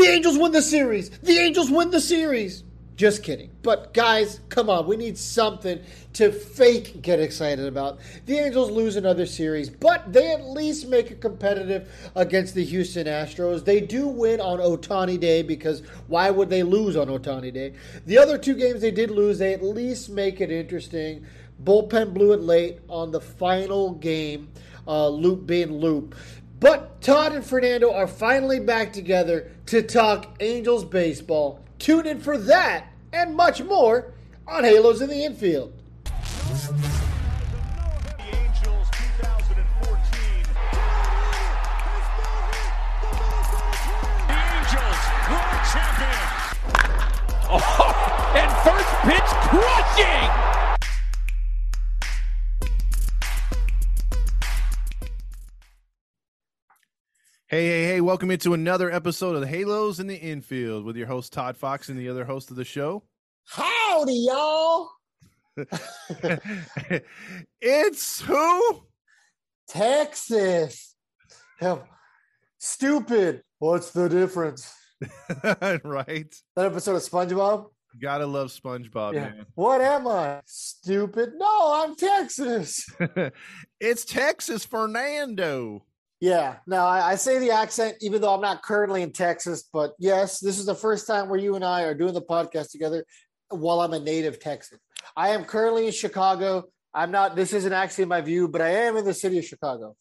The 0.00 0.08
Angels 0.08 0.38
win 0.38 0.52
the 0.52 0.62
series. 0.62 1.10
The 1.10 1.38
Angels 1.38 1.70
win 1.70 1.90
the 1.90 2.00
series. 2.00 2.64
Just 2.96 3.22
kidding. 3.22 3.50
But 3.62 3.92
guys, 3.92 4.40
come 4.48 4.70
on. 4.70 4.86
We 4.86 4.96
need 4.96 5.18
something 5.18 5.78
to 6.14 6.32
fake 6.32 7.02
get 7.02 7.20
excited 7.20 7.66
about. 7.66 7.98
The 8.24 8.38
Angels 8.38 8.70
lose 8.70 8.96
another 8.96 9.26
series, 9.26 9.68
but 9.68 10.10
they 10.10 10.32
at 10.32 10.44
least 10.44 10.88
make 10.88 11.10
it 11.10 11.20
competitive 11.20 11.90
against 12.14 12.54
the 12.54 12.64
Houston 12.64 13.06
Astros. 13.06 13.62
They 13.62 13.82
do 13.82 14.08
win 14.08 14.40
on 14.40 14.58
Otani 14.58 15.20
Day 15.20 15.42
because 15.42 15.82
why 16.08 16.30
would 16.30 16.48
they 16.48 16.62
lose 16.62 16.96
on 16.96 17.08
Otani 17.08 17.52
Day? 17.52 17.74
The 18.06 18.16
other 18.16 18.38
two 18.38 18.54
games 18.54 18.80
they 18.80 18.90
did 18.90 19.10
lose, 19.10 19.38
they 19.38 19.52
at 19.52 19.62
least 19.62 20.08
make 20.08 20.40
it 20.40 20.50
interesting. 20.50 21.26
Bullpen 21.62 22.14
blew 22.14 22.32
it 22.32 22.40
late 22.40 22.78
on 22.88 23.10
the 23.10 23.20
final 23.20 23.92
game, 23.92 24.48
uh, 24.86 25.08
Loup 25.08 25.46
being 25.46 25.72
Loup. 25.72 26.14
But 26.60 27.00
Todd 27.00 27.32
and 27.32 27.42
Fernando 27.44 27.90
are 27.94 28.06
finally 28.06 28.60
back 28.60 28.92
together 28.92 29.50
to 29.66 29.82
talk 29.82 30.36
Angels 30.40 30.84
baseball. 30.84 31.64
Tune 31.78 32.06
in 32.06 32.20
for 32.20 32.36
that 32.36 32.92
and 33.14 33.34
much 33.34 33.62
more 33.62 34.12
on 34.46 34.64
Halos 34.64 35.00
in 35.00 35.08
the 35.08 35.24
Infield. 35.24 35.72
The 36.04 36.12
Angels 38.18 38.88
2014. 38.92 40.44
The 44.28 44.36
Angels 44.36 45.00
world 45.30 45.64
champions. 45.72 46.36
Oh, 47.52 48.32
and 48.36 48.52
first 48.62 48.94
pitch 49.02 49.30
crushing. 49.48 50.49
Hey, 57.50 57.66
hey, 57.66 57.84
hey, 57.86 58.00
welcome 58.00 58.30
into 58.30 58.54
another 58.54 58.92
episode 58.92 59.34
of 59.34 59.40
the 59.40 59.48
Halos 59.48 59.98
in 59.98 60.06
the 60.06 60.14
Infield 60.14 60.84
with 60.84 60.96
your 60.96 61.08
host 61.08 61.32
Todd 61.32 61.56
Fox 61.56 61.88
and 61.88 61.98
the 61.98 62.08
other 62.08 62.24
host 62.24 62.52
of 62.52 62.56
the 62.56 62.64
show. 62.64 63.02
Howdy, 63.48 64.14
y'all. 64.28 64.88
it's 67.60 68.20
who? 68.20 68.82
Texas. 69.66 70.94
Hell, 71.58 71.88
stupid. 72.58 73.42
What's 73.58 73.90
the 73.90 74.08
difference? 74.08 74.72
right. 75.82 76.32
That 76.54 76.66
episode 76.66 76.94
of 76.94 77.02
SpongeBob? 77.02 77.66
Gotta 78.00 78.26
love 78.26 78.50
SpongeBob, 78.52 79.14
Yeah. 79.14 79.22
man. 79.22 79.46
What 79.56 79.80
am 79.80 80.06
I? 80.06 80.40
Stupid? 80.46 81.30
No, 81.36 81.72
I'm 81.74 81.96
Texas. 81.96 82.86
it's 83.80 84.04
Texas 84.04 84.64
Fernando. 84.64 85.84
Yeah, 86.20 86.56
no, 86.66 86.84
I, 86.84 87.12
I 87.12 87.14
say 87.14 87.38
the 87.38 87.50
accent 87.50 87.96
even 88.02 88.20
though 88.20 88.34
I'm 88.34 88.42
not 88.42 88.62
currently 88.62 89.02
in 89.02 89.12
Texas, 89.12 89.64
but 89.72 89.92
yes, 89.98 90.38
this 90.38 90.58
is 90.58 90.66
the 90.66 90.74
first 90.74 91.06
time 91.06 91.30
where 91.30 91.40
you 91.40 91.54
and 91.54 91.64
I 91.64 91.82
are 91.82 91.94
doing 91.94 92.12
the 92.12 92.20
podcast 92.20 92.70
together 92.72 93.06
while 93.48 93.80
I'm 93.80 93.94
a 93.94 93.98
native 93.98 94.38
Texan. 94.38 94.78
I 95.16 95.30
am 95.30 95.44
currently 95.44 95.86
in 95.86 95.92
Chicago. 95.92 96.64
I'm 96.92 97.10
not, 97.10 97.36
this 97.36 97.54
isn't 97.54 97.72
actually 97.72 98.04
my 98.04 98.20
view, 98.20 98.48
but 98.48 98.60
I 98.60 98.68
am 98.68 98.98
in 98.98 99.04
the 99.04 99.14
city 99.14 99.38
of 99.38 99.46
Chicago. 99.46 99.96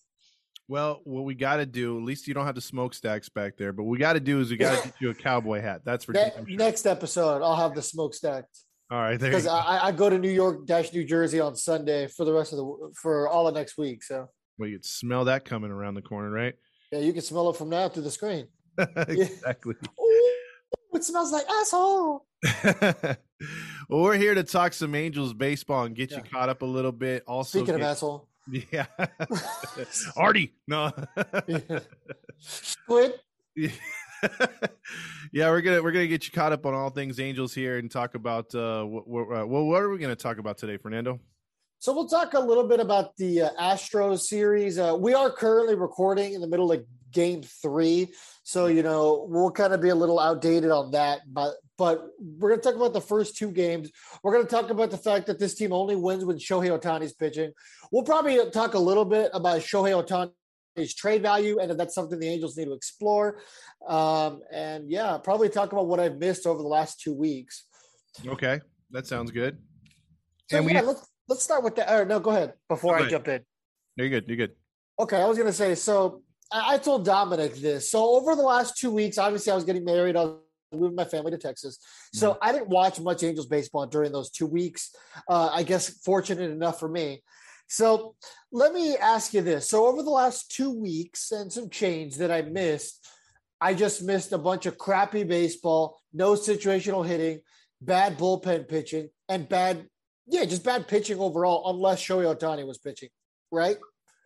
Well, 0.67 0.99
what 1.03 1.23
we 1.23 1.35
got 1.35 1.57
to 1.57 1.65
do, 1.65 1.97
at 1.97 2.03
least 2.03 2.27
you 2.27 2.33
don't 2.33 2.45
have 2.45 2.55
the 2.55 2.61
smokestacks 2.61 3.29
back 3.29 3.57
there, 3.57 3.71
but 3.71 3.83
what 3.83 3.91
we 3.91 3.97
got 3.97 4.13
to 4.13 4.19
do 4.19 4.41
is 4.41 4.51
we 4.51 4.57
got 4.57 4.77
to 4.77 4.89
get 4.89 4.95
you 4.99 5.09
a 5.09 5.15
cowboy 5.15 5.61
hat. 5.61 5.81
That's 5.85 6.05
for 6.05 6.13
sure. 6.13 6.31
next 6.47 6.85
episode, 6.85 7.41
I'll 7.41 7.55
have 7.55 7.73
the 7.73 7.81
smokestack 7.81 8.43
All 8.91 8.99
right, 8.99 9.19
because. 9.19 9.47
I, 9.47 9.87
I 9.87 9.91
go 9.93 10.09
to 10.09 10.19
New 10.19 10.29
York 10.29 10.67
dash 10.67 10.93
New 10.93 11.05
Jersey 11.05 11.39
on 11.39 11.55
Sunday 11.55 12.07
for 12.07 12.25
the 12.25 12.33
rest 12.33 12.53
of 12.53 12.57
the 12.57 12.91
for 13.01 13.27
all 13.27 13.47
of 13.47 13.55
next 13.55 13.77
week. 13.77 14.03
So 14.03 14.29
Well, 14.59 14.67
you 14.67 14.75
could 14.75 14.85
smell 14.85 15.25
that 15.25 15.45
coming 15.45 15.71
around 15.71 15.95
the 15.95 16.01
corner, 16.01 16.29
right? 16.29 16.53
yeah, 16.91 16.99
you 16.99 17.13
can 17.13 17.21
smell 17.21 17.49
it 17.49 17.55
from 17.55 17.69
now 17.69 17.87
through 17.89 18.03
the 18.03 18.11
screen. 18.11 18.47
exactly. 18.77 19.75
Ooh, 19.99 20.35
it 20.93 21.03
smells 21.03 21.31
like 21.31 21.47
asshole. 21.49 22.25
well, 22.63 23.17
we're 23.89 24.17
here 24.17 24.35
to 24.35 24.43
talk 24.43 24.73
some 24.73 24.95
Angels 24.95 25.33
baseball 25.33 25.85
and 25.85 25.95
get 25.95 26.11
you 26.11 26.21
caught 26.21 26.49
up 26.49 26.61
a 26.61 26.65
little 26.65 26.91
bit. 26.91 27.23
Also, 27.27 27.59
Speaking 27.59 27.75
of 27.75 27.81
asshole, 27.81 28.27
yeah, 28.71 28.85
Artie, 30.17 30.53
no, 30.67 30.91
squid. 32.39 33.13
yeah, 33.55 35.49
we're 35.49 35.61
gonna 35.61 35.83
we're 35.83 35.91
gonna 35.91 36.07
get 36.07 36.25
you 36.25 36.31
caught 36.31 36.53
up 36.53 36.65
on 36.65 36.73
all 36.73 36.89
things 36.89 37.19
Angels 37.19 37.53
here 37.53 37.77
and 37.77 37.91
talk 37.91 38.15
about 38.15 38.53
uh, 38.55 38.83
what, 38.83 39.07
what, 39.07 39.41
uh, 39.41 39.45
what 39.45 39.81
are 39.81 39.89
we 39.89 39.99
gonna 39.99 40.15
talk 40.15 40.37
about 40.37 40.57
today, 40.57 40.77
Fernando? 40.77 41.19
So 41.81 41.93
we'll 41.93 42.09
talk 42.09 42.33
a 42.33 42.39
little 42.39 42.67
bit 42.67 42.81
about 42.81 43.15
the 43.15 43.43
uh, 43.43 43.49
Astros 43.57 44.19
series. 44.19 44.77
Uh, 44.77 44.97
we 44.99 45.13
are 45.13 45.31
currently 45.31 45.75
recording 45.75 46.33
in 46.33 46.41
the 46.41 46.47
middle 46.47 46.73
of 46.73 46.83
Game 47.13 47.41
Three, 47.41 48.09
so 48.43 48.67
you 48.67 48.83
know 48.83 49.25
we'll 49.29 49.49
kind 49.51 49.73
of 49.73 49.79
be 49.81 49.87
a 49.87 49.95
little 49.95 50.19
outdated 50.19 50.71
on 50.71 50.91
that. 50.91 51.21
But 51.31 51.53
but 51.77 52.05
we're 52.19 52.49
going 52.49 52.59
to 52.59 52.65
talk 52.67 52.75
about 52.75 52.91
the 52.91 52.99
first 52.99 53.37
two 53.37 53.49
games. 53.51 53.89
We're 54.21 54.33
going 54.33 54.45
to 54.45 54.51
talk 54.51 54.69
about 54.71 54.91
the 54.91 54.97
fact 54.97 55.27
that 55.27 55.39
this 55.39 55.55
team 55.55 55.71
only 55.71 55.95
wins 55.95 56.25
when 56.25 56.35
Shohei 56.37 56.77
Otani's 56.77 57.13
pitching. 57.13 57.53
We'll 57.93 58.03
probably 58.03 58.37
talk 58.51 58.73
a 58.73 58.79
little 58.79 59.05
bit 59.05 59.31
about 59.33 59.61
Shohei 59.61 60.03
Otani's 60.05 60.93
trade 60.93 61.21
value, 61.21 61.59
and 61.59 61.79
that's 61.79 61.95
something 61.95 62.19
the 62.19 62.27
Angels 62.27 62.57
need 62.57 62.65
to 62.65 62.73
explore. 62.73 63.39
Um, 63.87 64.41
and 64.51 64.91
yeah, 64.91 65.17
probably 65.17 65.47
talk 65.47 65.71
about 65.71 65.87
what 65.87 66.01
I've 66.01 66.17
missed 66.17 66.45
over 66.45 66.61
the 66.61 66.67
last 66.67 66.99
two 66.99 67.13
weeks. 67.13 67.63
Okay, 68.27 68.59
that 68.91 69.07
sounds 69.07 69.31
good. 69.31 69.57
So 70.49 70.57
And 70.57 70.65
we- 70.65 70.73
yeah, 70.73 70.81
let's 70.81 71.08
let's 71.29 71.43
start 71.43 71.63
with 71.63 71.75
that. 71.75 71.89
Or 71.89 72.05
no, 72.05 72.19
go 72.19 72.31
ahead 72.31 72.53
before 72.67 72.93
Go 72.93 72.97
I 72.97 72.99
ahead. 72.99 73.11
jump 73.11 73.27
in. 73.29 73.41
You're 73.95 74.09
good. 74.09 74.25
You're 74.27 74.37
good. 74.37 74.51
Okay, 74.99 75.21
I 75.21 75.25
was 75.25 75.37
gonna 75.37 75.53
say. 75.53 75.75
So 75.75 76.23
I, 76.51 76.75
I 76.75 76.77
told 76.77 77.05
Dominic 77.05 77.55
this. 77.55 77.89
So 77.89 78.03
over 78.15 78.35
the 78.35 78.41
last 78.41 78.77
two 78.77 78.91
weeks, 78.91 79.17
obviously 79.17 79.51
I 79.51 79.55
was 79.55 79.63
getting 79.63 79.85
married. 79.85 80.15
I 80.17 80.23
was 80.25 80.35
moving 80.73 80.95
my 80.95 81.05
family 81.05 81.31
to 81.31 81.37
Texas, 81.37 81.79
so 82.13 82.37
I 82.41 82.51
didn't 82.51 82.69
watch 82.69 82.99
much 82.99 83.23
Angels 83.23 83.47
baseball 83.47 83.85
during 83.87 84.11
those 84.11 84.29
two 84.29 84.45
weeks. 84.45 84.93
Uh, 85.27 85.49
I 85.53 85.63
guess 85.63 85.89
fortunate 86.03 86.51
enough 86.51 86.79
for 86.79 86.89
me. 86.89 87.23
So 87.67 88.15
let 88.51 88.73
me 88.73 88.97
ask 88.97 89.33
you 89.33 89.41
this. 89.41 89.69
So 89.69 89.85
over 89.85 90.01
the 90.01 90.09
last 90.09 90.51
two 90.51 90.71
weeks 90.71 91.31
and 91.31 91.53
some 91.53 91.69
change 91.69 92.17
that 92.17 92.31
I 92.31 92.41
missed, 92.41 93.07
I 93.61 93.73
just 93.75 94.01
missed 94.01 94.31
a 94.31 94.37
bunch 94.39 94.65
of 94.65 94.77
crappy 94.77 95.23
baseball, 95.23 95.99
no 96.11 96.33
situational 96.33 97.05
hitting, 97.05 97.41
bad 97.81 98.17
bullpen 98.17 98.67
pitching, 98.67 99.09
and 99.27 99.47
bad, 99.47 99.87
yeah, 100.29 100.45
just 100.45 100.63
bad 100.63 100.87
pitching 100.87 101.19
overall, 101.19 101.69
unless 101.69 102.01
Shohei 102.01 102.35
Otani 102.35 102.65
was 102.65 102.77
pitching, 102.77 103.09
right? 103.51 103.77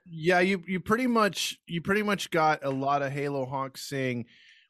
Yeah, 0.06 0.42
you 0.42 0.62
you 0.68 0.80
pretty 0.80 1.08
much 1.08 1.58
you 1.66 1.82
pretty 1.82 2.04
much 2.04 2.30
got 2.30 2.64
a 2.64 2.70
lot 2.70 3.02
of 3.02 3.12
Halo 3.12 3.46
honks 3.46 3.88
saying 3.88 4.26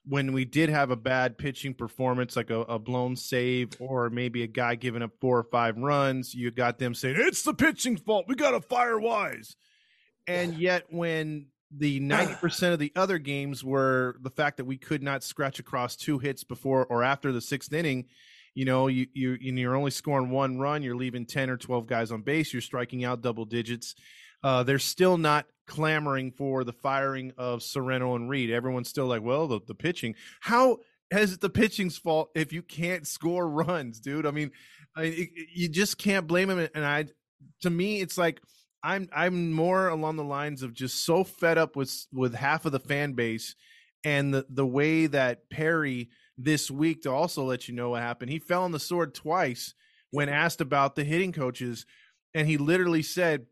when 0.06 0.34
we 0.34 0.46
did 0.46 0.70
have 0.70 0.92
a 0.92 0.96
bad 0.96 1.38
pitching 1.38 1.74
performance, 1.74 2.36
like 2.36 2.50
a, 2.50 2.60
a 2.62 2.78
blown 2.78 3.16
save 3.16 3.70
or 3.80 4.10
maybe 4.10 4.44
a 4.44 4.48
guy 4.48 4.76
giving 4.76 5.02
up 5.02 5.12
four 5.22 5.40
or 5.40 5.44
five 5.44 5.78
runs, 5.78 6.36
you 6.36 6.52
got 6.52 6.78
them 6.78 6.94
saying 6.94 7.16
it's 7.18 7.44
the 7.44 7.54
pitching's 7.54 8.02
fault. 8.02 8.26
We 8.28 8.36
got 8.36 8.52
to 8.52 8.62
fire 8.62 9.00
Wise, 9.00 9.56
and 10.28 10.56
yet 10.56 10.84
when 10.90 11.48
the 11.76 12.00
ninety 12.02 12.36
percent 12.36 12.74
of 12.74 12.80
the 12.80 12.92
other 12.96 13.18
games 13.18 13.64
were 13.64 14.18
the 14.22 14.30
fact 14.30 14.58
that 14.58 14.66
we 14.66 14.78
could 14.78 15.02
not 15.02 15.24
scratch 15.24 15.58
across 15.58 15.96
two 15.96 16.20
hits 16.20 16.44
before 16.44 16.86
or 16.86 17.04
after 17.04 17.32
the 17.32 17.42
sixth 17.42 17.74
inning. 17.74 18.06
You 18.56 18.66
know, 18.66 18.88
you 18.88 19.08
you 19.14 19.38
you're 19.40 19.76
only 19.76 19.92
scoring 19.92 20.30
one 20.30 20.60
run. 20.60 20.84
You're 20.84 20.96
leaving 20.96 21.26
ten 21.26 21.50
or 21.50 21.58
twelve 21.58 21.88
guys 21.88 22.12
on 22.12 22.22
base. 22.22 22.54
You're 22.54 22.62
striking 22.62 23.04
out 23.04 23.22
double 23.22 23.46
digits 23.46 23.96
uh, 24.44 24.64
they're 24.64 24.80
still 24.80 25.18
not 25.18 25.46
clamoring 25.68 26.32
for 26.32 26.64
the 26.64 26.74
firing 26.74 27.32
of 27.38 27.64
Sorrento 27.64 28.16
and 28.16 28.30
Reed. 28.30 28.52
Everyone's 28.52 28.90
still 28.90 29.06
like, 29.06 29.24
well, 29.24 29.48
the, 29.48 29.62
the 29.66 29.76
pitching. 29.76 30.16
How 30.42 30.80
it 31.12 31.42
the 31.42 31.50
pitching's 31.50 31.98
fault 31.98 32.30
if 32.36 32.52
you 32.52 32.62
can't 32.62 33.08
score 33.08 33.48
runs, 33.50 34.00
dude? 34.00 34.26
I 34.26 34.32
mean, 34.32 34.52
I, 34.96 35.04
it, 35.04 35.30
you 35.54 35.70
just 35.70 35.98
can't 35.98 36.28
blame 36.28 36.50
him. 36.50 36.68
And 36.76 36.86
I, 36.86 37.06
to 37.62 37.70
me, 37.70 38.02
it's 38.02 38.18
like 38.18 38.42
I'm 38.84 39.08
I'm 39.16 39.54
more 39.54 39.88
along 39.88 40.18
the 40.18 40.24
lines 40.24 40.62
of 40.62 40.74
just 40.74 41.06
so 41.06 41.24
fed 41.24 41.58
up 41.58 41.76
with 41.76 42.06
with 42.12 42.36
half 42.36 42.66
of 42.66 42.74
the 42.74 42.80
fan 42.80 43.14
base 43.14 43.56
and 44.04 44.34
the 44.34 44.46
the 44.50 44.66
way 44.66 45.08
that 45.08 45.50
Perry 45.50 46.10
this 46.38 46.72
week 46.72 47.04
to 47.04 47.12
also 47.12 47.44
let 47.44 47.68
you 47.68 47.76
know 47.76 47.92
what 47.92 48.02
happened. 48.02 48.32
He 48.32 48.40
fell 48.40 48.64
on 48.64 48.72
the 48.72 48.80
sword 48.80 49.14
twice 49.14 49.74
when 50.12 50.30
asked 50.30 50.62
about 50.62 50.96
the 50.96 51.04
hitting 51.04 51.32
coaches, 51.32 51.86
and 52.34 52.48
he 52.48 52.58
literally 52.58 53.04
said 53.04 53.46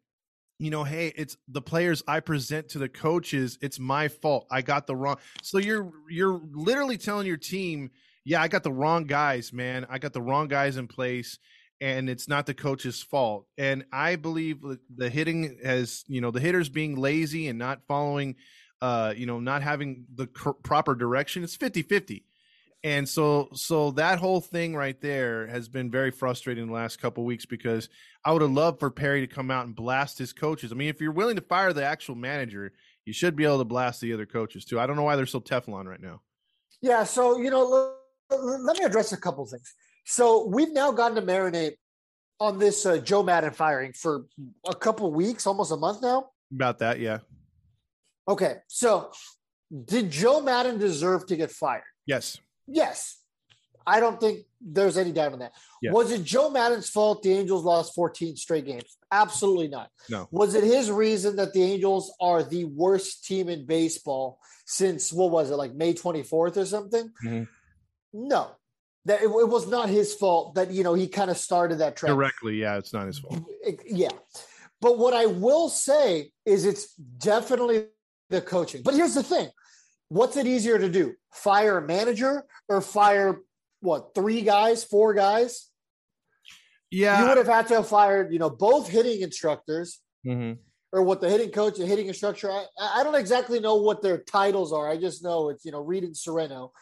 you 0.61 0.69
know, 0.69 0.83
hey, 0.83 1.11
it's 1.15 1.37
the 1.47 1.61
players 1.61 2.03
I 2.07 2.19
present 2.19 2.69
to 2.69 2.77
the 2.77 2.87
coaches. 2.87 3.57
It's 3.63 3.79
my 3.79 4.09
fault. 4.09 4.45
I 4.51 4.61
got 4.61 4.85
the 4.85 4.95
wrong. 4.95 5.17
So 5.41 5.57
you're 5.57 5.91
you're 6.07 6.39
literally 6.53 6.99
telling 6.99 7.25
your 7.25 7.37
team, 7.37 7.89
yeah, 8.25 8.43
I 8.43 8.47
got 8.47 8.61
the 8.61 8.71
wrong 8.71 9.05
guys, 9.05 9.51
man. 9.51 9.87
I 9.89 9.97
got 9.97 10.13
the 10.13 10.21
wrong 10.21 10.47
guys 10.47 10.77
in 10.77 10.87
place, 10.87 11.39
and 11.81 12.07
it's 12.11 12.27
not 12.27 12.45
the 12.45 12.53
coach's 12.53 13.01
fault. 13.01 13.47
And 13.57 13.85
I 13.91 14.17
believe 14.17 14.63
the 14.95 15.09
hitting 15.09 15.57
has, 15.63 16.03
you 16.07 16.21
know, 16.21 16.29
the 16.29 16.39
hitters 16.39 16.69
being 16.69 16.95
lazy 16.95 17.47
and 17.47 17.57
not 17.57 17.81
following, 17.87 18.35
uh, 18.83 19.15
you 19.17 19.25
know, 19.25 19.39
not 19.39 19.63
having 19.63 20.05
the 20.13 20.27
cr- 20.27 20.51
proper 20.51 20.93
direction. 20.93 21.43
It's 21.43 21.57
50-50. 21.57 22.21
And 22.83 23.07
so, 23.07 23.49
so 23.53 23.91
that 23.91 24.17
whole 24.17 24.41
thing 24.41 24.75
right 24.75 24.99
there 24.99 25.45
has 25.47 25.69
been 25.69 25.91
very 25.91 26.09
frustrating 26.09 26.65
the 26.65 26.73
last 26.73 26.99
couple 26.99 27.23
weeks 27.23 27.45
because 27.45 27.89
I 28.25 28.31
would 28.31 28.41
have 28.41 28.51
loved 28.51 28.79
for 28.79 28.89
Perry 28.89 29.21
to 29.21 29.33
come 29.33 29.51
out 29.51 29.67
and 29.67 29.75
blast 29.75 30.17
his 30.17 30.33
coaches. 30.33 30.71
I 30.71 30.75
mean, 30.75 30.89
if 30.89 30.99
you're 30.99 31.11
willing 31.11 31.35
to 31.35 31.43
fire 31.43 31.73
the 31.73 31.85
actual 31.85 32.15
manager, 32.15 32.73
you 33.05 33.13
should 33.13 33.35
be 33.35 33.45
able 33.45 33.59
to 33.59 33.65
blast 33.65 34.01
the 34.01 34.13
other 34.13 34.25
coaches 34.25 34.65
too. 34.65 34.79
I 34.79 34.87
don't 34.87 34.95
know 34.95 35.03
why 35.03 35.15
they're 35.15 35.27
so 35.27 35.39
Teflon 35.39 35.85
right 35.85 36.01
now. 36.01 36.21
Yeah, 36.81 37.03
so 37.03 37.37
you 37.37 37.51
know, 37.51 37.93
let, 38.31 38.43
let 38.43 38.79
me 38.79 38.85
address 38.85 39.11
a 39.11 39.17
couple 39.17 39.45
things. 39.45 39.73
So 40.05 40.47
we've 40.47 40.73
now 40.73 40.91
gotten 40.91 41.15
to 41.15 41.21
marinate 41.21 41.73
on 42.39 42.57
this 42.57 42.87
uh, 42.87 42.97
Joe 42.97 43.21
Maddon 43.21 43.53
firing 43.53 43.93
for 43.93 44.25
a 44.67 44.73
couple 44.73 45.11
weeks, 45.13 45.45
almost 45.45 45.71
a 45.71 45.77
month 45.77 46.01
now. 46.01 46.29
About 46.51 46.79
that, 46.79 46.99
yeah. 46.99 47.19
Okay, 48.27 48.55
so 48.67 49.11
did 49.85 50.09
Joe 50.09 50.41
Maddon 50.41 50.79
deserve 50.79 51.27
to 51.27 51.35
get 51.35 51.51
fired? 51.51 51.83
Yes. 52.07 52.39
Yes. 52.67 53.17
I 53.85 53.99
don't 53.99 54.19
think 54.19 54.45
there's 54.61 54.97
any 54.97 55.11
doubt 55.11 55.33
on 55.33 55.39
that. 55.39 55.53
Yeah. 55.81 55.91
Was 55.91 56.11
it 56.11 56.23
Joe 56.23 56.51
Maddon's 56.51 56.89
fault 56.89 57.23
the 57.23 57.33
Angels 57.33 57.63
lost 57.63 57.95
14 57.95 58.35
straight 58.35 58.65
games? 58.65 58.97
Absolutely 59.11 59.67
not. 59.69 59.89
No. 60.09 60.27
Was 60.31 60.53
it 60.53 60.63
his 60.63 60.91
reason 60.91 61.35
that 61.37 61.53
the 61.53 61.63
Angels 61.63 62.13
are 62.21 62.43
the 62.43 62.65
worst 62.65 63.25
team 63.25 63.49
in 63.49 63.65
baseball 63.65 64.39
since 64.65 65.11
what 65.11 65.31
was 65.31 65.49
it 65.49 65.55
like 65.55 65.73
May 65.73 65.93
24th 65.95 66.57
or 66.57 66.65
something? 66.65 67.09
Mhm. 67.25 67.47
No. 68.13 68.51
That 69.05 69.21
it, 69.23 69.25
it 69.29 69.49
was 69.49 69.67
not 69.67 69.89
his 69.89 70.13
fault 70.13 70.53
that 70.55 70.69
you 70.69 70.83
know 70.83 70.93
he 70.93 71.07
kind 71.07 71.31
of 71.31 71.37
started 71.37 71.79
that 71.79 71.95
trend. 71.95 72.15
Directly, 72.15 72.57
yeah, 72.61 72.77
it's 72.77 72.93
not 72.93 73.07
his 73.07 73.17
fault. 73.17 73.39
It- 73.63 73.81
yeah. 73.87 74.09
But 74.79 74.99
what 74.99 75.13
I 75.15 75.25
will 75.25 75.69
say 75.69 76.31
is 76.45 76.65
it's 76.65 76.93
definitely 76.95 77.85
the 78.29 78.41
coaching. 78.41 78.83
But 78.83 78.93
here's 78.93 79.15
the 79.15 79.23
thing. 79.23 79.49
What's 80.11 80.35
it 80.35 80.45
easier 80.45 80.77
to 80.77 80.89
do? 80.89 81.13
Fire 81.31 81.77
a 81.77 81.81
manager 81.81 82.43
or 82.67 82.81
fire 82.81 83.39
what, 83.79 84.13
three 84.13 84.41
guys, 84.41 84.83
four 84.83 85.13
guys? 85.13 85.69
Yeah. 86.89 87.21
You 87.21 87.29
would 87.29 87.37
have 87.37 87.47
had 87.47 87.67
to 87.69 87.75
have 87.75 87.87
fired, 87.87 88.33
you 88.33 88.37
know, 88.37 88.49
both 88.49 88.89
hitting 88.89 89.21
instructors 89.21 90.01
Mhm. 90.27 90.57
or 90.91 91.01
what 91.03 91.21
the 91.21 91.29
hitting 91.29 91.51
coach 91.51 91.79
and 91.79 91.87
hitting 91.87 92.07
instructor. 92.07 92.51
I, 92.51 92.65
I 92.77 93.03
don't 93.05 93.15
exactly 93.15 93.61
know 93.61 93.75
what 93.75 94.01
their 94.01 94.17
titles 94.17 94.73
are. 94.73 94.89
I 94.89 94.97
just 94.97 95.23
know 95.23 95.47
it's, 95.47 95.63
you 95.63 95.71
know, 95.71 95.79
Reed 95.79 96.03
and 96.03 96.15
Sorrento. 96.15 96.73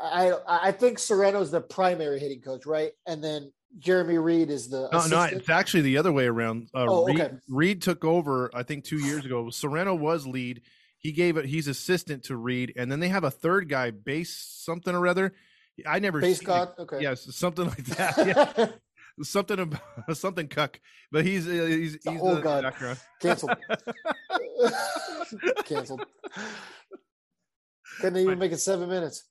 I 0.00 0.32
I 0.48 0.72
think 0.72 0.98
Sorrento's 0.98 1.50
the 1.50 1.60
primary 1.60 2.18
hitting 2.18 2.40
coach, 2.40 2.64
right? 2.64 2.92
And 3.06 3.22
then 3.22 3.52
Jeremy 3.78 4.16
Reed 4.16 4.48
is 4.48 4.70
the 4.70 4.88
No, 4.90 5.06
no, 5.06 5.22
it's 5.24 5.50
actually 5.50 5.82
the 5.82 5.98
other 5.98 6.12
way 6.12 6.24
around. 6.24 6.70
Uh, 6.74 6.86
Oh, 6.88 7.04
Reed, 7.04 7.20
okay. 7.20 7.34
Reed 7.50 7.82
took 7.82 8.06
over, 8.06 8.50
I 8.54 8.62
think, 8.62 8.84
two 8.84 9.00
years 9.04 9.26
ago. 9.26 9.50
Sorrento 9.50 9.94
was 9.94 10.26
lead. 10.26 10.62
He 11.04 11.12
gave 11.12 11.36
it. 11.36 11.44
He's 11.44 11.68
assistant 11.68 12.24
to 12.24 12.36
Reed, 12.36 12.72
and 12.76 12.90
then 12.90 12.98
they 12.98 13.10
have 13.10 13.24
a 13.24 13.30
third 13.30 13.68
guy, 13.68 13.90
base 13.90 14.34
something 14.34 14.94
or 14.94 15.06
other. 15.06 15.34
I 15.86 15.98
never 15.98 16.18
Base. 16.18 16.40
God. 16.40 16.70
Okay. 16.78 17.02
Yes, 17.02 17.32
something 17.36 17.66
like 17.66 17.84
that. 17.84 18.16
Yeah, 19.16 19.22
something 19.24 19.58
about 19.60 19.82
something 20.16 20.48
cuck. 20.48 20.80
But 21.12 21.24
he's 21.26 21.46
uh, 21.46 21.50
he's 21.50 21.92
he's 22.02 22.20
Oh, 22.22 22.36
the 22.36 22.40
God. 22.40 22.62
background. 22.64 22.98
Canceled. 23.20 23.56
Canceled. 25.66 26.06
Couldn't 28.00 28.18
even 28.18 28.38
make 28.38 28.52
it 28.52 28.58
seven 28.58 28.88
minutes. 28.88 29.24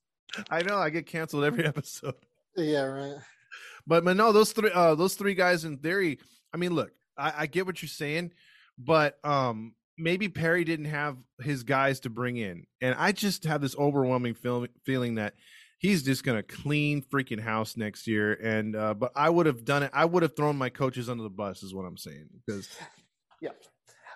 I 0.50 0.62
know. 0.62 0.78
I 0.78 0.90
get 0.90 1.06
canceled 1.06 1.44
every 1.44 1.64
episode. 1.66 2.14
Yeah, 2.56 2.82
right. 2.82 3.16
But 3.86 4.04
but 4.04 4.16
no, 4.16 4.30
those 4.32 4.52
three 4.52 4.70
uh 4.72 4.94
those 4.94 5.14
three 5.14 5.34
guys 5.34 5.64
in 5.64 5.78
theory. 5.78 6.18
I 6.52 6.56
mean, 6.56 6.72
look, 6.72 6.92
I, 7.18 7.32
I 7.38 7.46
get 7.46 7.66
what 7.66 7.82
you're 7.82 7.88
saying, 7.88 8.30
but 8.78 9.18
um 9.24 9.74
maybe 9.96 10.28
Perry 10.28 10.64
didn't 10.64 10.86
have 10.86 11.16
his 11.40 11.62
guys 11.62 12.00
to 12.00 12.10
bring 12.10 12.36
in, 12.36 12.66
and 12.80 12.94
I 12.98 13.12
just 13.12 13.44
have 13.44 13.60
this 13.60 13.76
overwhelming 13.76 14.34
feel, 14.34 14.66
feeling 14.84 15.16
that 15.16 15.34
he's 15.78 16.02
just 16.02 16.24
gonna 16.24 16.42
clean 16.42 17.02
freaking 17.02 17.40
house 17.40 17.76
next 17.76 18.06
year. 18.06 18.32
And 18.32 18.74
uh 18.74 18.94
but 18.94 19.12
I 19.14 19.28
would 19.28 19.46
have 19.46 19.64
done 19.64 19.82
it. 19.82 19.90
I 19.92 20.04
would 20.04 20.22
have 20.22 20.34
thrown 20.34 20.56
my 20.56 20.70
coaches 20.70 21.08
under 21.08 21.22
the 21.22 21.30
bus, 21.30 21.62
is 21.62 21.74
what 21.74 21.84
I'm 21.84 21.96
saying. 21.96 22.28
Because 22.46 22.68
Yeah. 23.40 23.50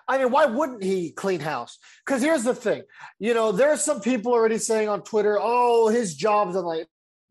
I 0.07 0.17
mean, 0.17 0.31
why 0.31 0.47
wouldn't 0.47 0.83
he 0.83 1.11
clean 1.11 1.39
house? 1.39 1.77
Because 2.03 2.23
here's 2.23 2.43
the 2.43 2.55
thing. 2.55 2.81
You 3.19 3.35
know, 3.35 3.51
there 3.51 3.69
are 3.69 3.77
some 3.77 4.01
people 4.01 4.31
already 4.33 4.57
saying 4.57 4.89
on 4.89 5.03
Twitter, 5.03 5.37
oh, 5.39 5.89
his 5.89 6.15
job's 6.15 6.55
on 6.55 6.63
the 6.63 6.67
line. 6.67 6.85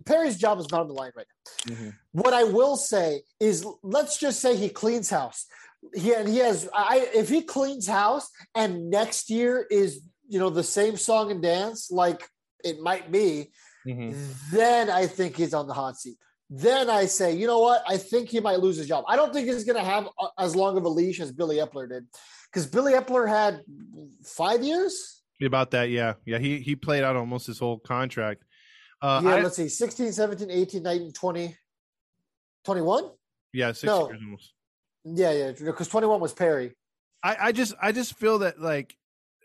Perry's 0.06 0.38
job 0.38 0.60
is 0.60 0.70
not 0.70 0.82
on 0.82 0.86
the 0.88 0.94
line 0.94 1.10
right 1.16 1.26
now. 1.66 1.74
What 2.12 2.32
I 2.32 2.44
will 2.44 2.76
say 2.76 3.22
is 3.40 3.66
let's 3.82 4.18
just 4.18 4.38
say 4.40 4.54
he 4.54 4.68
cleans 4.68 5.10
house. 5.10 5.46
He, 5.94 6.12
and 6.12 6.28
he 6.28 6.38
has 6.38 6.68
I 6.74 7.08
if 7.14 7.28
he 7.28 7.42
cleans 7.42 7.86
house 7.86 8.28
and 8.54 8.90
next 8.90 9.30
year 9.30 9.66
is 9.70 10.02
you 10.28 10.38
know 10.38 10.50
the 10.50 10.62
same 10.64 10.96
song 10.96 11.30
and 11.30 11.40
dance 11.42 11.90
like 11.90 12.28
it 12.64 12.80
might 12.80 13.10
be, 13.12 13.50
then 14.52 14.90
I 14.90 15.06
think 15.06 15.36
he's 15.36 15.54
on 15.54 15.66
the 15.66 15.72
hot 15.74 15.96
seat. 15.96 16.16
Then 16.50 16.88
I 16.90 17.04
say, 17.06 17.34
you 17.36 17.46
know 17.46 17.58
what? 17.60 17.82
I 17.86 17.96
think 17.98 18.28
he 18.30 18.40
might 18.40 18.58
lose 18.60 18.76
his 18.76 18.88
job. 18.88 19.04
I 19.06 19.16
don't 19.16 19.32
think 19.32 19.46
he's 19.48 19.64
going 19.64 19.76
to 19.76 19.84
have 19.84 20.08
a- 20.18 20.28
as 20.42 20.56
long 20.56 20.76
of 20.78 20.84
a 20.84 20.88
leash 20.88 21.20
as 21.20 21.30
Billy 21.30 21.56
Eppler 21.56 21.88
did, 21.88 22.06
because 22.50 22.66
Billy 22.66 22.94
Eppler 22.94 23.28
had 23.28 23.60
five 24.24 24.62
years. 24.64 25.22
about 25.42 25.70
that, 25.72 25.90
yeah, 25.90 26.14
yeah, 26.26 26.38
he 26.38 26.58
he 26.58 26.74
played 26.74 27.04
out 27.04 27.16
almost 27.16 27.46
his 27.46 27.58
whole 27.58 27.78
contract. 27.78 28.42
Uh, 29.00 29.20
yeah, 29.24 29.30
I- 29.36 29.42
let's 29.42 29.56
see, 29.56 29.68
16, 29.68 30.12
17, 30.12 30.50
18, 30.50 30.82
19, 30.82 31.12
20, 31.12 31.56
21? 32.64 33.10
yeah, 33.52 33.68
six 33.72 33.84
no. 33.84 34.08
years 34.08 34.20
almost. 34.24 34.52
Yeah, 35.14 35.32
yeah, 35.32 35.52
because 35.52 35.88
21 35.88 36.20
was 36.20 36.32
Perry. 36.32 36.72
I, 37.22 37.36
I 37.40 37.52
just 37.52 37.74
I 37.80 37.92
just 37.92 38.14
feel 38.14 38.38
that 38.40 38.60
like 38.60 38.96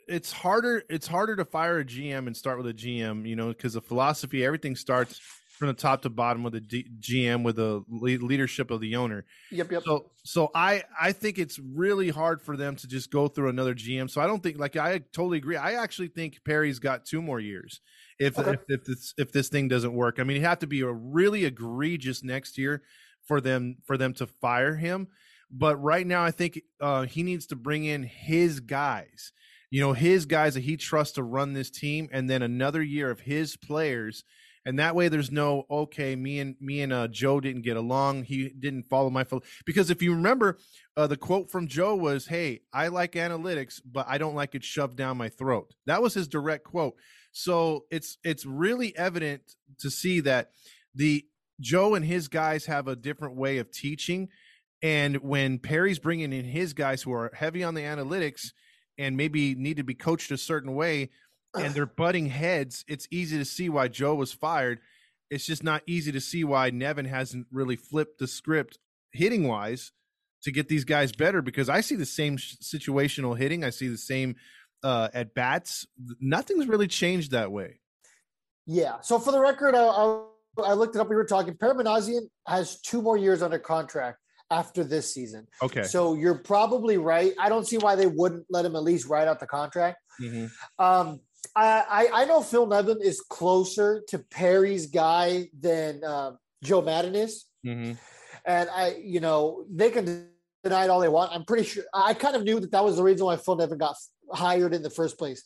it's 0.07 0.31
harder 0.31 0.83
it's 0.89 1.07
harder 1.07 1.35
to 1.35 1.45
fire 1.45 1.79
a 1.79 1.85
GM 1.85 2.27
and 2.27 2.37
start 2.37 2.57
with 2.57 2.67
a 2.67 2.73
GM, 2.73 3.27
you 3.27 3.35
know, 3.35 3.47
because 3.47 3.73
the 3.73 3.81
philosophy 3.81 4.45
everything 4.45 4.75
starts 4.75 5.19
from 5.57 5.67
the 5.67 5.73
top 5.73 6.01
to 6.01 6.09
bottom 6.09 6.43
with 6.43 6.53
the 6.53 6.59
D- 6.59 6.87
GM 6.99 7.43
with 7.43 7.55
the 7.55 7.83
le- 7.87 8.23
leadership 8.25 8.69
of 8.69 8.81
the 8.81 8.95
owner. 8.95 9.25
Yep, 9.51 9.71
yep. 9.71 9.83
So 9.83 10.11
so 10.23 10.51
I 10.53 10.83
I 10.99 11.11
think 11.13 11.39
it's 11.39 11.59
really 11.59 12.09
hard 12.09 12.41
for 12.41 12.57
them 12.57 12.75
to 12.77 12.87
just 12.87 13.11
go 13.11 13.27
through 13.27 13.49
another 13.49 13.73
GM. 13.73 14.09
So 14.09 14.21
I 14.21 14.27
don't 14.27 14.43
think 14.43 14.57
like 14.59 14.75
I 14.75 14.99
totally 15.13 15.37
agree. 15.37 15.55
I 15.55 15.73
actually 15.73 16.09
think 16.09 16.43
Perry's 16.43 16.79
got 16.79 17.05
two 17.05 17.21
more 17.21 17.39
years. 17.39 17.81
If 18.19 18.37
Okay. 18.37 18.51
if, 18.51 18.59
if 18.67 18.83
this 18.85 19.13
if 19.17 19.31
this 19.31 19.49
thing 19.49 19.67
doesn't 19.67 19.93
work, 19.93 20.19
I 20.19 20.23
mean, 20.23 20.37
it'd 20.37 20.47
have 20.47 20.59
to 20.59 20.67
be 20.67 20.81
a 20.81 20.91
really 20.91 21.45
egregious 21.45 22.23
next 22.23 22.57
year 22.57 22.83
for 23.25 23.41
them 23.41 23.77
for 23.85 23.97
them 23.97 24.13
to 24.15 24.27
fire 24.27 24.75
him. 24.75 25.07
But 25.51 25.77
right 25.77 26.05
now, 26.05 26.23
I 26.23 26.31
think 26.31 26.61
uh, 26.81 27.03
he 27.03 27.23
needs 27.23 27.47
to 27.47 27.55
bring 27.55 27.85
in 27.85 28.03
his 28.03 28.59
guys. 28.59 29.31
You 29.69 29.81
know, 29.81 29.93
his 29.93 30.25
guys 30.25 30.53
that 30.53 30.61
he 30.61 30.77
trusts 30.77 31.15
to 31.15 31.23
run 31.23 31.53
this 31.53 31.69
team, 31.69 32.09
and 32.11 32.29
then 32.29 32.41
another 32.41 32.81
year 32.81 33.09
of 33.09 33.21
his 33.21 33.57
players 33.57 34.23
and 34.65 34.79
that 34.79 34.95
way 34.95 35.07
there's 35.07 35.31
no 35.31 35.65
okay 35.69 36.15
me 36.15 36.39
and 36.39 36.55
me 36.59 36.81
and 36.81 36.93
uh, 36.93 37.07
joe 37.07 37.39
didn't 37.39 37.63
get 37.63 37.77
along. 37.77 38.23
He 38.23 38.49
didn't 38.49 38.83
follow 38.83 39.09
my 39.09 39.23
phil-" 39.23 39.43
because 39.65 39.89
if 39.89 40.01
you 40.01 40.13
remember 40.13 40.57
uh, 40.95 41.07
the 41.07 41.17
quote 41.17 41.51
from 41.51 41.67
joe 41.67 41.95
was 41.95 42.27
hey 42.27 42.61
i 42.71 42.87
like 42.87 43.13
analytics 43.13 43.81
but 43.85 44.05
i 44.07 44.17
don't 44.17 44.35
like 44.35 44.55
it 44.55 44.63
shoved 44.63 44.97
down 44.97 45.17
my 45.17 45.29
throat. 45.29 45.73
That 45.85 46.01
was 46.01 46.13
his 46.13 46.27
direct 46.27 46.63
quote. 46.63 46.95
So 47.31 47.85
it's 47.91 48.17
it's 48.23 48.45
really 48.45 48.95
evident 48.95 49.41
to 49.79 49.89
see 49.89 50.19
that 50.21 50.51
the 50.95 51.25
joe 51.59 51.95
and 51.95 52.05
his 52.05 52.27
guys 52.27 52.65
have 52.65 52.87
a 52.87 52.95
different 52.95 53.35
way 53.35 53.57
of 53.57 53.71
teaching 53.71 54.29
and 54.83 55.17
when 55.17 55.57
perry's 55.57 55.97
bringing 55.97 56.31
in 56.31 56.45
his 56.45 56.73
guys 56.73 57.01
who 57.01 57.11
are 57.13 57.31
heavy 57.33 57.63
on 57.63 57.73
the 57.73 57.81
analytics 57.81 58.51
and 58.99 59.17
maybe 59.17 59.55
need 59.55 59.77
to 59.77 59.83
be 59.83 59.95
coached 59.95 60.29
a 60.29 60.37
certain 60.37 60.75
way 60.75 61.09
and 61.55 61.73
they're 61.73 61.85
butting 61.85 62.27
heads, 62.27 62.83
it's 62.87 63.07
easy 63.11 63.37
to 63.37 63.45
see 63.45 63.69
why 63.69 63.87
Joe 63.87 64.15
was 64.15 64.33
fired. 64.33 64.79
It's 65.29 65.45
just 65.45 65.63
not 65.63 65.83
easy 65.87 66.11
to 66.11 66.21
see 66.21 66.43
why 66.43 66.69
Nevin 66.69 67.05
hasn't 67.05 67.47
really 67.51 67.75
flipped 67.75 68.19
the 68.19 68.27
script 68.27 68.77
hitting 69.11 69.47
wise 69.47 69.91
to 70.43 70.51
get 70.51 70.67
these 70.67 70.83
guys 70.83 71.11
better 71.11 71.41
because 71.41 71.69
I 71.69 71.81
see 71.81 71.95
the 71.95 72.05
same 72.05 72.37
situational 72.37 73.37
hitting. 73.37 73.63
I 73.63 73.69
see 73.69 73.87
the 73.87 73.97
same 73.97 74.35
uh, 74.83 75.09
at 75.13 75.33
bats. 75.33 75.87
Nothing's 76.19 76.67
really 76.67 76.87
changed 76.87 77.31
that 77.31 77.51
way. 77.51 77.79
Yeah. 78.65 78.99
So 79.01 79.19
for 79.19 79.31
the 79.31 79.39
record, 79.39 79.75
I, 79.75 79.85
I, 79.85 80.23
I 80.63 80.73
looked 80.73 80.95
it 80.95 80.99
up. 80.99 81.09
We 81.09 81.15
were 81.15 81.25
talking. 81.25 81.55
Perry 81.55 81.75
Minasian 81.75 82.27
has 82.47 82.79
two 82.81 83.01
more 83.01 83.17
years 83.17 83.41
under 83.41 83.59
contract 83.59 84.19
after 84.53 84.83
this 84.83 85.13
season. 85.13 85.47
Okay. 85.61 85.83
So 85.83 86.13
you're 86.13 86.39
probably 86.53 86.97
right. 86.97 87.33
I 87.39 87.49
don't 87.49 87.65
see 87.71 87.77
why 87.77 87.95
they 87.95 88.07
wouldn't 88.07 88.45
let 88.49 88.65
him 88.65 88.75
at 88.75 88.83
least 88.83 89.07
write 89.07 89.27
out 89.27 89.39
the 89.39 89.47
contract. 89.47 89.97
Mhm. 90.21 90.51
Um, 90.77 91.19
I, 91.55 91.67
I 91.99 92.21
I 92.21 92.25
know 92.25 92.41
Phil 92.41 92.67
Nevin 92.67 92.99
is 93.01 93.17
closer 93.21 93.89
to 94.09 94.19
Perry's 94.19 94.85
guy 94.87 95.49
than 95.67 96.03
uh, 96.03 96.31
Joe 96.63 96.81
Maddon 96.81 97.15
is, 97.15 97.45
Mhm. 97.65 97.97
and 98.45 98.69
I 98.69 98.85
you 99.15 99.19
know 99.19 99.65
they 99.79 99.89
can 99.95 100.05
deny 100.63 100.83
it 100.85 100.89
all 100.89 101.01
they 101.01 101.09
want. 101.19 101.31
I'm 101.33 101.45
pretty 101.45 101.65
sure. 101.71 101.83
I 101.93 102.13
kind 102.13 102.35
of 102.37 102.43
knew 102.43 102.59
that 102.61 102.71
that 102.71 102.83
was 102.87 102.95
the 102.97 103.03
reason 103.09 103.25
why 103.25 103.35
Phil 103.37 103.55
Nevin 103.55 103.77
got 103.77 103.95
hired 104.31 104.73
in 104.73 104.81
the 104.87 104.89
first 104.99 105.17
place. 105.17 105.43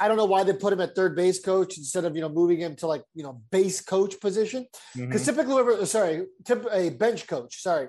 I 0.00 0.06
don't 0.08 0.16
know 0.16 0.30
why 0.34 0.42
they 0.44 0.52
put 0.64 0.72
him 0.72 0.80
at 0.80 0.94
third 0.94 1.14
base 1.16 1.38
coach 1.50 1.72
instead 1.82 2.04
of 2.04 2.14
you 2.16 2.22
know 2.24 2.28
moving 2.40 2.58
him 2.66 2.74
to 2.80 2.86
like 2.92 3.04
you 3.18 3.22
know 3.26 3.34
base 3.50 3.80
coach 3.94 4.14
position 4.26 4.66
because 4.96 5.22
Mhm. 5.22 5.28
typically 5.28 5.54
whoever 5.54 5.86
sorry 5.86 6.26
tip, 6.44 6.60
a 6.72 6.90
bench 7.04 7.26
coach 7.34 7.52
sorry 7.68 7.86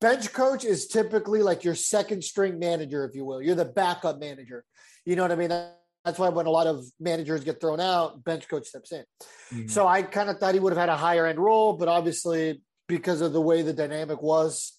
bench 0.00 0.32
coach 0.32 0.64
is 0.64 0.86
typically 0.86 1.42
like 1.42 1.64
your 1.64 1.74
second 1.74 2.22
string 2.22 2.58
manager 2.58 3.04
if 3.04 3.14
you 3.14 3.24
will 3.24 3.42
you're 3.42 3.54
the 3.54 3.64
backup 3.64 4.18
manager 4.18 4.64
you 5.04 5.16
know 5.16 5.22
what 5.22 5.32
i 5.32 5.36
mean 5.36 5.48
that's 5.48 6.18
why 6.18 6.28
when 6.28 6.46
a 6.46 6.50
lot 6.50 6.66
of 6.66 6.84
managers 7.00 7.42
get 7.44 7.60
thrown 7.60 7.80
out 7.80 8.22
bench 8.24 8.48
coach 8.48 8.66
steps 8.66 8.92
in 8.92 9.04
Mhm. 9.52 9.70
so 9.70 9.86
i 9.86 10.02
kind 10.02 10.30
of 10.30 10.38
thought 10.38 10.54
he 10.54 10.60
would 10.60 10.72
have 10.72 10.78
had 10.80 10.88
a 10.88 10.96
higher 10.96 11.26
end 11.26 11.38
role 11.38 11.72
but 11.72 11.88
obviously 11.88 12.62
because 12.86 13.20
of 13.20 13.32
the 13.32 13.40
way 13.40 13.62
the 13.62 13.72
dynamic 13.72 14.22
was 14.22 14.78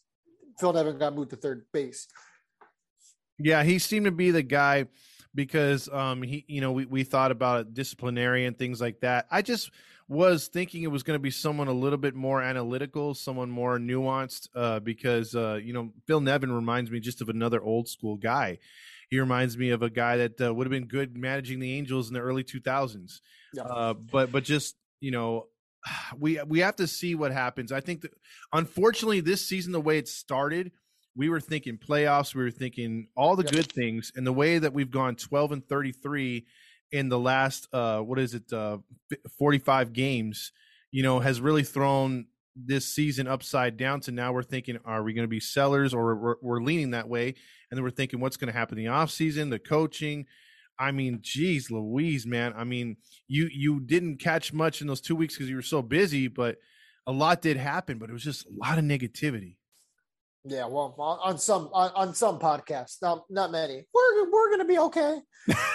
phil 0.60 0.72
nevin 0.74 0.98
got 0.98 1.14
moved 1.16 1.32
to 1.32 1.36
third 1.36 1.66
base 1.74 2.08
Yeah, 3.42 3.64
he 3.64 3.80
seemed 3.80 4.06
to 4.06 4.12
be 4.12 4.32
the 4.32 4.44
guy. 4.44 4.88
because 5.36 5.88
um 5.90 6.24
he 6.24 6.44
you 6.48 6.60
know 6.60 6.72
we, 6.72 6.86
we 6.86 7.04
thought 7.04 7.32
about 7.32 7.74
disciplinary 7.74 8.46
and 8.48 8.58
things 8.58 8.82
like 8.82 9.00
that. 9.02 9.28
I 9.30 9.42
just 9.44 9.70
was 10.10 10.48
thinking 10.48 10.82
it 10.82 10.92
was 10.92 11.04
going 11.04 11.16
to 11.16 11.22
be 11.22 11.30
someone 11.32 11.68
a 11.68 11.74
little 11.74 11.98
bit 12.00 12.16
more 12.16 12.42
analytical, 12.42 13.14
someone 13.14 13.50
more 13.50 13.78
nuanced, 13.78 14.50
uh, 14.56 14.80
because 14.80 15.36
uh, 15.36 15.60
you 15.64 15.72
know 15.72 15.92
Phil 16.08 16.20
Nevin 16.20 16.52
reminds 16.52 16.90
me 16.92 17.00
just 17.00 17.22
of 17.22 17.30
another 17.30 17.62
old 17.62 17.88
school 17.88 18.18
guy. 18.18 18.58
He 19.10 19.20
reminds 19.20 19.58
me 19.58 19.70
of 19.70 19.82
a 19.82 19.90
guy 19.90 20.18
that 20.18 20.42
uh, 20.42 20.54
would 20.54 20.66
have 20.66 20.72
been 20.72 20.88
good 20.88 21.16
managing 21.16 21.60
the 21.60 21.74
Angels 21.74 22.10
in 22.10 22.14
the 22.16 22.20
early 22.20 22.44
2000s. 22.44 23.22
Yeah. 23.54 23.64
Uh, 23.64 23.94
but 23.94 24.32
but 24.32 24.44
just 24.44 24.76
you 25.00 25.12
know, 25.12 25.48
we 26.18 26.42
we 26.44 26.60
have 26.60 26.76
to 26.78 26.88
see 26.88 27.14
what 27.14 27.32
happens. 27.32 27.72
I 27.72 27.80
think 27.80 28.02
that 28.02 28.12
unfortunately 28.52 29.22
this 29.22 29.46
season, 29.46 29.72
the 29.72 29.80
way 29.80 30.00
it 30.00 30.08
started, 30.08 30.72
we 31.16 31.30
were 31.30 31.40
thinking 31.40 31.78
playoffs, 31.78 32.34
we 32.34 32.44
were 32.44 32.52
thinking 32.52 33.10
all 33.16 33.36
the 33.36 33.44
Yep. 33.44 33.52
good 33.52 33.72
things, 33.72 34.12
and 34.16 34.26
the 34.26 34.34
way 34.34 34.58
that 34.58 34.74
we've 34.74 34.92
gone 34.92 35.16
12 35.16 35.52
and 35.52 35.68
33 35.68 36.48
in 36.92 37.10
the 37.10 37.20
last 37.20 37.68
uh 37.74 38.00
what 38.00 38.20
is 38.20 38.34
it 38.34 38.52
uh 38.52 38.78
45 39.38 39.94
games 39.94 40.52
you 40.92 41.04
know 41.04 41.20
has 41.20 41.42
really 41.42 41.64
thrown 41.64 42.26
this 42.56 42.86
season 42.86 43.28
upside 43.28 43.78
down 43.78 44.00
to 44.02 44.12
now 44.12 44.34
we're 44.34 44.44
thinking 44.44 44.78
are 44.84 45.04
we 45.04 45.14
going 45.14 45.24
to 45.24 45.30
be 45.30 45.40
sellers? 45.40 45.94
or 45.94 46.16
we're, 46.16 46.36
we're 46.42 46.62
leaning 46.62 46.92
that 46.92 47.08
way 47.08 47.28
and 47.28 47.78
then 47.78 47.84
we're 47.84 47.90
thinking 47.90 48.20
what's 48.20 48.38
going 48.38 48.52
to 48.52 48.58
happen 48.58 48.78
in 48.78 48.86
the 48.86 48.92
offseason 48.92 49.50
the 49.50 49.60
coaching? 49.60 50.26
I 50.78 50.92
mean 50.92 51.20
geez 51.22 51.70
louise 51.70 52.26
man 52.26 52.54
i 52.56 52.64
mean 52.64 52.96
you 53.28 53.50
you 53.52 53.82
didn't 53.82 54.18
catch 54.18 54.54
much 54.54 54.80
in 54.80 54.88
those 54.88 55.02
two 55.02 55.16
weeks 55.16 55.36
because 55.36 55.50
you 55.50 55.58
were 55.58 55.62
so 55.62 55.82
busy 55.82 56.30
but 56.30 56.58
a 57.06 57.12
lot 57.12 57.42
did 57.42 57.58
happen 57.58 57.98
but 57.98 58.10
it 58.10 58.14
was 58.14 58.24
just 58.24 58.46
a 58.46 58.50
lot 58.58 58.78
of 58.78 58.86
negativity 58.86 59.58
Yeah, 60.46 60.66
well, 60.68 60.96
on, 60.98 61.38
some 61.38 61.70
on, 61.74 61.92
on 61.96 62.16
some 62.16 62.40
podcasts, 62.40 62.98
not 63.02 63.24
not 63.30 63.52
many. 63.52 63.86
We're 63.94 64.32
we're 64.32 64.52
gonna 64.52 64.66
be 64.66 64.80
okay. 64.80 65.20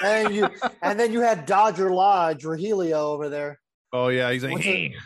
And 0.03 0.35
you 0.35 0.49
and 0.83 0.99
then 0.99 1.13
you 1.13 1.21
had 1.21 1.45
Dodger 1.47 1.91
Lodge, 1.91 2.45
Rahilio 2.45 2.95
over 2.95 3.29
there. 3.29 3.61
oh 3.93 4.09
yeah 4.09 4.33
he's 4.33 4.43
like 4.43 4.53
What's 4.55 4.65
hey 4.65 4.95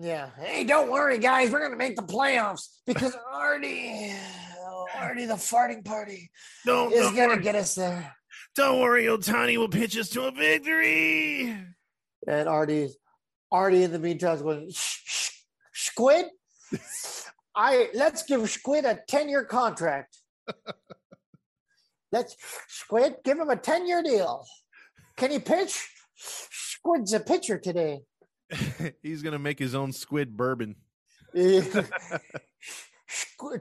Yeah. 0.00 0.30
Hey, 0.40 0.64
don't 0.64 0.90
worry, 0.90 1.18
guys. 1.18 1.50
We're 1.50 1.60
gonna 1.62 1.76
make 1.76 1.96
the 1.96 2.02
playoffs 2.02 2.68
because 2.86 3.14
Artie, 3.30 4.10
Artie, 4.96 5.26
the 5.26 5.34
farting 5.34 5.84
party, 5.84 6.30
don't, 6.64 6.92
is 6.92 7.00
don't, 7.00 7.14
gonna 7.14 7.28
worry, 7.34 7.42
get 7.42 7.54
us 7.56 7.74
there. 7.74 8.14
don't 8.56 8.80
worry 8.80 9.04
otani 9.04 9.58
will 9.58 9.68
pitch 9.68 9.96
us 9.98 10.08
to 10.10 10.22
a 10.24 10.30
victory 10.30 11.54
And 12.26 12.48
Artie, 12.48 12.88
Artie, 13.50 13.82
in 13.82 13.92
the 13.92 13.98
meantime, 13.98 14.34
is 14.36 14.42
going 14.42 14.70
"Shh, 14.70 14.98
shh, 15.04 15.30
Squid. 15.74 16.26
I 17.54 17.88
let's 17.94 18.22
give 18.22 18.48
Squid 18.48 18.84
a 18.84 18.98
ten 19.08 19.28
year 19.28 19.44
contract. 19.44 20.16
let's 22.10 22.36
Squid 22.68 23.16
give 23.24 23.38
him 23.38 23.50
a 23.50 23.56
ten 23.56 23.86
year 23.86 24.02
deal. 24.02 24.44
Can 25.16 25.30
he 25.30 25.38
pitch? 25.38 25.88
Squid's 26.16 27.12
a 27.12 27.20
pitcher 27.20 27.58
today. 27.58 28.00
he's 29.02 29.22
gonna 29.22 29.38
make 29.38 29.58
his 29.58 29.74
own 29.74 29.92
squid 29.92 30.36
bourbon 30.36 30.76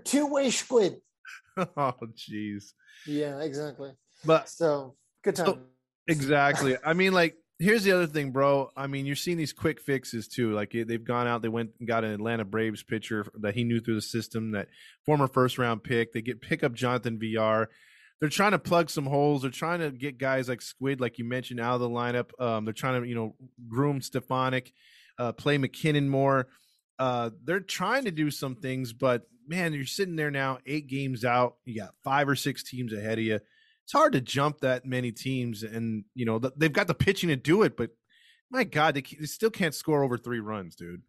Two 0.03 0.27
way 0.27 0.49
squid. 0.51 0.97
oh 1.57 1.93
jeez 2.15 2.73
Yeah, 3.05 3.39
exactly. 3.41 3.91
but 4.25 4.49
So 4.49 4.95
good 5.23 5.37
So- 5.37 5.45
time. 5.45 5.65
exactly 6.07 6.75
i 6.83 6.93
mean 6.93 7.13
like 7.13 7.35
here's 7.61 7.83
the 7.83 7.91
other 7.91 8.07
thing 8.07 8.31
bro. 8.31 8.71
I 8.75 8.87
mean 8.87 9.05
you're 9.05 9.15
seeing 9.15 9.37
these 9.37 9.53
quick 9.53 9.79
fixes 9.79 10.27
too. 10.27 10.53
Like 10.53 10.71
they've 10.71 11.03
gone 11.03 11.27
out 11.27 11.41
they 11.41 11.49
went 11.49 11.71
and 11.79 11.87
got 11.87 12.03
an 12.03 12.11
atlanta 12.11 12.45
braves 12.45 12.83
pitcher 12.83 13.25
that 13.39 13.55
he 13.55 13.63
knew 13.63 13.79
through 13.79 13.95
the 13.95 14.01
system 14.01 14.51
that 14.51 14.67
former 15.05 15.27
first 15.27 15.57
round 15.57 15.83
pick. 15.83 16.13
They 16.13 16.21
get 16.21 16.41
pick 16.41 16.63
up 16.63 16.73
jonathan 16.73 17.19
vr 17.19 17.67
they're 18.19 18.29
trying 18.29 18.51
to 18.51 18.59
plug 18.59 18.91
some 18.91 19.07
holes. 19.07 19.41
They're 19.41 19.49
trying 19.49 19.79
to 19.79 19.89
get 19.89 20.19
guys 20.19 20.47
like 20.47 20.61
squid 20.61 21.01
like 21.01 21.17
you 21.17 21.25
mentioned 21.25 21.59
out 21.59 21.73
of 21.73 21.81
the 21.81 21.89
lineup. 21.89 22.29
Um, 22.39 22.65
they're 22.65 22.73
trying 22.73 23.01
to 23.01 23.07
you 23.07 23.15
know 23.15 23.35
groom 23.67 23.99
stefanic 23.99 24.73
uh, 25.17 25.31
play 25.31 25.57
mackinnon 25.57 26.07
more. 26.07 26.47
Uh, 26.99 27.31
they're 27.43 27.59
trying 27.59 28.05
to 28.05 28.11
do 28.11 28.29
some 28.29 28.55
things 28.55 28.93
but 28.93 29.23
man 29.47 29.73
you're 29.73 29.85
sitting 29.85 30.15
there 30.15 30.31
now 30.31 30.59
eight 30.65 30.87
games 30.87 31.25
out. 31.25 31.55
You 31.65 31.81
got 31.81 31.95
five 32.03 32.29
or 32.29 32.35
six 32.35 32.63
teams 32.63 32.93
ahead 32.93 33.17
of 33.17 33.23
you 33.23 33.39
it's 33.91 33.99
hard 33.99 34.13
to 34.13 34.21
jump 34.21 34.61
that 34.61 34.85
many 34.85 35.11
teams 35.11 35.63
and 35.63 36.05
you 36.15 36.25
know 36.25 36.39
they've 36.55 36.71
got 36.71 36.87
the 36.87 36.93
pitching 36.93 37.27
to 37.27 37.35
do 37.35 37.63
it 37.63 37.75
but 37.75 37.89
my 38.49 38.63
god 38.63 38.95
they, 38.95 39.01
they 39.19 39.25
still 39.25 39.49
can't 39.49 39.75
score 39.75 40.01
over 40.01 40.17
three 40.17 40.39
runs 40.39 40.75
dude 40.77 41.01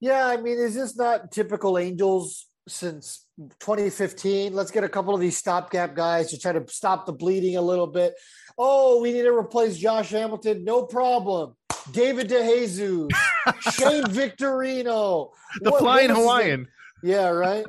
Yeah, 0.00 0.26
I 0.26 0.36
mean, 0.36 0.58
is 0.58 0.74
this 0.74 0.96
not 0.96 1.30
typical 1.30 1.78
Angels 1.78 2.46
since 2.66 3.26
2015? 3.60 4.52
Let's 4.52 4.70
get 4.72 4.82
a 4.84 4.88
couple 4.88 5.14
of 5.14 5.20
these 5.20 5.36
stopgap 5.36 5.94
guys 5.94 6.30
to 6.30 6.38
try 6.38 6.52
to 6.52 6.64
stop 6.68 7.06
the 7.06 7.12
bleeding 7.12 7.56
a 7.56 7.62
little 7.62 7.86
bit. 7.86 8.14
Oh, 8.56 9.00
we 9.00 9.12
need 9.12 9.22
to 9.22 9.32
replace 9.32 9.76
Josh 9.76 10.10
Hamilton. 10.10 10.64
No 10.64 10.82
problem. 10.84 11.54
David 11.92 12.28
DeJesus, 12.28 13.08
Shane 13.72 14.04
Victorino, 14.04 15.30
the 15.60 15.70
What- 15.70 15.72
what 15.72 15.80
flying 15.80 16.08
name? 16.08 16.16
hawaiian 16.16 16.68
Yeah, 17.02 17.28
right. 17.28 17.64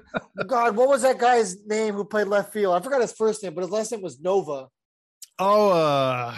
God, 0.48 0.76
what 0.76 0.88
was 0.90 1.04
that 1.04 1.18
guy's 1.20 1.66
name 1.66 1.94
who 1.94 2.04
played 2.04 2.28
left 2.28 2.52
field? 2.54 2.76
I 2.76 2.80
forgot 2.82 3.02
his 3.02 3.14
first 3.14 3.44
name, 3.44 3.54
but 3.54 3.62
his 3.62 3.70
last 3.70 3.92
name 3.92 4.02
was 4.02 4.20
Nova. 4.20 4.68
oh 5.40 5.70
uh, 5.70 6.36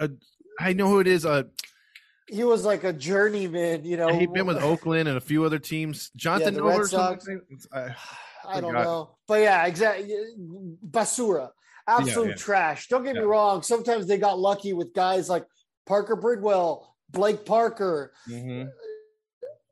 uh 0.00 0.08
i 0.60 0.72
know 0.72 0.88
who 0.88 1.00
it 1.00 1.06
is 1.06 1.26
uh 1.26 1.42
He 2.28 2.44
was 2.44 2.64
like 2.64 2.84
a 2.84 2.92
journeyman, 2.92 3.84
you 3.84 3.96
know. 3.98 4.08
he'd 4.08 4.32
been 4.32 4.46
with 4.46 4.62
oakland 4.62 5.06
and 5.08 5.16
a 5.18 5.20
few 5.20 5.44
other 5.44 5.58
teams 5.58 6.10
jonathan 6.16 6.54
the 6.54 6.60
Nova 6.60 6.78
or 6.80 6.88
something. 6.88 7.40
I- 7.72 7.94
I 8.48 8.60
don't 8.60 8.74
know. 8.74 9.16
But 9.26 9.40
yeah, 9.40 9.66
exactly. 9.66 10.14
Basura. 10.88 11.50
Absolute 11.88 12.28
yeah. 12.28 12.34
trash. 12.36 12.86
Don't 12.86 13.02
get 13.02 13.14
me 13.16 13.22
wrong. 13.22 13.62
Sometimes 13.62 14.06
they 14.06 14.18
got 14.18 14.38
lucky 14.38 14.72
with 14.72 14.94
guys 14.94 15.28
like 15.28 15.44
Parker 15.84 16.14
Bridwell, 16.14 16.94
Blake 17.10 17.44
Parker. 17.44 18.12
Mhm. 18.28 18.70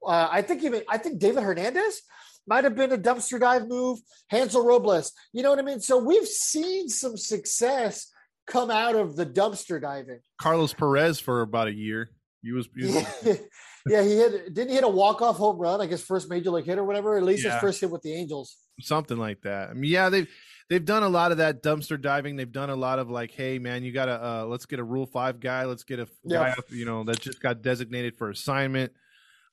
Uh, 0.05 0.29
I 0.31 0.43
think 0.43 0.65
even 0.65 0.83
I 0.89 0.99
think 0.99 1.21
David 1.21 1.45
Hernandez 1.45 2.03
might 2.47 2.65
have 2.65 2.75
been 2.75 2.93
a 2.93 2.99
dumpster 2.99 3.41
dive 3.41 3.69
move. 3.69 3.99
Hansel 4.29 4.65
Robles. 4.65 5.13
You 5.33 5.43
know 5.43 5.51
what 5.51 5.59
I 5.59 5.63
mean? 5.63 5.81
So 5.81 5.99
we've 5.99 6.27
seen 6.27 6.89
some 6.89 7.17
success 7.17 8.11
come 8.47 8.71
out 8.71 8.95
of 8.95 9.17
the 9.17 9.25
dumpster 9.25 9.81
diving. 9.81 10.21
carlos 10.41 10.75
perez 10.75 11.19
for 11.19 11.41
about 11.41 11.67
a 11.69 11.73
year 11.73 12.11
he 12.43 12.53
was, 12.53 12.69
he 12.77 12.85
was 12.85 13.05
Yeah, 13.87 14.03
he 14.03 14.17
hit 14.17 14.53
didn't 14.55 14.69
he 14.69 14.75
hit 14.75 14.85
a 14.85 14.89
walk-off 14.89 15.37
home 15.37 15.59
run, 15.59 15.81
I 15.81 15.87
guess 15.87 16.03
first 16.03 16.29
major 16.31 16.51
league 16.51 16.65
hit 16.67 16.79
or 16.79 16.85
whatever, 16.85 17.17
at 17.17 17.23
least 17.23 17.45
Yeah. 17.45 17.53
his 17.53 17.61
first 17.61 17.81
hit 17.81 17.91
with 17.91 18.03
the 18.03 18.13
Angels. 18.15 18.57
something 18.81 19.17
like 19.19 19.41
that. 19.43 19.71
I 19.71 19.75
mean, 19.75 19.91
yeah, 19.91 20.09
they've 20.11 20.29
they've 20.71 20.85
done 20.85 21.03
a 21.03 21.09
lot 21.09 21.33
of 21.33 21.39
that 21.39 21.63
dumpster 21.63 22.01
diving. 22.01 22.37
They've 22.37 22.51
done 22.51 22.69
a 22.71 22.77
lot 22.77 22.99
of 22.99 23.11
like, 23.11 23.31
hey 23.31 23.59
man, 23.59 23.83
you 23.85 23.93
gotta 23.93 24.23
uh 24.23 24.45
let's 24.47 24.67
get 24.67 24.79
a 24.79 24.85
rule 24.85 25.07
five 25.07 25.41
guy, 25.41 25.65
let's 25.65 25.85
get 25.85 25.99
a 26.01 26.09
Yeah. 26.25 26.55
guy 26.55 26.55
you 26.71 26.85
know 26.85 27.05
that 27.05 27.21
just 27.21 27.41
got 27.41 27.63
designated 27.63 28.17
for 28.17 28.29
assignment. 28.31 28.93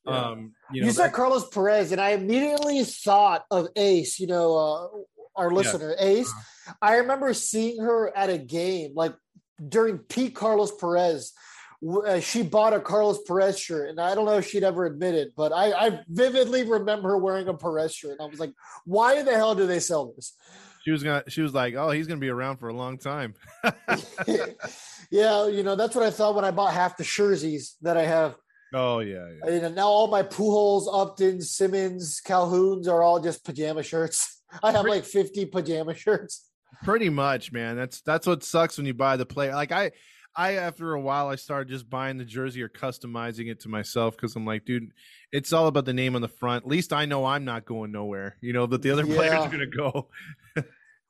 Yeah. 0.05 0.29
Um, 0.29 0.53
you 0.72 0.86
You, 0.86 0.91
said 0.91 1.08
that- 1.08 1.13
Carlos 1.13 1.48
Perez, 1.50 1.91
and 1.91 2.01
I 2.01 2.12
immediately 2.12 2.84
thought 2.84 3.46
of 3.51 3.67
Ace. 3.75 4.20
You 4.20 4.27
know, 4.27 4.58
uh, 4.58 4.88
our 5.36 5.51
listener 5.51 5.96
Ace. 6.00 6.29
Uh-huh. 6.29 6.74
I 6.81 6.96
remember 6.98 7.34
seeing 7.34 7.81
her 7.81 8.15
at 8.15 8.29
a 8.29 8.38
game, 8.38 8.91
like 8.96 9.13
during 9.67 10.00
peak 10.00 10.36
Carlos 10.36 10.72
Perez. 10.75 11.34
Uh, 11.84 12.20
she 12.20 12.43
bought 12.43 12.74
a 12.74 12.79
Carlos 12.79 13.24
Perez 13.24 13.60
shirt, 13.60 13.89
and 13.89 14.00
I 14.00 14.13
don't 14.13 14.25
know 14.25 14.38
if 14.38 14.48
she'd 14.48 14.63
ever 14.63 14.86
admitted, 14.86 15.29
but 15.36 15.51
I, 15.51 15.72
I 15.72 16.00
vividly 16.08 16.63
remember 16.63 17.10
her 17.10 17.17
wearing 17.17 17.48
a 17.48 17.55
Perez 17.55 17.96
shirt. 17.96 18.20
And 18.20 18.22
I 18.22 18.25
was 18.25 18.39
like, 18.39 18.53
"Why 18.86 19.24
the 19.24 19.31
hell 19.31 19.55
do 19.55 19.65
they 19.65 19.79
sell 19.79 20.13
this?" 20.15 20.36
she 20.84 20.91
was 20.91 21.03
gonna 21.03 21.24
she 21.27 21.41
was 21.41 21.53
like, 21.53 21.75
oh, 21.75 21.91
he's 21.91 22.08
gonna 22.08 22.20
be 22.20 22.29
around 22.29 22.58
for 22.58 22.70
a 22.70 22.74
long 22.74 22.98
time. 22.98 23.34
yeah, 25.12 25.48
you 25.48 25.63
know 25.63 25.75
that's 25.75 25.96
what 25.96 26.05
I 26.05 26.12
thought 26.12 26.36
when 26.36 26.46
I 26.46 26.51
bought 26.51 26.74
half 26.74 26.98
the 26.98 27.03
jerseys 27.03 27.77
that 27.81 27.98
I 27.98 28.03
have. 28.05 28.36
Oh 28.73 28.99
yeah, 28.99 29.27
yeah. 29.45 29.51
And 29.65 29.75
now 29.75 29.87
all 29.87 30.07
my 30.07 30.23
Pujols, 30.23 30.87
Uptons, 30.87 31.43
Simmons, 31.43 32.21
Calhouns 32.25 32.87
are 32.87 33.03
all 33.03 33.19
just 33.19 33.43
pajama 33.43 33.83
shirts. 33.83 34.41
I 34.63 34.71
have 34.71 34.85
like 34.85 35.05
50 35.05 35.45
pajama 35.45 35.93
shirts. 35.93 36.47
Pretty 36.83 37.09
much, 37.09 37.51
man. 37.51 37.75
That's 37.75 38.01
that's 38.01 38.27
what 38.27 38.43
sucks 38.43 38.77
when 38.77 38.85
you 38.85 38.93
buy 38.93 39.17
the 39.17 39.25
player. 39.25 39.53
Like 39.53 39.71
I, 39.71 39.91
I 40.35 40.55
after 40.55 40.93
a 40.93 41.01
while 41.01 41.27
I 41.27 41.35
started 41.35 41.69
just 41.69 41.89
buying 41.89 42.17
the 42.17 42.25
jersey 42.25 42.61
or 42.63 42.69
customizing 42.69 43.51
it 43.51 43.59
to 43.61 43.69
myself 43.69 44.15
because 44.15 44.35
I'm 44.35 44.45
like, 44.45 44.65
dude, 44.65 44.89
it's 45.31 45.53
all 45.53 45.67
about 45.67 45.85
the 45.85 45.93
name 45.93 46.15
on 46.15 46.21
the 46.21 46.27
front. 46.27 46.63
At 46.65 46.69
least 46.69 46.91
I 46.93 47.05
know 47.05 47.25
I'm 47.25 47.45
not 47.45 47.65
going 47.65 47.91
nowhere. 47.91 48.37
You 48.41 48.53
know 48.53 48.65
that 48.67 48.81
the 48.81 48.91
other 48.91 49.05
players 49.05 49.33
Yeah. 49.33 49.39
are 49.41 49.49
gonna 49.49 49.65
go. 49.67 50.09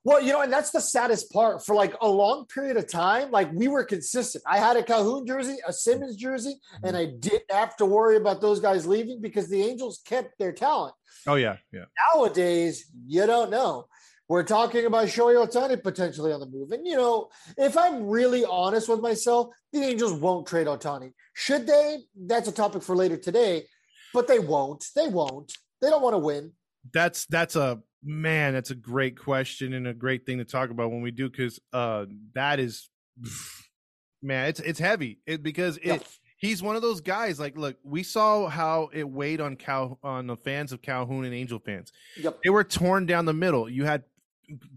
Well, 0.03 0.21
you 0.21 0.31
know, 0.31 0.41
and 0.41 0.51
that's 0.51 0.71
the 0.71 0.81
saddest 0.81 1.31
part. 1.31 1.65
For 1.65 1.75
like 1.75 1.95
a 2.01 2.07
long 2.07 2.45
period 2.47 2.77
of 2.77 2.89
time, 2.89 3.29
like 3.29 3.51
we 3.53 3.67
were 3.67 3.83
consistent. 3.83 4.43
I 4.47 4.57
had 4.57 4.75
a 4.75 4.83
Calhoun 4.83 5.27
jersey, 5.27 5.57
a 5.67 5.71
Simmons 5.71 6.15
jersey, 6.15 6.55
mm-hmm. 6.75 6.87
and 6.87 6.97
I 6.97 7.05
didn't 7.05 7.51
have 7.51 7.75
to 7.77 7.85
worry 7.85 8.17
about 8.17 8.41
those 8.41 8.59
guys 8.59 8.87
leaving 8.87 9.21
because 9.21 9.47
the 9.49 9.61
Angels 9.61 10.01
kept 10.05 10.39
their 10.39 10.51
talent. 10.51 10.95
Oh 11.27 11.35
yeah, 11.35 11.57
yeah. 11.71 11.85
Nowadays, 12.13 12.85
you 13.05 13.25
don't 13.27 13.51
know. 13.51 13.87
We're 14.27 14.43
talking 14.43 14.85
about 14.85 15.07
Shohei 15.07 15.45
Otani 15.45 15.83
potentially 15.83 16.31
on 16.31 16.39
the 16.39 16.45
move. 16.45 16.71
And, 16.71 16.87
you 16.87 16.95
know, 16.95 17.27
if 17.57 17.77
I'm 17.77 18.07
really 18.07 18.45
honest 18.45 18.87
with 18.87 19.01
myself, 19.01 19.49
the 19.73 19.83
Angels 19.83 20.13
won't 20.13 20.47
trade 20.47 20.67
Otani. 20.67 21.11
Should 21.33 21.67
they? 21.67 21.97
That's 22.15 22.47
a 22.47 22.53
topic 22.53 22.81
for 22.81 22.95
later 22.95 23.17
today, 23.17 23.65
but 24.13 24.29
they 24.29 24.39
won't. 24.39 24.85
They 24.95 25.09
won't. 25.09 25.51
They 25.81 25.89
don't 25.89 26.01
want 26.01 26.13
to 26.13 26.19
win. 26.19 26.53
That's 26.93 27.25
that's 27.25 27.57
a 27.57 27.81
man. 28.03 28.53
That's 28.53 28.71
a 28.71 28.75
great 28.75 29.17
question 29.17 29.73
and 29.73 29.87
a 29.87 29.93
great 29.93 30.25
thing 30.25 30.39
to 30.39 30.45
talk 30.45 30.69
about 30.69 30.91
when 30.91 31.01
we 31.01 31.11
do 31.11 31.29
because 31.29 31.59
uh, 31.73 32.05
that 32.33 32.59
is 32.59 32.89
man, 34.21 34.47
it's 34.47 34.59
it's 34.59 34.79
heavy 34.79 35.19
it, 35.25 35.43
because 35.43 35.77
it. 35.77 35.85
Yeah. 35.85 35.97
He's 36.37 36.63
one 36.63 36.75
of 36.75 36.81
those 36.81 37.01
guys. 37.01 37.39
Like, 37.39 37.55
look, 37.55 37.77
we 37.83 38.01
saw 38.01 38.47
how 38.47 38.89
it 38.91 39.07
weighed 39.07 39.39
on 39.41 39.55
Cal 39.57 39.99
on 40.01 40.25
the 40.25 40.35
fans 40.35 40.71
of 40.71 40.81
Calhoun 40.81 41.23
and 41.23 41.35
Angel 41.35 41.59
fans. 41.59 41.91
Yep. 42.17 42.39
They 42.43 42.49
were 42.49 42.63
torn 42.63 43.05
down 43.05 43.25
the 43.25 43.33
middle. 43.33 43.69
You 43.69 43.85
had 43.85 44.05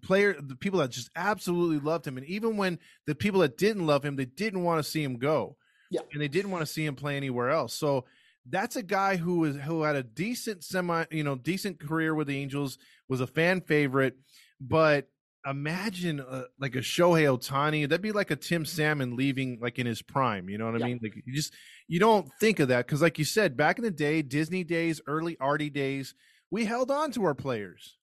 player 0.02 0.36
the 0.38 0.56
people 0.56 0.80
that 0.80 0.90
just 0.90 1.08
absolutely 1.16 1.78
loved 1.78 2.06
him, 2.06 2.18
and 2.18 2.26
even 2.26 2.58
when 2.58 2.78
the 3.06 3.14
people 3.14 3.40
that 3.40 3.56
didn't 3.56 3.86
love 3.86 4.04
him, 4.04 4.16
they 4.16 4.26
didn't 4.26 4.62
want 4.62 4.84
to 4.84 4.88
see 4.88 5.02
him 5.02 5.16
go. 5.16 5.56
Yeah. 5.90 6.00
and 6.12 6.20
they 6.20 6.28
didn't 6.28 6.50
want 6.50 6.62
to 6.62 6.72
see 6.72 6.84
him 6.84 6.96
play 6.96 7.16
anywhere 7.16 7.50
else. 7.50 7.72
So 7.72 8.04
that's 8.48 8.76
a 8.76 8.82
guy 8.82 9.16
who 9.16 9.38
was 9.40 9.56
who 9.56 9.82
had 9.82 9.96
a 9.96 10.02
decent 10.02 10.64
semi, 10.64 11.04
you 11.10 11.24
know, 11.24 11.34
decent 11.36 11.80
career 11.80 12.14
with 12.14 12.26
the 12.26 12.36
Angels, 12.38 12.78
was 13.08 13.20
a 13.20 13.26
fan 13.26 13.60
favorite, 13.60 14.16
but 14.60 15.08
imagine 15.46 16.20
uh, 16.20 16.44
like 16.58 16.74
a 16.74 16.78
Shohei 16.78 17.24
Otani, 17.24 17.88
that'd 17.88 18.00
be 18.00 18.12
like 18.12 18.30
a 18.30 18.36
Tim 18.36 18.64
Salmon 18.64 19.14
leaving 19.16 19.58
like 19.60 19.78
in 19.78 19.86
his 19.86 20.00
prime. 20.02 20.48
You 20.48 20.58
know 20.58 20.66
what 20.66 20.76
I 20.76 20.78
Yeah. 20.78 20.86
mean? 20.86 21.00
Like 21.02 21.14
you 21.24 21.34
just 21.34 21.52
you 21.88 22.00
don't 22.00 22.28
think 22.40 22.60
of 22.60 22.68
that 22.68 22.86
because, 22.86 23.02
like 23.02 23.18
you 23.18 23.24
said, 23.24 23.56
back 23.56 23.78
in 23.78 23.84
the 23.84 23.90
day, 23.90 24.22
Disney 24.22 24.64
days, 24.64 25.00
early 25.06 25.36
Artie 25.40 25.70
days, 25.70 26.14
we 26.50 26.64
held 26.64 26.90
on 26.90 27.10
to 27.12 27.24
our 27.24 27.34
players. 27.34 27.98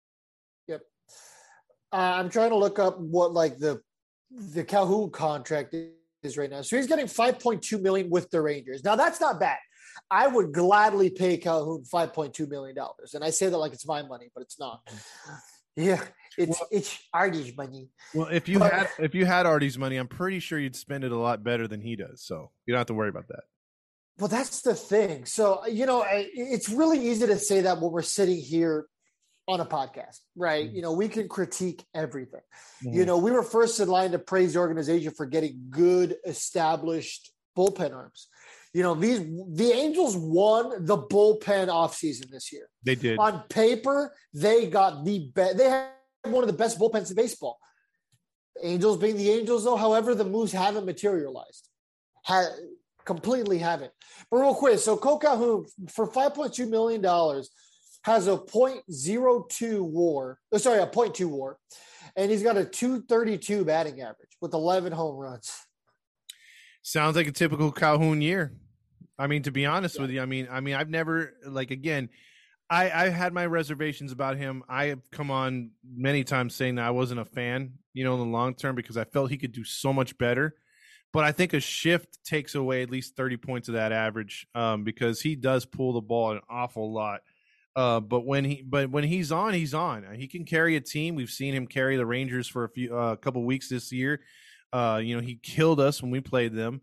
Yep. 0.67 0.81
Uh, 1.91 1.95
I'm 1.95 2.29
trying 2.29 2.51
to 2.51 2.57
look 2.57 2.79
up 2.79 2.99
what 2.99 3.33
like 3.33 3.57
the 3.57 3.81
the 4.31 4.63
Calhoun 4.63 5.11
contract 5.11 5.75
is 6.23 6.37
right 6.37 6.49
now. 6.49 6.61
So 6.61 6.77
he's 6.77 6.87
getting 6.87 7.07
5.2 7.07 7.81
million 7.81 8.09
with 8.09 8.29
the 8.29 8.41
Rangers. 8.41 8.83
Now 8.83 8.95
that's 8.95 9.19
not 9.19 9.39
bad. 9.39 9.57
I 10.09 10.27
would 10.27 10.53
gladly 10.53 11.09
pay 11.09 11.37
Calhoun 11.37 11.83
5.2 11.83 12.49
million 12.49 12.75
dollars, 12.75 13.13
and 13.13 13.23
I 13.23 13.29
say 13.29 13.49
that 13.49 13.57
like 13.57 13.73
it's 13.73 13.85
my 13.87 14.01
money, 14.01 14.29
but 14.33 14.41
it's 14.41 14.59
not. 14.59 14.81
Yeah, 15.75 16.03
it's 16.37 16.59
Well- 16.59 16.67
it's 16.71 16.99
Artie's 17.13 17.55
money. 17.55 17.89
Well, 18.13 18.27
if 18.27 18.49
you 18.49 18.59
But- 18.59 18.73
had 18.73 18.89
if 18.99 19.15
you 19.15 19.25
had 19.25 19.45
Artie's 19.45 19.77
money, 19.77 19.95
I'm 19.97 20.07
pretty 20.09 20.39
sure 20.39 20.59
you'd 20.59 20.75
spend 20.75 21.03
it 21.03 21.11
a 21.11 21.17
lot 21.17 21.43
better 21.43 21.67
than 21.67 21.79
he 21.81 21.95
does. 21.95 22.21
So 22.23 22.51
you 22.65 22.73
don't 22.73 22.79
have 22.79 22.87
to 22.87 22.93
worry 22.93 23.09
about 23.09 23.27
that. 23.29 23.43
Well, 24.19 24.27
that's 24.27 24.61
the 24.63 24.75
thing. 24.75 25.25
So 25.25 25.65
you 25.67 25.85
know, 25.85 26.01
I- 26.03 26.29
it's 26.33 26.67
really 26.67 26.99
easy 27.07 27.25
to 27.27 27.39
say 27.39 27.61
that 27.61 27.79
when 27.79 27.91
we're 27.91 28.01
sitting 28.01 28.37
here 28.37 28.87
on 29.47 29.59
a 29.61 29.65
podcast, 29.65 30.19
right? 30.35 30.69
Mhm. 30.69 30.73
You 30.75 30.81
know, 30.81 30.91
we 30.91 31.07
can 31.09 31.27
critique 31.27 31.83
everything. 31.95 32.41
Mm-hmm. 32.83 32.93
You 32.93 33.05
know, 33.05 33.17
we 33.17 33.31
were 33.31 33.41
first 33.43 33.79
in 33.79 33.87
line 33.87 34.11
to 34.11 34.19
praise 34.19 34.53
the 34.53 34.59
organization 34.59 35.11
for 35.13 35.25
getting 35.25 35.67
good, 35.69 36.17
established 36.25 37.31
bullpen 37.57 37.93
arms. 37.93 38.27
You 38.73 38.83
know, 38.83 38.95
these 38.95 39.19
the 39.19 39.71
Angels 39.73 40.15
won 40.15 40.85
the 40.85 40.97
bullpen 40.97 41.67
offseason 41.67 42.29
this 42.29 42.53
year. 42.53 42.69
They 42.83 42.95
did. 42.95 43.19
On 43.19 43.43
paper, 43.49 44.13
they 44.33 44.67
got 44.67 45.03
the 45.03 45.29
best. 45.33 45.57
They 45.57 45.69
had 45.69 45.89
one 46.23 46.43
of 46.43 46.47
the 46.47 46.55
best 46.55 46.79
bullpens 46.79 47.09
in 47.09 47.15
baseball. 47.15 47.59
Angels 48.63 48.97
being 48.97 49.17
the 49.17 49.29
Angels, 49.29 49.65
though. 49.65 49.75
However, 49.75 50.15
the 50.15 50.23
moves 50.23 50.51
haven't 50.53 50.85
materialized. 50.85 51.67
Ha- 52.25 52.55
completely 53.05 53.57
haven't. 53.57 53.91
But 54.29 54.37
real 54.37 54.55
quick, 54.55 54.79
so 54.79 54.95
Cole 54.95 55.19
Calhoun 55.19 55.65
for 55.89 56.07
five 56.07 56.33
point 56.33 56.53
two 56.53 56.67
million 56.67 57.01
dollars 57.01 57.49
has 58.03 58.27
a 58.27 58.37
.02 58.37 59.81
WAR. 59.81 60.39
oh, 60.51 60.57
Sorry, 60.57 60.79
a 60.79 60.87
.2 60.87 61.25
WAR, 61.27 61.57
and 62.15 62.31
he's 62.31 62.41
got 62.43 62.57
a 62.57 62.65
two 62.65 63.01
thirty 63.01 63.37
two 63.37 63.65
batting 63.65 64.01
average 64.01 64.37
with 64.39 64.53
eleven 64.53 64.93
home 64.93 65.17
runs. 65.17 65.51
Sounds 66.83 67.15
like 67.15 67.27
a 67.27 67.31
typical 67.31 67.71
Calhoun 67.71 68.21
year. 68.21 68.53
I 69.21 69.27
mean, 69.27 69.43
to 69.43 69.51
be 69.51 69.65
honest 69.65 69.95
Yeah. 69.95 70.01
with 70.01 70.11
you, 70.11 70.21
I 70.21 70.25
mean, 70.25 70.47
I 70.49 70.59
mean, 70.61 70.73
I've 70.73 70.89
never 70.89 71.33
like 71.45 71.69
again, 71.71 72.09
I 72.69 72.89
I 72.89 73.09
had 73.09 73.33
my 73.33 73.45
reservations 73.45 74.11
about 74.11 74.37
him. 74.37 74.63
I 74.67 74.85
have 74.87 75.11
come 75.11 75.29
on 75.29 75.71
many 75.85 76.23
times 76.23 76.55
saying 76.55 76.75
that 76.75 76.85
I 76.85 76.91
wasn't 76.91 77.19
a 77.19 77.25
fan, 77.25 77.73
you 77.93 78.03
know, 78.03 78.13
in 78.13 78.19
the 78.19 78.25
long 78.25 78.55
term 78.55 78.75
because 78.75 78.97
I 78.97 79.03
felt 79.03 79.29
he 79.29 79.37
could 79.37 79.51
do 79.51 79.63
so 79.63 79.93
much 79.93 80.17
better. 80.17 80.55
But 81.13 81.25
I 81.25 81.33
think 81.33 81.53
a 81.53 81.59
shift 81.59 82.23
takes 82.23 82.55
away 82.55 82.81
at 82.81 82.89
least 82.89 83.15
thirty 83.15 83.37
points 83.37 83.67
of 83.67 83.75
that 83.75 83.91
average 83.91 84.47
um, 84.55 84.83
because 84.83 85.21
he 85.21 85.35
does 85.35 85.65
pull 85.65 85.93
the 85.93 86.01
ball 86.01 86.31
an 86.31 86.41
awful 86.49 86.91
lot. 86.91 87.21
Uh, 87.75 87.99
but 87.99 88.25
when 88.25 88.43
he 88.43 88.63
but 88.63 88.89
when 88.89 89.03
he's 89.03 89.31
on, 89.31 89.53
he's 89.53 89.73
on. 89.73 90.05
He 90.15 90.27
can 90.27 90.45
carry 90.45 90.75
a 90.77 90.81
team. 90.81 91.15
We've 91.15 91.29
seen 91.29 91.53
him 91.53 91.67
carry 91.67 91.95
the 91.95 92.05
Rangers 92.05 92.47
for 92.47 92.63
a 92.63 92.69
few 92.69 92.95
a 92.95 93.11
uh, 93.11 93.15
couple 93.17 93.43
weeks 93.45 93.69
this 93.69 93.91
year. 93.91 94.21
Uh, 94.73 94.99
you 95.03 95.15
know, 95.15 95.21
he 95.21 95.35
killed 95.35 95.79
us 95.79 96.01
when 96.01 96.11
we 96.11 96.21
played 96.21 96.53
them 96.53 96.81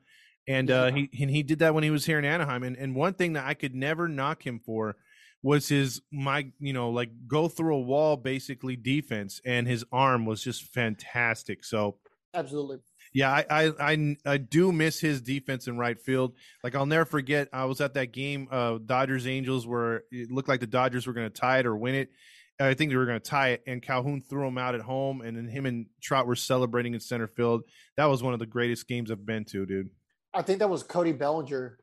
and 0.48 0.70
uh, 0.70 0.90
he 0.90 1.10
and 1.20 1.30
he 1.30 1.42
did 1.42 1.58
that 1.60 1.74
when 1.74 1.84
he 1.84 1.90
was 1.90 2.06
here 2.06 2.18
in 2.18 2.24
Anaheim. 2.24 2.62
And 2.62 2.76
and 2.76 2.96
one 2.96 3.12
thing 3.12 3.34
that 3.34 3.46
I 3.46 3.54
could 3.54 3.74
never 3.74 4.08
knock 4.08 4.44
him 4.44 4.58
for 4.58 4.96
was 5.42 5.68
his 5.68 6.00
my 6.10 6.50
you 6.58 6.72
know 6.72 6.90
like 6.90 7.10
go 7.28 7.48
through 7.48 7.76
a 7.76 7.80
wall 7.80 8.16
basically 8.16 8.74
defense, 8.74 9.40
and 9.44 9.68
his 9.68 9.84
arm 9.92 10.24
was 10.24 10.42
just 10.42 10.64
fantastic. 10.64 11.64
So 11.64 11.98
Absolutely. 12.34 12.78
yeah, 13.12 13.30
I 13.30 13.44
I 13.50 13.72
I, 13.78 14.16
I 14.24 14.36
do 14.38 14.72
miss 14.72 14.98
his 15.00 15.20
defense 15.20 15.68
in 15.68 15.76
right 15.76 16.00
field. 16.00 16.32
Like 16.64 16.74
I'll 16.74 16.86
never 16.86 17.04
forget, 17.04 17.48
I 17.52 17.66
was 17.66 17.82
at 17.82 17.94
that 17.94 18.12
game, 18.12 18.48
uh, 18.50 18.78
Dodgers 18.84 19.26
Angels, 19.26 19.66
where 19.66 20.04
it 20.10 20.30
looked 20.30 20.48
like 20.48 20.60
the 20.60 20.66
Dodgers 20.66 21.06
were 21.06 21.12
going 21.12 21.30
to 21.30 21.40
tie 21.40 21.58
it 21.58 21.66
or 21.66 21.76
win 21.76 21.94
it. 21.94 22.08
I 22.60 22.74
think 22.74 22.90
they 22.90 22.96
were 22.96 23.06
going 23.06 23.20
to 23.20 23.30
tie 23.30 23.50
it, 23.50 23.62
and 23.68 23.80
Calhoun 23.80 24.20
threw 24.20 24.48
him 24.48 24.58
out 24.58 24.74
at 24.74 24.80
home, 24.80 25.20
and 25.20 25.36
then 25.36 25.46
him 25.46 25.64
and 25.64 25.86
Trout 26.02 26.26
were 26.26 26.34
celebrating 26.34 26.92
in 26.92 26.98
center 26.98 27.28
field. 27.28 27.62
That 27.96 28.06
was 28.06 28.20
one 28.20 28.32
of 28.32 28.40
the 28.40 28.46
greatest 28.46 28.88
games 28.88 29.12
I've 29.12 29.24
been 29.24 29.44
to, 29.46 29.64
dude. 29.64 29.90
I 30.34 30.42
think 30.42 30.58
that 30.60 30.68
was 30.70 30.82
Cody 30.82 31.12
Bellinger 31.12 31.78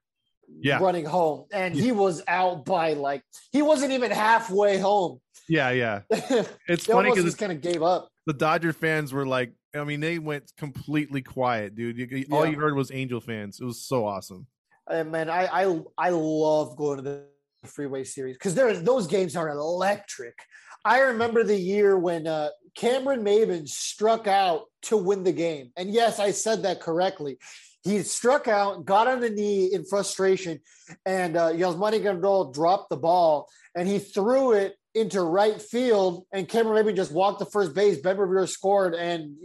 Yeah. 0.62 0.80
running 0.80 1.06
home, 1.06 1.46
and 1.52 1.74
he 1.76 1.92
was 1.92 2.22
out 2.28 2.66
by 2.66 2.94
like 2.94 3.24
he 3.52 3.62
wasn't 3.62 3.92
even 3.94 4.12
halfway 4.12 4.78
home. 4.78 5.20
Yeah, 5.50 5.72
yeah. 5.72 6.02
It's 6.68 6.86
funny 6.86 7.10
because 7.10 7.26
just 7.26 7.38
kind 7.38 7.52
of 7.52 7.62
gave 7.62 7.82
up. 7.84 8.10
the 8.26 8.34
Dodger 8.34 8.74
fans 8.74 9.14
were 9.14 9.26
like, 9.26 9.54
I 9.76 9.84
mean, 9.84 10.00
they 10.00 10.20
went 10.20 10.52
completely 10.58 11.22
quiet, 11.22 11.76
dude. 11.76 11.98
You, 11.98 12.08
you- 12.10 12.26
all 12.32 12.46
Yeah. 12.46 12.52
you 12.52 12.60
heard 12.60 12.76
was 12.76 12.92
Angel 12.92 13.20
fans. 13.20 13.60
It 13.60 13.66
was 13.66 13.82
so 13.82 14.06
awesome. 14.06 14.48
And 14.90 15.12
man, 15.12 15.30
I 15.30 15.46
I 15.64 15.82
I 15.98 16.10
love 16.12 16.78
going 16.78 16.98
to 16.98 17.04
the 17.04 17.24
freeway 17.68 18.04
series 18.04 18.36
because 18.38 18.54
there 18.54 18.72
those 18.78 19.08
games 19.08 19.36
are 19.36 19.50
electric. 19.50 20.36
I 20.84 21.00
remember 21.00 21.44
the 21.44 21.58
year 21.58 21.98
when 21.98 22.28
uh, 22.28 22.50
Cameron 22.76 23.24
Maybin 23.24 23.68
struck 23.68 24.28
out 24.28 24.66
to 24.84 24.96
win 24.98 25.24
the 25.24 25.32
game, 25.32 25.72
and 25.76 25.90
yes, 25.90 26.20
I 26.20 26.30
said 26.30 26.62
that 26.64 26.80
correctly. 26.80 27.40
He 27.86 28.02
struck 28.02 28.48
out, 28.48 28.84
got 28.84 29.08
on 29.08 29.20
the 29.20 29.30
knee 29.30 29.72
in 29.72 29.86
frustration, 29.86 30.60
and 31.06 31.38
uh, 31.38 31.52
Yasmani 31.52 32.02
Grandal 32.02 32.52
dropped 32.52 32.90
the 32.90 32.98
ball, 32.98 33.48
and 33.76 33.88
he 33.88 34.00
threw 34.00 34.54
it 34.54 34.76
into 34.96 35.22
right 35.22 35.62
field, 35.62 36.26
and 36.34 36.50
Cameron 36.50 36.84
Maybin 36.84 36.96
just 36.96 37.12
walked 37.12 37.40
to 37.40 37.46
first 37.46 37.76
base. 37.76 38.00
Ben 38.00 38.18
Revere 38.18 38.48
scored, 38.48 38.96
and 38.96 39.36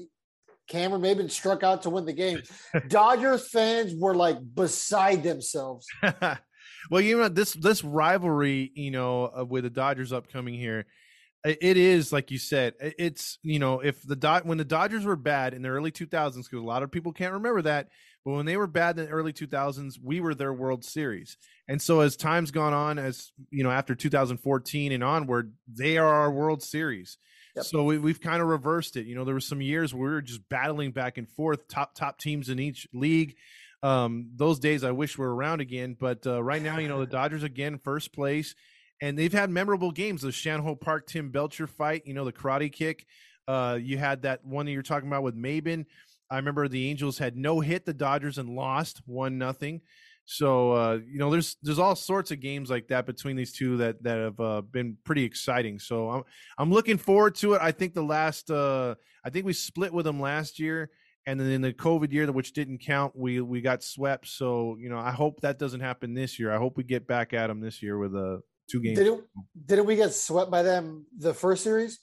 Cameron 0.69 1.03
Maybin 1.03 1.31
struck 1.31 1.63
out 1.63 1.83
to 1.83 1.91
win 1.91 2.07
the 2.07 2.15
game. 2.15 2.41
Dodgers 2.89 3.47
fans 3.51 3.93
were 3.95 4.15
like 4.15 4.39
beside 4.55 5.23
themselves. 5.23 5.87
well, 6.91 7.03
you 7.03 7.19
know 7.19 7.29
this 7.29 7.53
this 7.53 7.85
rivalry, 7.85 8.73
you 8.75 8.91
know, 8.91 9.31
uh, 9.39 9.45
with 9.45 9.65
the 9.65 9.71
Dodgers 9.71 10.15
upcoming 10.15 10.55
here, 10.55 10.87
it 11.45 11.77
is 11.77 12.13
like 12.13 12.31
you 12.31 12.39
said. 12.39 12.75
It's 12.81 13.39
you 13.43 13.59
know, 13.59 13.81
if 13.81 14.03
the 14.03 14.17
dot 14.17 14.45
when 14.45 14.59
the 14.59 14.65
Dodgers 14.65 15.05
were 15.05 15.17
bad 15.17 15.55
in 15.55 15.63
the 15.63 15.69
early 15.69 15.91
2000s, 15.91 16.35
because 16.35 16.53
a 16.53 16.59
lot 16.59 16.83
of 16.83 16.91
people 16.91 17.13
can't 17.13 17.35
remember 17.35 17.63
that, 17.63 17.89
but 18.25 18.33
when 18.33 18.47
they 18.47 18.57
were 18.57 18.67
bad 18.67 18.99
in 18.99 19.07
the 19.07 19.11
early 19.11 19.33
2000s, 19.33 19.95
we 20.03 20.21
were 20.21 20.35
their 20.35 20.53
World 20.53 20.85
Series. 20.85 21.39
And 21.69 21.81
so 21.81 22.01
as 22.01 22.17
time's 22.17 22.51
gone 22.51 22.75
on, 22.75 22.99
as 22.99 23.33
you 23.51 23.65
know, 23.65 23.71
after 23.71 23.95
2014 23.95 24.93
and 24.93 25.05
onward, 25.05 25.55
they 25.67 25.97
are 25.97 26.07
our 26.07 26.31
World 26.31 26.63
Series. 26.63 27.17
Yep. 27.57 27.65
So 27.65 27.83
we, 27.83 27.99
we've 27.99 28.21
kind 28.21 28.43
of 28.43 28.49
reversed 28.49 28.97
it. 28.97 29.07
You 29.07 29.15
know, 29.15 29.25
there 29.25 29.35
were 29.35 29.41
some 29.41 29.61
years 29.61 29.95
where 29.95 30.09
we 30.09 30.15
were 30.15 30.23
just 30.23 30.49
battling 30.49 30.93
back 30.93 31.19
and 31.19 31.29
forth, 31.29 31.67
top 31.69 31.95
top 31.95 32.19
teams 32.19 32.49
in 32.49 32.59
each 32.59 32.87
league. 32.93 33.37
Um, 33.83 34.31
those 34.37 34.59
days 34.59 34.85
I 34.85 34.91
wish 34.91 35.17
were 35.17 35.35
around 35.35 35.61
again. 35.61 35.97
But 35.99 36.27
uh, 36.27 36.43
right 36.43 36.63
now, 36.63 36.79
you 36.79 36.89
know, 36.89 37.01
the 37.01 37.07
Dodgers 37.07 37.43
again 37.43 37.79
first 37.79 38.13
place, 38.13 38.55
and 39.01 39.19
they've 39.19 39.33
had 39.33 39.51
memorable 39.51 39.93
games. 39.93 40.23
The 40.23 40.33
Chan 40.33 40.61
Ho 40.61 40.75
Park 40.75 41.07
Tim 41.07 41.31
Belcher 41.31 41.67
fight, 41.67 42.03
you 42.07 42.15
know, 42.15 42.25
the 42.25 42.33
karate 42.33 42.73
kick. 42.73 43.07
Uh, 43.49 43.79
you 43.81 43.99
had 43.99 44.23
that 44.23 44.45
one 44.45 44.67
that 44.67 44.73
you're 44.73 44.83
talking 44.83 45.09
about 45.09 45.23
with 45.23 45.37
Maybin. 45.37 45.87
I 46.31 46.37
remember 46.37 46.69
the 46.69 46.89
Angels 46.89 47.19
had 47.19 47.37
no 47.37 47.61
hit 47.61 47.85
the 47.85 47.95
Dodgers 47.95 48.39
and 48.39 48.51
lost 48.51 49.03
one 49.07 49.39
nothing. 49.39 49.81
So 50.27 50.73
uh, 50.73 50.99
you 51.05 51.19
know, 51.19 51.31
there's 51.31 51.57
there's 51.63 51.81
all 51.81 51.97
sorts 51.97 52.31
of 52.31 52.39
games 52.39 52.71
like 52.71 52.87
that 52.89 53.05
between 53.05 53.35
these 53.35 53.53
two 53.53 53.79
that 53.79 54.01
that 54.05 54.19
have 54.19 54.39
uh, 54.39 54.61
been 54.61 54.97
pretty 55.03 55.25
exciting. 55.25 55.81
So 55.81 56.09
I'm 56.09 56.23
I'm 56.57 56.71
looking 56.71 56.99
forward 56.99 57.35
to 57.37 57.55
it. 57.55 57.61
I 57.61 57.73
think 57.73 57.95
the 57.95 58.05
last 58.05 58.49
uh, 58.49 58.95
I 59.25 59.31
think 59.31 59.45
we 59.45 59.53
split 59.53 59.93
with 59.93 60.05
them 60.05 60.21
last 60.21 60.61
year, 60.61 60.91
and 61.27 61.41
then 61.41 61.51
in 61.51 61.63
the 61.63 61.73
COVID 61.73 62.13
year, 62.13 62.31
which 62.31 62.53
didn't 62.53 62.79
count, 62.79 63.17
we 63.17 63.41
we 63.41 63.61
got 63.61 63.83
swept. 63.83 64.29
So 64.29 64.77
you 64.79 64.89
know, 64.89 64.99
I 64.99 65.11
hope 65.11 65.41
that 65.41 65.59
doesn't 65.59 65.81
happen 65.81 66.15
this 66.15 66.39
year. 66.39 66.53
I 66.53 66.59
hope 66.59 66.77
we 66.77 66.85
get 66.85 67.09
back 67.09 67.33
at 67.33 67.49
them 67.49 67.61
this 67.61 67.83
year 67.83 67.99
with 67.99 68.15
a 68.15 68.41
two 68.71 68.81
games. 68.81 68.99
Didn't 68.99 69.25
didn't 69.67 69.87
we 69.87 69.97
get 69.97 70.13
swept 70.15 70.51
by 70.51 70.63
them 70.63 71.07
the 71.19 71.35
first 71.35 71.65
series? 71.65 71.99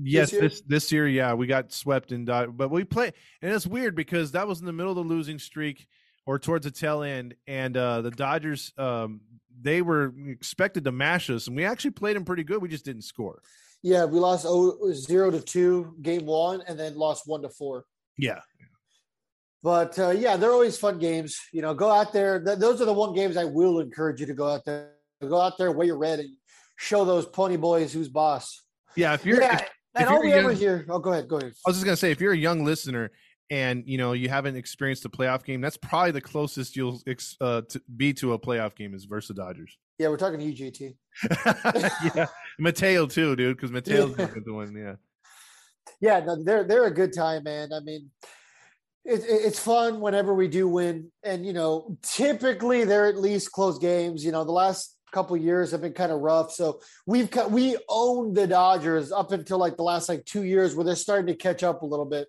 Yes, 0.00 0.32
year? 0.32 0.42
this 0.42 0.60
this 0.66 0.92
year, 0.92 1.08
yeah, 1.08 1.34
we 1.34 1.46
got 1.46 1.72
swept 1.72 2.12
in 2.12 2.24
dot, 2.24 2.56
but 2.56 2.70
we 2.70 2.84
play, 2.84 3.12
and 3.42 3.52
it's 3.52 3.66
weird 3.66 3.94
because 3.94 4.32
that 4.32 4.46
was 4.46 4.60
in 4.60 4.66
the 4.66 4.72
middle 4.72 4.92
of 4.92 4.96
the 4.96 5.02
losing 5.02 5.38
streak 5.38 5.86
or 6.26 6.38
towards 6.38 6.64
the 6.64 6.70
tail 6.70 7.02
end, 7.02 7.34
and 7.46 7.76
uh 7.76 8.02
the 8.02 8.10
Dodgers, 8.10 8.72
um, 8.78 9.20
they 9.60 9.82
were 9.82 10.12
expected 10.28 10.84
to 10.84 10.92
mash 10.92 11.30
us, 11.30 11.46
and 11.46 11.56
we 11.56 11.64
actually 11.64 11.92
played 11.92 12.16
them 12.16 12.24
pretty 12.24 12.44
good. 12.44 12.62
We 12.62 12.68
just 12.68 12.84
didn't 12.84 13.02
score. 13.02 13.42
Yeah, 13.82 14.04
we 14.04 14.18
lost 14.18 14.44
oh, 14.48 14.92
zero 14.92 15.30
to 15.30 15.40
two 15.40 15.94
game 16.02 16.26
one, 16.26 16.62
and 16.68 16.78
then 16.78 16.96
lost 16.96 17.22
one 17.26 17.42
to 17.42 17.48
four. 17.48 17.84
Yeah, 18.16 18.40
But 19.62 19.98
uh, 19.98 20.10
yeah, 20.10 20.36
they're 20.36 20.52
always 20.52 20.76
fun 20.76 20.98
games. 20.98 21.38
You 21.52 21.62
know, 21.62 21.74
go 21.74 21.90
out 21.90 22.12
there. 22.12 22.42
Th- 22.42 22.58
those 22.58 22.80
are 22.80 22.84
the 22.84 22.92
one 22.92 23.14
games 23.14 23.36
I 23.36 23.44
will 23.44 23.80
encourage 23.80 24.20
you 24.20 24.26
to 24.26 24.34
go 24.34 24.48
out 24.48 24.64
there. 24.64 24.97
Go 25.26 25.40
out 25.40 25.58
there, 25.58 25.72
wear 25.72 25.86
your 25.86 25.98
red, 25.98 26.20
and 26.20 26.30
show 26.76 27.04
those 27.04 27.26
pony 27.26 27.56
boys 27.56 27.92
who's 27.92 28.08
boss. 28.08 28.62
Yeah, 28.96 29.14
if 29.14 29.26
you're, 29.26 29.40
yeah, 29.40 29.56
if- 29.56 29.68
and 29.94 30.04
if 30.04 30.10
all 30.10 30.20
we 30.20 30.32
a 30.32 30.36
ever 30.36 30.50
young- 30.52 30.60
hear. 30.60 30.86
Oh, 30.88 30.98
go 31.00 31.12
ahead, 31.12 31.26
go 31.28 31.38
ahead. 31.38 31.52
I 31.66 31.70
was 31.70 31.76
just 31.76 31.84
gonna 31.84 31.96
say, 31.96 32.12
if 32.12 32.20
you're 32.20 32.32
a 32.32 32.36
young 32.36 32.64
listener 32.64 33.10
and 33.50 33.82
you 33.86 33.98
know 33.98 34.12
you 34.12 34.28
haven't 34.28 34.54
experienced 34.54 35.04
a 35.06 35.08
playoff 35.08 35.42
game, 35.44 35.60
that's 35.60 35.76
probably 35.76 36.12
the 36.12 36.20
closest 36.20 36.76
you'll 36.76 37.00
ex- 37.08 37.36
uh, 37.40 37.62
to 37.70 37.82
be 37.96 38.12
to 38.14 38.34
a 38.34 38.38
playoff 38.38 38.76
game 38.76 38.94
is 38.94 39.06
versus 39.06 39.34
the 39.34 39.42
Dodgers. 39.42 39.76
Yeah, 39.98 40.08
we're 40.08 40.18
talking 40.18 40.38
to 40.38 40.44
you, 40.44 40.52
JT. 40.70 40.94
yeah, 42.14 42.26
Mateo 42.60 43.06
too, 43.06 43.34
dude, 43.34 43.56
because 43.56 43.72
Mateo's 43.72 44.14
Yeah. 44.16 44.28
the 44.44 44.52
one. 44.52 44.72
Yeah, 44.76 44.94
Yeah, 46.00 46.20
no, 46.24 46.44
they're 46.44 46.62
they're 46.62 46.84
a 46.86 46.94
good 46.94 47.12
time, 47.12 47.42
man. 47.42 47.72
I 47.72 47.80
mean, 47.80 48.10
it, 49.04 49.20
it- 49.20 49.24
it's 49.46 49.58
fun 49.58 50.00
whenever 50.00 50.32
we 50.32 50.46
do 50.46 50.68
win, 50.68 51.10
and 51.24 51.44
you 51.44 51.52
know, 51.54 51.98
typically 52.02 52.84
they're 52.84 53.06
at 53.06 53.16
least 53.18 53.50
close 53.50 53.78
games. 53.78 54.24
You 54.24 54.30
know, 54.30 54.44
the 54.44 54.52
last 54.52 54.94
couple 55.12 55.36
years 55.36 55.70
have 55.72 55.80
been 55.80 55.92
kind 55.92 56.12
of 56.12 56.20
rough, 56.20 56.52
so 56.52 56.80
we've 57.06 57.30
cut, 57.30 57.50
we 57.50 57.76
owned 57.88 58.36
the 58.36 58.46
Dodgers 58.46 59.12
up 59.12 59.32
until 59.32 59.58
like 59.58 59.76
the 59.76 59.82
last 59.82 60.08
like 60.08 60.24
two 60.24 60.44
years, 60.44 60.74
where 60.74 60.84
they're 60.84 60.96
starting 60.96 61.26
to 61.26 61.34
catch 61.34 61.62
up 61.62 61.82
a 61.82 61.86
little 61.86 62.06
bit. 62.06 62.28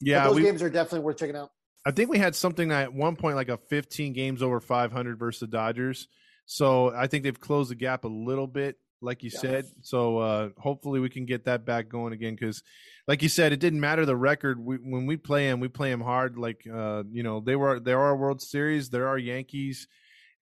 But 0.00 0.08
yeah. 0.08 0.24
those 0.24 0.40
games 0.40 0.62
are 0.62 0.70
definitely 0.70 1.00
worth 1.00 1.18
checking 1.18 1.36
out. 1.36 1.50
I 1.84 1.90
think 1.90 2.10
we 2.10 2.18
had 2.18 2.34
something 2.34 2.70
at 2.70 2.92
one 2.92 3.16
point 3.16 3.36
like 3.36 3.48
a 3.48 3.56
15 3.56 4.12
games 4.12 4.42
over 4.42 4.60
500 4.60 5.18
versus 5.18 5.40
the 5.40 5.46
Dodgers. 5.48 6.08
So 6.46 6.92
I 6.94 7.06
think 7.06 7.24
they've 7.24 7.38
closed 7.38 7.70
the 7.70 7.74
gap 7.74 8.04
a 8.04 8.08
little 8.08 8.46
bit, 8.46 8.78
like 9.00 9.22
you 9.22 9.30
Yeah. 9.32 9.40
said. 9.40 9.64
So 9.80 10.18
uh, 10.18 10.48
hopefully 10.58 11.00
we 11.00 11.08
can 11.08 11.24
get 11.24 11.44
that 11.46 11.64
back 11.64 11.88
going 11.88 12.12
again. 12.12 12.34
Because, 12.34 12.62
like 13.08 13.22
you 13.22 13.28
said, 13.28 13.52
it 13.52 13.60
didn't 13.60 13.80
matter 13.80 14.06
the 14.06 14.16
record. 14.16 14.60
We, 14.60 14.76
when 14.76 15.06
we 15.06 15.16
play 15.16 15.48
them, 15.48 15.60
we 15.60 15.68
play 15.68 15.90
them 15.90 16.00
hard. 16.00 16.36
Like 16.36 16.66
uh, 16.72 17.04
you 17.10 17.22
know, 17.22 17.40
they 17.40 17.56
were 17.56 17.80
there 17.80 18.00
are 18.00 18.16
World 18.16 18.42
Series, 18.42 18.90
there 18.90 19.08
are 19.08 19.18
Yankees, 19.18 19.88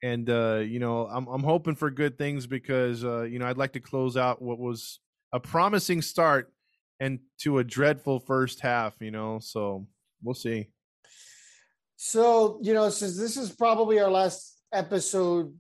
and 0.03 0.29
uh, 0.29 0.57
you 0.59 0.79
know, 0.79 1.07
I'm 1.07 1.27
I'm 1.27 1.43
hoping 1.43 1.75
for 1.75 1.91
good 1.91 2.19
things 2.19 2.47
because 2.47 3.05
uh, 3.05 3.23
you 3.23 3.39
know 3.39 3.47
I'd 3.47 3.59
like 3.59 3.73
to 3.73 3.81
close 3.81 4.17
out 4.17 4.41
what 4.43 4.59
was 4.59 5.01
a 5.33 5.41
promising 5.41 6.03
start 6.03 6.53
and 6.99 7.21
to 7.41 7.59
a 7.59 7.65
dreadful 7.65 8.21
first 8.21 8.61
half. 8.61 8.95
You 9.01 9.11
know, 9.11 9.39
so 9.41 9.87
we'll 10.23 10.35
see. 10.35 10.69
So 11.97 12.59
you 12.63 12.75
know, 12.75 12.89
since 12.91 13.19
this 13.19 13.37
is 13.37 13.51
probably 13.51 14.01
our 14.01 14.11
last 14.11 14.59
episode 14.73 15.55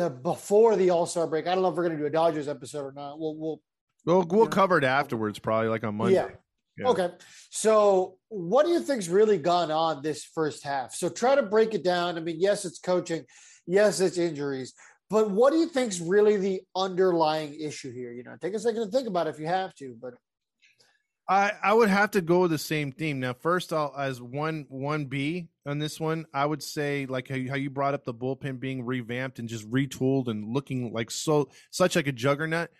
uh, 0.00 0.08
before 0.08 0.76
the 0.76 0.90
All 0.90 1.06
Star 1.06 1.26
break, 1.26 1.46
I 1.46 1.54
don't 1.54 1.62
know 1.62 1.70
if 1.70 1.76
we're 1.76 1.84
going 1.84 1.96
to 1.96 2.02
do 2.02 2.06
a 2.06 2.10
Dodgers 2.10 2.48
episode 2.48 2.84
or 2.84 2.92
not. 2.92 3.18
We'll 3.18 3.36
we'll 3.36 3.60
We'll 4.04 4.22
we'll 4.22 4.46
cover 4.46 4.78
it 4.78 4.84
afterwards, 4.84 5.38
probably 5.38 5.68
like 5.68 5.84
on 5.84 5.96
Monday. 5.96 6.14
Yeah. 6.14 6.28
Yeah. 6.76 6.88
Okay. 6.88 7.08
So, 7.50 8.18
what 8.28 8.66
do 8.66 8.72
you 8.72 8.80
think's 8.80 9.08
really 9.08 9.38
gone 9.38 9.70
on 9.70 10.02
this 10.02 10.24
first 10.24 10.64
half? 10.64 10.92
So, 10.92 11.08
try 11.08 11.36
to 11.36 11.42
break 11.42 11.72
it 11.72 11.84
down. 11.84 12.18
I 12.18 12.20
mean, 12.20 12.40
yes, 12.40 12.64
it's 12.64 12.80
coaching, 12.80 13.24
yes, 13.66 14.00
it's 14.00 14.18
injuries, 14.18 14.74
but 15.10 15.30
what 15.30 15.52
do 15.52 15.58
you 15.58 15.66
think's 15.66 16.00
really 16.00 16.36
the 16.36 16.62
underlying 16.74 17.54
issue 17.60 17.92
here? 17.92 18.12
You 18.12 18.24
know, 18.24 18.36
take 18.40 18.54
a 18.54 18.58
second 18.58 18.84
to 18.84 18.90
think 18.90 19.08
about 19.08 19.26
it 19.26 19.30
if 19.30 19.40
you 19.40 19.46
have 19.46 19.74
to. 19.76 19.94
But 20.00 20.14
I 21.28 21.52
I 21.62 21.72
would 21.72 21.88
have 21.88 22.10
to 22.12 22.20
go 22.20 22.40
with 22.40 22.50
the 22.50 22.58
same 22.58 22.92
theme. 22.92 23.20
Now, 23.20 23.32
first, 23.32 23.72
I'll 23.72 23.94
as 23.96 24.20
one 24.20 24.66
one 24.68 25.06
B 25.06 25.48
on 25.66 25.78
this 25.78 25.98
one. 25.98 26.26
I 26.34 26.46
would 26.46 26.62
say 26.62 27.06
like 27.06 27.28
how 27.28 27.36
you, 27.36 27.48
how 27.48 27.56
you 27.56 27.70
brought 27.70 27.94
up 27.94 28.04
the 28.04 28.14
bullpen 28.14 28.60
being 28.60 28.84
revamped 28.84 29.38
and 29.38 29.48
just 29.48 29.70
retooled 29.70 30.28
and 30.28 30.52
looking 30.52 30.92
like 30.92 31.10
so 31.10 31.50
such 31.70 31.96
like 31.96 32.06
a 32.06 32.12
juggernaut. 32.12 32.70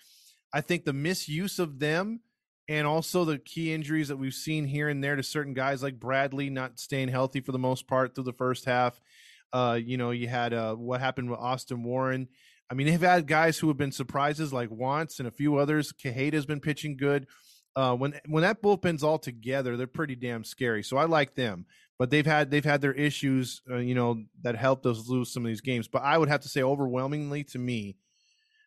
I 0.53 0.61
think 0.61 0.85
the 0.85 0.92
misuse 0.92 1.59
of 1.59 1.79
them 1.79 2.20
and 2.68 2.87
also 2.87 3.25
the 3.25 3.38
key 3.38 3.73
injuries 3.73 4.09
that 4.09 4.16
we've 4.16 4.35
seen 4.35 4.66
here 4.66 4.88
and 4.88 5.03
there 5.03 5.16
to 5.16 5.23
certain 5.23 5.53
guys 5.53 5.83
like 5.83 6.01
Bradley 6.01 6.49
not 6.49 6.79
staying 6.79 7.09
healthy 7.09 7.40
for 7.40 7.53
the 7.53 7.59
most 7.59 7.87
part 7.87 8.14
through 8.14 8.25
the 8.25 8.33
first 8.33 8.64
half. 8.64 9.01
Uh, 9.54 9.78
you 9.80 9.96
know, 9.96 10.10
you 10.10 10.26
had 10.26 10.52
uh, 10.52 10.74
what 10.74 11.00
happened 11.00 11.30
with 11.30 11.38
Austin 11.38 11.84
Warren. 11.84 12.26
I 12.68 12.74
mean, 12.74 12.88
they've 12.88 13.00
had 13.00 13.28
guys 13.28 13.56
who 13.56 13.68
have 13.68 13.76
been 13.76 13.92
surprises 13.92 14.52
like 14.52 14.68
Wantz 14.68 15.20
and 15.20 15.28
a 15.28 15.30
few 15.30 15.56
others. 15.58 15.92
Quijada's 15.92 16.44
been 16.44 16.60
pitching 16.60 16.96
good. 16.96 17.28
Uh, 17.76 17.94
when 17.94 18.14
when 18.26 18.42
that 18.42 18.62
bullpen's 18.62 19.04
all 19.04 19.18
together, 19.18 19.76
they're 19.76 19.86
pretty 19.86 20.16
damn 20.16 20.42
scary. 20.42 20.82
So 20.82 20.96
I 20.96 21.04
like 21.04 21.36
them, 21.36 21.66
but 21.98 22.10
they've 22.10 22.26
had 22.26 22.50
they've 22.50 22.64
had 22.64 22.80
their 22.80 22.92
issues, 22.92 23.62
uh, 23.70 23.76
you 23.76 23.94
know, 23.94 24.24
that 24.42 24.56
helped 24.56 24.86
us 24.86 25.08
lose 25.08 25.32
some 25.32 25.44
of 25.44 25.48
these 25.48 25.60
games. 25.60 25.88
But 25.88 26.02
I 26.02 26.18
would 26.18 26.28
have 26.28 26.40
to 26.42 26.48
say, 26.48 26.62
overwhelmingly 26.62 27.44
to 27.44 27.58
me, 27.58 27.96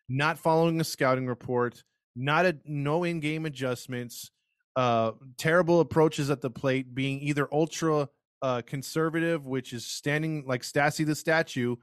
not 0.08 0.38
following 0.38 0.80
a 0.80 0.84
scouting 0.84 1.26
report, 1.26 1.84
not 2.16 2.46
a 2.46 2.58
no 2.64 3.04
in-game 3.04 3.44
adjustments, 3.46 4.30
uh, 4.76 5.12
terrible 5.36 5.80
approaches 5.80 6.30
at 6.30 6.40
the 6.40 6.50
plate, 6.50 6.94
being 6.94 7.20
either 7.20 7.48
ultra 7.52 8.08
uh, 8.42 8.62
conservative, 8.66 9.46
which 9.46 9.72
is 9.72 9.86
standing 9.86 10.44
like 10.46 10.62
Stassi 10.62 11.04
the 11.04 11.14
statue, 11.14 11.76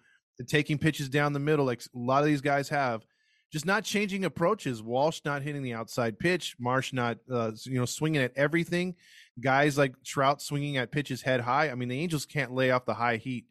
taking 0.47 0.77
pitches 0.77 1.09
down 1.09 1.33
the 1.33 1.39
middle, 1.39 1.65
like 1.65 1.81
a 1.81 1.97
lot 1.97 2.21
of 2.21 2.27
these 2.27 2.41
guys 2.41 2.69
have. 2.69 3.05
Just 3.51 3.65
not 3.65 3.83
changing 3.83 4.25
approaches. 4.25 4.83
Walsh 4.83 5.21
not 5.23 5.41
hitting 5.41 5.63
the 5.63 5.73
outside 5.73 6.19
pitch. 6.19 6.55
Marsh 6.59 6.91
not, 6.91 7.19
uh, 7.31 7.51
you 7.63 7.79
know, 7.79 7.85
swinging 7.85 8.21
at 8.21 8.33
everything. 8.35 8.95
Guys 9.39 9.77
like 9.77 9.93
Trout 10.03 10.41
swinging 10.41 10.77
at 10.77 10.91
pitches 10.91 11.21
head 11.21 11.41
high. 11.41 11.69
I 11.69 11.75
mean, 11.75 11.87
the 11.87 11.99
Angels 11.99 12.25
can't 12.25 12.53
lay 12.53 12.71
off 12.71 12.85
the 12.85 12.95
high 12.95 13.17
heat. 13.17 13.45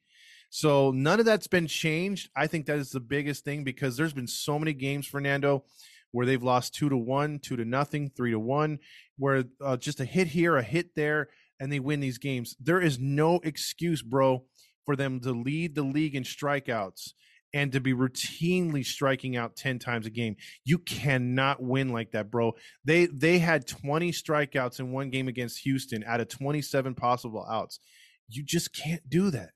So 0.50 0.90
none 0.90 1.20
of 1.20 1.26
that's 1.26 1.46
been 1.46 1.66
changed. 1.66 2.28
I 2.36 2.46
think 2.46 2.66
that 2.66 2.78
is 2.78 2.90
the 2.90 3.00
biggest 3.00 3.44
thing 3.44 3.64
because 3.64 3.96
there's 3.96 4.12
been 4.12 4.26
so 4.26 4.58
many 4.58 4.72
games, 4.72 5.06
Fernando, 5.06 5.64
where 6.12 6.26
they've 6.26 6.42
lost 6.42 6.74
two 6.74 6.88
to 6.88 6.96
one, 6.96 7.38
two 7.38 7.56
to 7.56 7.64
nothing, 7.64 8.10
three 8.10 8.30
to 8.30 8.38
one, 8.38 8.78
where 9.16 9.44
uh, 9.60 9.76
just 9.76 10.00
a 10.00 10.04
hit 10.04 10.28
here, 10.28 10.56
a 10.56 10.62
hit 10.62 10.94
there, 10.94 11.28
and 11.64 11.72
they 11.72 11.80
win 11.80 11.98
these 11.98 12.18
games. 12.18 12.54
There 12.60 12.78
is 12.78 12.98
no 12.98 13.40
excuse, 13.42 14.02
bro, 14.02 14.44
for 14.84 14.96
them 14.96 15.18
to 15.20 15.32
lead 15.32 15.74
the 15.74 15.82
league 15.82 16.14
in 16.14 16.22
strikeouts 16.22 17.12
and 17.54 17.72
to 17.72 17.80
be 17.80 17.94
routinely 17.94 18.84
striking 18.84 19.34
out 19.38 19.56
10 19.56 19.78
times 19.78 20.04
a 20.04 20.10
game. 20.10 20.36
You 20.66 20.76
cannot 20.76 21.62
win 21.62 21.88
like 21.88 22.10
that, 22.10 22.30
bro. 22.30 22.52
They 22.84 23.06
they 23.06 23.38
had 23.38 23.66
20 23.66 24.12
strikeouts 24.12 24.78
in 24.78 24.92
one 24.92 25.08
game 25.08 25.26
against 25.26 25.60
Houston 25.60 26.04
out 26.06 26.20
of 26.20 26.28
27 26.28 26.94
possible 26.94 27.46
outs. 27.50 27.80
You 28.28 28.42
just 28.42 28.74
can't 28.74 29.08
do 29.08 29.30
that. 29.30 29.52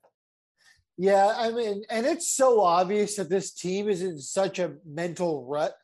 yeah, 0.96 1.34
I 1.36 1.50
mean, 1.50 1.82
and 1.90 2.06
it's 2.06 2.34
so 2.34 2.62
obvious 2.62 3.16
that 3.16 3.28
this 3.28 3.52
team 3.52 3.86
is 3.90 4.00
in 4.00 4.18
such 4.18 4.58
a 4.58 4.76
mental 4.86 5.44
rut. 5.44 5.74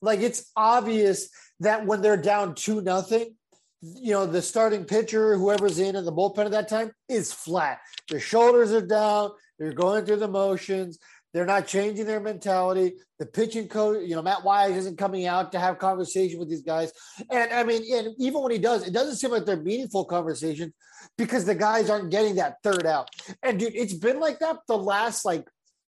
Like 0.00 0.20
it's 0.20 0.50
obvious 0.56 1.28
that 1.60 1.84
when 1.84 2.00
they're 2.00 2.16
down 2.16 2.54
two 2.54 2.80
nothing, 2.80 3.34
you 3.80 4.12
know, 4.12 4.26
the 4.26 4.42
starting 4.42 4.84
pitcher, 4.84 5.36
whoever's 5.36 5.78
in 5.78 5.96
in 5.96 6.04
the 6.04 6.12
bullpen 6.12 6.46
at 6.46 6.50
that 6.52 6.68
time, 6.68 6.92
is 7.08 7.32
flat. 7.32 7.80
Their 8.08 8.20
shoulders 8.20 8.72
are 8.72 8.84
down. 8.84 9.30
They're 9.58 9.72
going 9.72 10.04
through 10.04 10.16
the 10.16 10.28
motions. 10.28 10.98
They're 11.34 11.46
not 11.46 11.66
changing 11.66 12.06
their 12.06 12.20
mentality. 12.20 12.94
The 13.18 13.26
pitching 13.26 13.68
coach, 13.68 14.08
you 14.08 14.14
know, 14.14 14.22
Matt 14.22 14.44
Wise 14.44 14.76
isn't 14.76 14.98
coming 14.98 15.26
out 15.26 15.52
to 15.52 15.60
have 15.60 15.78
conversation 15.78 16.38
with 16.38 16.48
these 16.48 16.62
guys. 16.62 16.90
And 17.30 17.52
I 17.52 17.64
mean, 17.64 17.82
and 17.92 18.14
even 18.18 18.42
when 18.42 18.52
he 18.52 18.58
does, 18.58 18.86
it 18.86 18.92
doesn't 18.92 19.16
seem 19.16 19.30
like 19.30 19.44
they're 19.44 19.60
meaningful 19.60 20.04
conversations 20.06 20.72
because 21.16 21.44
the 21.44 21.54
guys 21.54 21.90
aren't 21.90 22.10
getting 22.10 22.36
that 22.36 22.56
third 22.62 22.86
out. 22.86 23.10
And 23.42 23.58
dude, 23.58 23.74
it's 23.74 23.94
been 23.94 24.20
like 24.20 24.38
that 24.38 24.56
the 24.66 24.78
last 24.78 25.24
like 25.24 25.46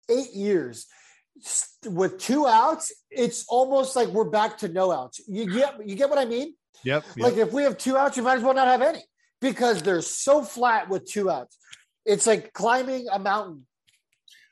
eight 0.09 0.33
years. 0.33 0.87
With 1.85 2.18
two 2.18 2.47
outs, 2.47 2.92
it's 3.11 3.44
almost 3.49 3.97
like 3.97 4.09
we're 4.09 4.31
back 4.31 4.59
to 4.59 4.68
no 4.68 4.92
outs. 4.92 5.20
You 5.27 5.47
get 5.47 5.75
you 5.85 5.97
get 5.97 6.09
what 6.09 6.18
I 6.18 6.27
mean? 6.27 6.55
Yep. 6.85 7.05
Like 7.16 7.37
if 7.37 7.53
we 7.53 7.62
have 7.64 7.79
two 7.79 7.97
outs, 7.97 8.16
you 8.16 8.23
might 8.23 8.37
as 8.38 8.42
well 8.42 8.55
not 8.55 8.68
have 8.68 8.83
any 8.83 9.03
because 9.40 9.83
they're 9.83 10.03
so 10.03 10.42
flat 10.42 10.88
with 10.88 11.05
two 11.05 11.31
outs. 11.31 11.57
It's 12.05 12.27
like 12.27 12.53
climbing 12.53 13.07
a 13.11 13.18
mountain. 13.18 13.66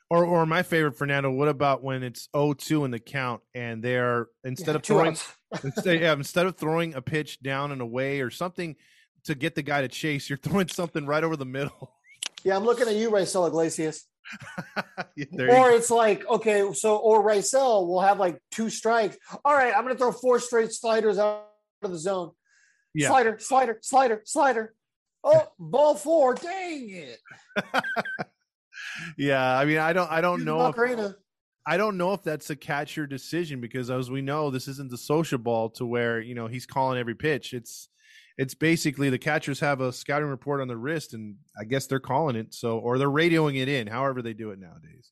Or, 0.09 0.25
or 0.25 0.45
my 0.45 0.61
favorite, 0.61 0.97
Fernando. 0.97 1.31
What 1.31 1.47
about 1.47 1.83
when 1.83 2.03
it's 2.03 2.27
0-2 2.35 2.85
in 2.85 2.91
the 2.91 2.99
count 2.99 3.41
and 3.55 3.83
they're 3.83 4.27
instead 4.43 4.71
Yeah, 4.71 4.75
of 4.75 4.83
throwing 4.83 5.17
instead, 5.63 6.01
yeah, 6.01 6.13
instead 6.13 6.45
of 6.45 6.55
throwing 6.55 6.93
a 6.93 7.01
pitch 7.01 7.41
down 7.41 7.71
and 7.71 7.81
away 7.81 8.21
or 8.21 8.29
something 8.29 8.75
to 9.23 9.35
get 9.35 9.55
the 9.55 9.63
guy 9.63 9.81
to 9.81 9.87
chase, 9.87 10.29
you're 10.29 10.37
throwing 10.43 10.67
something 10.67 11.05
right 11.05 11.23
over 11.23 11.35
the 11.35 11.45
middle. 11.45 11.95
Yeah, 12.43 12.55
I'm 12.57 12.63
looking 12.63 12.87
at 12.87 12.95
you, 12.95 13.09
Raisel 13.09 13.47
Iglesias. 13.47 14.05
Yeah, 15.15 15.25
Or 15.49 15.69
it's 15.71 15.91
like, 15.91 16.25
okay, 16.27 16.71
so 16.73 16.95
or 16.95 17.23
Rysel 17.23 17.85
will 17.85 18.01
have 18.01 18.19
like 18.19 18.39
two 18.51 18.69
strikes. 18.69 19.17
All 19.45 19.53
right, 19.53 19.73
I'm 19.75 19.83
gonna 19.83 19.95
throw 19.95 20.11
four 20.11 20.39
straight 20.39 20.71
sliders 20.71 21.19
out 21.19 21.45
of 21.85 21.91
the 21.91 21.97
zone. 21.97 22.31
Yeah. 22.93 23.07
Slider, 23.07 23.37
slider, 23.39 23.79
slider, 23.81 24.21
slider. 24.25 24.75
Oh, 25.23 25.47
ball 25.57 25.95
four. 25.95 26.35
Dang 26.35 26.89
it. 26.89 27.19
yeah, 29.17 29.57
I 29.57 29.65
mean, 29.65 29.77
I 29.77 29.93
don't, 29.93 30.11
I 30.11 30.21
don't 30.21 30.43
know. 30.43 30.67
If, 30.67 31.15
I 31.65 31.77
don't 31.77 31.97
know 31.97 32.13
if 32.13 32.23
that's 32.23 32.49
a 32.49 32.55
catcher 32.55 33.07
decision 33.07 33.61
because, 33.61 33.89
as 33.89 34.11
we 34.11 34.21
know, 34.21 34.49
this 34.49 34.67
isn't 34.67 34.91
the 34.91 34.97
social 34.97 35.37
ball 35.37 35.69
to 35.71 35.85
where 35.85 36.19
you 36.19 36.35
know 36.35 36.47
he's 36.47 36.65
calling 36.65 36.99
every 36.99 37.15
pitch. 37.15 37.53
It's, 37.53 37.87
it's 38.37 38.53
basically 38.53 39.09
the 39.09 39.17
catchers 39.17 39.59
have 39.61 39.79
a 39.79 39.93
scouting 39.93 40.27
report 40.27 40.59
on 40.59 40.67
the 40.67 40.77
wrist, 40.77 41.13
and 41.13 41.35
I 41.57 41.63
guess 41.63 41.87
they're 41.87 41.99
calling 41.99 42.35
it 42.35 42.53
so, 42.53 42.79
or 42.79 42.97
they're 42.97 43.07
radioing 43.09 43.61
it 43.61 43.69
in. 43.69 43.87
However, 43.87 44.21
they 44.21 44.33
do 44.33 44.51
it 44.51 44.59
nowadays. 44.59 45.11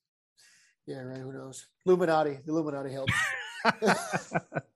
Yeah, 0.88 1.01
right. 1.01 1.19
Who 1.19 1.31
knows? 1.31 1.67
Illuminati. 1.86 2.39
The 2.45 2.51
Illuminati 2.51 2.91
helps. 2.91 3.13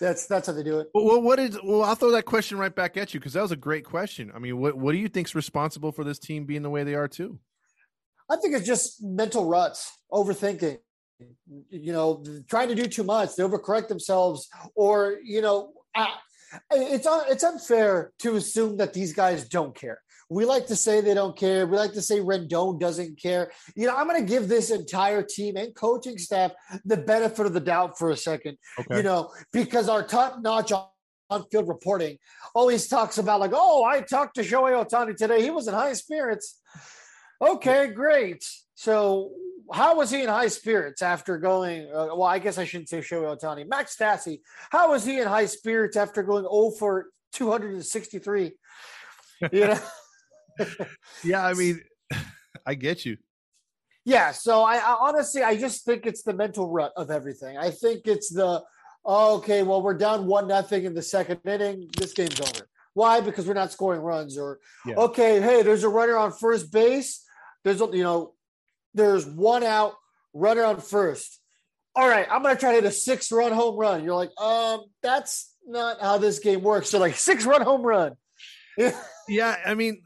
That's 0.00 0.26
that's 0.26 0.46
how 0.46 0.52
they 0.52 0.62
do 0.62 0.80
it. 0.80 0.88
Well, 0.94 1.20
what 1.20 1.38
is? 1.38 1.58
Well, 1.62 1.82
I'll 1.82 1.94
throw 1.94 2.10
that 2.12 2.24
question 2.24 2.58
right 2.58 2.74
back 2.74 2.96
at 2.96 3.14
you 3.14 3.20
because 3.20 3.34
that 3.34 3.42
was 3.42 3.52
a 3.52 3.56
great 3.56 3.84
question. 3.84 4.32
I 4.34 4.38
mean, 4.38 4.58
what 4.58 4.76
what 4.76 4.92
do 4.92 4.98
you 4.98 5.08
think's 5.08 5.34
responsible 5.34 5.92
for 5.92 6.04
this 6.04 6.18
team 6.18 6.44
being 6.44 6.62
the 6.62 6.70
way 6.70 6.84
they 6.84 6.94
are 6.94 7.08
too? 7.08 7.38
I 8.30 8.36
think 8.36 8.54
it's 8.54 8.66
just 8.66 9.02
mental 9.02 9.44
ruts, 9.44 9.90
overthinking. 10.10 10.78
You 11.70 11.92
know, 11.92 12.24
trying 12.48 12.68
to 12.68 12.74
do 12.74 12.86
too 12.86 13.04
much, 13.04 13.36
they 13.36 13.44
overcorrect 13.44 13.88
themselves, 13.88 14.48
or 14.74 15.18
you 15.22 15.40
know, 15.40 15.72
I, 15.94 16.08
it's 16.70 17.06
it's 17.28 17.44
unfair 17.44 18.12
to 18.20 18.36
assume 18.36 18.78
that 18.78 18.92
these 18.92 19.12
guys 19.12 19.48
don't 19.48 19.74
care. 19.74 20.01
We 20.32 20.44
like 20.44 20.66
to 20.68 20.76
say 20.76 21.00
they 21.00 21.14
don't 21.14 21.36
care. 21.36 21.66
We 21.66 21.76
like 21.76 21.92
to 21.92 22.02
say 22.02 22.20
Rendon 22.20 22.80
doesn't 22.80 23.20
care. 23.20 23.52
You 23.76 23.86
know, 23.86 23.96
I'm 23.96 24.08
going 24.08 24.20
to 24.20 24.28
give 24.28 24.48
this 24.48 24.70
entire 24.70 25.22
team 25.22 25.56
and 25.56 25.74
coaching 25.74 26.18
staff 26.18 26.52
the 26.84 26.96
benefit 26.96 27.46
of 27.46 27.52
the 27.52 27.60
doubt 27.60 27.98
for 27.98 28.10
a 28.10 28.16
second. 28.16 28.56
Okay. 28.80 28.96
You 28.98 29.02
know, 29.02 29.30
because 29.52 29.88
our 29.88 30.02
top 30.02 30.40
notch 30.40 30.72
on 30.72 31.44
field 31.50 31.68
reporting 31.68 32.18
always 32.54 32.88
talks 32.88 33.18
about 33.18 33.40
like, 33.40 33.52
oh, 33.54 33.84
I 33.84 34.00
talked 34.00 34.36
to 34.36 34.42
Shohei 34.42 34.84
Ohtani 34.84 35.16
today. 35.16 35.42
He 35.42 35.50
was 35.50 35.68
in 35.68 35.74
high 35.74 35.92
spirits. 35.92 36.60
Okay, 37.40 37.88
great. 37.88 38.44
So 38.74 39.32
how 39.72 39.96
was 39.96 40.10
he 40.10 40.22
in 40.22 40.28
high 40.28 40.48
spirits 40.48 41.02
after 41.02 41.38
going? 41.38 41.90
Uh, 41.92 42.08
well, 42.14 42.24
I 42.24 42.38
guess 42.38 42.58
I 42.58 42.64
shouldn't 42.64 42.88
say 42.88 42.98
Shohei 42.98 43.38
Ohtani. 43.38 43.68
Max 43.68 43.96
Stassi, 43.96 44.40
how 44.70 44.90
was 44.90 45.04
he 45.04 45.20
in 45.20 45.26
high 45.26 45.46
spirits 45.46 45.96
after 45.96 46.22
going 46.22 46.44
0 46.44 46.72
for 46.78 47.06
263? 47.32 48.52
You 49.52 49.66
know. 49.66 49.78
Yeah, 51.24 51.44
I 51.44 51.54
mean, 51.60 51.80
I 52.66 52.74
get 52.74 53.04
you. 53.04 53.16
Yeah, 54.04 54.32
so 54.32 54.62
I, 54.62 54.76
I 54.76 54.96
honestly 55.00 55.42
I 55.42 55.56
just 55.56 55.84
think 55.84 56.06
it's 56.06 56.22
the 56.22 56.32
mental 56.34 56.68
rut 56.68 56.92
of 56.96 57.10
everything. 57.10 57.56
I 57.56 57.70
think 57.70 58.06
it's 58.06 58.30
the 58.30 58.62
oh, 59.04 59.36
okay, 59.36 59.62
well 59.62 59.80
we're 59.82 59.94
down 59.94 60.26
one 60.26 60.48
nothing 60.48 60.84
in 60.84 60.94
the 60.94 61.02
second 61.02 61.40
inning. 61.44 61.88
This 61.96 62.12
game's 62.12 62.40
over. 62.40 62.66
Why? 62.94 63.20
Because 63.20 63.46
we're 63.46 63.54
not 63.54 63.72
scoring 63.72 64.00
runs. 64.02 64.36
Or 64.36 64.58
Yeah. 64.84 64.96
okay, 64.96 65.40
hey, 65.40 65.62
there's 65.62 65.84
a 65.84 65.88
runner 65.88 66.16
on 66.16 66.32
first 66.32 66.72
base. 66.72 67.24
There's 67.64 67.80
a 67.80 67.86
you 67.92 68.02
know, 68.02 68.34
there's 68.92 69.24
one 69.24 69.62
out, 69.62 69.94
runner 70.34 70.64
on 70.64 70.80
first. 70.80 71.38
All 71.94 72.08
right, 72.08 72.26
I'm 72.30 72.42
gonna 72.42 72.56
try 72.56 72.70
to 72.70 72.76
hit 72.76 72.84
a 72.84 72.90
six 72.90 73.30
run 73.30 73.52
home 73.52 73.76
run. 73.76 74.02
You're 74.02 74.16
like, 74.16 74.32
um, 74.40 74.82
that's 75.02 75.54
not 75.64 76.00
how 76.00 76.18
this 76.18 76.40
game 76.40 76.62
works. 76.62 76.90
So 76.90 76.98
like 76.98 77.14
six 77.30 77.44
run 77.46 77.62
home 77.62 77.82
run. 77.82 78.14
Yeah, 79.28 79.56
I 79.64 79.74
mean, 79.74 80.02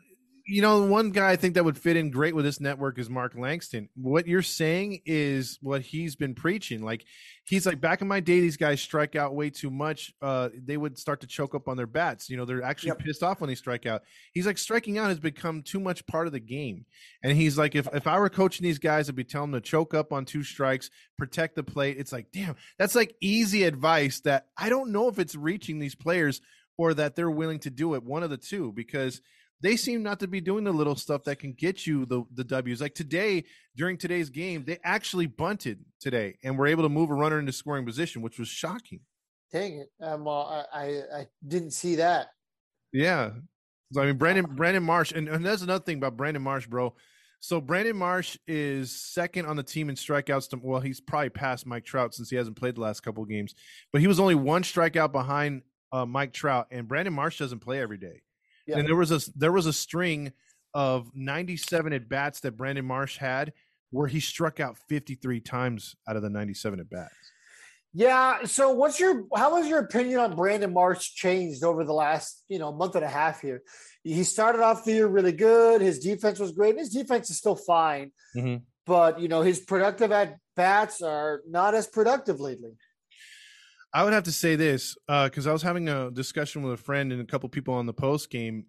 you 0.46 0.62
know, 0.62 0.84
one 0.86 1.10
guy 1.10 1.30
I 1.30 1.36
think 1.36 1.54
that 1.54 1.64
would 1.64 1.76
fit 1.76 1.96
in 1.96 2.10
great 2.10 2.34
with 2.34 2.44
this 2.44 2.60
network 2.60 2.98
is 2.98 3.10
Mark 3.10 3.34
Langston. 3.36 3.88
What 3.96 4.28
you're 4.28 4.42
saying 4.42 5.00
is 5.04 5.58
what 5.60 5.80
he's 5.82 6.14
been 6.14 6.34
preaching. 6.34 6.82
Like 6.84 7.04
he's 7.44 7.66
like 7.66 7.80
back 7.80 8.00
in 8.00 8.06
my 8.06 8.20
day, 8.20 8.40
these 8.40 8.56
guys 8.56 8.80
strike 8.80 9.16
out 9.16 9.34
way 9.34 9.50
too 9.50 9.70
much. 9.70 10.14
Uh, 10.22 10.50
they 10.56 10.76
would 10.76 10.98
start 10.98 11.20
to 11.22 11.26
choke 11.26 11.54
up 11.56 11.66
on 11.66 11.76
their 11.76 11.88
bats. 11.88 12.30
You 12.30 12.36
know, 12.36 12.44
they're 12.44 12.62
actually 12.62 12.88
Yep. 12.88 12.98
pissed 13.00 13.22
off 13.24 13.40
when 13.40 13.48
they 13.48 13.56
strike 13.56 13.86
out. 13.86 14.02
He's 14.32 14.46
like 14.46 14.58
striking 14.58 14.98
out 14.98 15.08
has 15.08 15.18
become 15.18 15.62
too 15.62 15.80
much 15.80 16.06
part 16.06 16.28
of 16.28 16.32
the 16.32 16.40
game. 16.40 16.86
And 17.24 17.36
he's 17.36 17.58
like, 17.58 17.74
if 17.74 17.88
if 17.92 18.06
I 18.06 18.18
were 18.18 18.30
coaching 18.30 18.64
these 18.64 18.78
guys, 18.78 19.08
I'd 19.08 19.16
be 19.16 19.24
telling 19.24 19.50
them 19.50 19.60
to 19.60 19.68
choke 19.68 19.94
up 19.94 20.12
on 20.12 20.24
two 20.24 20.44
strikes, 20.44 20.90
protect 21.18 21.56
the 21.56 21.64
plate. 21.64 21.96
It's 21.98 22.12
like, 22.12 22.28
damn, 22.32 22.54
that's 22.78 22.94
like 22.94 23.16
easy 23.20 23.64
advice 23.64 24.20
that 24.20 24.46
I 24.56 24.68
don't 24.68 24.92
know 24.92 25.08
if 25.08 25.18
it's 25.18 25.34
reaching 25.34 25.80
these 25.80 25.96
players 25.96 26.40
or 26.78 26.94
that 26.94 27.16
they're 27.16 27.30
willing 27.30 27.58
to 27.60 27.70
do 27.70 27.94
it. 27.94 28.04
One 28.04 28.22
of 28.22 28.30
the 28.30 28.36
two, 28.36 28.70
because 28.72 29.20
they 29.60 29.76
seem 29.76 30.02
not 30.02 30.20
to 30.20 30.26
be 30.26 30.40
doing 30.40 30.64
the 30.64 30.72
little 30.72 30.96
stuff 30.96 31.24
that 31.24 31.38
can 31.38 31.52
get 31.52 31.86
you 31.86 32.06
the 32.06 32.24
the 32.34 32.44
W's. 32.44 32.80
Like 32.80 32.94
today, 32.94 33.44
during 33.76 33.96
today's 33.96 34.30
game, 34.30 34.64
they 34.64 34.78
actually 34.84 35.26
bunted 35.26 35.84
today 36.00 36.36
and 36.44 36.58
were 36.58 36.66
able 36.66 36.82
to 36.82 36.88
move 36.88 37.10
a 37.10 37.14
runner 37.14 37.38
into 37.38 37.52
scoring 37.52 37.86
position, 37.86 38.22
which 38.22 38.38
was 38.38 38.48
shocking. 38.48 39.00
Dang 39.52 39.80
it. 39.80 39.90
Um, 40.00 40.26
uh, 40.26 40.64
I, 40.72 41.02
I 41.14 41.26
didn't 41.46 41.70
see 41.72 41.96
that. 41.96 42.28
Yeah. 42.92 43.30
So, 43.92 44.02
I 44.02 44.06
mean, 44.06 44.16
Brandon 44.16 44.44
Brandon 44.44 44.82
Marsh, 44.82 45.12
and, 45.12 45.28
and 45.28 45.44
that's 45.44 45.62
another 45.62 45.84
thing 45.84 45.98
about 45.98 46.16
Brandon 46.16 46.42
Marsh, 46.42 46.66
bro. 46.66 46.94
So 47.40 47.60
Brandon 47.60 47.96
Marsh 47.96 48.36
is 48.48 48.90
second 48.90 49.46
on 49.46 49.56
the 49.56 49.62
team 49.62 49.88
in 49.88 49.94
strikeouts. 49.94 50.50
To, 50.50 50.60
well, 50.60 50.80
he's 50.80 51.00
probably 51.00 51.30
passed 51.30 51.66
Mike 51.66 51.84
Trout 51.84 52.14
since 52.14 52.28
he 52.28 52.36
hasn't 52.36 52.56
played 52.56 52.74
the 52.74 52.80
last 52.80 53.00
couple 53.00 53.22
of 53.22 53.28
games, 53.28 53.54
but 53.92 54.00
he 54.00 54.08
was 54.08 54.18
only 54.18 54.34
one 54.34 54.62
strikeout 54.62 55.12
behind 55.12 55.62
uh, 55.92 56.04
Mike 56.04 56.32
Trout. 56.32 56.66
And 56.70 56.88
Brandon 56.88 57.14
Marsh 57.14 57.38
doesn't 57.38 57.60
play 57.60 57.80
every 57.80 57.98
day. 57.98 58.22
Yeah. 58.66 58.78
And 58.78 58.88
there 58.88 58.96
was 58.96 59.10
a 59.12 59.20
there 59.36 59.52
was 59.52 59.66
a 59.66 59.72
string 59.72 60.32
of 60.74 61.10
97 61.14 61.92
at 61.92 62.08
bats 62.08 62.40
that 62.40 62.56
Brandon 62.56 62.84
Marsh 62.84 63.16
had 63.18 63.52
where 63.90 64.08
he 64.08 64.20
struck 64.20 64.58
out 64.60 64.76
53 64.88 65.40
times 65.40 65.94
out 66.08 66.16
of 66.16 66.22
the 66.22 66.28
97 66.30 66.80
at 66.80 66.90
bats. 66.90 67.14
Yeah. 67.94 68.44
So, 68.44 68.72
what's 68.72 69.00
your 69.00 69.24
how 69.34 69.56
has 69.56 69.68
your 69.68 69.78
opinion 69.78 70.18
on 70.20 70.36
Brandon 70.36 70.72
Marsh 70.72 71.14
changed 71.14 71.64
over 71.64 71.84
the 71.84 71.94
last 71.94 72.42
you 72.48 72.58
know 72.58 72.72
month 72.72 72.94
and 72.96 73.04
a 73.04 73.08
half 73.08 73.40
here? 73.40 73.62
He 74.02 74.22
started 74.24 74.60
off 74.62 74.84
the 74.84 74.92
year 74.92 75.06
really 75.06 75.32
good. 75.32 75.80
His 75.80 75.98
defense 75.98 76.38
was 76.38 76.52
great. 76.52 76.70
and 76.70 76.80
His 76.80 76.90
defense 76.90 77.30
is 77.30 77.38
still 77.38 77.56
fine, 77.56 78.12
Mhm. 78.36 78.62
but 78.86 79.20
you 79.20 79.28
know 79.28 79.42
his 79.42 79.60
productive 79.60 80.12
at 80.12 80.36
bats 80.56 81.00
are 81.00 81.42
not 81.48 81.74
as 81.74 81.86
productive 81.86 82.38
lately. 82.40 82.72
I 83.96 84.04
would 84.04 84.12
have 84.12 84.24
to 84.24 84.32
say 84.32 84.56
this 84.56 84.94
uh, 85.08 85.24
because 85.24 85.46
I 85.46 85.54
was 85.54 85.62
having 85.62 85.88
a 85.88 86.10
discussion 86.10 86.60
with 86.60 86.74
a 86.74 86.76
friend 86.76 87.12
and 87.12 87.22
a 87.22 87.24
couple 87.24 87.48
people 87.48 87.72
on 87.72 87.86
the 87.86 87.94
post 87.94 88.28
game. 88.28 88.66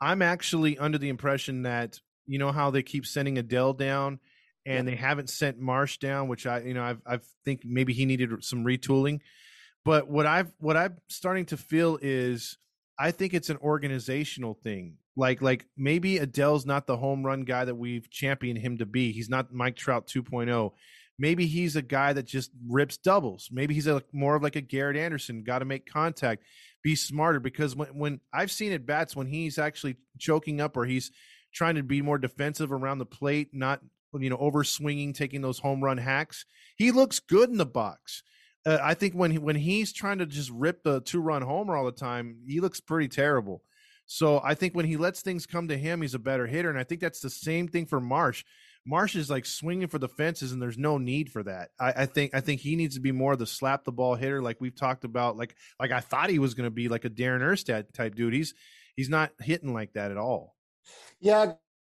I'm 0.00 0.22
actually 0.22 0.78
under 0.78 0.96
the 0.96 1.10
impression 1.10 1.64
that 1.64 2.00
you 2.24 2.38
know 2.38 2.50
how 2.50 2.70
they 2.70 2.82
keep 2.82 3.04
sending 3.04 3.36
Adell 3.36 3.76
down, 3.76 4.20
and 4.64 4.88
they 4.88 4.96
haven't 4.96 5.28
sent 5.28 5.58
Marsh 5.58 5.98
down, 5.98 6.28
which 6.28 6.46
I 6.46 6.60
you 6.60 6.72
know 6.72 6.82
I've 6.82 7.02
I 7.06 7.18
think 7.44 7.60
maybe 7.62 7.92
he 7.92 8.06
needed 8.06 8.42
some 8.42 8.64
retooling. 8.64 9.20
But 9.84 10.08
what 10.08 10.24
I've 10.24 10.50
what 10.60 10.78
I'm 10.78 10.96
starting 11.10 11.44
to 11.46 11.58
feel 11.58 11.98
is 12.00 12.56
I 12.98 13.10
think 13.10 13.34
it's 13.34 13.50
an 13.50 13.58
organizational 13.58 14.54
thing. 14.54 14.96
Like 15.14 15.42
like 15.42 15.66
maybe 15.76 16.18
Adell's 16.18 16.64
not 16.64 16.86
the 16.86 16.96
home 16.96 17.22
run 17.22 17.42
guy 17.42 17.66
that 17.66 17.74
we've 17.74 18.08
championed 18.08 18.60
him 18.60 18.78
to 18.78 18.86
be. 18.86 19.12
He's 19.12 19.28
not 19.28 19.52
Mike 19.52 19.76
Trout 19.76 20.06
2.0 20.06 20.72
maybe 21.20 21.46
he's 21.46 21.76
a 21.76 21.82
guy 21.82 22.14
that 22.14 22.24
just 22.24 22.50
rips 22.66 22.96
doubles. 22.96 23.50
Maybe 23.52 23.74
he's 23.74 23.86
a 23.86 24.02
more 24.12 24.34
of 24.34 24.42
like 24.42 24.56
a 24.56 24.62
Garrett 24.62 24.96
Anderson, 24.96 25.44
got 25.44 25.58
to 25.58 25.66
make 25.66 25.84
contact, 25.84 26.42
be 26.82 26.96
smarter. 26.96 27.38
Because 27.38 27.76
when, 27.76 27.88
when 27.88 28.20
I've 28.32 28.50
seen 28.50 28.72
at 28.72 28.86
bats 28.86 29.14
when 29.14 29.26
he's 29.26 29.58
actually 29.58 29.96
choking 30.18 30.62
up 30.62 30.78
or 30.78 30.86
he's 30.86 31.12
trying 31.52 31.74
to 31.74 31.82
be 31.82 32.00
more 32.00 32.18
defensive 32.18 32.72
around 32.72 32.98
the 32.98 33.06
plate, 33.06 33.50
not 33.52 33.80
you 34.18 34.30
know 34.30 34.38
over 34.38 34.64
swinging, 34.64 35.12
taking 35.12 35.42
those 35.42 35.58
home 35.58 35.84
run 35.84 35.98
hacks, 35.98 36.46
he 36.76 36.90
looks 36.90 37.20
good 37.20 37.50
in 37.50 37.58
the 37.58 37.66
box. 37.66 38.22
Uh, 38.64 38.78
I 38.82 38.94
think 38.94 39.14
when 39.14 39.30
he, 39.30 39.38
when 39.38 39.56
he's 39.56 39.92
trying 39.92 40.18
to 40.18 40.26
just 40.26 40.50
rip 40.50 40.82
the 40.82 41.02
two 41.02 41.20
run 41.20 41.42
homer 41.42 41.76
all 41.76 41.84
the 41.84 41.92
time, 41.92 42.38
he 42.46 42.60
looks 42.60 42.80
pretty 42.80 43.08
terrible. 43.08 43.62
So 44.06 44.40
I 44.42 44.54
think 44.54 44.74
when 44.74 44.86
he 44.86 44.96
lets 44.96 45.20
things 45.20 45.46
come 45.46 45.68
to 45.68 45.78
him, 45.78 46.02
he's 46.02 46.14
a 46.14 46.18
better 46.18 46.46
hitter, 46.46 46.70
and 46.70 46.78
I 46.78 46.84
think 46.84 47.00
that's 47.00 47.20
the 47.20 47.30
same 47.30 47.68
thing 47.68 47.86
for 47.86 48.00
Marsh. 48.00 48.42
Marsh 48.86 49.14
is 49.14 49.28
like 49.30 49.44
swinging 49.46 49.88
for 49.88 49.98
the 49.98 50.08
fences, 50.08 50.52
and 50.52 50.60
there's 50.60 50.78
no 50.78 50.98
need 50.98 51.30
for 51.30 51.42
that. 51.42 51.70
I, 51.78 51.92
I 52.02 52.06
think 52.06 52.34
I 52.34 52.40
think 52.40 52.60
he 52.60 52.76
needs 52.76 52.94
to 52.94 53.00
be 53.00 53.12
more 53.12 53.36
the 53.36 53.46
slap 53.46 53.84
the 53.84 53.92
ball 53.92 54.14
hitter, 54.14 54.42
like 54.42 54.60
we've 54.60 54.74
talked 54.74 55.04
about. 55.04 55.36
Like 55.36 55.54
like 55.78 55.90
I 55.90 56.00
thought 56.00 56.30
he 56.30 56.38
was 56.38 56.54
going 56.54 56.66
to 56.66 56.70
be 56.70 56.88
like 56.88 57.04
a 57.04 57.10
Darren 57.10 57.40
Erstad 57.40 57.92
type 57.92 58.14
dude. 58.14 58.32
He's 58.32 58.54
he's 58.96 59.08
not 59.08 59.32
hitting 59.40 59.74
like 59.74 59.92
that 59.94 60.10
at 60.10 60.16
all. 60.16 60.56
Yeah, 61.20 61.42
a 61.42 61.54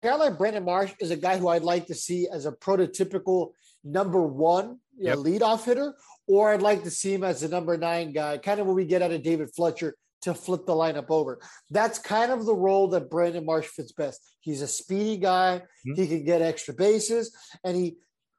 guy 0.06 0.16
like 0.16 0.38
Brandon 0.38 0.64
Marsh 0.64 0.92
is 1.00 1.10
a 1.10 1.16
guy 1.16 1.38
who 1.38 1.48
I'd 1.48 1.62
like 1.62 1.86
to 1.86 1.94
see 1.94 2.28
as 2.32 2.46
a 2.46 2.52
prototypical 2.52 3.52
number 3.84 4.22
one 4.22 4.78
yeah, 4.96 5.14
Yep. 5.14 5.18
leadoff 5.18 5.64
hitter, 5.64 5.94
or 6.26 6.52
I'd 6.52 6.62
like 6.62 6.82
to 6.84 6.90
see 6.90 7.14
him 7.14 7.24
as 7.24 7.42
a 7.42 7.48
number 7.48 7.76
nine 7.76 8.12
guy, 8.12 8.38
kind 8.38 8.60
of 8.60 8.66
what 8.66 8.76
we 8.76 8.84
get 8.84 9.02
out 9.02 9.10
of 9.12 9.22
David 9.22 9.50
Fletcher 9.54 9.94
to 10.22 10.34
flip 10.34 10.66
the 10.66 10.72
lineup 10.72 11.10
over. 11.10 11.40
That's 11.70 11.98
kind 11.98 12.32
of 12.32 12.46
the 12.46 12.54
role 12.54 12.88
that 12.88 13.10
Brandon 13.10 13.44
Marsh 13.44 13.66
fits 13.66 13.92
best. 13.92 14.20
He's 14.40 14.62
a 14.62 14.68
speedy 14.68 15.16
guy, 15.16 15.62
Mhm. 15.86 15.96
he 15.96 16.06
can 16.06 16.24
get 16.24 16.42
extra 16.42 16.74
bases, 16.74 17.34
and 17.64 17.76
he 17.76 17.98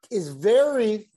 is 0.10 0.30
very, 0.30 1.10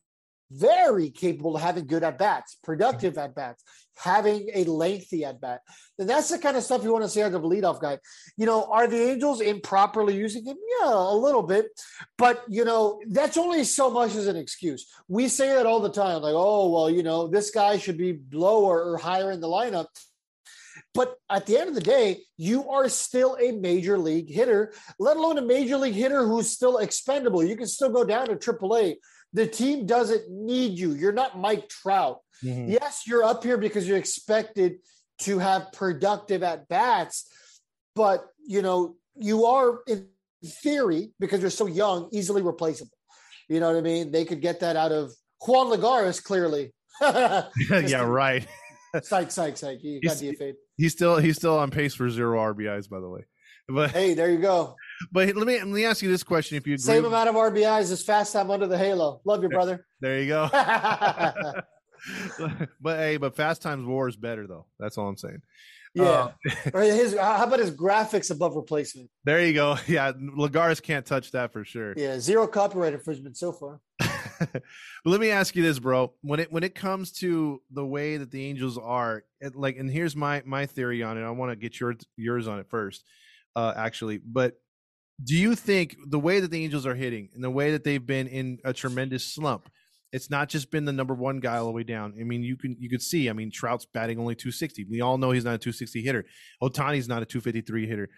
very 0.50 1.10
capable 1.10 1.56
of 1.56 1.62
having 1.62 1.86
good 1.86 2.04
at 2.04 2.18
bats, 2.18 2.56
productive 2.62 3.18
at 3.18 3.34
bats, 3.34 3.64
having 3.96 4.48
a 4.54 4.64
lengthy 4.64 5.24
at 5.24 5.40
bat. 5.40 5.60
And 5.98 6.08
that's 6.08 6.28
the 6.28 6.38
kind 6.38 6.56
of 6.56 6.62
stuff 6.62 6.84
you 6.84 6.92
want 6.92 7.04
to 7.04 7.08
see 7.08 7.22
out 7.22 7.34
of 7.34 7.42
a 7.42 7.48
leadoff 7.48 7.80
guy. 7.80 7.98
You 8.36 8.46
know, 8.46 8.64
are 8.64 8.86
the 8.86 9.10
Angels 9.10 9.40
improperly 9.40 10.14
using 10.14 10.44
him? 10.44 10.56
Yeah, 10.80 10.92
a 10.92 11.16
little 11.16 11.42
bit. 11.42 11.66
But, 12.16 12.44
you 12.48 12.64
know, 12.64 13.00
that's 13.08 13.36
only 13.36 13.64
so 13.64 13.90
much 13.90 14.14
as 14.14 14.26
an 14.28 14.36
excuse. 14.36 14.86
We 15.08 15.28
say 15.28 15.48
that 15.48 15.66
all 15.66 15.80
the 15.80 15.90
time 15.90 16.22
like, 16.22 16.34
oh, 16.36 16.70
well, 16.70 16.90
you 16.90 17.02
know, 17.02 17.26
this 17.26 17.50
guy 17.50 17.78
should 17.78 17.98
be 17.98 18.20
lower 18.32 18.84
or 18.84 18.98
higher 18.98 19.32
in 19.32 19.40
the 19.40 19.48
lineup. 19.48 19.86
But 20.96 21.16
at 21.30 21.46
the 21.46 21.58
end 21.58 21.68
of 21.68 21.74
the 21.74 21.80
day, 21.82 22.22
you 22.38 22.70
are 22.70 22.88
still 22.88 23.36
a 23.40 23.52
major 23.52 23.98
league 23.98 24.30
hitter, 24.30 24.72
let 24.98 25.16
alone 25.16 25.36
a 25.36 25.42
major 25.42 25.76
league 25.76 25.94
hitter 25.94 26.26
who's 26.26 26.50
still 26.50 26.78
expendable. 26.78 27.44
You 27.44 27.56
can 27.56 27.66
still 27.66 27.90
go 27.90 28.02
down 28.02 28.28
to 28.28 28.36
AAA. 28.36 28.96
The 29.32 29.46
team 29.46 29.84
doesn't 29.84 30.30
need 30.30 30.78
you. 30.78 30.92
You're 30.92 31.12
not 31.12 31.38
Mike 31.38 31.68
Trout. 31.68 32.20
Mm-hmm. 32.42 32.72
Yes, 32.72 33.02
you're 33.06 33.24
up 33.24 33.44
here 33.44 33.58
because 33.58 33.86
you're 33.86 33.98
expected 33.98 34.78
to 35.20 35.38
have 35.38 35.72
productive 35.72 36.42
at 36.42 36.68
bats, 36.68 37.30
but 37.94 38.26
you 38.46 38.62
know, 38.62 38.96
you 39.14 39.46
are 39.46 39.80
in 39.86 40.08
theory, 40.44 41.12
because 41.18 41.40
you're 41.40 41.50
so 41.50 41.66
young, 41.66 42.08
easily 42.12 42.42
replaceable. 42.42 42.96
You 43.48 43.60
know 43.60 43.68
what 43.68 43.78
I 43.78 43.80
mean? 43.80 44.10
They 44.10 44.24
could 44.24 44.40
get 44.40 44.60
that 44.60 44.76
out 44.76 44.92
of 44.92 45.12
Juan 45.46 45.66
Lagares, 45.68 46.22
clearly. 46.22 46.72
yeah, 47.00 48.02
right. 48.02 48.46
Psych, 49.04 49.30
psych, 49.30 49.56
psych. 49.56 49.82
You 49.82 50.00
got 50.00 50.16
He's- 50.16 50.36
DFA'd. 50.38 50.56
He's 50.76 50.92
still 50.92 51.16
he's 51.18 51.36
still 51.36 51.58
on 51.58 51.70
pace 51.70 51.94
for 51.94 52.08
zero 52.10 52.38
RBIs, 52.52 52.88
by 52.90 53.00
the 53.00 53.08
way. 53.08 53.22
But 53.68 53.90
Hey, 53.90 54.14
there 54.14 54.30
you 54.30 54.38
go. 54.38 54.76
but 55.10 55.34
let 55.34 55.46
me 55.46 55.58
let 55.58 55.66
me 55.66 55.84
ask 55.84 56.02
you 56.02 56.08
this 56.08 56.22
question: 56.22 56.56
If 56.56 56.66
you 56.66 56.74
agree, 56.74 56.82
Same 56.82 57.04
amount 57.04 57.28
of 57.28 57.34
RBIs 57.34 57.90
as 57.90 58.02
fast 58.02 58.32
time 58.32 58.50
under 58.50 58.66
the 58.66 58.78
halo. 58.78 59.20
Love 59.24 59.42
you, 59.42 59.48
brother. 59.48 59.84
there 60.00 60.20
you 60.20 60.28
go. 60.28 60.48
but 62.80 62.98
hey, 62.98 63.16
but 63.16 63.34
Fast 63.36 63.62
Times 63.62 63.84
War 63.84 64.08
is 64.08 64.16
better 64.16 64.46
though. 64.46 64.66
That's 64.78 64.96
all 64.98 65.08
I'm 65.08 65.16
saying. 65.16 65.42
Uh, 65.98 66.30
or 66.74 66.82
his 66.82 67.16
how 67.16 67.44
about 67.44 67.58
his 67.58 67.70
graphics 67.70 68.30
above 68.30 68.54
replacement? 68.54 69.08
there 69.24 69.44
you 69.44 69.54
go. 69.54 69.76
Yeah, 69.86 70.12
Lagares 70.12 70.82
can't 70.82 71.06
touch 71.06 71.30
that 71.32 71.52
for 71.52 71.64
sure. 71.64 71.94
Yeah, 71.96 72.18
zero 72.18 72.46
copyright 72.46 72.92
infringement 72.92 73.36
so 73.38 73.50
far. 73.52 73.80
but 74.52 74.62
let 75.04 75.20
me 75.20 75.30
ask 75.30 75.56
you 75.56 75.62
this, 75.62 75.78
bro. 75.78 76.12
When 76.22 76.40
it 76.40 76.52
when 76.52 76.62
it 76.62 76.74
comes 76.74 77.12
to 77.12 77.62
the 77.70 77.84
way 77.84 78.16
that 78.16 78.30
the 78.30 78.44
Angels 78.44 78.78
are, 78.78 79.24
it, 79.40 79.54
like, 79.54 79.76
and 79.76 79.90
here's 79.90 80.16
my 80.16 80.42
my 80.44 80.66
theory 80.66 81.02
on 81.02 81.18
it. 81.18 81.24
I 81.24 81.30
want 81.30 81.52
to 81.52 81.56
get 81.56 81.80
your 81.80 81.94
yours 82.16 82.48
on 82.48 82.58
it 82.58 82.66
first, 82.68 83.04
uh, 83.54 83.72
actually. 83.76 84.18
But 84.18 84.54
do 85.22 85.34
you 85.34 85.54
think 85.54 85.96
the 86.08 86.18
way 86.18 86.40
that 86.40 86.50
the 86.50 86.62
Angels 86.62 86.86
are 86.86 86.94
hitting 86.94 87.30
and 87.34 87.42
the 87.42 87.50
way 87.50 87.72
that 87.72 87.84
they've 87.84 88.04
been 88.04 88.26
in 88.26 88.58
a 88.64 88.72
tremendous 88.72 89.24
slump? 89.24 89.70
It's 90.12 90.30
not 90.30 90.48
just 90.48 90.70
been 90.70 90.84
the 90.84 90.92
number 90.92 91.14
one 91.14 91.40
guy 91.40 91.56
all 91.56 91.66
the 91.66 91.72
way 91.72 91.82
down. 91.82 92.14
I 92.18 92.24
mean, 92.24 92.42
you 92.42 92.56
can 92.56 92.76
you 92.78 92.88
could 92.88 93.02
see. 93.02 93.28
I 93.28 93.32
mean, 93.32 93.50
Trout's 93.50 93.86
batting 93.86 94.18
only 94.18 94.34
260. 94.34 94.84
We 94.84 95.00
all 95.00 95.18
know 95.18 95.30
he's 95.30 95.44
not 95.44 95.54
a 95.54 95.58
260 95.58 96.02
hitter. 96.02 96.24
Otani's 96.62 97.08
not 97.08 97.22
a 97.22 97.26
253 97.26 97.86
hitter. 97.86 98.08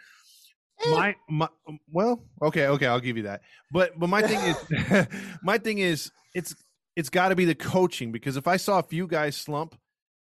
Eh. 0.85 0.91
My, 0.91 1.17
my 1.29 1.49
um, 1.67 1.79
well, 1.91 2.23
okay, 2.43 2.67
okay, 2.67 2.87
I'll 2.87 3.01
give 3.01 3.17
you 3.17 3.25
that. 3.25 3.43
But 3.73 3.99
but 3.99 4.09
my 4.09 4.23
thing 4.23 4.41
is 4.41 5.07
my 5.43 5.59
thing 5.59 5.79
is 5.79 6.11
it's 6.35 6.55
it's 6.97 7.11
got 7.11 7.29
to 7.29 7.37
be 7.37 7.45
the 7.45 7.55
coaching 7.55 8.13
because 8.13 8.37
if 8.37 8.47
I 8.47 8.57
saw 8.57 8.79
a 8.79 8.83
few 8.83 9.07
guys 9.07 9.37
slump, 9.37 9.79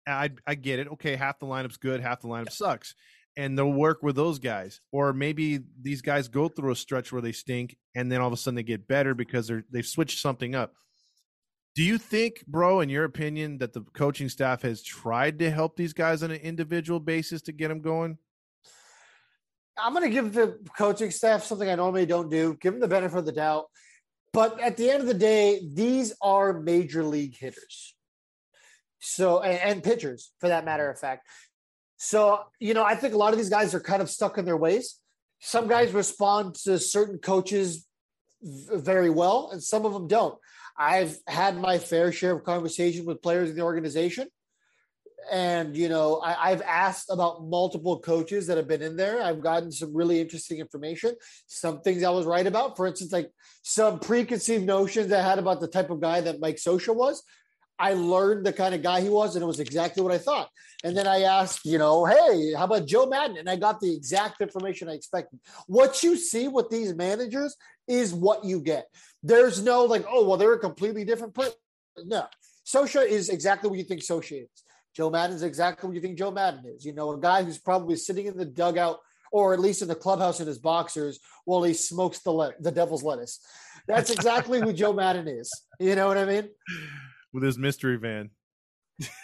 I 0.06 0.30
I 0.46 0.54
get 0.54 0.78
it. 0.78 0.88
Okay, 0.88 1.16
half 1.16 1.38
the 1.38 1.46
lineup's 1.46 1.76
good, 1.76 2.00
half 2.00 2.20
the 2.20 2.28
lineup 2.28 2.50
sucks, 2.50 2.94
and 3.36 3.58
they'll 3.58 3.72
work 3.72 4.02
with 4.02 4.16
those 4.16 4.38
guys. 4.38 4.80
Or 4.92 5.12
maybe 5.12 5.60
these 5.80 6.02
guys 6.02 6.28
go 6.28 6.48
through 6.48 6.72
a 6.72 6.76
stretch 6.76 7.12
where 7.12 7.22
they 7.22 7.32
stink, 7.32 7.76
and 7.94 8.10
then 8.10 8.20
all 8.20 8.28
of 8.28 8.32
a 8.32 8.36
sudden 8.36 8.56
they 8.56 8.62
get 8.62 8.88
better 8.88 9.14
because 9.14 9.48
they're 9.48 9.64
they've 9.70 9.86
switched 9.86 10.20
something 10.20 10.54
up. 10.54 10.74
Do 11.74 11.84
you 11.84 11.96
think, 11.96 12.44
bro, 12.46 12.80
in 12.80 12.88
your 12.88 13.04
opinion, 13.04 13.58
that 13.58 13.72
the 13.72 13.82
coaching 13.92 14.28
staff 14.28 14.62
has 14.62 14.82
tried 14.82 15.38
to 15.38 15.50
help 15.50 15.76
these 15.76 15.92
guys 15.92 16.24
on 16.24 16.32
an 16.32 16.40
individual 16.40 16.98
basis 16.98 17.42
to 17.42 17.52
get 17.52 17.68
them 17.68 17.80
going? 17.80 18.18
I'm 19.80 19.92
going 19.92 20.04
to 20.04 20.10
give 20.10 20.32
the 20.32 20.58
coaching 20.76 21.10
staff 21.10 21.44
something 21.44 21.68
I 21.68 21.74
normally 21.74 22.06
don't 22.06 22.30
do. 22.30 22.56
Give 22.60 22.72
them 22.72 22.80
the 22.80 22.88
benefit 22.88 23.18
of 23.18 23.26
the 23.26 23.32
doubt. 23.32 23.66
But 24.32 24.60
at 24.60 24.76
the 24.76 24.90
end 24.90 25.00
of 25.00 25.06
the 25.06 25.14
day, 25.14 25.60
these 25.72 26.14
are 26.20 26.60
major 26.60 27.02
league 27.02 27.36
hitters. 27.36 27.94
So, 29.00 29.40
and, 29.40 29.58
and 29.58 29.82
pitchers 29.82 30.32
for 30.40 30.48
that 30.48 30.64
matter 30.64 30.90
of 30.90 30.98
fact. 30.98 31.26
So, 31.96 32.44
you 32.60 32.74
know, 32.74 32.84
I 32.84 32.94
think 32.94 33.14
a 33.14 33.16
lot 33.16 33.32
of 33.32 33.38
these 33.38 33.48
guys 33.48 33.74
are 33.74 33.80
kind 33.80 34.02
of 34.02 34.10
stuck 34.10 34.38
in 34.38 34.44
their 34.44 34.56
ways. 34.56 34.96
Some 35.40 35.68
guys 35.68 35.92
respond 35.92 36.56
to 36.64 36.78
certain 36.78 37.18
coaches 37.18 37.86
very 38.42 39.10
well, 39.10 39.50
and 39.52 39.62
some 39.62 39.84
of 39.84 39.92
them 39.92 40.06
don't. 40.06 40.36
I've 40.76 41.16
had 41.26 41.56
my 41.58 41.78
fair 41.78 42.12
share 42.12 42.36
of 42.36 42.44
conversation 42.44 43.04
with 43.04 43.22
players 43.22 43.50
in 43.50 43.56
the 43.56 43.62
organization 43.62 44.28
and 45.30 45.76
you 45.76 45.88
know 45.88 46.16
I, 46.16 46.50
i've 46.50 46.62
asked 46.62 47.10
about 47.10 47.44
multiple 47.44 48.00
coaches 48.00 48.46
that 48.46 48.56
have 48.56 48.68
been 48.68 48.82
in 48.82 48.96
there. 48.96 49.22
I've 49.22 49.42
gotten 49.42 49.70
some 49.70 49.94
really 49.94 50.20
interesting 50.20 50.58
information 50.58 51.14
some 51.46 51.80
things 51.80 52.02
i 52.02 52.10
was 52.10 52.26
right 52.26 52.46
about. 52.46 52.76
For 52.76 52.86
instance 52.86 53.12
like 53.12 53.30
some 53.62 53.98
preconceived 53.98 54.64
notions 54.64 55.12
i 55.12 55.20
had 55.20 55.38
about 55.38 55.60
the 55.60 55.68
type 55.68 55.90
of 55.90 56.00
guy 56.00 56.20
that 56.20 56.40
mike 56.40 56.56
Scioscia 56.56 56.94
was. 56.94 57.22
I 57.80 57.92
learned 57.92 58.44
the 58.44 58.52
kind 58.52 58.74
of 58.74 58.82
guy 58.82 59.00
he 59.00 59.08
was 59.08 59.36
and 59.36 59.42
it 59.42 59.46
was 59.46 59.60
exactly 59.60 60.02
what 60.02 60.12
i 60.12 60.18
thought. 60.18 60.48
And 60.84 60.96
then 60.96 61.06
i 61.06 61.22
asked 61.22 61.64
you 61.64 61.78
know 61.78 62.04
hey 62.04 62.54
how 62.56 62.64
about 62.64 62.86
joe 62.86 63.06
Maddon? 63.06 63.38
And 63.38 63.50
i 63.50 63.56
got 63.56 63.80
the 63.80 63.94
exact 63.94 64.40
information 64.40 64.88
i 64.88 64.92
expected. 64.92 65.40
What 65.66 66.02
you 66.02 66.16
see 66.16 66.48
with 66.48 66.70
these 66.70 66.94
managers 66.94 67.56
is 67.86 68.14
what 68.14 68.44
you 68.44 68.60
get. 68.60 68.86
There's 69.22 69.62
no 69.62 69.84
like 69.84 70.06
oh 70.08 70.26
well 70.26 70.38
they're 70.38 70.54
a 70.54 70.58
completely 70.58 71.04
different 71.04 71.34
person 71.34 71.54
no. 72.04 72.26
Scioscia 72.64 73.06
is 73.06 73.28
exactly 73.30 73.68
what 73.68 73.78
you 73.78 73.84
think 73.84 74.02
Scioscia 74.02 74.42
is 74.42 74.64
Joe 74.98 75.10
Maddon 75.10 75.36
is 75.36 75.44
exactly 75.44 75.86
what 75.86 75.94
you 75.94 76.00
think 76.00 76.18
Joe 76.18 76.32
Maddon 76.32 76.64
is. 76.66 76.84
You 76.84 76.92
know, 76.92 77.12
a 77.12 77.20
guy 77.20 77.44
who's 77.44 77.56
probably 77.56 77.94
sitting 77.94 78.26
in 78.26 78.36
the 78.36 78.44
dugout 78.44 78.98
or 79.30 79.54
at 79.54 79.60
least 79.60 79.80
in 79.80 79.86
the 79.86 79.94
clubhouse 79.94 80.40
in 80.40 80.48
his 80.48 80.58
boxers 80.58 81.20
while 81.44 81.62
he 81.62 81.72
smokes 81.72 82.18
the 82.18 82.32
le- 82.32 82.54
the 82.58 82.72
devil's 82.72 83.04
lettuce. 83.04 83.38
That's 83.86 84.10
exactly 84.10 84.60
who 84.60 84.72
Joe 84.72 84.92
Maddon 84.92 85.28
is. 85.28 85.52
You 85.78 85.94
know 85.94 86.08
what 86.08 86.18
I 86.18 86.24
mean? 86.24 86.48
With 87.32 87.44
his 87.44 87.56
mystery 87.56 87.96
van. 87.96 88.30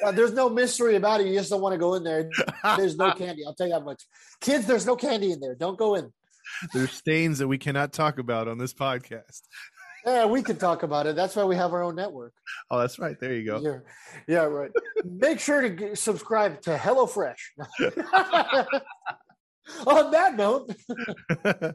Uh, 0.00 0.12
there's 0.12 0.32
no 0.32 0.48
mystery 0.48 0.94
about 0.94 1.20
it. 1.20 1.26
You 1.26 1.34
just 1.36 1.50
don't 1.50 1.60
want 1.60 1.72
to 1.72 1.78
go 1.78 1.94
in 1.94 2.04
there. 2.04 2.30
There's 2.76 2.96
no 2.96 3.10
candy. 3.10 3.44
I'll 3.44 3.56
tell 3.56 3.66
you 3.66 3.72
that 3.72 3.84
much. 3.84 4.04
Kids, 4.40 4.66
there's 4.66 4.86
no 4.86 4.94
candy 4.94 5.32
in 5.32 5.40
there. 5.40 5.56
Don't 5.56 5.76
go 5.76 5.96
in. 5.96 6.12
There's 6.72 6.92
stains 6.92 7.38
that 7.38 7.48
we 7.48 7.58
cannot 7.58 7.92
talk 7.92 8.20
about 8.20 8.46
on 8.46 8.56
this 8.56 8.72
podcast. 8.72 9.40
Yeah, 10.06 10.26
we 10.26 10.42
can 10.42 10.56
talk 10.56 10.82
about 10.82 11.06
it. 11.06 11.16
That's 11.16 11.34
why 11.34 11.44
we 11.44 11.56
have 11.56 11.72
our 11.72 11.82
own 11.82 11.94
network. 11.94 12.34
Oh, 12.70 12.78
that's 12.78 12.98
right. 12.98 13.18
There 13.18 13.34
you 13.34 13.44
go. 13.46 13.60
Yeah, 13.60 13.78
yeah, 14.28 14.44
right. 14.44 14.70
Make 15.04 15.40
sure 15.40 15.62
to 15.62 15.70
g- 15.70 15.94
subscribe 15.94 16.60
to 16.62 16.76
HelloFresh. 16.76 17.38
On 19.86 20.10
that 20.10 20.36
note, 20.36 20.74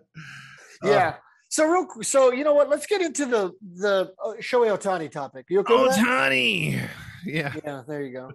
yeah. 0.84 1.16
So 1.48 1.66
real, 1.68 1.88
so 2.04 2.32
you 2.32 2.44
know 2.44 2.54
what? 2.54 2.70
Let's 2.70 2.86
get 2.86 3.02
into 3.02 3.26
the 3.26 3.52
the 3.78 4.12
uh, 4.24 4.34
Shohei 4.40 4.78
Otani 4.78 5.10
topic. 5.10 5.48
You 5.50 5.62
okay? 5.62 6.04
Tony. 6.04 6.80
Yeah. 7.26 7.54
Yeah, 7.66 7.82
there 7.88 8.04
you 8.04 8.14
go. 8.14 8.32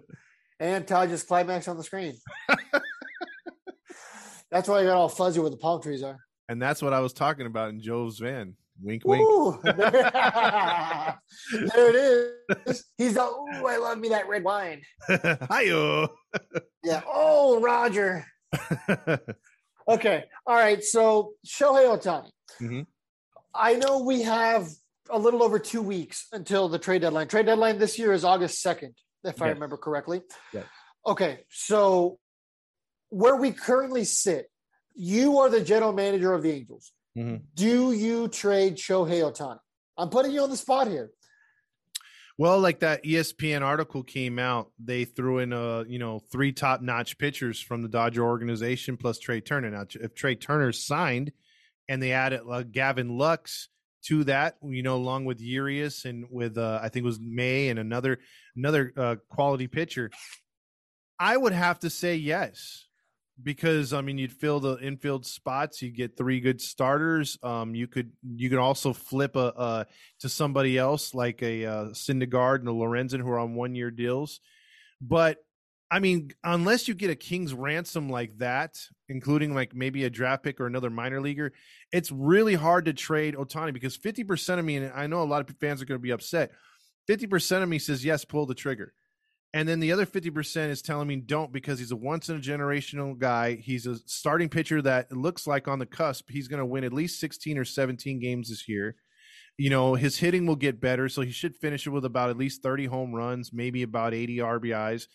And 0.59 0.85
Todd 0.85 1.07
just 1.09 1.27
climax 1.27 1.69
on 1.69 1.77
the 1.77 1.83
screen. 1.83 2.15
That's 4.51 4.67
why 4.69 4.81
you 4.81 4.87
got 4.87 4.97
all 4.97 5.09
fuzzy 5.09 5.39
where 5.39 5.49
the 5.49 5.57
palm 5.57 5.81
trees 5.81 6.03
are. 6.03 6.17
And 6.47 6.61
that's 6.61 6.81
what 6.81 6.93
I 6.93 6.99
was 6.99 7.13
talking 7.13 7.45
about 7.47 7.69
in 7.69 7.81
Joe's 7.81 8.19
van. 8.19 8.55
Wink, 8.81 9.03
wink. 9.05 9.27
There, 11.51 11.89
it 11.89 11.95
is. 12.67 12.85
He's 12.97 13.15
like, 13.15 13.27
"Ooh, 13.29 13.67
I 13.67 13.77
love 13.77 13.97
me 13.99 14.09
that 14.09 14.27
red 14.27 14.43
wine." 14.43 14.81
Hi-yo. 15.07 16.07
Yeah. 16.83 17.01
Oh, 17.07 17.61
Roger. 17.61 18.25
Okay. 19.87 20.23
All 20.47 20.55
right. 20.55 20.83
So 20.83 21.33
Shohei 21.45 21.85
Otani. 21.97 22.29
Mhm. 22.59 22.85
I 23.53 23.75
know 23.75 23.99
we 24.03 24.23
have 24.23 24.67
a 25.09 25.17
little 25.19 25.43
over 25.43 25.59
two 25.59 25.81
weeks 25.81 26.27
until 26.31 26.67
the 26.67 26.79
trade 26.79 27.01
deadline. 27.01 27.27
Trade 27.27 27.45
deadline 27.45 27.77
this 27.77 27.97
year 27.99 28.11
is 28.11 28.25
August 28.25 28.63
2nd, 28.65 28.93
if 29.23 29.41
I 29.41 29.49
remember 29.49 29.77
correctly. 29.77 30.21
Yes. 30.51 30.65
Okay. 31.05 31.45
So 31.49 32.17
where 33.09 33.35
we 33.35 33.51
currently 33.51 34.03
sit, 34.03 34.49
you 34.95 35.39
are 35.39 35.49
the 35.49 35.61
general 35.61 35.93
manager 35.93 36.33
of 36.33 36.41
the 36.41 36.51
Angels. 36.51 36.91
Mhm. 37.17 37.43
Do 37.55 37.91
you 37.93 38.27
trade 38.27 38.75
Shohei 38.75 39.21
Otani? 39.21 39.59
I'm 39.97 40.09
putting 40.09 40.31
you 40.31 40.41
on 40.41 40.49
the 40.49 40.57
spot 40.57 40.87
here. 40.87 41.11
Well, 42.37 42.59
like 42.59 42.81
that 42.81 43.05
ESPN 43.05 43.61
article 43.61 44.03
came 44.03 44.39
out, 44.39 44.69
they 44.77 45.05
threw 45.05 45.39
in 45.39 45.53
a 45.53 45.85
you 45.85 45.99
know, 45.99 46.19
three 46.19 46.51
top 46.51 46.81
notch 46.81 47.17
pitchers 47.17 47.61
from 47.61 47.81
the 47.81 47.87
Dodger 47.87 48.25
organization 48.25 48.97
plus 48.97 49.19
Trea 49.19 49.39
Turner. 49.39 49.71
Now, 49.71 49.85
if 49.89 50.13
Trea 50.13 50.35
Turner 50.35 50.73
signed 50.73 51.31
and 51.87 52.03
they 52.03 52.11
added 52.11 52.41
uh, 52.49 52.63
Gavin 52.63 53.17
Lux 53.17 53.69
to 54.07 54.25
that, 54.25 54.57
you 54.61 54.83
know, 54.83 54.97
along 54.97 55.23
with 55.23 55.39
Urias 55.39 56.03
and 56.03 56.25
with 56.29 56.57
uh, 56.57 56.79
I 56.83 56.89
think 56.89 57.03
it 57.03 57.07
was 57.07 57.19
May 57.21 57.69
and 57.69 57.79
another 57.79 58.19
another 58.57 58.91
uh, 58.97 59.15
quality 59.29 59.67
pitcher, 59.67 60.11
I 61.17 61.37
would 61.37 61.53
have 61.53 61.79
to 61.79 61.89
say 61.89 62.15
yes. 62.15 62.85
Because 63.41 63.91
I 63.91 64.01
mean, 64.01 64.17
you'd 64.17 64.31
fill 64.31 64.59
the 64.59 64.77
infield 64.79 65.25
spots. 65.25 65.81
You 65.81 65.91
get 65.91 66.15
three 66.15 66.39
good 66.39 66.61
starters. 66.61 67.37
Um, 67.43 67.75
you 67.75 67.87
could 67.87 68.13
you 68.23 68.49
could 68.49 68.59
also 68.59 68.93
flip 68.93 69.35
a, 69.35 69.53
a 69.57 69.85
to 70.21 70.29
somebody 70.29 70.77
else 70.77 71.13
like 71.13 71.43
a 71.43 71.65
uh, 71.65 71.85
Syndergaard 71.87 72.59
and 72.59 72.69
a 72.69 72.71
Lorenzen 72.71 73.19
who 73.19 73.29
are 73.29 73.39
on 73.39 73.55
one 73.55 73.75
year 73.75 73.91
deals. 73.91 74.39
But 75.01 75.39
I 75.91 75.99
mean, 75.99 76.31
unless 76.43 76.87
you 76.87 76.93
get 76.93 77.11
a 77.11 77.15
king's 77.15 77.53
ransom 77.53 78.09
like 78.09 78.37
that, 78.39 78.79
including 79.07 79.53
like 79.53 79.75
maybe 79.75 80.03
a 80.03 80.09
draft 80.09 80.43
pick 80.43 80.59
or 80.59 80.65
another 80.65 80.89
minor 80.89 81.21
leaguer, 81.21 81.53
it's 81.91 82.11
really 82.11 82.55
hard 82.55 82.85
to 82.85 82.93
trade 82.93 83.35
Otani 83.35 83.71
because 83.71 83.97
50% 83.97 84.59
of 84.59 84.65
me, 84.65 84.77
and 84.77 84.91
I 84.93 85.07
know 85.07 85.21
a 85.21 85.23
lot 85.23 85.47
of 85.47 85.55
fans 85.57 85.81
are 85.81 85.85
going 85.85 85.99
to 85.99 86.03
be 86.03 86.11
upset, 86.11 86.51
50% 87.07 87.61
of 87.61 87.69
me 87.69 87.77
says, 87.77 88.03
yes, 88.03 88.25
pull 88.25 88.45
the 88.47 88.55
trigger. 88.55 88.93
And 89.55 89.69
then 89.69 89.79
the 89.79 89.93
other 89.93 90.05
50% 90.05 90.69
is 90.69 90.81
telling 90.81 91.07
me 91.07 91.15
don't 91.15 91.53
because 91.53 91.79
he's 91.79 91.93
a 91.93 91.95
once 91.95 92.27
in 92.27 92.35
a 92.35 92.41
generational 92.41 93.17
guy. 93.17 93.55
He's 93.55 93.87
a 93.87 93.95
starting 94.05 94.49
pitcher 94.49 94.81
that 94.81 95.13
looks 95.13 95.47
like 95.47 95.69
on 95.69 95.79
the 95.79 95.85
cusp. 95.85 96.29
He's 96.29 96.49
going 96.49 96.59
to 96.59 96.65
win 96.65 96.83
at 96.83 96.91
least 96.91 97.21
16 97.21 97.57
or 97.57 97.63
17 97.63 98.19
games 98.19 98.49
this 98.49 98.67
year. 98.67 98.97
You 99.57 99.69
know, 99.69 99.95
his 99.95 100.17
hitting 100.17 100.45
will 100.45 100.57
get 100.57 100.81
better. 100.81 101.07
So 101.07 101.21
he 101.21 101.31
should 101.31 101.55
finish 101.55 101.87
it 101.87 101.91
with 101.91 102.03
about 102.03 102.29
at 102.29 102.37
least 102.37 102.63
30 102.63 102.87
home 102.87 103.13
runs, 103.13 103.53
maybe 103.53 103.81
about 103.83 104.13
80 104.13 104.39
RBIs 104.39 105.07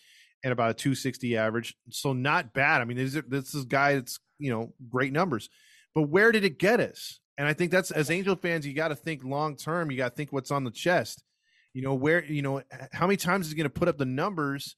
and 0.43 0.51
about 0.51 0.71
a 0.71 0.73
260 0.73 1.37
average. 1.37 1.75
So 1.91 2.13
not 2.13 2.51
bad. 2.51 2.81
I 2.81 2.85
mean, 2.85 2.97
this 2.97 3.53
is, 3.53 3.63
a 3.63 3.67
guy 3.67 3.93
that's, 3.93 4.19
you 4.39 4.51
know, 4.51 4.73
great 4.89 5.13
numbers. 5.13 5.49
But 5.93 6.09
where 6.09 6.31
did 6.31 6.45
it 6.45 6.57
get 6.57 6.79
us? 6.79 7.19
And 7.37 7.47
I 7.47 7.53
think 7.53 7.69
that's 7.69 7.91
as 7.91 8.09
Angel 8.09 8.35
fans, 8.35 8.65
you 8.65 8.73
got 8.73 8.87
to 8.87 8.95
think 8.95 9.23
long 9.23 9.55
term. 9.55 9.91
You 9.91 9.97
got 9.97 10.09
to 10.09 10.15
think 10.15 10.33
what's 10.33 10.49
on 10.49 10.63
the 10.63 10.71
chest. 10.71 11.21
You 11.73 11.81
know, 11.81 11.93
where, 11.93 12.23
you 12.25 12.41
know, 12.41 12.61
how 12.91 13.07
many 13.07 13.17
times 13.17 13.45
is 13.45 13.51
he 13.53 13.57
going 13.57 13.63
to 13.65 13.69
put 13.69 13.87
up 13.87 13.97
the 13.97 14.05
numbers 14.05 14.75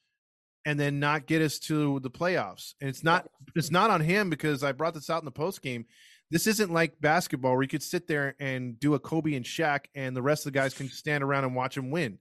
and 0.65 0.79
then 0.79 0.99
not 0.99 1.25
get 1.25 1.41
us 1.41 1.59
to 1.59 1.99
the 2.01 2.09
playoffs. 2.09 2.73
And 2.79 2.89
it's 2.89 3.03
not 3.03 3.27
it's 3.55 3.71
not 3.71 3.89
on 3.89 4.01
him 4.01 4.29
because 4.29 4.63
I 4.63 4.71
brought 4.71 4.93
this 4.93 5.09
out 5.09 5.21
in 5.21 5.25
the 5.25 5.31
post 5.31 5.61
game. 5.61 5.85
This 6.31 6.47
isn't 6.47 6.71
like 6.71 6.99
basketball 7.01 7.53
where 7.53 7.63
you 7.63 7.67
could 7.67 7.83
sit 7.83 8.07
there 8.07 8.35
and 8.39 8.79
do 8.79 8.93
a 8.93 8.99
Kobe 8.99 9.35
and 9.35 9.45
Shaq, 9.45 9.81
and 9.93 10.15
the 10.15 10.21
rest 10.21 10.45
of 10.45 10.53
the 10.53 10.57
guys 10.59 10.73
can 10.73 10.89
stand 10.89 11.23
around 11.23 11.43
and 11.43 11.55
watch 11.55 11.77
him 11.77 11.91
win. 11.91 12.17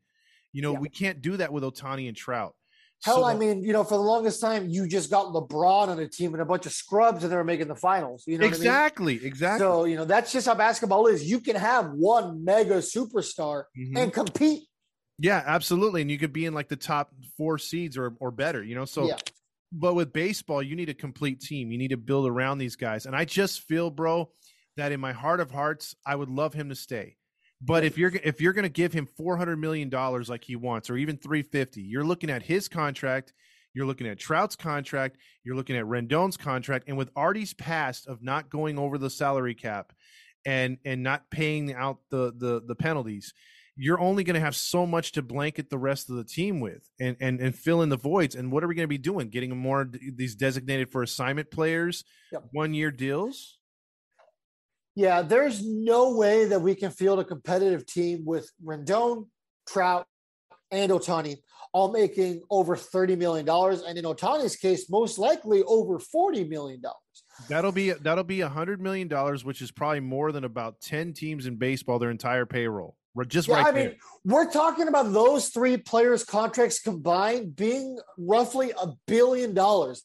You 0.52 0.60
know, 0.62 0.72
Yeah. 0.72 0.80
we 0.80 0.88
can't 0.88 1.22
do 1.22 1.36
that 1.38 1.52
with 1.52 1.62
Otani 1.62 2.08
and 2.08 2.16
Trout. 2.16 2.54
Hell, 3.04 3.16
So- 3.16 3.24
I 3.24 3.34
mean, 3.36 3.64
you 3.64 3.72
know, 3.72 3.82
for 3.82 3.94
the 3.96 4.02
longest 4.02 4.40
time, 4.40 4.68
you 4.68 4.86
just 4.86 5.10
got 5.10 5.26
LeBron 5.26 5.88
on 5.88 5.98
a 5.98 6.08
team 6.08 6.34
and 6.34 6.42
a 6.42 6.44
bunch 6.44 6.66
of 6.66 6.72
scrubs, 6.72 7.24
and 7.24 7.32
they 7.32 7.36
were 7.36 7.42
making 7.44 7.68
the 7.68 7.74
finals. 7.74 8.24
You 8.26 8.38
know 8.38 8.46
what 8.46 8.54
I 8.54 8.58
mean? 8.58 8.60
exactly, 8.60 9.24
exactly. 9.26 9.58
So 9.64 9.84
you 9.84 9.96
know 9.96 10.04
that's 10.04 10.32
just 10.32 10.46
how 10.46 10.54
basketball 10.54 11.06
is. 11.08 11.28
You 11.28 11.40
can 11.40 11.56
have 11.56 11.90
one 11.92 12.44
mega 12.44 12.78
superstar 12.78 13.64
Mhm. 13.76 13.96
and 13.98 14.12
compete. 14.12 14.68
Yeah, 15.18 15.42
absolutely. 15.44 16.00
And 16.02 16.10
you 16.10 16.18
could 16.18 16.32
be 16.32 16.46
in 16.46 16.54
like 16.54 16.68
the 16.68 16.76
top 16.76 17.12
four 17.36 17.58
seeds 17.58 17.96
or 17.98 18.14
or 18.20 18.30
better, 18.30 18.62
you 18.62 18.74
know. 18.74 18.84
So 18.84 19.06
yeah, 19.06 19.18
but 19.72 19.94
with 19.94 20.12
baseball, 20.12 20.62
you 20.62 20.76
need 20.76 20.88
a 20.88 20.94
complete 20.94 21.40
team. 21.40 21.70
You 21.72 21.78
need 21.78 21.88
to 21.90 21.96
build 21.96 22.28
around 22.28 22.58
these 22.58 22.76
guys. 22.76 23.06
And 23.06 23.16
I 23.16 23.24
just 23.24 23.62
feel, 23.62 23.90
bro, 23.90 24.30
that 24.76 24.92
in 24.92 25.00
my 25.00 25.12
heart 25.12 25.40
of 25.40 25.50
hearts, 25.50 25.94
I 26.06 26.14
would 26.14 26.28
love 26.30 26.54
him 26.54 26.68
to 26.68 26.74
stay. 26.74 27.16
But 27.64 27.84
if 27.84 27.96
you're 27.96 28.12
if 28.24 28.40
you're 28.40 28.52
going 28.52 28.64
to 28.64 28.68
give 28.68 28.92
him 28.92 29.06
400 29.06 29.56
million 29.56 29.88
dollars 29.88 30.28
like 30.28 30.44
he 30.44 30.56
wants 30.56 30.90
or 30.90 30.96
even 30.96 31.16
350, 31.16 31.80
you're 31.80 32.04
looking 32.04 32.30
at 32.30 32.42
his 32.42 32.68
contract, 32.68 33.32
you're 33.72 33.86
looking 33.86 34.06
at 34.06 34.18
Trout's 34.18 34.56
contract, 34.56 35.18
you're 35.44 35.54
looking 35.54 35.76
at 35.76 35.84
Rendon's 35.84 36.36
contract 36.36 36.86
and 36.88 36.96
with 36.96 37.10
Artie's 37.14 37.54
past 37.54 38.08
of 38.08 38.22
not 38.22 38.50
going 38.50 38.78
over 38.78 38.98
the 38.98 39.10
salary 39.10 39.54
cap 39.54 39.92
and 40.44 40.78
and 40.84 41.02
not 41.02 41.30
paying 41.30 41.72
out 41.72 41.98
the 42.10 42.32
the 42.36 42.62
the 42.66 42.74
penalties, 42.74 43.32
you're 43.76 44.00
only 44.00 44.24
going 44.24 44.34
to 44.34 44.40
have 44.40 44.56
so 44.56 44.84
much 44.84 45.12
to 45.12 45.22
blanket 45.22 45.70
the 45.70 45.78
rest 45.78 46.10
of 46.10 46.16
the 46.16 46.24
team 46.24 46.58
with 46.58 46.88
and 47.00 47.16
and 47.20 47.40
and 47.40 47.54
fill 47.54 47.82
in 47.82 47.90
the 47.90 47.96
voids. 47.96 48.34
And 48.34 48.50
what 48.50 48.64
are 48.64 48.68
we 48.68 48.74
going 48.74 48.84
to 48.84 48.88
be 48.88 48.98
doing? 48.98 49.28
Getting 49.28 49.56
more 49.56 49.88
these 50.16 50.34
designated 50.34 50.90
for 50.90 51.04
assignment 51.04 51.50
players? 51.52 52.02
Yep. 52.32 52.44
one 52.50 52.74
year 52.74 52.90
deals 52.90 53.58
yeah. 54.94 55.22
There's 55.22 55.64
no 55.64 56.16
way 56.16 56.46
that 56.46 56.60
we 56.60 56.74
can 56.74 56.90
field 56.90 57.18
a 57.18 57.24
competitive 57.24 57.86
team 57.86 58.24
with 58.24 58.50
Rendon, 58.64 59.28
Trout, 59.68 60.06
and 60.70 60.90
Otani 60.90 61.36
all 61.74 61.90
making 61.90 62.42
over 62.50 62.76
thirty 62.76 63.16
million 63.16 63.46
dollars, 63.46 63.82
and 63.82 63.96
in 63.98 64.04
Otani's 64.04 64.56
case, 64.56 64.90
most 64.90 65.18
likely 65.18 65.62
over 65.62 65.98
forty 65.98 66.44
million 66.44 66.80
dollars. 66.80 66.96
that'll 67.48 67.72
be 67.72 67.90
that'll 67.92 68.24
be 68.24 68.42
a 68.42 68.48
hundred 68.48 68.80
million 68.80 69.08
dollars 69.08 69.44
which 69.44 69.62
is 69.62 69.70
probably 69.70 70.00
more 70.00 70.32
than 70.32 70.44
about 70.44 70.80
10 70.82 71.12
teams 71.14 71.46
in 71.46 71.56
baseball 71.56 71.98
their 71.98 72.10
entire 72.10 72.44
payroll 72.46 72.94
We're 73.14 73.24
just 73.24 73.48
Yeah, 73.48 73.56
right 73.56 73.66
I 73.66 73.72
there. 73.72 73.88
mean, 73.90 73.96
we're 74.24 74.50
talking 74.50 74.86
about 74.88 75.12
those 75.12 75.48
three 75.48 75.76
players' 75.78 76.24
contracts 76.24 76.80
combined 76.80 77.56
being 77.56 77.98
roughly 78.18 78.72
a 78.80 78.88
billion 79.06 79.54
dollars. 79.54 80.04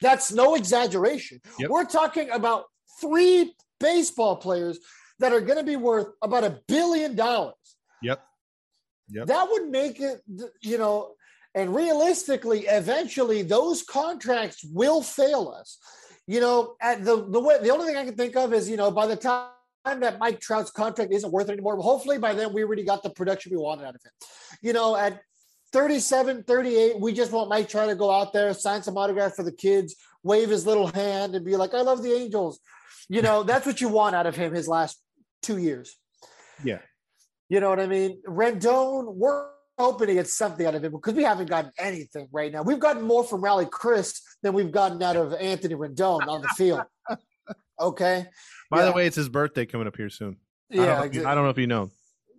That's 0.00 0.30
no 0.32 0.54
exaggeration. 0.54 1.40
Yep. 1.58 1.70
We're 1.70 1.84
talking 1.84 2.30
about 2.30 2.64
three 3.00 3.54
baseball 3.82 4.36
players 4.36 4.78
that 5.18 5.32
are 5.32 5.40
going 5.40 5.58
to 5.58 5.64
be 5.64 5.76
worth 5.76 6.08
about 6.22 6.44
a 6.44 6.60
billion 6.66 7.14
dollars. 7.14 7.54
Yep. 8.02 8.22
Yep. 9.10 9.26
That 9.26 9.48
would 9.50 9.68
make 9.68 10.00
it, 10.00 10.22
you 10.62 10.78
know, 10.78 11.14
and 11.54 11.74
realistically, 11.74 12.60
eventually 12.60 13.42
those 13.42 13.82
contracts 13.82 14.64
will 14.64 15.02
fail 15.02 15.54
us. 15.58 15.78
You 16.26 16.40
know, 16.40 16.76
at 16.80 17.04
the 17.04 17.26
the 17.28 17.40
way 17.40 17.58
the 17.60 17.70
only 17.70 17.86
thing 17.86 17.96
I 17.96 18.04
can 18.04 18.14
think 18.14 18.36
of 18.36 18.54
is, 18.54 18.70
you 18.70 18.76
know, 18.76 18.90
by 18.90 19.06
the 19.06 19.16
time 19.16 19.50
that 19.84 20.18
Mike 20.18 20.40
Trout's 20.40 20.70
contract 20.70 21.12
isn't 21.12 21.32
worth 21.32 21.48
it 21.48 21.52
anymore, 21.52 21.76
hopefully 21.76 22.16
by 22.16 22.32
then 22.32 22.54
we 22.54 22.62
already 22.62 22.84
got 22.84 23.02
the 23.02 23.10
production 23.10 23.52
we 23.52 23.58
wanted 23.58 23.84
out 23.84 23.96
of 23.96 24.02
him. 24.02 24.12
You 24.62 24.72
know, 24.72 24.96
at 24.96 25.20
37, 25.72 26.44
38, 26.44 27.00
we 27.00 27.12
just 27.12 27.32
want 27.32 27.50
Mike 27.50 27.68
Trout 27.68 27.88
to 27.88 27.96
go 27.96 28.10
out 28.10 28.32
there, 28.32 28.54
sign 28.54 28.82
some 28.82 28.96
autograph 28.96 29.34
for 29.34 29.42
the 29.42 29.52
kids, 29.52 29.96
wave 30.22 30.50
his 30.50 30.64
little 30.64 30.86
hand, 30.86 31.34
and 31.34 31.44
be 31.44 31.56
like, 31.56 31.74
I 31.74 31.80
love 31.80 32.02
the 32.02 32.14
Angels. 32.14 32.60
You 33.12 33.20
know, 33.20 33.42
that's 33.42 33.66
what 33.66 33.82
you 33.82 33.88
want 33.88 34.16
out 34.16 34.24
of 34.26 34.34
him 34.34 34.54
his 34.54 34.66
last 34.66 34.98
two 35.42 35.58
years. 35.58 35.98
Yeah. 36.64 36.78
You 37.50 37.60
know 37.60 37.68
what 37.68 37.78
I 37.78 37.86
mean? 37.86 38.22
Rendon, 38.26 39.14
we're 39.14 39.50
hoping 39.76 40.06
to 40.06 40.14
get 40.14 40.28
something 40.28 40.64
out 40.64 40.74
of 40.74 40.82
him 40.82 40.92
because 40.92 41.12
we 41.12 41.22
haven't 41.22 41.50
gotten 41.50 41.72
anything 41.78 42.28
right 42.32 42.50
now. 42.50 42.62
We've 42.62 42.80
gotten 42.80 43.02
more 43.02 43.22
from 43.22 43.42
Rally 43.42 43.66
Chris 43.70 44.18
than 44.42 44.54
we've 44.54 44.72
gotten 44.72 45.02
out 45.02 45.16
of 45.16 45.34
Anthony 45.34 45.74
Rendon 45.74 46.26
on 46.26 46.40
the 46.40 46.48
field. 46.48 46.82
Okay. 47.80 48.26
By 48.70 48.84
the 48.84 48.92
way, 48.92 49.06
it's 49.06 49.16
his 49.16 49.28
birthday 49.28 49.66
coming 49.66 49.88
up 49.88 49.96
here 49.96 50.08
soon. 50.08 50.36
I 50.70 50.76
don't, 50.76 50.84
Yeah. 51.14 51.22
know 51.22 51.28
I 51.28 51.34
don't 51.34 51.44
know 51.44 51.50
if 51.50 51.58
you 51.58 51.66
know. 51.66 51.90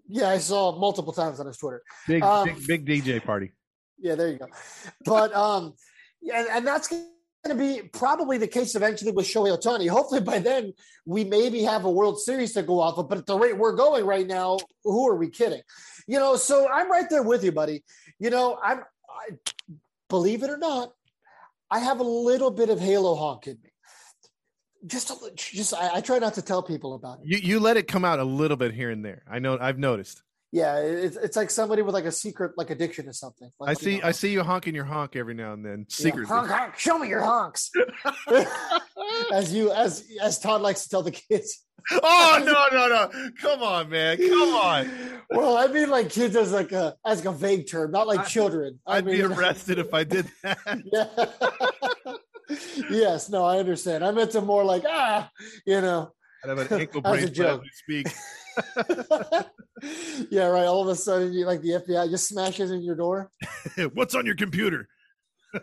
Yeah. 0.07 0.29
I 0.29 0.37
saw 0.37 0.79
multiple 0.79 1.11
times 1.11 1.39
on 1.41 1.47
his 1.47 1.57
Twitter. 1.57 1.83
Big, 2.07 2.23
Um, 2.23 2.49
big, 2.65 2.85
big 2.85 3.03
DJ 3.03 3.21
party. 3.21 3.51
Yeah, 3.99 4.15
there 4.15 4.29
you 4.29 4.37
go. 4.37 4.47
But 5.03 5.35
um, 5.35 5.73
yeah, 6.21 6.39
and, 6.39 6.47
and 6.49 6.67
that's 6.67 6.87
going 7.43 7.57
to 7.57 7.63
be 7.63 7.87
probably 7.89 8.37
the 8.37 8.47
case 8.47 8.75
eventually 8.75 9.11
with 9.11 9.25
Shohei 9.25 9.57
Otani. 9.57 9.89
Hopefully, 9.89 10.21
by 10.21 10.39
then 10.39 10.73
we 11.05 11.23
maybe 11.23 11.63
have 11.63 11.85
a 11.85 11.91
World 11.91 12.19
Series 12.19 12.53
to 12.53 12.63
go 12.63 12.79
off 12.79 12.97
of. 12.97 13.09
But 13.09 13.19
at 13.19 13.25
the 13.25 13.37
rate 13.37 13.57
we're 13.57 13.75
going 13.75 14.05
right 14.05 14.25
now, 14.25 14.57
who 14.83 15.07
are 15.07 15.15
we 15.15 15.29
kidding? 15.29 15.61
You 16.07 16.19
know, 16.19 16.35
so 16.35 16.67
I'm 16.69 16.89
right 16.89 17.09
there 17.09 17.23
with 17.23 17.43
you, 17.43 17.51
buddy. 17.51 17.83
You 18.19 18.29
know, 18.29 18.57
I'm. 18.63 18.79
I, 19.09 19.37
believe 20.13 20.43
it 20.43 20.49
or 20.51 20.57
not, 20.57 20.91
I 21.71 21.79
have 21.79 21.99
a 21.99 22.03
little 22.03 22.51
bit 22.51 22.69
of 22.69 22.79
Halo 22.79 23.15
honk 23.15 23.47
in 23.47 23.57
me. 23.63 23.71
Just, 24.85 25.09
a, 25.09 25.15
just 25.35 25.73
I, 25.73 25.95
I 25.95 26.01
try 26.01 26.19
not 26.19 26.35
to 26.35 26.43
tell 26.43 26.61
people 26.61 26.93
about 26.93 27.19
it. 27.19 27.25
You 27.25 27.37
you 27.37 27.59
let 27.59 27.77
it 27.77 27.87
come 27.87 28.05
out 28.05 28.19
a 28.19 28.23
little 28.23 28.57
bit 28.57 28.73
here 28.73 28.91
and 28.91 29.03
there. 29.03 29.23
I 29.27 29.39
know. 29.39 29.57
I've 29.59 29.79
noticed. 29.79 30.21
Yeah, 30.55 30.77
it's, 30.77 31.17
it's 31.17 31.35
like 31.35 31.49
somebody 31.49 31.81
with 31.81 31.95
like 31.95 32.05
a 32.05 32.11
secret, 32.11 32.51
like 32.57 32.69
addiction 32.69 33.07
or 33.09 33.13
something. 33.13 33.49
Like, 33.59 33.69
I 33.69 33.71
you 33.71 33.75
see. 33.75 33.97
know, 33.97 34.07
I 34.07 34.11
see 34.11 34.31
you 34.31 34.43
honking 34.43 34.75
your 34.75 34.85
honk 34.85 35.15
every 35.15 35.33
now 35.33 35.53
and 35.53 35.65
then, 35.65 35.79
Yeah, 35.79 35.85
secretly. 35.95 36.27
honk, 36.27 36.47
honk, 36.51 36.77
show 36.77 36.99
me 36.99 37.07
your 37.09 37.21
honks. 37.23 37.71
as 39.33 39.51
you 39.51 39.71
as 39.71 40.05
as 40.21 40.37
Todd 40.37 40.61
likes 40.61 40.83
to 40.83 40.89
tell 40.89 41.01
the 41.01 41.09
kids. 41.09 41.65
oh 41.91 42.41
no, 42.45 42.67
no, 42.71 42.87
no! 42.87 43.31
Come 43.41 43.63
on, 43.63 43.89
man! 43.89 44.17
Come 44.17 44.53
on! 44.53 44.91
Well, 45.31 45.57
I 45.57 45.65
mean 45.67 45.89
like 45.89 46.09
kids 46.11 46.35
as 46.35 46.51
like 46.53 46.71
a 46.71 46.95
as 47.03 47.25
like 47.25 47.33
a 47.33 47.37
vague 47.37 47.67
term, 47.67 47.89
not 47.89 48.05
like 48.05 48.19
I- 48.19 48.25
children. 48.25 48.79
I 48.85 48.97
I'd 48.97 49.05
be 49.05 49.21
arrested 49.23 49.79
if 49.79 49.91
I 49.91 50.03
did 50.03 50.27
that. 50.43 52.19
Yes, 52.89 53.29
no, 53.29 53.43
I 53.45 53.57
understand. 53.57 54.03
I 54.05 54.11
meant 54.11 54.31
to 54.31 54.41
more 54.41 54.63
like 54.63 54.83
ah, 54.87 55.29
you 55.65 55.81
know. 55.81 56.11
I'd 56.43 56.49
have 56.49 56.59
an 56.71 56.79
ankle 56.79 57.01
That 57.01 57.11
was 57.11 57.21
a 57.21 57.23
as 57.23 57.31
joke. 57.31 57.61
we 57.63 57.69
speak. 58.03 58.13
yeah, 60.29 60.45
right. 60.45 60.65
All 60.65 60.81
of 60.81 60.87
a 60.87 60.95
sudden, 60.95 61.33
you 61.33 61.45
like 61.45 61.61
the 61.61 61.71
FBI 61.71 62.09
just 62.09 62.27
smashes 62.27 62.71
in 62.71 62.81
your 62.81 62.95
door. 62.95 63.31
What's 63.93 64.15
on 64.15 64.25
your 64.25 64.35
computer? 64.35 64.87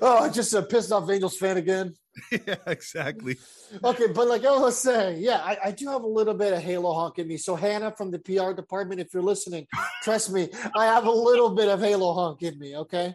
Oh, 0.00 0.30
just 0.30 0.54
a 0.54 0.62
pissed 0.62 0.90
off 0.90 1.10
Angels 1.10 1.36
fan 1.36 1.58
again. 1.58 1.94
yeah, 2.30 2.56
exactly. 2.66 3.36
Okay, 3.84 4.06
but 4.06 4.26
like 4.26 4.44
I 4.44 4.58
was 4.58 4.78
saying, 4.78 5.20
yeah, 5.20 5.42
I, 5.44 5.58
I 5.66 5.70
do 5.70 5.88
have 5.88 6.02
a 6.02 6.06
little 6.08 6.34
bit 6.34 6.52
of 6.52 6.60
Halo 6.60 6.92
honk 6.94 7.18
in 7.18 7.28
me. 7.28 7.36
So 7.36 7.54
Hannah 7.54 7.92
from 7.92 8.10
the 8.10 8.18
PR 8.18 8.52
department, 8.52 9.00
if 9.00 9.12
you're 9.12 9.22
listening, 9.22 9.66
trust 10.02 10.32
me, 10.32 10.48
I 10.74 10.86
have 10.86 11.04
a 11.04 11.10
little 11.10 11.54
bit 11.54 11.68
of 11.68 11.80
Halo 11.80 12.14
honk 12.14 12.42
in 12.42 12.58
me. 12.58 12.76
Okay. 12.76 13.14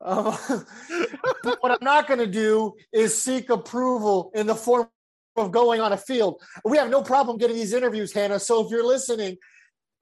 Um, 0.00 0.36
but 1.42 1.62
what 1.62 1.72
I'm 1.72 1.78
not 1.84 2.06
going 2.06 2.20
to 2.20 2.26
do 2.26 2.74
is 2.92 3.20
seek 3.20 3.50
approval 3.50 4.30
in 4.34 4.46
the 4.46 4.54
form 4.54 4.88
of 5.36 5.50
going 5.50 5.80
on 5.80 5.92
a 5.92 5.96
field. 5.96 6.42
We 6.64 6.78
have 6.78 6.90
no 6.90 7.02
problem 7.02 7.38
getting 7.38 7.56
these 7.56 7.72
interviews, 7.72 8.12
Hannah. 8.12 8.38
So 8.38 8.64
if 8.64 8.70
you're 8.70 8.86
listening, 8.86 9.36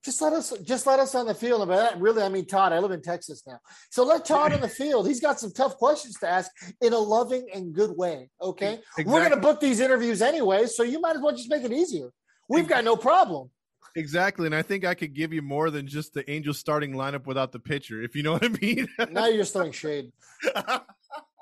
just 0.05 0.23
let 0.23 0.33
us 0.33 0.53
just 0.63 0.87
let 0.87 0.99
us 0.99 1.15
on 1.15 1.27
the 1.27 1.35
field. 1.35 1.61
And 1.61 1.69
by 1.69 1.77
that, 1.77 2.01
really, 2.01 2.23
I 2.23 2.29
mean 2.29 2.47
Todd. 2.47 2.73
I 2.73 2.79
live 2.79 2.91
in 2.91 3.03
Texas 3.03 3.43
now, 3.47 3.59
so 3.91 4.05
let 4.05 4.25
Todd 4.25 4.53
on 4.53 4.61
the 4.61 4.69
field. 4.69 5.07
He's 5.07 5.21
got 5.21 5.39
some 5.39 5.53
tough 5.53 5.77
questions 5.77 6.17
to 6.21 6.29
ask 6.29 6.51
in 6.81 6.93
a 6.93 6.99
loving 6.99 7.49
and 7.55 7.75
good 7.75 7.97
way. 7.97 8.31
Okay, 8.41 8.81
we're 8.99 9.21
going 9.21 9.31
to 9.31 9.37
book 9.37 9.61
these 9.61 9.81
interviews 9.81 10.23
anyway, 10.23 10.67
so 10.67 10.83
you 10.83 11.01
might 11.01 11.17
as 11.17 11.23
well 11.23 11.37
just 11.37 11.51
make 11.51 11.65
it 11.65 11.73
easier. 11.73 12.11
We've 12.49 12.67
got 12.67 12.85
no 12.85 12.97
problem. 12.97 13.51
Exactly. 13.97 14.47
And 14.47 14.55
I 14.55 14.63
think 14.63 14.85
I 14.85 14.95
could 14.95 15.15
give 15.15 15.33
you 15.33 15.43
more 15.43 15.71
than 15.71 15.87
just 15.87 16.15
the 16.15 16.29
Angels 16.31 16.59
starting 16.59 16.93
lineup 16.93 17.27
without 17.27 17.53
the 17.53 17.59
pitcher, 17.59 18.03
if 18.03 18.15
you 18.15 18.23
know 18.23 18.33
what 18.33 18.45
I 18.45 18.49
mean. 18.49 18.89
Now 19.11 19.27
you're 19.27 19.39
just 19.39 19.53
throwing 19.55 19.73
shade. 19.73 20.13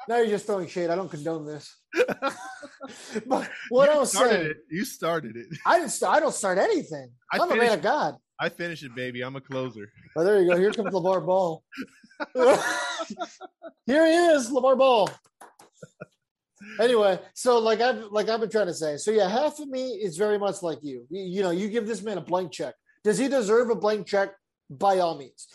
Now 0.09 0.17
you're 0.17 0.29
just 0.29 0.47
throwing 0.47 0.67
shade. 0.67 0.89
I 0.89 0.97
don't 0.97 1.11
condone 1.11 1.45
this. 1.45 1.77
but 3.27 3.51
what 3.69 3.91
you 3.91 3.95
I 3.95 3.99
was 3.99 4.11
started 4.11 4.33
saying, 4.33 4.47
it. 4.47 4.57
You 4.71 4.85
started 4.87 5.37
it. 5.37 5.47
I 5.67 5.79
didn't. 5.79 5.91
Start, 5.91 6.17
I 6.17 6.21
don't 6.21 6.35
start 6.35 6.57
anything. 6.57 7.11
I 7.31 7.39
I'm 7.39 7.53
a 7.53 7.57
man 7.57 7.75
of 7.75 7.83
God. 7.83 8.17
I 8.41 8.49
finish 8.49 8.83
it, 8.83 8.95
baby. 8.95 9.21
I'm 9.21 9.37
a 9.37 9.41
closer. 9.41 9.93
Oh, 10.17 10.25
there 10.25 10.41
you 10.41 10.49
go. 10.49 10.57
Here 10.57 10.73
comes 10.73 10.95
LeVar 10.95 11.27
Ball. 11.27 11.63
Here 13.87 14.07
he 14.07 14.13
is, 14.13 14.51
LeVar 14.51 14.79
Ball. 14.79 15.11
Anyway, 16.81 17.19
so 17.35 17.59
like 17.59 17.83
I've 17.83 18.05
like 18.11 18.31
I've 18.31 18.41
been 18.41 18.51
trying 18.51 18.67
to 18.67 18.75
say, 18.75 18.97
so 18.97 19.11
yeah, 19.11 19.29
half 19.29 19.59
of 19.59 19.69
me 19.69 19.91
is 19.91 20.17
very 20.17 20.39
much 20.39 20.63
like 20.63 20.79
you. 20.83 21.07
You, 21.11 21.23
you 21.23 21.43
know, 21.43 21.51
you 21.51 21.69
give 21.69 21.87
this 21.87 22.03
man 22.03 22.17
a 22.17 22.23
blank 22.23 22.51
check. 22.53 22.75
Does 23.05 23.19
he 23.19 23.29
deserve 23.29 23.69
a 23.69 23.75
blank 23.75 24.07
check? 24.07 24.31
By 24.71 24.99
all 24.99 25.17
means. 25.19 25.49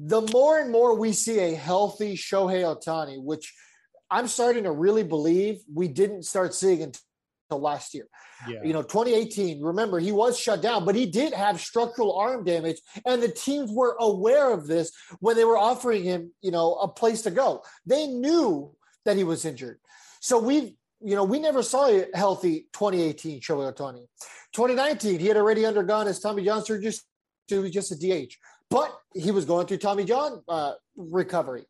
The 0.00 0.20
more 0.32 0.60
and 0.60 0.70
more 0.70 0.96
we 0.96 1.12
see 1.12 1.40
a 1.40 1.54
healthy 1.54 2.16
Shohei 2.16 2.62
Otani, 2.62 3.20
which 3.20 3.52
I'm 4.10 4.28
starting 4.28 4.64
to 4.64 4.70
really 4.70 5.02
believe 5.02 5.60
we 5.72 5.88
didn't 5.88 6.22
start 6.22 6.54
seeing 6.54 6.82
until 6.82 7.60
last 7.60 7.94
year. 7.94 8.06
Yeah. 8.48 8.62
You 8.62 8.72
know, 8.72 8.82
2018, 8.82 9.60
remember, 9.60 9.98
he 9.98 10.12
was 10.12 10.38
shut 10.38 10.62
down, 10.62 10.84
but 10.84 10.94
he 10.94 11.06
did 11.06 11.34
have 11.34 11.60
structural 11.60 12.16
arm 12.16 12.44
damage, 12.44 12.80
and 13.04 13.20
the 13.20 13.28
teams 13.28 13.72
were 13.72 13.96
aware 13.98 14.52
of 14.52 14.68
this 14.68 14.92
when 15.18 15.34
they 15.34 15.44
were 15.44 15.58
offering 15.58 16.04
him, 16.04 16.32
you 16.40 16.52
know, 16.52 16.74
a 16.74 16.86
place 16.86 17.22
to 17.22 17.32
go. 17.32 17.64
They 17.84 18.06
knew 18.06 18.72
that 19.04 19.16
he 19.16 19.24
was 19.24 19.44
injured. 19.44 19.80
So 20.20 20.38
we, 20.38 20.76
you 21.00 21.16
know, 21.16 21.24
we 21.24 21.40
never 21.40 21.62
saw 21.62 21.88
a 21.88 22.06
healthy 22.14 22.68
2018 22.72 23.40
Shohei 23.40 23.74
Ohtani. 23.74 24.06
2019, 24.52 25.18
he 25.18 25.26
had 25.26 25.36
already 25.36 25.66
undergone 25.66 26.06
his 26.06 26.20
Tommy 26.20 26.44
John 26.44 26.64
surgery, 26.64 26.92
so 26.92 27.02
he 27.48 27.58
was 27.58 27.72
just 27.72 27.92
a 27.92 27.96
DH, 27.96 28.36
but 28.70 28.96
he 29.14 29.30
was 29.30 29.44
going 29.44 29.66
through 29.66 29.78
Tommy 29.78 30.04
John 30.04 30.42
uh, 30.48 30.72
recovery. 30.96 31.64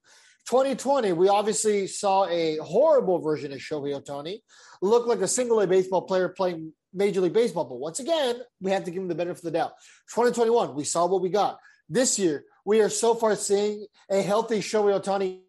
2020, 0.48 1.12
we 1.12 1.28
obviously 1.28 1.86
saw 1.86 2.26
a 2.26 2.56
horrible 2.58 3.18
version 3.18 3.52
of 3.52 3.58
Shohei 3.58 4.00
Ohtani, 4.00 4.40
look 4.80 5.06
like 5.06 5.20
a 5.20 5.28
single 5.28 5.60
A 5.60 5.66
baseball 5.66 6.02
player 6.02 6.28
playing 6.30 6.72
Major 6.94 7.20
League 7.20 7.34
Baseball. 7.34 7.64
But 7.64 7.76
once 7.78 8.00
again, 8.00 8.36
we 8.60 8.70
have 8.70 8.84
to 8.84 8.90
give 8.90 9.02
him 9.02 9.08
the 9.08 9.14
benefit 9.14 9.40
of 9.40 9.44
the 9.44 9.50
doubt. 9.58 9.72
2021, 10.14 10.74
we 10.74 10.84
saw 10.84 11.06
what 11.06 11.20
we 11.20 11.28
got. 11.28 11.58
This 11.88 12.18
year, 12.18 12.44
we 12.64 12.80
are 12.80 12.88
so 12.88 13.14
far 13.14 13.36
seeing 13.36 13.86
a 14.10 14.22
healthy 14.22 14.60
Shohei 14.60 14.98
Ohtani 14.98 15.40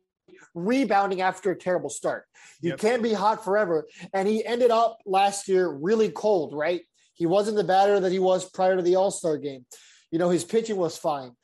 rebounding 0.54 1.22
after 1.22 1.52
a 1.52 1.56
terrible 1.56 1.90
start. 1.90 2.26
You 2.62 2.72
Yep. 2.72 2.80
can't 2.80 3.04
be 3.04 3.14
hot 3.14 3.44
forever. 3.44 3.88
And 4.14 4.28
he 4.28 4.46
ended 4.46 4.72
up 4.72 5.00
last 5.06 5.48
year 5.48 5.70
really 5.70 6.10
cold, 6.10 6.54
right? 6.54 6.82
He 7.14 7.26
wasn't 7.26 7.58
the 7.58 7.64
batter 7.64 8.00
that 8.02 8.12
he 8.12 8.20
was 8.20 8.50
prior 8.50 8.76
to 8.76 8.82
the 8.82 8.96
All 8.96 9.12
Star 9.12 9.38
game. 9.38 9.66
You 10.12 10.20
know, 10.20 10.30
his 10.30 10.44
pitching 10.44 10.76
was 10.78 10.98
fine. 10.98 11.36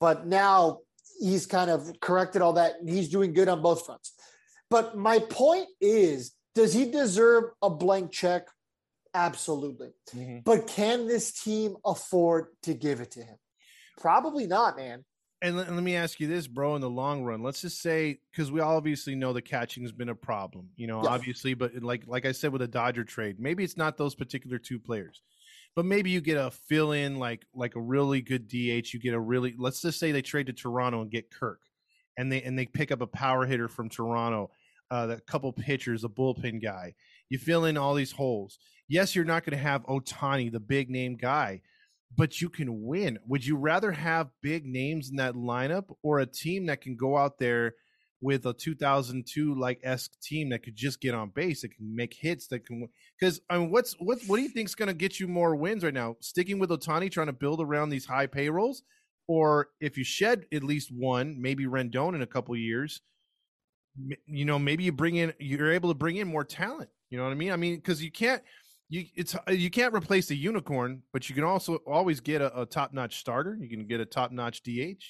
But 0.00 0.26
now 0.26 0.80
he's 1.20 1.46
kind 1.46 1.70
of 1.70 2.00
corrected 2.00 2.42
all 2.42 2.54
that. 2.54 2.74
and 2.80 2.88
He's 2.88 3.08
doing 3.08 3.32
good 3.32 3.48
on 3.48 3.62
both 3.62 3.86
fronts. 3.86 4.12
But 4.70 4.96
my 4.96 5.18
point 5.20 5.68
is, 5.80 6.32
does 6.54 6.72
he 6.74 6.90
deserve 6.90 7.44
a 7.62 7.70
blank 7.70 8.10
check? 8.12 8.48
Absolutely. 9.14 9.90
Mhm. 10.14 10.44
But 10.44 10.66
can 10.66 11.06
this 11.06 11.32
team 11.32 11.76
afford 11.84 12.48
to 12.62 12.74
give 12.74 13.00
it 13.00 13.12
to 13.12 13.22
him? 13.22 13.36
Probably 13.98 14.46
not, 14.46 14.76
man. 14.76 15.04
And 15.42 15.56
let, 15.56 15.72
let 15.72 15.82
me 15.82 15.96
ask 15.96 16.18
you 16.20 16.26
this, 16.28 16.46
bro. 16.46 16.74
In 16.76 16.80
the 16.80 16.90
long 16.90 17.22
run, 17.22 17.42
let's 17.42 17.60
just 17.62 17.80
say 17.80 18.18
because 18.30 18.50
we 18.50 18.60
obviously 18.60 19.14
know 19.14 19.32
the 19.32 19.42
catching 19.42 19.82
has 19.84 19.92
been 19.92 20.08
a 20.08 20.14
problem, 20.14 20.70
you 20.76 20.86
know, 20.86 21.02
Yeah. 21.02 21.10
obviously. 21.10 21.54
But 21.54 21.82
like 21.82 22.06
like 22.06 22.26
I 22.26 22.32
said 22.32 22.52
with 22.52 22.60
the 22.60 22.68
Dodger 22.68 23.04
trade, 23.04 23.38
maybe 23.38 23.62
it's 23.64 23.76
not 23.76 23.96
those 23.96 24.14
particular 24.14 24.58
two 24.58 24.78
players, 24.78 25.22
but 25.76 25.84
maybe 25.84 26.10
you 26.10 26.22
get 26.22 26.38
a 26.38 26.50
fill 26.50 26.92
in 26.92 27.18
like 27.18 27.46
like 27.54 27.76
a 27.76 27.80
really 27.80 28.22
good 28.22 28.48
DH. 28.48 28.92
You 28.92 28.98
get 28.98 29.14
a 29.14 29.20
really 29.20 29.54
let's 29.56 29.82
just 29.82 30.00
say 30.00 30.10
they 30.10 30.22
trade 30.22 30.46
to 30.46 30.52
Toronto 30.54 31.02
and 31.02 31.10
get 31.10 31.30
Kirk, 31.30 31.60
and 32.16 32.32
they 32.32 32.42
and 32.42 32.58
they 32.58 32.66
pick 32.66 32.90
up 32.90 33.02
a 33.02 33.06
power 33.06 33.44
hitter 33.44 33.68
from 33.68 33.90
Toronto, 33.90 34.50
uh, 34.90 35.08
a 35.10 35.20
couple 35.30 35.52
pitchers, 35.52 36.02
a 36.02 36.08
bullpen 36.08 36.62
guy. 36.62 36.94
You 37.28 37.38
fill 37.38 37.66
in 37.66 37.76
all 37.76 37.94
these 37.94 38.12
holes. 38.12 38.58
Yes, 38.88 39.14
you're 39.14 39.24
not 39.24 39.44
going 39.44 39.56
to 39.56 39.62
have 39.62 39.84
Otani, 39.84 40.50
the 40.50 40.60
big 40.60 40.88
name 40.88 41.16
guy, 41.16 41.60
but 42.16 42.40
you 42.40 42.48
can 42.48 42.84
win. 42.84 43.18
Would 43.26 43.44
you 43.44 43.56
rather 43.56 43.92
have 43.92 44.30
big 44.42 44.64
names 44.64 45.10
in 45.10 45.16
that 45.16 45.34
lineup 45.34 45.94
or 46.02 46.20
a 46.20 46.26
team 46.26 46.66
that 46.66 46.80
can 46.80 46.96
go 46.96 47.16
out 47.18 47.38
there 47.38 47.74
with 48.20 48.46
a 48.46 48.52
2002 48.52 49.54
like 49.54 49.80
esque 49.82 50.18
team 50.20 50.48
that 50.50 50.62
could 50.62 50.74
just 50.74 51.00
get 51.00 51.14
on 51.14 51.30
base, 51.30 51.62
that 51.62 51.74
can 51.74 51.94
make 51.94 52.14
hits, 52.14 52.46
that 52.48 52.66
can? 52.66 52.88
Because 53.18 53.40
I 53.50 53.58
mean, 53.58 53.70
what's 53.70 53.94
what? 53.94 54.18
What 54.26 54.36
do 54.36 54.42
you 54.42 54.48
think's 54.48 54.74
going 54.74 54.88
to 54.88 54.94
get 54.94 55.20
you 55.20 55.28
more 55.28 55.54
wins 55.54 55.84
right 55.84 55.94
now? 55.94 56.16
Sticking 56.20 56.58
with 56.58 56.70
Otani, 56.70 57.10
trying 57.10 57.26
to 57.26 57.32
build 57.32 57.60
around 57.60 57.90
these 57.90 58.06
high 58.06 58.26
payrolls, 58.26 58.82
or 59.28 59.68
if 59.80 59.98
you 59.98 60.04
shed 60.04 60.46
at 60.52 60.64
least 60.64 60.90
one, 60.92 61.40
maybe 61.40 61.66
Rendon 61.66 62.14
in 62.14 62.22
a 62.22 62.26
couple 62.26 62.56
years, 62.56 63.00
you 64.26 64.44
know, 64.44 64.58
maybe 64.58 64.84
you 64.84 64.92
bring 64.92 65.16
in, 65.16 65.32
you're 65.38 65.72
able 65.72 65.90
to 65.90 65.94
bring 65.94 66.16
in 66.16 66.28
more 66.28 66.44
talent. 66.44 66.90
You 67.10 67.18
know 67.18 67.24
what 67.24 67.32
I 67.32 67.36
mean? 67.36 67.52
I 67.52 67.56
mean, 67.56 67.76
because 67.76 68.02
you 68.02 68.10
can't 68.10 68.42
you 68.88 69.04
it's 69.14 69.34
you 69.48 69.70
can't 69.70 69.94
replace 69.94 70.30
a 70.30 70.34
unicorn, 70.34 71.02
but 71.12 71.28
you 71.28 71.34
can 71.34 71.44
also 71.44 71.76
always 71.86 72.20
get 72.20 72.40
a, 72.40 72.62
a 72.62 72.66
top 72.66 72.92
notch 72.92 73.18
starter. 73.18 73.56
You 73.60 73.68
can 73.68 73.86
get 73.86 74.00
a 74.00 74.06
top 74.06 74.32
notch 74.32 74.62
DH. 74.62 75.02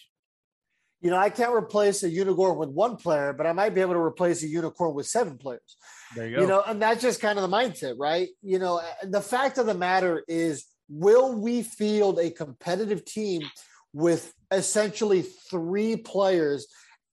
You 1.00 1.10
know, 1.10 1.18
I 1.18 1.30
can't 1.30 1.54
replace 1.54 2.02
a 2.02 2.08
unicorn 2.08 2.58
with 2.58 2.70
one 2.70 2.96
player, 2.96 3.32
but 3.32 3.46
I 3.46 3.52
might 3.52 3.74
be 3.74 3.80
able 3.80 3.92
to 3.94 4.00
replace 4.00 4.42
a 4.42 4.48
unicorn 4.48 4.94
with 4.94 5.06
seven 5.06 5.36
players. 5.36 5.76
There 6.14 6.26
You 6.26 6.36
go. 6.36 6.40
You 6.40 6.46
know, 6.48 6.62
and 6.66 6.80
that's 6.80 7.02
just 7.02 7.20
kind 7.20 7.38
of 7.38 7.48
the 7.48 7.54
mindset, 7.54 7.96
right? 7.98 8.28
You 8.42 8.58
know, 8.58 8.80
the 9.02 9.20
fact 9.20 9.58
of 9.58 9.66
the 9.66 9.74
matter 9.74 10.24
is, 10.26 10.64
will 10.88 11.34
we 11.34 11.62
field 11.62 12.18
a 12.18 12.30
competitive 12.30 13.04
team 13.04 13.42
with 13.92 14.32
essentially 14.50 15.22
three 15.22 15.96
players 15.96 16.66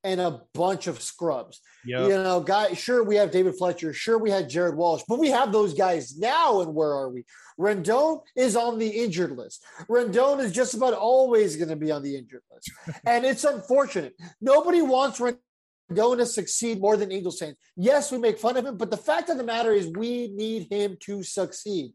and 0.04 0.20
a 0.20 0.42
bunch 0.54 0.88
of 0.88 1.02
scrubs? 1.02 1.62
yeah, 1.86 2.04
You 2.04 2.10
know, 2.10 2.42
guy, 2.42 2.74
sure, 2.74 3.04
we 3.04 3.16
have 3.16 3.32
David 3.32 3.56
Fletcher. 3.56 3.94
Sure, 3.94 4.18
we 4.18 4.32
had 4.32 4.50
Jared 4.50 4.76
Walsh, 4.76 5.04
but 5.08 5.20
we 5.20 5.30
have 5.30 5.52
those 5.52 5.74
guys 5.74 6.18
now. 6.18 6.62
And 6.62 6.74
where 6.74 6.92
are 6.92 7.10
we? 7.10 7.26
Rendon 7.60 8.22
is 8.36 8.56
on 8.56 8.80
the 8.80 8.88
injured 8.88 9.32
list. 9.32 9.66
Rendon 9.90 10.40
is 10.40 10.52
just 10.52 10.74
about 10.74 10.94
always 10.94 11.56
going 11.56 11.70
to 11.70 11.76
be 11.76 11.92
on 11.92 12.04
the 12.04 12.18
injured 12.18 12.44
list. 12.52 12.72
and 13.06 13.26
it's 13.26 13.44
unfortunate. 13.44 14.14
Nobody 14.42 14.82
wants 14.82 15.20
Rendon 15.20 16.18
to 16.18 16.26
succeed 16.26 16.82
more 16.82 16.98
than 16.98 17.12
Angels 17.12 17.40
fans. 17.40 17.56
Yes, 17.76 18.12
we 18.12 18.18
make 18.18 18.40
fun 18.40 18.58
of 18.58 18.66
him, 18.66 18.78
but 18.78 18.92
the 18.92 18.98
fact 18.98 19.30
of 19.30 19.38
the 19.38 19.44
matter 19.44 19.72
is 19.72 19.88
we 19.88 20.30
need 20.30 20.68
him 20.70 20.98
to 21.02 21.24
succeed. 21.24 21.94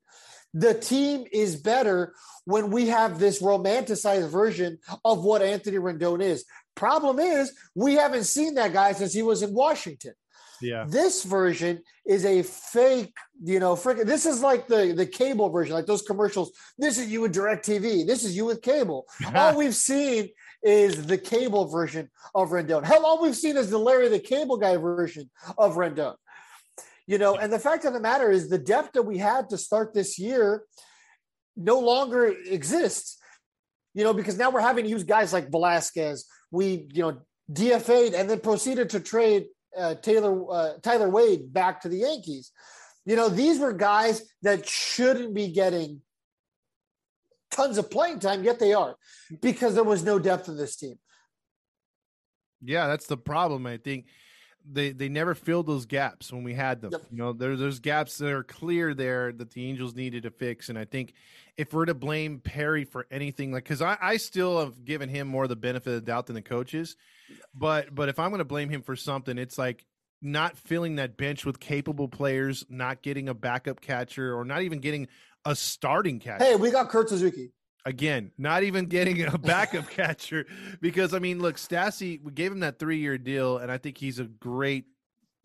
The 0.54 0.74
team 0.74 1.26
is 1.32 1.56
better 1.56 2.14
when 2.44 2.70
we 2.70 2.88
have 2.88 3.18
this 3.18 3.42
romanticized 3.42 4.28
version 4.30 4.78
of 5.04 5.22
what 5.24 5.42
Anthony 5.42 5.76
Rendon 5.76 6.22
is. 6.22 6.44
Problem 6.74 7.18
is, 7.18 7.52
we 7.74 7.94
haven't 7.94 8.24
seen 8.24 8.54
that 8.54 8.72
guy 8.72 8.92
since 8.92 9.12
he 9.12 9.22
was 9.22 9.42
in 9.42 9.52
Washington. 9.52 10.14
yeah, 10.62 10.84
This 10.88 11.24
version 11.24 11.82
is 12.06 12.24
a 12.24 12.42
fake, 12.42 13.12
you 13.42 13.60
know, 13.60 13.74
freaking. 13.74 14.06
This 14.06 14.26
is 14.26 14.40
like 14.40 14.68
the 14.68 14.92
the 14.96 15.06
cable 15.06 15.50
version, 15.50 15.74
like 15.74 15.86
those 15.86 16.02
commercials. 16.02 16.50
This 16.78 16.98
is 16.98 17.08
you 17.08 17.20
with 17.22 17.34
Directv. 17.34 18.06
This 18.06 18.24
is 18.24 18.36
you 18.36 18.44
with 18.46 18.62
cable. 18.62 19.06
all 19.34 19.56
we've 19.56 19.74
seen 19.74 20.28
is 20.62 21.06
the 21.06 21.18
cable 21.18 21.66
version 21.66 22.10
of 22.34 22.50
Rendon. 22.50 22.84
Hell, 22.84 23.04
all 23.06 23.22
we've 23.22 23.36
seen 23.36 23.56
is 23.56 23.70
the 23.70 23.78
Larry 23.78 24.08
the 24.08 24.18
Cable 24.18 24.56
Guy 24.56 24.76
version 24.76 25.30
of 25.56 25.76
Rendon. 25.76 26.14
You 27.08 27.16
know, 27.16 27.36
and 27.36 27.50
the 27.50 27.58
fact 27.58 27.86
of 27.86 27.94
the 27.94 28.00
matter 28.00 28.30
is 28.30 28.50
the 28.50 28.58
depth 28.58 28.92
that 28.92 29.02
we 29.02 29.16
had 29.16 29.48
to 29.48 29.56
start 29.56 29.94
this 29.94 30.18
year 30.18 30.64
no 31.56 31.80
longer 31.80 32.26
exists. 32.26 33.16
You 33.94 34.04
know, 34.04 34.12
because 34.12 34.36
now 34.36 34.50
we're 34.50 34.60
having 34.60 34.84
to 34.84 34.90
use 34.90 35.04
guys 35.04 35.32
like 35.32 35.50
Velazquez. 35.50 36.26
We, 36.50 36.86
you 36.92 37.02
know, 37.02 37.20
DFA'd 37.50 38.12
and 38.12 38.28
then 38.28 38.40
proceeded 38.40 38.90
to 38.90 39.00
trade 39.00 39.46
uh, 39.74 39.94
Taylor 39.94 40.52
uh, 40.52 40.72
Tyler 40.82 41.08
Wade 41.08 41.50
back 41.50 41.80
to 41.80 41.88
the 41.88 41.96
Yankees. 41.96 42.52
You 43.06 43.16
know, 43.16 43.30
these 43.30 43.58
were 43.58 43.72
guys 43.72 44.22
that 44.42 44.68
shouldn't 44.68 45.32
be 45.34 45.48
getting 45.48 46.02
tons 47.50 47.78
of 47.78 47.90
playing 47.90 48.18
time, 48.18 48.44
yet 48.44 48.58
they 48.58 48.74
are 48.74 48.96
because 49.40 49.74
there 49.74 49.82
was 49.82 50.04
no 50.04 50.18
depth 50.18 50.46
in 50.48 50.58
this 50.58 50.76
team. 50.76 50.98
yeah. 52.62 52.86
That's 52.86 53.06
the 53.06 53.16
problem. 53.16 53.66
I 53.66 53.78
think 53.78 54.04
they 54.70 54.90
they 54.92 55.08
never 55.08 55.34
filled 55.34 55.66
those 55.66 55.86
gaps 55.86 56.32
when 56.32 56.44
we 56.44 56.54
had 56.54 56.80
them. 56.80 56.92
Yep. 56.92 57.02
You 57.10 57.18
know, 57.18 57.32
there's 57.32 57.58
there's 57.58 57.78
gaps 57.78 58.18
that 58.18 58.30
are 58.30 58.42
clear 58.42 58.94
there 58.94 59.32
that 59.32 59.50
the 59.50 59.66
Angels 59.66 59.94
needed 59.94 60.24
to 60.24 60.30
fix. 60.30 60.68
And 60.68 60.78
I 60.78 60.84
think 60.84 61.14
if 61.56 61.72
we're 61.72 61.86
to 61.86 61.94
blame 61.94 62.40
Perry 62.40 62.84
for 62.84 63.06
anything, 63.10 63.52
like 63.52 63.64
because 63.64 63.82
I 63.82 63.96
I 64.00 64.16
still 64.18 64.60
have 64.60 64.84
given 64.84 65.08
him 65.08 65.28
more 65.28 65.48
the 65.48 65.56
benefit 65.56 65.88
of 65.88 65.94
the 65.94 66.06
doubt 66.06 66.26
than 66.26 66.34
the 66.34 66.42
coaches, 66.42 66.96
but 67.54 67.94
but 67.94 68.08
if 68.08 68.18
I'm 68.18 68.30
going 68.30 68.38
to 68.38 68.44
blame 68.44 68.68
him 68.68 68.82
for 68.82 68.96
something, 68.96 69.38
it's 69.38 69.58
like 69.58 69.84
not 70.20 70.56
filling 70.56 70.96
that 70.96 71.16
bench 71.16 71.46
with 71.46 71.60
capable 71.60 72.08
players, 72.08 72.64
not 72.68 73.02
getting 73.02 73.28
a 73.28 73.34
backup 73.34 73.80
catcher, 73.80 74.36
or 74.36 74.44
not 74.44 74.62
even 74.62 74.80
getting 74.80 75.08
a 75.44 75.54
starting 75.54 76.18
catcher. 76.18 76.44
Hey, 76.44 76.56
we 76.56 76.70
got 76.70 76.88
Kurt 76.88 77.08
Suzuki. 77.08 77.52
Again, 77.88 78.32
not 78.36 78.64
even 78.64 78.84
getting 78.84 79.24
a 79.24 79.38
backup 79.38 79.88
catcher 79.90 80.44
because 80.82 81.14
I 81.14 81.20
mean, 81.20 81.40
look, 81.40 81.56
Stassi, 81.56 82.22
we 82.22 82.32
gave 82.32 82.52
him 82.52 82.60
that 82.60 82.78
three 82.78 82.98
year 82.98 83.16
deal, 83.16 83.56
and 83.56 83.72
I 83.72 83.78
think 83.78 83.96
he's 83.96 84.18
a 84.18 84.24
great 84.24 84.84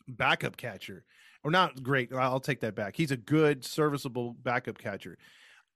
backup 0.09 0.57
catcher. 0.57 1.05
Or 1.45 1.51
not 1.51 1.81
great. 1.81 2.11
I'll 2.13 2.41
take 2.41 2.59
that 2.59 2.75
back. 2.75 2.97
He's 2.97 3.11
a 3.11 3.17
good, 3.17 3.63
serviceable 3.63 4.35
backup 4.43 4.77
catcher. 4.77 5.17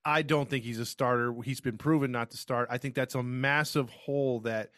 I 0.03 0.24
don't 0.24 0.49
think 0.49 0.65
he's 0.65 0.80
a 0.80 0.86
starter. 0.86 1.34
He's 1.41 1.61
been 1.61 1.78
proven 1.78 2.11
not 2.11 2.32
to 2.32 2.38
start. 2.38 2.68
I 2.70 2.78
think 2.78 2.95
that's 2.95 3.15
a 3.15 3.24
massive 3.24 3.89
hole 3.89 4.41
that 4.41 4.72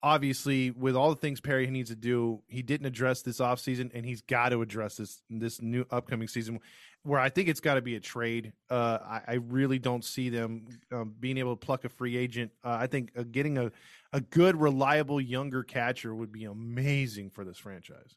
obviously 0.00 0.70
with 0.70 0.96
all 0.96 1.10
the 1.10 1.16
things 1.16 1.40
Perry 1.40 1.68
needs 1.68 1.90
to 1.90 1.96
do, 1.96 2.42
he 2.48 2.62
didn't 2.62 2.86
address 2.86 3.22
this 3.22 3.38
offseason 3.38 3.90
and 3.94 4.04
he's 4.04 4.22
got 4.22 4.50
to 4.50 4.62
address 4.62 4.96
this 4.96 5.22
this 5.30 5.60
new 5.62 5.84
upcoming 5.90 6.28
season 6.28 6.60
where 7.04 7.18
I 7.18 7.28
think 7.28 7.48
it's 7.48 7.60
got 7.60 7.74
to 7.74 7.82
be 7.82 7.96
a 7.96 8.00
trade. 8.00 8.52
Uh, 8.70 8.98
I, 9.04 9.20
I 9.28 9.34
really 9.34 9.78
don't 9.78 10.04
see 10.04 10.28
them 10.28 10.66
um, 10.92 11.14
being 11.18 11.38
able 11.38 11.56
to 11.56 11.66
pluck 11.66 11.84
a 11.84 11.88
free 11.88 12.16
agent. 12.16 12.52
Uh, 12.62 12.76
I 12.80 12.86
think 12.86 13.10
uh, 13.16 13.24
getting 13.30 13.58
a, 13.58 13.72
a 14.12 14.20
good, 14.20 14.60
reliable 14.60 15.20
younger 15.20 15.62
catcher 15.62 16.14
would 16.14 16.32
be 16.32 16.44
amazing 16.44 17.30
for 17.30 17.44
this 17.44 17.58
franchise. 17.58 18.14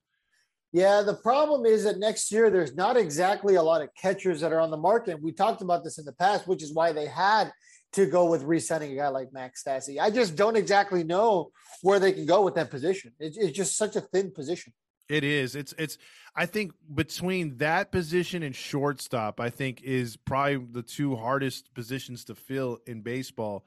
Yeah, 0.72 1.02
the 1.04 1.16
problem 1.16 1.66
is 1.66 1.86
that 1.86 2.00
next 2.00 2.32
year 2.32 2.50
there's 2.50 2.76
not 2.76 2.98
exactly 2.98 3.56
a 3.56 3.64
lot 3.64 3.82
of 3.82 3.90
catchers 4.00 4.42
that 4.42 4.52
are 4.52 4.60
on 4.60 4.72
the 4.72 4.78
market. 4.78 5.22
We 5.22 5.32
talked 5.32 5.62
about 5.62 5.84
this 5.84 5.98
in 5.98 6.06
the 6.06 6.14
past, 6.14 6.48
which 6.48 6.62
is 6.62 6.74
why 6.74 6.92
they 6.92 7.06
had 7.06 7.52
to 7.94 8.06
go 8.06 8.26
with 8.26 8.44
resetting 8.44 8.92
a 8.92 8.96
guy 8.96 9.08
like 9.08 9.32
Max 9.32 9.64
Stassi. 9.64 10.00
I 10.02 10.10
just 10.12 10.36
don't 10.36 10.58
exactly 10.58 11.04
know 11.04 11.52
where 11.82 11.98
they 11.98 12.12
can 12.12 12.26
go 12.26 12.44
with 12.44 12.56
that 12.56 12.70
position. 12.70 13.14
It's, 13.20 13.38
it's 13.38 13.56
just 13.56 13.78
such 13.78 13.96
a 13.96 14.02
thin 14.02 14.32
position. 14.32 14.74
It 15.08 15.24
is. 15.24 15.56
It's 15.56 15.74
it's 15.78 15.98
I 16.36 16.46
think 16.46 16.74
between 16.94 17.58
that 17.58 17.92
position 17.92 18.44
and 18.44 18.56
shortstop, 18.56 19.40
I 19.40 19.50
think 19.50 19.82
is 19.84 20.18
probably 20.18 20.58
the 20.72 20.82
two 20.82 21.16
hardest 21.16 21.74
positions 21.74 22.26
to 22.26 22.36
fill 22.36 22.80
in 22.86 23.02
baseball. 23.02 23.66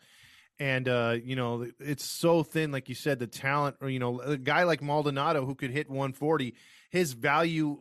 And 0.60 0.88
uh, 0.88 1.16
you 1.22 1.36
know, 1.36 1.68
it's 1.78 2.04
so 2.04 2.42
thin, 2.42 2.72
like 2.72 2.88
you 2.88 2.96
said, 2.96 3.20
the 3.20 3.28
talent, 3.28 3.76
or 3.80 3.88
you 3.88 4.00
know, 4.00 4.20
a 4.20 4.36
guy 4.36 4.64
like 4.64 4.82
Maldonado 4.82 5.46
who 5.46 5.54
could 5.54 5.70
hit 5.70 5.88
140, 5.88 6.54
his 6.90 7.12
value, 7.12 7.78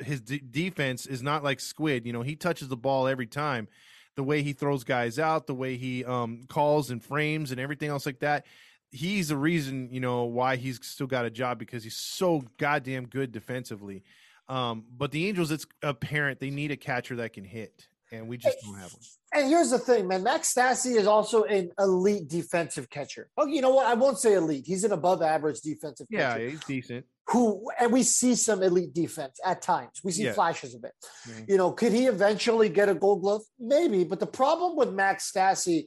his 0.00 0.20
d- 0.22 0.42
defense 0.50 1.06
is 1.06 1.22
not 1.22 1.44
like 1.44 1.60
Squid. 1.60 2.04
You 2.04 2.12
know, 2.12 2.22
he 2.22 2.34
touches 2.34 2.66
the 2.68 2.76
ball 2.76 3.06
every 3.06 3.26
time. 3.26 3.68
The 4.16 4.24
way 4.24 4.42
he 4.42 4.54
throws 4.54 4.82
guys 4.82 5.18
out, 5.18 5.46
the 5.46 5.54
way 5.54 5.76
he 5.76 6.04
um, 6.04 6.44
calls 6.48 6.90
and 6.90 7.04
frames, 7.04 7.52
and 7.52 7.60
everything 7.60 7.90
else 7.90 8.06
like 8.06 8.20
that 8.20 8.46
he's 8.90 9.28
the 9.28 9.36
reason 9.36 9.88
you 9.90 10.00
know 10.00 10.24
why 10.24 10.56
he's 10.56 10.78
still 10.86 11.06
got 11.06 11.24
a 11.24 11.30
job 11.30 11.58
because 11.58 11.82
he's 11.84 11.96
so 11.96 12.42
goddamn 12.58 13.06
good 13.06 13.32
defensively. 13.32 14.02
Um, 14.48 14.84
but 14.96 15.10
the 15.10 15.26
Angels, 15.28 15.50
it's 15.50 15.66
apparent 15.82 16.38
they 16.40 16.50
need 16.50 16.70
a 16.70 16.76
catcher 16.76 17.16
that 17.16 17.32
can 17.32 17.44
hit, 17.44 17.88
and 18.12 18.28
we 18.28 18.36
just 18.36 18.58
don't 18.62 18.74
have 18.78 18.92
one. 18.92 19.02
And 19.34 19.48
here's 19.48 19.70
the 19.70 19.78
thing, 19.78 20.06
man. 20.06 20.22
Max 20.22 20.54
Stassi 20.54 20.94
is 20.96 21.06
also 21.06 21.42
an 21.44 21.70
elite 21.80 22.28
defensive 22.28 22.88
catcher. 22.88 23.28
Oh, 23.36 23.46
you 23.46 23.60
know 23.60 23.70
what? 23.74 23.86
I 23.86 23.94
won't 23.94 24.18
say 24.18 24.34
elite. 24.34 24.64
He's 24.66 24.84
an 24.84 24.92
above 24.92 25.20
average 25.20 25.60
defensive 25.60 26.06
Yeah, 26.10 26.32
catcher. 26.34 26.48
he's 26.50 26.64
decent. 26.64 27.06
Who 27.30 27.68
and 27.80 27.92
we 27.92 28.04
see 28.04 28.36
some 28.36 28.62
elite 28.62 28.94
defense 28.94 29.40
at 29.44 29.60
times. 29.62 30.00
We 30.04 30.12
see 30.12 30.22
Yeah. 30.26 30.32
flashes 30.32 30.76
of 30.76 30.84
it. 30.84 30.92
Mhm. 31.28 31.48
You 31.48 31.56
know, 31.56 31.72
could 31.72 31.92
he 31.92 32.06
eventually 32.06 32.68
get 32.68 32.88
a 32.88 32.94
gold 32.94 33.22
glove? 33.22 33.42
Maybe. 33.58 34.04
But 34.04 34.20
the 34.20 34.28
problem 34.28 34.76
with 34.76 34.92
Max 34.92 35.32
Stassi 35.32 35.86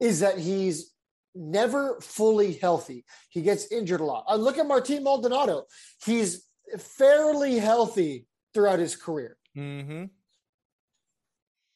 is 0.00 0.18
that 0.18 0.36
he's 0.38 0.92
never 1.40 1.98
fully 2.00 2.52
healthy. 2.52 3.04
He 3.30 3.42
gets 3.42 3.72
injured 3.72 4.00
a 4.00 4.04
lot. 4.04 4.24
Uh, 4.28 4.36
look 4.36 4.58
at 4.58 4.66
Martin 4.66 5.02
Maldonado. 5.02 5.64
He's 6.04 6.44
fairly 6.78 7.58
healthy 7.58 8.26
throughout 8.54 8.78
his 8.78 8.94
career. 8.94 9.36
Mm-hmm. 9.56 10.04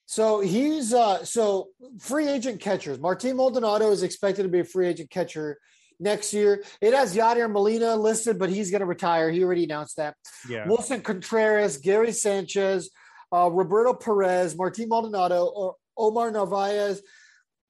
So 0.06 0.40
he's 0.40 0.92
uh 0.94 1.24
so 1.24 1.70
free 1.98 2.28
agent 2.28 2.60
catchers. 2.60 3.00
Martin 3.00 3.36
Maldonado 3.36 3.90
is 3.90 4.02
expected 4.02 4.42
to 4.44 4.48
be 4.48 4.60
a 4.60 4.64
free 4.64 4.86
agent 4.86 5.10
catcher 5.10 5.58
next 5.98 6.32
year. 6.32 6.62
It 6.80 6.94
has 6.94 7.16
Yadier 7.16 7.50
Molina 7.50 7.96
listed, 7.96 8.38
but 8.38 8.50
he's 8.50 8.70
going 8.70 8.80
to 8.80 8.86
retire. 8.86 9.30
He 9.30 9.42
already 9.42 9.64
announced 9.64 9.96
that. 9.96 10.14
Yeah. 10.48 10.66
Willson 10.66 11.02
Contreras, 11.02 11.78
Gary 11.78 12.12
Sanchez, 12.12 12.90
uh, 13.32 13.50
Roberto 13.50 13.94
Perez, 13.94 14.56
Martin 14.56 14.88
Maldonado, 14.88 15.46
or 15.46 15.74
Omar 15.96 16.30
Narvaez. 16.30 17.02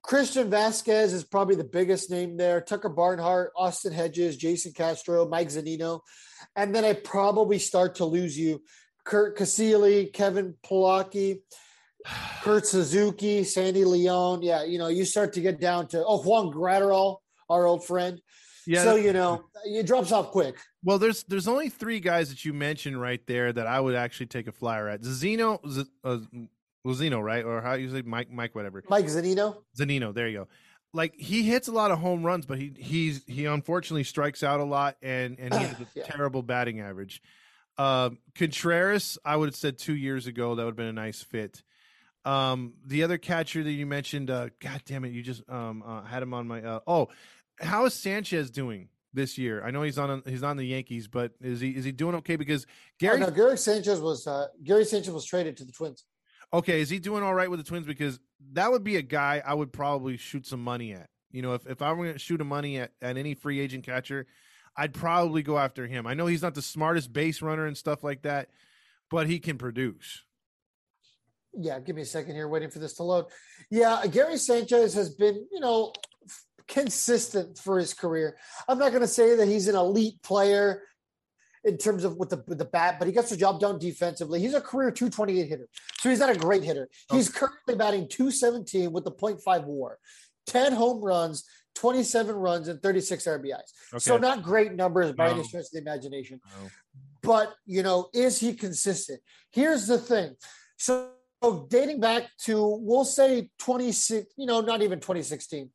Christian 0.05 0.51
Vasquez 0.51 1.15
is 1.15 1.25
probably 1.25 1.57
the 1.57 1.65
biggest 1.65 2.11
name 2.11 2.37
there. 2.37 2.61
Tucker 2.61 2.91
Barnhart, 2.91 3.53
Austin 3.57 3.93
Hedges, 3.93 4.37
Jason 4.37 4.73
Castro, 4.73 5.27
Mike 5.27 5.49
Zunino. 5.49 6.01
And 6.55 6.75
then 6.75 6.85
I 6.85 6.93
probably 6.93 7.59
start 7.59 7.95
to 7.97 8.05
lose 8.05 8.39
you. 8.39 8.63
Curt 9.05 9.39
Casali, 9.39 10.13
Kevin 10.13 10.57
Plawecki, 10.63 11.39
Kurt 12.43 12.67
Suzuki, 12.67 13.45
Sandy 13.45 13.85
León. 13.85 14.41
Yeah, 14.43 14.65
you 14.65 14.79
know, 14.79 14.89
you 14.89 15.07
start 15.07 15.33
to 15.35 15.41
get 15.41 15.59
down 15.59 15.89
to, 15.89 16.05
oh, 16.05 16.23
Juan 16.23 16.53
Graterol, 16.53 17.19
our 17.49 17.65
old 17.65 17.87
friend. 17.87 18.21
yeah. 18.67 18.83
so, 18.83 18.97
you 18.97 19.15
know, 19.15 19.45
it 19.65 19.87
drops 19.87 20.13
off 20.13 20.31
quick. 20.31 20.57
well, 20.83 20.99
there's 20.99 21.25
there's 21.25 21.49
only 21.49 21.71
three 21.71 22.01
guys 22.01 22.29
that 22.29 22.45
you 22.45 22.53
mentioned 22.53 23.01
right 23.01 23.27
there 23.27 23.53
that 23.55 23.67
I 23.67 23.81
would 23.81 23.95
actually 23.95 24.27
take 24.27 24.49
a 24.49 24.53
flyer 24.53 24.87
at. 24.89 25.03
Zeno, 25.03 25.61
uh, 26.05 26.19
Zeno, 26.93 27.21
right? 27.21 27.45
Or 27.45 27.63
how 27.63 27.75
you 27.75 27.91
say 27.91 28.03
Mike, 28.03 28.31
Mike, 28.31 28.55
whatever. 28.55 28.83
Mike 28.91 29.07
Zunino. 29.07 29.57
Zunino, 29.79 30.13
there 30.13 30.29
you 30.29 30.39
go. 30.41 30.49
Like 30.93 31.15
he 31.17 31.43
hits 31.43 31.67
a 31.69 31.73
lot 31.73 31.91
of 31.91 31.99
home 31.99 32.23
runs, 32.23 32.47
but 32.47 32.59
he 32.59 32.73
he's 32.79 33.23
he 33.27 33.47
unfortunately 33.47 34.05
strikes 34.05 34.43
out 34.43 34.61
a 34.61 34.65
lot, 34.65 34.97
and 35.03 35.39
and 35.41 35.55
he 35.55 35.61
has 35.65 35.81
a 35.81 35.87
Yeah. 35.95 36.05
terrible 36.05 36.43
batting 36.43 36.81
average. 36.81 37.23
Um, 37.79 38.19
Contreras, 38.37 39.19
I 39.25 39.35
would 39.37 39.49
have 39.49 39.57
said 39.57 39.79
two 39.79 39.97
years 39.97 40.27
ago 40.29 40.55
that 40.55 40.63
would 40.63 40.71
have 40.73 40.77
been 40.77 40.87
a 40.87 40.93
nice 40.93 41.23
fit. 41.23 41.63
Um, 42.25 42.75
the 42.87 43.03
other 43.03 43.19
catcher 43.19 43.63
that 43.65 43.73
you 43.73 43.87
mentioned, 43.87 44.31
uh, 44.31 44.51
God 44.61 44.83
damn 44.87 45.05
it, 45.05 45.13
you 45.13 45.23
just 45.23 45.43
um 45.51 45.83
uh, 45.85 46.03
had 46.03 46.23
him 46.23 46.33
on 46.35 46.47
my. 46.47 46.63
Uh, 46.63 46.81
oh, 46.87 47.09
how 47.61 47.87
is 47.87 47.95
Sanchez 47.95 48.51
doing 48.51 48.89
this 49.13 49.37
year? 49.37 49.65
I 49.65 49.73
know 49.73 49.83
he's 49.83 49.99
on 49.99 50.23
he's 50.27 50.43
on 50.45 50.57
the 50.57 50.65
Yankees, 50.65 51.09
but 51.09 51.33
is 51.41 51.61
he 51.61 51.71
is 51.71 51.85
he 51.85 51.91
doing 51.93 52.15
okay? 52.17 52.37
Because 52.37 52.67
Gary, 53.01 53.19
Gary, 53.19 53.23
oh, 53.27 53.31
no, 53.31 53.35
Gary 53.35 53.59
Sanchez 53.59 54.01
was 54.01 54.27
uh, 54.29 54.47
Gary 54.63 54.85
Sanchez 54.85 55.13
was 55.13 55.25
traded 55.25 55.57
to 55.57 55.65
the 55.65 55.73
Twins. 55.73 56.05
Okay, 56.55 56.81
is 56.81 56.89
he 56.89 56.99
doing 56.99 57.23
all 57.23 57.35
right 57.35 57.51
with 57.51 57.61
the 57.61 57.65
Twins? 57.65 57.87
Because 57.87 58.19
that 58.53 58.71
would 58.71 58.85
be 58.85 58.97
a 58.97 59.03
guy 59.03 59.43
I 59.45 59.55
would 59.55 59.73
probably 59.73 60.17
shoot 60.17 60.47
some 60.47 60.63
money 60.63 60.93
at. 60.93 61.09
You 61.31 61.43
know, 61.43 61.55
if, 61.55 61.67
if 61.67 61.83
I 61.83 61.93
were 61.93 62.05
going 62.05 62.13
to 62.13 62.19
shoot 62.19 62.41
a 62.41 62.45
money 62.45 62.79
at, 62.79 62.93
at 63.03 63.17
any 63.17 63.35
free 63.35 63.59
agent 63.61 63.85
catcher, 63.85 64.27
I'd 64.77 64.95
probably 64.95 65.43
go 65.43 65.59
after 65.59 65.87
him. 65.87 66.07
I 66.07 66.15
know 66.15 66.27
he's 66.27 66.43
not 66.43 66.55
the 66.55 66.63
smartest 66.63 67.13
base 67.13 67.43
runner 67.43 67.67
and 67.67 67.77
stuff 67.77 68.05
like 68.05 68.23
that, 68.23 68.49
but 69.11 69.27
he 69.27 69.41
can 69.41 69.59
produce. 69.59 70.23
Yeah, 71.53 71.79
give 71.81 71.97
me 71.97 72.03
a 72.03 72.07
second 72.07 72.35
here, 72.35 72.49
waiting 72.49 72.71
for 72.71 72.79
this 72.79 72.95
to 72.95 73.05
load. 73.05 73.27
Yeah, 73.71 74.05
Gary 74.11 74.37
Sanchez 74.37 74.95
has 74.95 75.11
been, 75.11 75.47
you 75.53 75.61
know, 75.61 75.93
consistent 76.67 77.59
for 77.59 77.79
his 77.79 77.95
career. 77.95 78.37
I'm 78.69 78.79
not 78.79 78.91
going 78.91 79.03
to 79.03 79.09
say 79.09 79.37
that 79.37 79.47
he's 79.47 79.69
an 79.69 79.77
elite 79.77 80.23
player 80.23 80.83
in 81.65 81.79
terms 81.79 82.05
of 82.05 82.17
with 82.17 82.31
the 82.31 82.45
with 82.47 82.59
the 82.59 82.65
bat, 82.65 82.97
but 82.99 83.07
he 83.07 83.13
gets 83.13 83.31
the 83.31 83.37
job 83.37 83.59
done 83.61 83.79
defensively. 83.79 84.41
He's 84.41 84.55
a 84.55 84.61
career 84.61 84.91
228 84.91 85.49
hitter, 85.49 85.69
so 85.99 86.11
he's 86.11 86.19
not 86.21 86.31
a 86.31 86.39
great 86.39 86.63
hitter. 86.63 86.89
Oh. 87.11 87.17
He's 87.17 87.29
currently 87.29 87.75
batting 87.75 88.09
217 88.09 88.93
with 88.93 89.05
the 89.05 89.13
0.5 89.13 89.65
WAR, 89.65 89.99
10 90.47 90.73
home 90.73 91.03
runs, 91.03 91.45
27 91.75 92.35
runs, 92.37 92.69
and 92.69 92.83
36 92.83 93.25
RBIs. 93.25 93.73
So 93.99 94.19
not 94.19 94.43
great 94.43 94.75
numbers 94.75 95.13
by 95.13 95.29
any 95.31 95.39
No. 95.39 95.43
stretch 95.43 95.65
of 95.65 95.71
the 95.73 95.79
imagination 95.79 96.41
No. 96.45 96.69
but 97.23 97.55
you 97.67 97.83
know, 97.83 98.11
is 98.13 98.39
he 98.39 98.55
consistent? 98.55 99.21
Here's 99.51 99.87
the 99.87 99.99
thing. 99.99 100.37
So 100.77 101.11
dating 101.69 102.01
back 102.01 102.31
to 102.41 102.79
we'll 102.81 103.05
say 103.05 103.51
26, 103.59 104.33
you 104.37 104.47
know, 104.47 104.61
not 104.61 104.83
even 104.83 104.99
2016. 105.01 105.71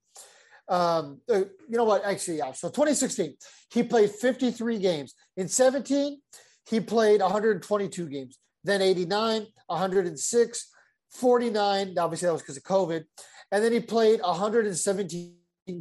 Um, 0.69 1.19
uh, 1.29 1.39
you 1.67 1.77
know 1.77 1.83
what? 1.83 2.05
Actually, 2.05 2.37
yeah. 2.37 2.51
So 2.51 2.69
2016, 2.69 3.35
he 3.73 3.83
played 3.83 4.11
53 4.11 4.77
games. 4.79 5.15
In 5.35 5.47
17, 5.47 6.21
he 6.69 6.79
played 6.79 7.21
122 7.21 8.07
games. 8.07 8.39
Then 8.63 8.81
89, 8.81 9.47
106, 9.67 10.69
49. 11.11 11.95
Obviously, 11.97 12.25
that 12.27 12.33
was 12.33 12.41
because 12.41 12.57
of 12.57 12.63
COVID. 12.63 13.03
And 13.51 13.63
then 13.63 13.71
he 13.71 13.79
played 13.79 14.21
117 14.21 15.33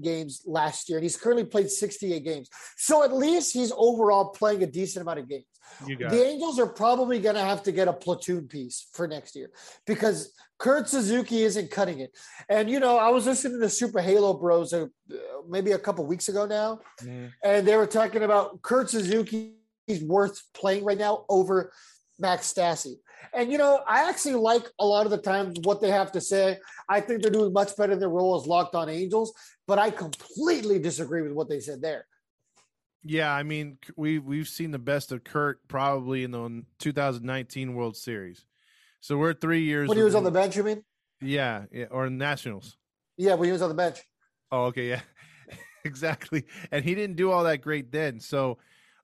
games 0.02 0.42
last 0.46 0.88
year, 0.88 0.98
and 0.98 1.04
he's 1.04 1.16
currently 1.16 1.44
played 1.44 1.70
68 1.70 2.24
games. 2.24 2.48
So 2.76 3.04
at 3.04 3.12
least 3.12 3.52
he's 3.52 3.72
overall 3.76 4.30
playing 4.30 4.62
a 4.62 4.66
decent 4.66 5.02
amount 5.02 5.18
of 5.18 5.28
games. 5.28 5.44
The. 5.86 6.24
Angels 6.26 6.58
are 6.58 6.66
probably 6.66 7.18
going 7.20 7.34
to 7.36 7.42
have 7.42 7.62
to 7.64 7.72
get 7.72 7.88
a 7.88 7.92
platoon 7.92 8.48
piece 8.48 8.88
for 8.92 9.06
next 9.06 9.36
year 9.36 9.50
because 9.86 10.32
Kurt 10.58 10.88
Suzuki 10.88 11.42
isn't 11.42 11.70
cutting 11.70 12.00
it. 12.00 12.16
And 12.48 12.68
you 12.68 12.80
know, 12.80 12.96
I 12.98 13.10
was 13.10 13.26
listening 13.26 13.60
to 13.60 13.68
Super 13.68 14.00
Halo 14.00 14.34
Bros 14.34 14.72
uh, 14.72 14.86
maybe 15.48 15.72
a 15.72 15.78
couple 15.78 16.04
weeks 16.06 16.28
ago 16.28 16.46
now, 16.46 16.80
Mhm. 17.02 17.32
and 17.44 17.66
they 17.66 17.76
were 17.76 17.86
talking 17.86 18.22
about 18.24 18.60
Kurt 18.62 18.90
Suzuki 18.90 19.54
is 19.86 20.02
worth 20.02 20.42
playing 20.54 20.84
right 20.84 20.98
now 20.98 21.24
over 21.28 21.72
Max 22.18 22.52
Stassi. 22.52 22.96
And 23.32 23.50
you 23.52 23.58
know, 23.58 23.80
I 23.86 24.08
actually 24.08 24.34
like 24.34 24.66
a 24.78 24.84
lot 24.86 25.06
of 25.06 25.10
the 25.10 25.18
times 25.18 25.58
what 25.62 25.80
they 25.80 25.90
have 25.90 26.12
to 26.12 26.20
say. 26.20 26.58
I 26.88 27.00
think 27.00 27.22
they're 27.22 27.30
doing 27.30 27.52
much 27.52 27.76
better 27.76 27.92
in 27.92 28.00
their 28.00 28.08
role 28.08 28.40
as 28.40 28.46
locked 28.46 28.74
on 28.74 28.88
Angels, 28.88 29.32
but 29.66 29.78
I 29.78 29.90
completely 29.90 30.78
disagree 30.78 31.22
with 31.22 31.32
what 31.32 31.48
they 31.48 31.60
said 31.60 31.80
there. 31.82 32.06
Yeah, 33.04 33.32
I 33.32 33.42
mean, 33.42 33.78
we 33.96 34.18
we've 34.18 34.48
seen 34.48 34.70
the 34.70 34.78
best 34.78 35.12
of 35.12 35.24
Kurt 35.24 35.66
probably 35.68 36.24
in 36.24 36.30
the 36.32 36.64
2019 36.80 37.74
World 37.74 37.96
Series. 37.96 38.44
So 39.00 39.16
we're 39.16 39.34
three 39.34 39.62
years. 39.62 39.88
When 39.88 39.96
he 39.96 40.02
was 40.04 40.14
on 40.14 40.24
the 40.24 40.30
bench, 40.30 40.56
you 40.56 40.64
mean? 40.64 40.82
yeah, 41.20 41.64
yeah, 41.72 41.86
or 41.90 42.10
Nationals. 42.10 42.76
Yeah, 43.16 43.34
when 43.34 43.46
he 43.46 43.52
was 43.52 43.62
on 43.62 43.68
the 43.68 43.74
bench. 43.74 44.00
Oh, 44.50 44.64
okay, 44.66 44.88
yeah, 44.88 45.00
exactly. 45.84 46.44
And 46.72 46.84
he 46.84 46.94
didn't 46.94 47.16
do 47.16 47.30
all 47.30 47.44
that 47.44 47.58
great 47.58 47.92
then. 47.92 48.20
So, 48.20 48.58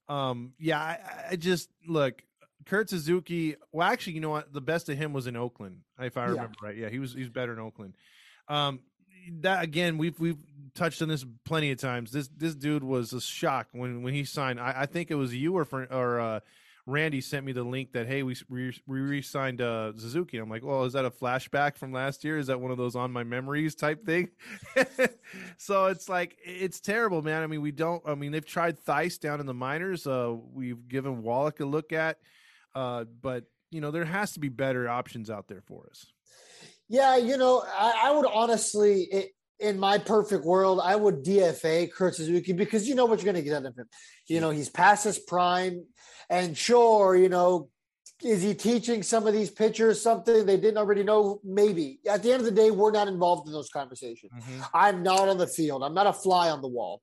um, 0.09 0.53
yeah, 0.59 0.81
I, 0.81 0.99
I 1.31 1.37
just 1.37 1.71
look 1.87 2.23
Kurt 2.67 2.91
Suzuki. 2.91 3.57
Well, 3.73 3.87
actually, 3.87 4.15
you 4.15 4.21
know 4.21 4.31
what? 4.31 4.53
The 4.53 4.61
best 4.61 4.89
of 4.89 4.99
him 4.99 5.13
was 5.13 5.27
in 5.27 5.37
Oakland, 5.37 5.79
if 6.01 6.17
I 6.17 6.23
Yeah. 6.23 6.31
remember 6.31 6.55
right. 6.63 6.77
Yeah, 6.77 6.89
he 6.89 6.99
was 6.99 7.15
he's 7.15 7.29
better 7.31 7.53
in 7.53 7.59
Oakland. 7.61 7.95
Um, 8.49 8.81
that 9.41 9.63
again, 9.63 9.99
we've 9.99 10.19
we've 10.19 10.39
touched 10.75 11.03
on 11.03 11.09
this 11.09 11.25
plenty 11.45 11.71
of 11.71 11.79
times. 11.79 12.13
This 12.13 12.29
this 12.37 12.55
dude 12.55 12.85
was 12.85 13.13
a 13.13 13.21
shock 13.21 13.69
when 13.73 14.03
when 14.03 14.15
he 14.15 14.25
signed. 14.25 14.61
I, 14.61 14.83
I 14.83 14.87
think 14.87 15.11
it 15.11 15.15
was 15.15 15.35
you 15.35 15.57
or 15.57 15.65
for, 15.65 15.85
or 15.85 16.21
uh, 16.21 16.41
Randy 16.87 17.21
sent 17.21 17.47
me 17.47 17.53
the 17.53 17.63
link 17.63 17.93
that 17.93 18.07
hey 18.07 18.23
we 18.23 18.37
we, 18.49 18.73
re-signed 18.87 19.61
uh, 19.61 19.93
Suzuki. 19.97 20.39
I'm 20.39 20.51
like, 20.51 20.65
well, 20.65 20.85
is 20.85 20.93
that 20.93 21.05
a 21.05 21.11
flashback 21.11 21.77
from 21.77 21.93
last 21.93 22.25
year? 22.25 22.39
Is 22.39 22.49
that 22.49 22.61
one 22.61 22.71
of 22.71 22.77
those 22.77 22.95
on 22.95 23.11
my 23.11 23.25
memories 23.25 23.75
type 23.75 24.05
thing? 24.05 24.29
so 25.57 25.87
it's 25.87 26.09
like 26.09 26.37
it's 26.45 26.81
terrible, 26.81 27.23
man. 27.23 27.43
I 27.43 27.47
mean, 27.47 27.63
we 27.63 27.73
don't. 27.73 28.03
I 28.07 28.15
mean, 28.15 28.33
they've 28.33 28.45
tried 28.45 28.79
Thaiss 28.85 29.19
down 29.19 29.41
in 29.41 29.47
the 29.47 29.55
minors. 29.55 30.07
Uh, 30.07 30.35
we've 30.53 30.89
given 30.89 31.23
Wallach 31.23 31.61
a 31.61 31.65
look 31.65 31.93
at, 31.93 32.19
uh, 32.75 33.05
but 33.23 33.45
you 33.71 33.81
know 33.81 33.91
there 33.91 34.05
has 34.05 34.33
to 34.33 34.41
be 34.41 34.49
better 34.49 34.89
options 34.89 35.31
out 35.31 35.49
there 35.49 35.63
for 35.63 35.87
us. 35.91 36.07
Yeah, 36.89 37.17
you 37.17 37.37
know, 37.37 37.63
I, 37.67 38.03
I 38.05 38.11
would 38.13 38.27
honestly, 38.27 39.09
i- 39.13 39.29
in 39.61 39.79
my 39.79 39.99
perfect 39.99 40.45
world, 40.45 40.81
I 40.83 40.97
would 40.97 41.25
DFA 41.25 41.91
Kurt 41.93 42.15
Suzuki 42.17 42.53
because 42.53 42.89
you 42.89 42.95
know 42.95 43.07
what 43.07 43.21
you're 43.23 43.33
going 43.33 43.43
to 43.43 43.49
get 43.49 43.57
out 43.57 43.65
of 43.67 43.77
him. 43.77 43.87
You 44.27 44.41
know, 44.41 44.51
he's 44.51 44.69
past 44.69 45.05
his 45.05 45.19
prime, 45.19 45.85
and 46.29 46.57
sure, 46.57 47.17
you 47.17 47.29
know, 47.29 47.69
is 48.23 48.43
he 48.43 48.55
teaching 48.55 49.03
some 49.03 49.27
of 49.27 49.33
these 49.33 49.51
pitchers 49.51 50.01
something 50.03 50.45
they 50.45 50.57
didn't 50.57 50.79
already 50.79 51.03
know? 51.05 51.41
Maybe. 51.45 52.01
At 52.09 52.23
the 52.23 52.33
end 52.33 52.41
of 52.41 52.47
the 52.47 52.53
day, 52.53 52.71
we're 52.71 52.91
not 52.93 53.09
involved 53.09 53.47
in 53.47 53.53
those 53.53 53.69
conversations. 53.71 54.33
Mhm. 54.37 54.69
I'm 54.75 55.03
not 55.03 55.29
on 55.29 55.39
the 55.39 55.47
field. 55.47 55.83
I'm 55.83 55.95
not 55.95 56.07
a 56.07 56.13
fly 56.13 56.51
on 56.51 56.61
the 56.61 56.69
wall. 56.69 57.01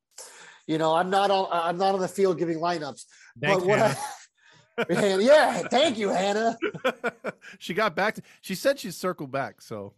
You 0.67 0.77
know, 0.77 0.93
I'm 0.93 1.09
not 1.09 1.31
on. 1.31 1.47
I'm 1.51 1.77
not 1.77 1.95
on 1.95 2.01
the 2.01 2.07
field 2.07 2.37
giving 2.37 2.59
lineups. 2.59 3.05
Thanks, 3.41 3.63
but 3.63 3.65
what 3.65 3.79
I, 3.79 3.95
Yeah, 4.89 5.59
thank 5.69 5.97
you, 5.97 6.09
Hannah. 6.09 6.57
She 7.59 7.73
got 7.73 7.95
back. 7.95 8.15
To, 8.15 8.21
she 8.41 8.55
said 8.55 8.79
she'd 8.79 8.93
circle 8.93 9.27
back. 9.27 9.61
So, 9.61 9.93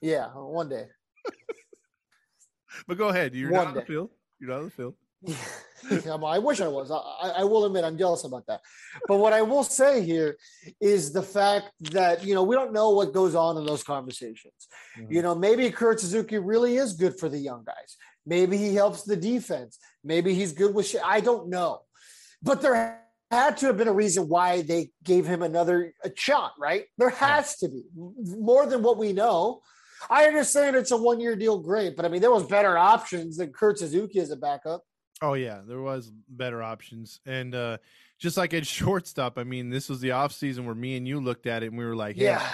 Yeah, 0.00 0.26
one 0.28 0.68
day. 0.68 0.86
but 2.86 2.98
go 2.98 3.08
ahead. 3.08 3.34
You're 3.34 3.50
One 3.50 3.60
not 3.64 3.66
on 3.68 3.74
the 3.74 3.82
field. 3.82 4.10
You're 4.38 4.50
not 4.50 4.58
on 4.58 4.64
the 4.66 4.70
field. 4.70 4.94
I 6.24 6.38
wish 6.38 6.60
I 6.60 6.68
was. 6.68 6.90
I, 6.90 7.40
I- 7.40 7.44
will 7.44 7.64
admit 7.64 7.84
I'm 7.84 7.96
jealous 7.98 8.24
about 8.24 8.46
that. 8.46 8.60
But 9.06 9.16
what 9.16 9.32
I 9.32 9.42
will 9.42 9.64
say 9.64 10.02
here 10.04 10.36
is 10.80 11.12
the 11.12 11.22
fact 11.22 11.70
that 11.92 12.24
you 12.24 12.34
know 12.34 12.42
we 12.42 12.54
don't 12.54 12.72
know 12.72 12.90
what 12.90 13.12
goes 13.12 13.34
on 13.34 13.56
in 13.56 13.64
those 13.66 13.82
conversations. 13.82 14.68
Mhm. 14.98 15.10
You 15.12 15.22
know, 15.22 15.34
maybe 15.34 15.70
Kurt 15.70 16.00
Suzuki 16.00 16.38
really 16.38 16.76
is 16.76 16.94
good 16.94 17.18
for 17.18 17.28
the 17.28 17.38
young 17.38 17.64
guys. 17.64 17.96
Maybe 18.26 18.56
he 18.56 18.74
helps 18.74 19.02
the 19.04 19.16
defense. 19.16 19.78
Maybe 20.04 20.34
he's 20.34 20.52
good 20.52 20.74
with 20.74 20.86
shit. 20.86 21.02
I 21.04 21.20
don't 21.20 21.48
know. 21.48 21.82
But 22.42 22.62
there 22.62 23.02
had 23.30 23.56
to 23.58 23.66
have 23.66 23.76
been 23.76 23.88
a 23.88 23.92
reason 23.92 24.28
why 24.28 24.62
they 24.62 24.90
gave 25.04 25.26
him 25.26 25.42
another 25.42 25.94
a 26.04 26.10
shot, 26.14 26.52
right? 26.58 26.84
There 26.98 27.10
has 27.10 27.56
to 27.58 27.68
be 27.68 27.82
more 27.94 28.66
than 28.66 28.82
what 28.82 28.98
we 28.98 29.12
know. 29.12 29.62
I 30.08 30.24
understand 30.24 30.76
it's 30.76 30.90
a 30.90 30.96
one 30.96 31.20
year 31.20 31.36
deal, 31.36 31.58
great, 31.58 31.94
but 31.96 32.04
I 32.04 32.08
mean 32.08 32.20
there 32.20 32.30
was 32.30 32.44
better 32.44 32.76
options 32.76 33.36
than 33.36 33.52
Kurt 33.52 33.78
Suzuki 33.78 34.18
as 34.18 34.30
a 34.30 34.36
backup. 34.36 34.82
Oh 35.22 35.34
yeah, 35.34 35.60
there 35.66 35.80
was 35.82 36.10
better 36.28 36.62
options, 36.62 37.20
and 37.26 37.54
uh 37.54 37.78
just 38.18 38.36
like 38.36 38.52
at 38.54 38.66
shortstop. 38.78 39.38
I 39.38 39.44
mean, 39.44 39.70
this 39.70 39.88
was 39.88 40.00
the 40.00 40.10
off 40.12 40.32
season 40.32 40.66
where 40.66 40.74
me 40.74 40.96
and 40.96 41.06
you 41.06 41.20
looked 41.20 41.46
at 41.46 41.62
it 41.62 41.66
and 41.70 41.78
we 41.78 41.84
were 41.84 41.96
like, 41.96 42.16
hey, 42.16 42.24
Yeah. 42.24 42.46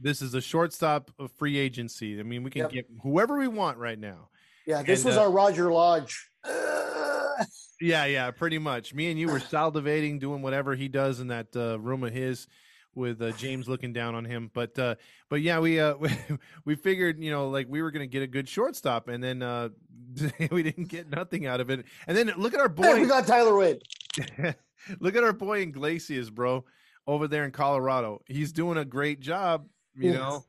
this 0.00 0.22
is 0.22 0.34
a 0.34 0.40
shortstop 0.40 1.10
of 1.18 1.30
free 1.32 1.58
agency. 1.58 2.18
I 2.18 2.22
mean, 2.22 2.42
we 2.42 2.50
can 2.50 2.62
Yep. 2.62 2.70
get 2.72 2.86
whoever 3.02 3.38
we 3.38 3.48
want 3.48 3.78
right 3.78 3.98
now. 3.98 4.28
Yeah, 4.66 4.82
this 4.82 5.00
And, 5.00 5.06
was 5.08 5.16
uh, 5.16 5.22
our 5.22 5.30
Roger 5.30 5.72
Lodge. 5.72 6.30
Yeah, 7.82 8.04
yeah, 8.04 8.30
pretty 8.30 8.58
much. 8.58 8.94
Me 8.94 9.10
and 9.10 9.18
you 9.18 9.28
were 9.28 9.40
salivating, 9.40 10.20
doing 10.20 10.40
whatever 10.40 10.76
he 10.76 10.86
does 10.88 11.18
in 11.18 11.26
that 11.28 11.48
uh, 11.56 11.80
room 11.80 12.04
of 12.04 12.12
his, 12.12 12.46
with 12.94 13.20
uh, 13.20 13.32
James 13.32 13.68
looking 13.68 13.92
down 13.92 14.14
on 14.14 14.24
him. 14.24 14.50
But 14.54 14.78
uh, 14.78 14.94
but 15.28 15.40
yeah, 15.40 15.58
we 15.58 15.80
uh, 15.80 15.96
we, 15.96 16.10
we 16.64 16.74
figured 16.76 17.18
you 17.18 17.30
know 17.32 17.48
like 17.48 17.66
we 17.68 17.82
were 17.82 17.90
gonna 17.90 18.06
get 18.06 18.22
a 18.22 18.26
good 18.28 18.48
shortstop, 18.48 19.08
and 19.08 19.22
then 19.22 19.42
uh, 19.42 19.70
we 20.52 20.62
didn't 20.62 20.88
get 20.88 21.10
nothing 21.10 21.46
out 21.46 21.60
of 21.60 21.70
it. 21.70 21.84
And 22.06 22.16
then 22.16 22.32
look 22.36 22.54
at 22.54 22.60
our 22.60 22.72
hey, 22.72 22.94
we 22.94 23.00
boy, 23.00 23.08
got 23.08 23.26
Tyler 23.26 23.56
Wade. 23.56 23.82
look 25.00 25.16
at 25.16 25.24
our 25.24 25.32
boy 25.32 25.60
Iglesias, 25.62 26.30
bro, 26.30 26.64
over 27.06 27.26
there 27.26 27.44
in 27.44 27.50
Colorado. 27.50 28.22
He's 28.26 28.52
doing 28.52 28.78
a 28.78 28.84
great 28.84 29.18
job. 29.20 29.66
You 29.94 30.12
Yes. 30.12 30.18
know, 30.20 30.44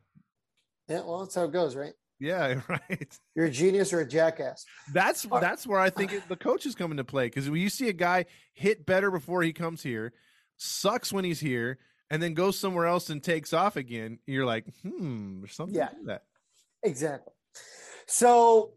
Yeah, 0.88 1.02
well, 1.04 1.20
that's 1.22 1.36
how 1.36 1.46
it 1.46 1.52
goes, 1.52 1.76
right? 1.76 1.94
Yeah, 2.24 2.62
right. 2.70 3.20
You're 3.36 3.46
a 3.48 3.52
genius 3.52 3.92
or 3.94 4.00
a 4.00 4.08
jackass. 4.08 4.66
That's 4.94 5.24
that's 5.24 5.68
where 5.68 5.80
I 5.80 5.90
think 5.90 6.14
it, 6.14 6.24
the 6.30 6.36
coaches 6.36 6.74
come 6.76 6.92
into 6.92 7.04
play 7.04 7.28
because 7.28 7.50
when 7.50 7.60
you 7.62 7.70
see 7.70 7.90
a 7.90 7.94
guy 7.94 8.26
hit 8.54 8.86
better 8.86 9.12
before 9.12 9.44
he 9.44 9.52
comes 9.52 9.84
here, 9.84 10.14
sucks 10.58 11.12
when 11.12 11.26
he's 11.26 11.40
here, 11.40 11.80
and 12.10 12.24
then 12.24 12.34
goes 12.34 12.58
somewhere 12.58 12.86
else 12.86 13.10
and 13.10 13.22
takes 13.22 13.54
off 13.54 13.76
again, 13.76 14.20
you're 14.26 14.46
like, 14.46 14.66
hmm, 14.82 15.40
there's 15.40 15.54
something 15.56 15.76
Yeah. 15.76 15.90
that. 16.06 16.24
Exactly. 16.82 17.34
So, 18.08 18.74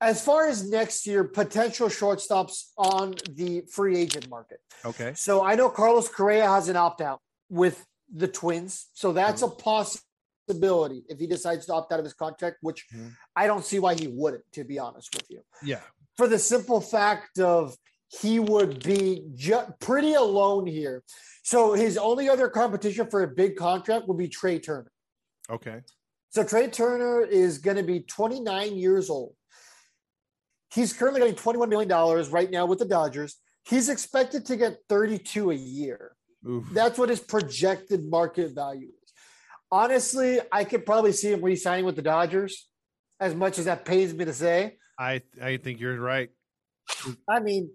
as 0.00 0.24
far 0.24 0.46
as 0.48 0.68
next 0.68 1.06
year, 1.06 1.24
potential 1.24 1.88
shortstops 1.88 2.70
on 2.78 3.12
the 3.34 3.62
free 3.70 3.98
agent 3.98 4.28
market. 4.30 4.60
Okay, 4.84 5.12
So, 5.14 5.44
I 5.44 5.54
know 5.56 5.68
Carlos 5.68 6.08
Correa 6.08 6.48
has 6.48 6.68
an 6.68 6.76
opt 6.76 7.00
out 7.00 7.20
with 7.50 7.84
the 8.12 8.28
Twins. 8.28 8.88
So, 8.94 9.12
that's 9.12 9.42
a 9.42 9.48
possibility 9.48 10.06
if 10.54 11.18
he 11.18 11.26
decides 11.26 11.66
to 11.66 11.74
opt 11.74 11.92
out 11.92 11.98
of 11.98 12.04
his 12.04 12.14
contract, 12.14 12.58
which 12.62 12.86
Mhm. 12.92 13.12
I 13.36 13.46
don't 13.46 13.64
see 13.64 13.78
why 13.78 13.94
he 13.94 14.08
wouldn't, 14.08 14.44
to 14.52 14.64
be 14.64 14.78
honest 14.78 15.14
with 15.14 15.30
you. 15.30 15.42
yeah, 15.62 15.82
For 16.16 16.26
the 16.28 16.38
simple 16.38 16.80
fact 16.80 17.38
of 17.38 17.76
he 18.08 18.40
would 18.40 18.82
be 18.82 19.24
ju- 19.34 19.72
pretty 19.80 20.14
alone 20.14 20.66
here. 20.66 21.02
So, 21.44 21.72
his 21.74 21.96
only 21.96 22.28
other 22.28 22.48
competition 22.50 23.08
for 23.08 23.22
a 23.22 23.28
big 23.28 23.56
contract 23.56 24.06
would 24.08 24.18
be 24.18 24.28
Trea 24.28 24.58
Turner. 24.58 24.92
okay, 25.48 25.82
So 26.32 26.44
Trea 26.44 26.68
Turner 26.70 27.22
is 27.22 27.58
going 27.58 27.76
to 27.76 27.82
be 27.82 28.00
29 28.00 28.76
years 28.76 29.10
old. 29.10 29.34
He's 30.72 30.92
currently 30.92 31.20
getting 31.20 31.34
21 31.34 31.68
million 31.68 31.88
dollars 31.88 32.28
right 32.28 32.50
now 32.50 32.66
with 32.66 32.78
the 32.78 32.84
Dodgers. 32.84 33.40
He's 33.64 33.88
expected 33.88 34.46
to 34.46 34.56
get 34.56 34.78
32 34.88 35.50
a 35.50 35.54
year. 35.54 36.14
Oof. 36.48 36.68
That's 36.72 36.98
what 36.98 37.08
his 37.08 37.20
projected 37.20 38.04
market 38.08 38.52
value 38.52 38.88
is. 38.88 38.99
Honestly, 39.72 40.40
I 40.50 40.64
could 40.64 40.84
probably 40.84 41.12
see 41.12 41.32
him 41.32 41.42
re-signing 41.42 41.84
with 41.84 41.96
the 41.96 42.02
Dodgers, 42.02 42.68
as 43.20 43.34
much 43.34 43.58
as 43.58 43.66
that 43.66 43.84
pains 43.84 44.12
me 44.14 44.24
to 44.24 44.32
say. 44.32 44.78
I 44.98 45.22
I 45.40 45.56
think 45.58 45.80
you're 45.80 45.98
right. 46.00 46.30
I 47.28 47.40
mean, 47.40 47.70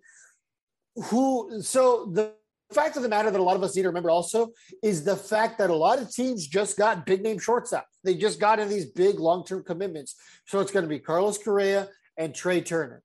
who? 0.96 1.62
So 1.62 2.06
the 2.12 2.34
fact 2.74 2.98
of 2.98 3.04
the 3.04 3.10
matter 3.10 3.32
that 3.32 3.39
a 3.39 3.43
lot 3.43 3.56
of 3.56 3.64
us 3.64 3.76
need 3.76 3.84
to 3.84 3.88
remember 3.89 4.10
also 4.10 4.52
is 4.84 5.04
the 5.04 5.16
fact 5.16 5.58
that 5.60 5.70
a 5.70 5.76
lot 5.76 6.00
of 6.00 6.12
teams 6.12 6.46
just 6.48 6.78
got 6.78 7.06
big 7.06 7.22
name 7.22 7.38
shortstops. 7.39 7.84
They 8.04 8.16
just 8.16 8.39
got 8.39 8.60
in 8.60 8.68
these 8.70 8.86
big 8.88 9.20
long 9.20 9.46
term 9.46 9.64
commitments. 9.64 10.16
So 10.46 10.60
it's 10.60 10.72
going 10.72 10.84
to 10.84 10.89
be 10.89 11.00
Carlos 11.00 11.38
Correa 11.38 11.88
and 12.18 12.36
Trea 12.36 12.62
Turner. 12.62 13.02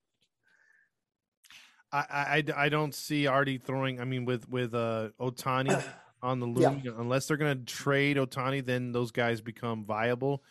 I, 1.93 1.99
I 1.99 2.37
I- 2.57 2.65
I 2.65 2.69
don't 2.69 2.95
see 2.95 3.27
Artie 3.27 3.59
throwing. 3.59 4.01
I 4.01 4.05
mean, 4.05 4.25
with 4.25 4.49
with 4.49 4.75
uh 4.75 5.11
Otani 5.21 5.83
on 6.23 6.41
the 6.41 6.47
loom, 6.47 6.83
unless 6.99 7.27
they're 7.27 7.37
gonna 7.37 7.55
trade 7.57 8.17
Otani, 8.17 8.65
then 8.65 8.93
those 8.93 9.11
guys 9.11 9.41
become 9.41 9.85
viable. 9.85 10.43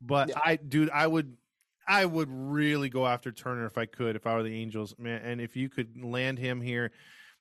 But 0.00 0.28
Yeah. 0.30 0.40
I, 0.44 0.56
dude, 0.56 0.90
I 0.90 1.06
would, 1.06 1.36
I 1.86 2.04
would 2.04 2.28
really 2.30 2.88
go 2.88 3.06
after 3.06 3.30
Turner 3.32 3.66
if 3.66 3.76
I 3.78 3.86
could, 3.86 4.16
if 4.16 4.26
I 4.26 4.34
were 4.34 4.42
the 4.42 4.54
Angels, 4.54 4.94
man. 4.98 5.20
And 5.22 5.40
if 5.40 5.56
you 5.56 5.68
could 5.68 6.02
land 6.02 6.38
him 6.38 6.60
here, 6.60 6.92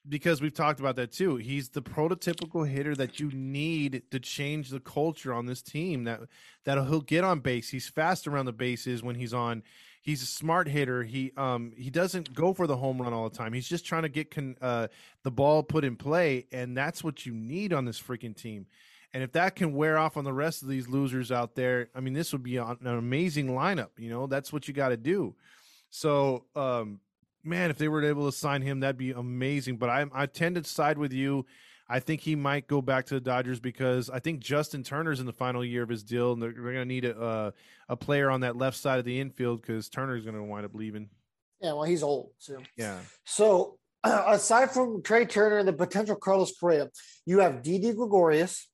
because 0.07 0.41
we've 0.41 0.53
talked 0.53 0.81
about 0.81 0.97
that 0.97 1.11
too. 1.13 1.37
He's 1.37 1.69
the 1.69 1.81
prototypical 1.81 2.67
hitter 2.67 2.93
that 2.95 3.19
you 3.19 3.31
need 3.31 4.03
to 4.11 4.19
change 4.19 4.69
the 4.69 4.81
culture 4.81 5.33
on 5.33 5.45
this 5.45 5.61
team. 5.61 6.03
That 6.03 6.21
that 6.65 6.77
he'll 6.87 7.01
get 7.01 7.23
on 7.23 7.39
base. 7.39 7.69
He's 7.69 7.87
fast 7.87 8.27
around 8.27 8.45
the 8.45 8.53
bases 8.53 9.01
when 9.01 9.15
he's 9.15 9.33
on. 9.33 9.63
He's 10.03 10.21
a 10.21 10.25
smart 10.25 10.67
hitter. 10.67 11.03
He 11.03 11.31
um 11.37 11.71
he 11.75 11.89
doesn't 11.89 12.33
go 12.33 12.53
for 12.53 12.67
the 12.67 12.75
home 12.75 13.01
run 13.01 13.13
all 13.13 13.27
the 13.29 13.35
time. 13.35 13.53
He's 13.53 13.67
just 13.67 13.85
trying 13.85 14.03
to 14.03 14.09
get 14.09 14.29
con, 14.29 14.57
uh 14.61 14.87
the 15.23 15.31
ball 15.31 15.63
put 15.63 15.85
in 15.85 15.95
play, 15.95 16.45
and 16.51 16.77
that's 16.77 17.03
what 17.03 17.25
you 17.25 17.33
need 17.33 17.71
on 17.71 17.85
this 17.85 18.01
freaking 18.01 18.35
team. 18.35 18.67
And 19.13 19.23
if 19.23 19.31
that 19.31 19.55
can 19.55 19.73
wear 19.73 19.97
off 19.97 20.17
on 20.17 20.25
the 20.25 20.33
rest 20.33 20.61
of 20.61 20.67
these 20.67 20.89
losers 20.89 21.31
out 21.31 21.55
there, 21.55 21.89
I 21.95 22.01
mean, 22.01 22.13
this 22.13 22.33
would 22.33 22.43
be 22.43 22.57
an 22.57 22.77
amazing 22.85 23.47
lineup. 23.47 23.91
You 23.97 24.09
know, 24.09 24.27
that's 24.27 24.51
what 24.51 24.67
you 24.67 24.73
got 24.73 24.89
to 24.89 24.97
do. 24.97 25.35
So, 25.89 26.45
um, 26.55 26.99
man, 27.43 27.69
if 27.69 27.77
they 27.77 27.87
were 27.87 28.03
able 28.03 28.25
to 28.29 28.35
sign 28.35 28.63
him, 28.63 28.79
that'd 28.79 28.97
be 28.97 29.11
amazing. 29.11 29.77
But 29.77 29.89
I, 29.89 30.05
I 30.11 30.25
tend 30.25 30.55
to 30.55 30.63
side 30.63 30.97
with 30.97 31.13
you. 31.13 31.45
I 31.93 31.99
think 31.99 32.21
he 32.21 32.35
might 32.35 32.65
go 32.67 32.81
back 32.81 33.05
to 33.05 33.13
the 33.13 33.21
Dodgers 33.21 33.59
because 33.59 34.09
I 34.09 34.17
think 34.17 34.39
Justin 34.39 34.81
Turner's 34.81 35.19
in 35.19 35.27
the 35.27 35.31
final 35.33 35.63
year 35.63 35.83
of 35.83 35.89
his 35.89 36.01
deal, 36.01 36.33
and 36.33 36.41
they're, 36.41 36.51
they're 36.51 36.73
going 36.73 36.75
to 36.77 36.85
need 36.85 37.05
a 37.05 37.15
uh, 37.19 37.51
a 37.87 37.95
player 37.95 38.31
on 38.31 38.41
that 38.41 38.55
left 38.57 38.77
side 38.77 38.97
of 38.97 39.05
the 39.05 39.19
infield 39.19 39.61
because 39.61 39.89
Turner's 39.89 40.23
going 40.23 40.35
to 40.35 40.43
wind 40.43 40.65
up 40.65 40.73
leaving. 40.73 41.09
Yeah, 41.61 41.73
well, 41.73 41.83
he's 41.83 42.01
old. 42.01 42.31
So, 42.39 42.57
Yeah. 42.77 42.97
so 43.25 43.77
aside 44.03 44.71
from 44.71 45.03
Trea 45.03 45.25
Turner 45.27 45.59
and 45.59 45.67
the 45.67 45.73
potential 45.73 46.15
Carlos 46.15 46.51
Correa, 46.59 46.89
you 47.27 47.39
have 47.39 47.61
Didi 47.61 47.93
Gregorius. 47.93 48.67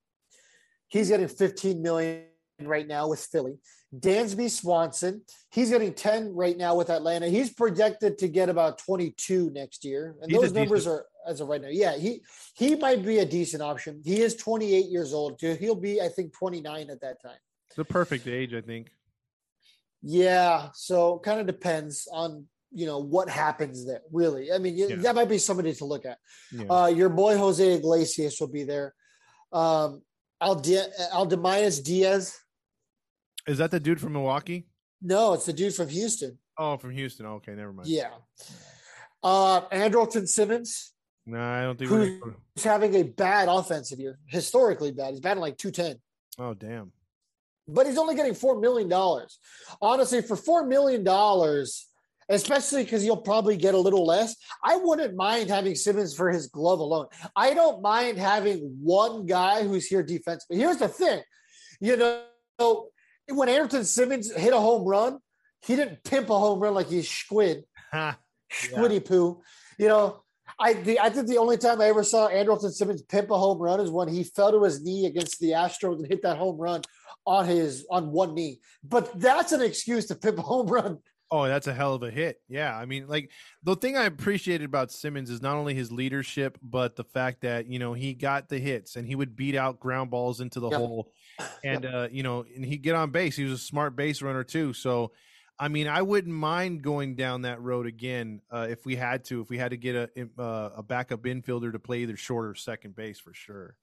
He's 0.87 1.09
getting 1.09 1.27
15 1.27 1.81
million 1.81 2.23
right 2.61 2.87
now 2.87 3.09
with 3.09 3.19
Philly. 3.19 3.59
Dansby 3.95 4.49
Swanson, 4.49 5.23
he's 5.51 5.71
getting 5.71 5.93
10 5.93 6.33
right 6.35 6.55
now 6.57 6.75
with 6.75 6.89
Atlanta. 6.89 7.27
He's 7.27 7.51
projected 7.51 8.19
to 8.19 8.27
get 8.27 8.47
about 8.47 8.77
22 8.77 9.49
next 9.51 9.83
year. 9.83 10.15
And 10.21 10.31
He's 10.31 10.39
those 10.41 10.53
numbers 10.53 10.85
decent- 10.85 10.95
are 11.01 11.05
as 11.29 11.39
of 11.41 11.47
right 11.47 11.61
now. 11.61 11.69
Yeah, 11.71 11.95
he 11.97 12.21
he 12.55 12.75
might 12.75 13.05
be 13.05 13.19
a 13.19 13.25
decent 13.25 13.61
option. 13.63 14.01
He 14.03 14.19
is 14.21 14.35
28 14.35 14.85
years 14.87 15.13
old. 15.13 15.39
too. 15.39 15.53
He'll 15.53 15.75
be, 15.75 16.01
I 16.01 16.09
think, 16.09 16.33
29 16.33 16.89
at 16.89 17.01
that 17.01 17.21
time. 17.21 17.37
The 17.77 17.85
perfect 17.85 18.27
age, 18.27 18.53
I 18.53 18.61
think. 18.61 18.87
Yeah, 20.01 20.69
so 20.73 21.19
kind 21.19 21.39
of 21.39 21.45
depends 21.47 22.07
on 22.11 22.45
you 22.71 22.85
know 22.85 22.99
what 22.99 23.29
happens 23.29 23.85
there. 23.85 24.01
Really, 24.11 24.51
I 24.51 24.57
mean 24.59 24.77
Yeah. 24.77 24.95
that 24.97 25.15
might 25.15 25.29
be 25.29 25.37
somebody 25.39 25.73
to 25.73 25.85
look 25.85 26.05
at. 26.05 26.17
Yeah. 26.51 26.65
Uh, 26.69 26.87
your 26.87 27.09
boy 27.09 27.37
Jose 27.37 27.73
Iglesias 27.75 28.37
will 28.39 28.47
be 28.47 28.63
there. 28.63 28.93
Um, 29.51 30.01
Alde- 30.41 30.87
Aledmys 31.11 31.83
Diaz. 31.83 32.37
Is 33.47 33.57
that 33.57 33.71
the 33.71 33.79
dude 33.79 33.99
from 33.99 34.13
Milwaukee? 34.13 34.67
No, 35.01 35.33
it's 35.33 35.45
the 35.45 35.53
dude 35.53 35.73
from 35.73 35.89
Houston. 35.89 36.37
Oh, 36.57 36.77
from 36.77 36.91
Houston. 36.91 37.25
Okay, 37.25 37.53
never 37.55 37.73
mind. 37.73 37.87
Yeah. 37.89 38.11
Uh, 39.23 39.61
Andrelton 39.69 40.27
Simmons, 40.27 40.93
No, 41.29 41.39
I 41.39 41.61
don't 41.63 41.77
think 41.77 41.91
we're. 41.91 42.05
Who's- 42.05 42.19
Gonna... 42.19 42.35
having 42.63 42.95
a 42.95 43.03
bad 43.03 43.47
offensive 43.49 43.99
year, 43.99 44.17
historically 44.25 44.91
bad. 44.91 45.11
He's 45.11 45.19
batting 45.19 45.41
like 45.41 45.57
two 45.57 45.71
ten. 45.71 45.97
Oh, 46.39 46.53
damn. 46.53 46.91
but 47.67 47.85
he's 47.85 47.97
only 47.97 48.15
getting 48.15 48.33
$4 48.33 48.61
million. 48.61 48.91
Honestly, 49.81 50.21
for 50.21 50.37
$4 50.37 50.67
million, 50.67 51.05
especially 52.29 52.83
because 52.83 53.03
you'll 53.05 53.17
probably 53.17 53.57
get 53.57 53.73
a 53.73 53.77
little 53.77 54.05
less, 54.05 54.35
I 54.63 54.77
wouldn't 54.77 55.15
mind 55.15 55.49
having 55.49 55.75
Simmons 55.75 56.15
for 56.15 56.31
his 56.31 56.47
glove 56.47 56.79
alone. 56.79 57.07
I 57.35 57.53
don't 57.53 57.81
mind 57.81 58.17
having 58.17 58.77
one 58.81 59.25
guy 59.25 59.63
who's 59.63 59.85
here 59.85 60.01
defensively. 60.01 60.57
Here's 60.57 60.77
the 60.77 60.87
thing 60.87 61.21
you 61.81 61.97
know, 61.97 62.23
when 63.27 63.49
Andrelton 63.49 63.85
Simmons 63.85 64.33
hit 64.33 64.53
a 64.53 64.59
home 64.59 64.85
run, 64.87 65.19
he 65.65 65.75
didn't 65.75 66.03
pimp 66.03 66.29
a 66.29 66.39
home 66.39 66.59
run 66.59 66.73
like 66.73 66.87
he's 66.87 67.09
squid, 67.09 67.65
squiddy 67.93 69.03
poo. 69.03 69.41
You 69.77 69.87
know, 69.89 70.23
I 70.59 70.73
the, 70.73 70.99
I 70.99 71.09
think 71.09 71.27
the 71.27 71.37
only 71.37 71.57
time 71.57 71.79
I 71.81 71.85
ever 71.85 72.03
saw 72.03 72.29
Andrelton 72.29 72.71
Simmons 72.71 73.01
pimp 73.01 73.31
a 73.31 73.37
home 73.37 73.59
run 73.59 73.79
is 73.79 73.89
when 73.89 74.07
he 74.07 74.23
fell 74.23 74.51
to 74.51 74.63
his 74.63 74.83
knee 74.83 75.05
against 75.05 75.39
the 75.39 75.51
Astros 75.51 75.97
and 75.99 76.07
hit 76.07 76.21
that 76.23 76.37
home 76.37 76.57
run 76.57 76.81
on 77.25 77.45
his 77.45 77.85
on 77.89 78.11
one 78.11 78.33
knee. 78.33 78.59
But 78.83 79.19
that's 79.19 79.51
an 79.51 79.61
excuse 79.61 80.07
to 80.07 80.15
pimp 80.15 80.39
a 80.39 80.41
home 80.41 80.67
run. 80.67 80.99
Oh, 81.31 81.47
that's 81.47 81.67
a 81.67 81.73
hell 81.73 81.93
of 81.93 82.01
a 82.01 82.09
hit. 82.09 82.41
Yeah. 82.47 82.75
I 82.75 82.85
mean, 82.85 83.07
like 83.07 83.29
the 83.61 83.75
thing 83.75 83.95
I 83.95 84.05
appreciated 84.05 84.65
about 84.65 84.91
Simmons 84.91 85.29
is 85.29 85.43
not 85.43 85.57
only 85.57 85.75
his 85.75 85.91
leadership, 85.91 86.57
but 86.61 86.95
the 86.95 87.03
fact 87.03 87.41
that, 87.41 87.67
you 87.67 87.77
know, 87.77 87.93
he 87.93 88.15
got 88.15 88.49
the 88.49 88.57
hits 88.57 88.95
and 88.95 89.07
he 89.07 89.13
would 89.13 89.35
beat 89.35 89.55
out 89.55 89.79
ground 89.79 90.09
balls 90.09 90.41
into 90.41 90.59
the 90.59 90.69
Yep. 90.71 90.79
hole. 90.79 91.13
And, 91.63 91.83
Yep. 91.83 91.93
uh, 91.93 92.07
you 92.11 92.23
know, 92.23 92.45
and 92.55 92.65
he'd 92.65 92.81
get 92.81 92.95
on 92.95 93.11
base. 93.11 93.35
He 93.35 93.43
was 93.43 93.53
a 93.53 93.57
smart 93.63 93.95
base 93.95 94.23
runner 94.23 94.43
too. 94.43 94.73
So, 94.73 95.11
I 95.59 95.67
mean, 95.67 95.87
I 95.87 96.01
wouldn't 96.01 96.33
mind 96.33 96.83
going 96.83 97.15
down 97.15 97.41
that 97.41 97.61
road 97.61 97.85
again 97.85 98.41
uh, 98.49 98.67
if 98.69 98.85
we 98.85 98.95
had 98.95 99.25
to, 99.25 99.41
if 99.41 99.49
we 99.49 99.57
had 99.57 99.71
to 99.71 99.77
get 99.77 99.95
a, 99.95 100.09
uh, 100.41 100.69
a 100.77 100.83
backup 100.83 101.23
infielder 101.23 101.71
to 101.73 101.79
play 101.79 101.99
either 101.99 102.15
short 102.15 102.47
or 102.47 102.55
second 102.55 102.95
base 102.95 103.19
for 103.19 103.33
sure. 103.33 103.75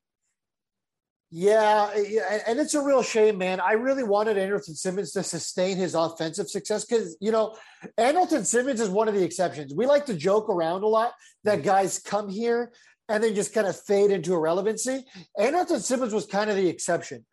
Yeah, 1.30 1.90
yeah, 1.96 2.38
and 2.46 2.60
it's 2.60 2.74
a 2.74 2.80
real 2.80 3.02
shame, 3.02 3.36
man. 3.36 3.60
I 3.60 3.72
really 3.72 4.04
wanted 4.04 4.36
Andrelton 4.36 4.76
Simmons 4.76 5.10
to 5.12 5.24
sustain 5.24 5.76
his 5.76 5.94
offensive 5.94 6.48
success 6.48 6.84
because 6.84 7.16
you 7.20 7.32
know, 7.32 7.56
Andrelton 7.98 8.46
Simmons 8.46 8.80
is 8.80 8.88
one 8.88 9.08
of 9.08 9.14
the 9.14 9.24
exceptions. 9.24 9.74
We 9.74 9.86
like 9.86 10.06
to 10.06 10.14
joke 10.14 10.48
around 10.48 10.84
a 10.84 10.86
lot 10.86 11.12
that 11.42 11.64
guys 11.64 11.98
come 11.98 12.28
here 12.28 12.72
and 13.08 13.22
then 13.22 13.34
just 13.34 13.52
kind 13.52 13.66
of 13.66 13.78
fade 13.78 14.12
into 14.12 14.34
irrelevancy. 14.34 15.04
Andrelton 15.38 15.80
Simmons 15.80 16.14
was 16.14 16.26
kind 16.26 16.48
of 16.48 16.56
the 16.56 16.68
exception. 16.68 17.26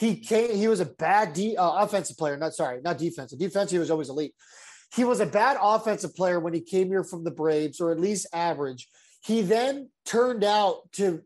He 0.00 0.16
came. 0.16 0.56
He 0.56 0.66
was 0.66 0.80
a 0.80 0.86
bad 0.86 1.34
de- 1.34 1.58
uh, 1.58 1.84
offensive 1.84 2.16
player. 2.16 2.34
Not 2.38 2.54
sorry, 2.54 2.80
not 2.80 2.96
defensive. 2.96 3.38
Defense, 3.38 3.70
he 3.70 3.78
was 3.78 3.90
always 3.90 4.08
elite. 4.08 4.32
He 4.94 5.04
was 5.04 5.20
a 5.20 5.26
bad 5.26 5.58
offensive 5.60 6.16
player 6.16 6.40
when 6.40 6.54
he 6.54 6.62
came 6.62 6.88
here 6.88 7.04
from 7.04 7.22
the 7.22 7.30
Braves, 7.30 7.82
or 7.82 7.92
at 7.92 8.00
least 8.00 8.26
average. 8.32 8.88
He 9.22 9.42
then 9.42 9.90
turned 10.06 10.42
out 10.42 10.90
to 10.92 11.20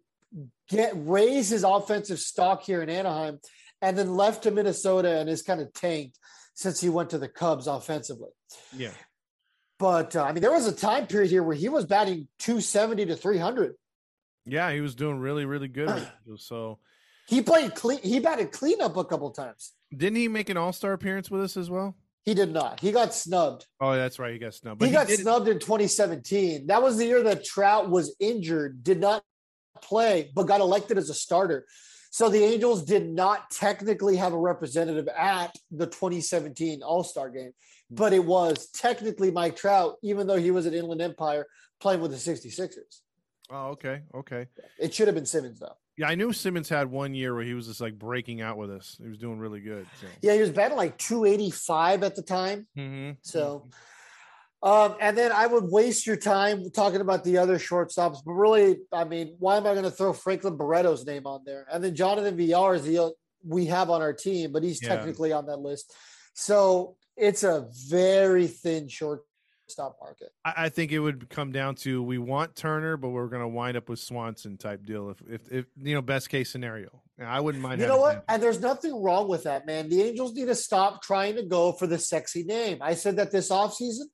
get 0.68 0.92
raise 0.96 1.50
his 1.50 1.62
offensive 1.62 2.18
stock 2.18 2.64
here 2.64 2.82
in 2.82 2.90
Anaheim, 2.90 3.38
and 3.80 3.96
then 3.96 4.16
left 4.16 4.42
to 4.42 4.50
Minnesota 4.50 5.20
and 5.20 5.30
is 5.30 5.42
kind 5.42 5.60
of 5.60 5.72
tanked 5.72 6.18
since 6.54 6.80
he 6.80 6.88
went 6.88 7.10
to 7.10 7.18
the 7.18 7.28
Cubs 7.28 7.68
offensively. 7.68 8.30
Yeah. 8.76 8.90
But 9.78 10.16
uh, 10.16 10.24
I 10.24 10.32
mean, 10.32 10.42
there 10.42 10.50
was 10.50 10.66
a 10.66 10.72
time 10.72 11.06
period 11.06 11.30
here 11.30 11.44
where 11.44 11.54
he 11.54 11.68
was 11.68 11.84
batting 11.84 12.26
270 12.40 13.06
to 13.06 13.14
300. 13.14 13.74
Yeah. 14.46 14.72
He 14.72 14.80
was 14.80 14.96
doing 14.96 15.20
really, 15.20 15.44
really 15.44 15.68
good. 15.68 16.08
So, 16.38 16.80
He 17.26 17.42
played 17.42 17.74
clean. 17.74 17.98
He 18.02 18.20
batted 18.20 18.52
cleanup 18.52 18.96
a 18.96 19.04
couple 19.04 19.30
times. 19.30 19.72
didn't 19.96 20.16
he 20.16 20.28
make 20.28 20.48
an 20.50 20.56
all 20.56 20.72
star 20.72 20.92
appearance 20.92 21.30
with 21.30 21.42
us 21.42 21.56
as 21.56 21.70
well? 21.70 21.96
He 22.24 22.32
did 22.34 22.52
not. 22.52 22.80
He 22.80 22.90
got 22.90 23.12
snubbed. 23.14 23.66
Oh, 23.80 23.94
that's 23.94 24.18
right. 24.18 24.32
He 24.32 24.38
got 24.38 24.54
snubbed. 24.54 24.80
But 24.80 24.86
he 24.88 24.92
got 24.92 25.06
did- 25.08 25.20
snubbed 25.20 25.48
in 25.48 25.58
2017. 25.58 26.66
That 26.68 26.82
was 26.82 26.96
the 26.96 27.04
year 27.06 27.22
that 27.24 27.44
Trout 27.44 27.90
was 27.90 28.16
injured, 28.18 28.82
did 28.82 28.98
not 28.98 29.22
play, 29.82 30.30
but 30.34 30.44
got 30.44 30.60
elected 30.60 30.96
as 30.98 31.10
a 31.10 31.14
starter. 31.14 31.66
So 32.10 32.28
the 32.28 32.42
Angels 32.44 32.84
did 32.84 33.08
not 33.08 33.50
technically 33.50 34.16
have 34.16 34.32
a 34.32 34.38
representative 34.38 35.08
at 35.08 35.54
the 35.70 35.86
2017 35.86 36.82
All 36.82 37.04
Star 37.04 37.28
game, 37.28 37.52
but 37.90 38.12
it 38.12 38.24
was 38.24 38.68
technically 38.70 39.30
Mike 39.30 39.56
Trout, 39.56 39.96
even 40.02 40.26
though 40.26 40.36
he 40.38 40.50
was 40.50 40.64
at 40.66 40.74
Inland 40.74 41.02
Empire 41.02 41.46
playing 41.80 42.00
with 42.00 42.12
the 42.12 42.16
66ers. 42.16 43.00
Oh, 43.50 43.66
okay. 43.72 44.02
Okay. 44.14 44.46
It 44.78 44.94
should 44.94 45.08
have 45.08 45.14
been 45.16 45.26
Simmons, 45.26 45.58
though. 45.58 45.76
Yeah, 45.96 46.08
I 46.08 46.16
knew 46.16 46.32
Simmons 46.32 46.68
had 46.68 46.90
one 46.90 47.14
year 47.14 47.34
where 47.34 47.44
he 47.44 47.54
was 47.54 47.68
just 47.68 47.80
like 47.80 47.98
breaking 47.98 48.40
out 48.40 48.56
with 48.56 48.70
us. 48.70 48.96
He 49.00 49.08
was 49.08 49.18
doing 49.18 49.38
really 49.38 49.60
good. 49.60 49.86
So. 50.00 50.06
Yeah, 50.22 50.34
he 50.34 50.40
was 50.40 50.50
batting 50.50 50.76
like 50.76 50.98
285 50.98 52.02
at 52.02 52.16
the 52.16 52.22
time. 52.22 52.66
Mm-hmm. 52.76 53.12
So, 53.22 53.68
um, 54.62 54.96
and 55.00 55.16
then 55.16 55.30
I 55.30 55.46
would 55.46 55.64
waste 55.64 56.06
your 56.06 56.16
time 56.16 56.68
talking 56.70 57.00
about 57.00 57.22
the 57.22 57.38
other 57.38 57.58
shortstops, 57.58 58.18
but 58.24 58.32
really, 58.32 58.78
I 58.92 59.04
mean, 59.04 59.36
why 59.38 59.56
am 59.56 59.66
I 59.66 59.72
going 59.72 59.84
to 59.84 59.90
throw 59.90 60.12
Franklin 60.12 60.56
Barreto's 60.56 61.06
name 61.06 61.26
on 61.26 61.42
there? 61.44 61.66
And 61.72 61.84
then 61.84 61.94
Jonathan 61.94 62.36
Villar 62.36 62.74
is 62.74 62.82
the 62.82 63.12
we 63.46 63.66
have 63.66 63.90
on 63.90 64.00
our 64.02 64.14
team, 64.14 64.52
but 64.52 64.62
he's 64.62 64.82
Yeah. 64.82 64.96
technically 64.96 65.32
on 65.32 65.46
that 65.46 65.58
list. 65.58 65.92
So 66.32 66.96
it's 67.16 67.44
a 67.44 67.68
very 67.88 68.46
thin 68.46 68.88
shortstop 69.74 69.98
market. 70.00 70.30
I, 70.44 70.64
I 70.64 70.68
think 70.68 70.92
it 70.92 70.98
would 70.98 71.28
come 71.28 71.52
down 71.52 71.74
to 71.76 72.02
we 72.02 72.18
want 72.18 72.56
Turner, 72.56 72.96
but 72.96 73.10
we're 73.10 73.28
going 73.28 73.42
to 73.42 73.48
wind 73.48 73.76
up 73.76 73.88
with 73.88 73.98
Swanson 73.98 74.56
type 74.56 74.84
deal. 74.84 75.10
If, 75.10 75.22
if, 75.28 75.52
if 75.52 75.66
you 75.82 75.94
know, 75.94 76.02
best 76.02 76.28
case 76.28 76.50
scenario, 76.50 77.02
I 77.22 77.40
wouldn't 77.40 77.62
mind. 77.62 77.80
You 77.80 77.86
know 77.86 77.98
what? 77.98 78.24
And 78.28 78.42
there's 78.42 78.60
nothing 78.60 79.02
wrong 79.02 79.28
with 79.28 79.44
that, 79.44 79.66
man. 79.66 79.88
The 79.88 80.02
Angels 80.02 80.34
need 80.34 80.46
to 80.46 80.54
stop 80.54 81.02
trying 81.02 81.36
to 81.36 81.42
go 81.42 81.72
for 81.72 81.86
the 81.86 81.98
sexy 81.98 82.44
name. 82.44 82.78
I 82.80 82.94
said 82.94 83.16
that 83.16 83.30
this 83.30 83.50
offseason. 83.50 84.06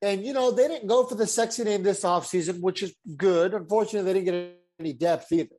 And, 0.00 0.24
you 0.24 0.32
know, 0.32 0.52
they 0.52 0.68
didn't 0.68 0.86
go 0.86 1.04
for 1.04 1.16
the 1.16 1.26
sexy 1.26 1.64
name 1.64 1.82
this 1.82 2.04
offseason, 2.04 2.60
which 2.60 2.84
is 2.84 2.94
good. 3.16 3.52
Unfortunately, 3.52 4.12
they 4.12 4.20
didn't 4.20 4.32
get 4.32 4.60
any 4.78 4.92
depth 4.92 5.32
either. 5.32 5.56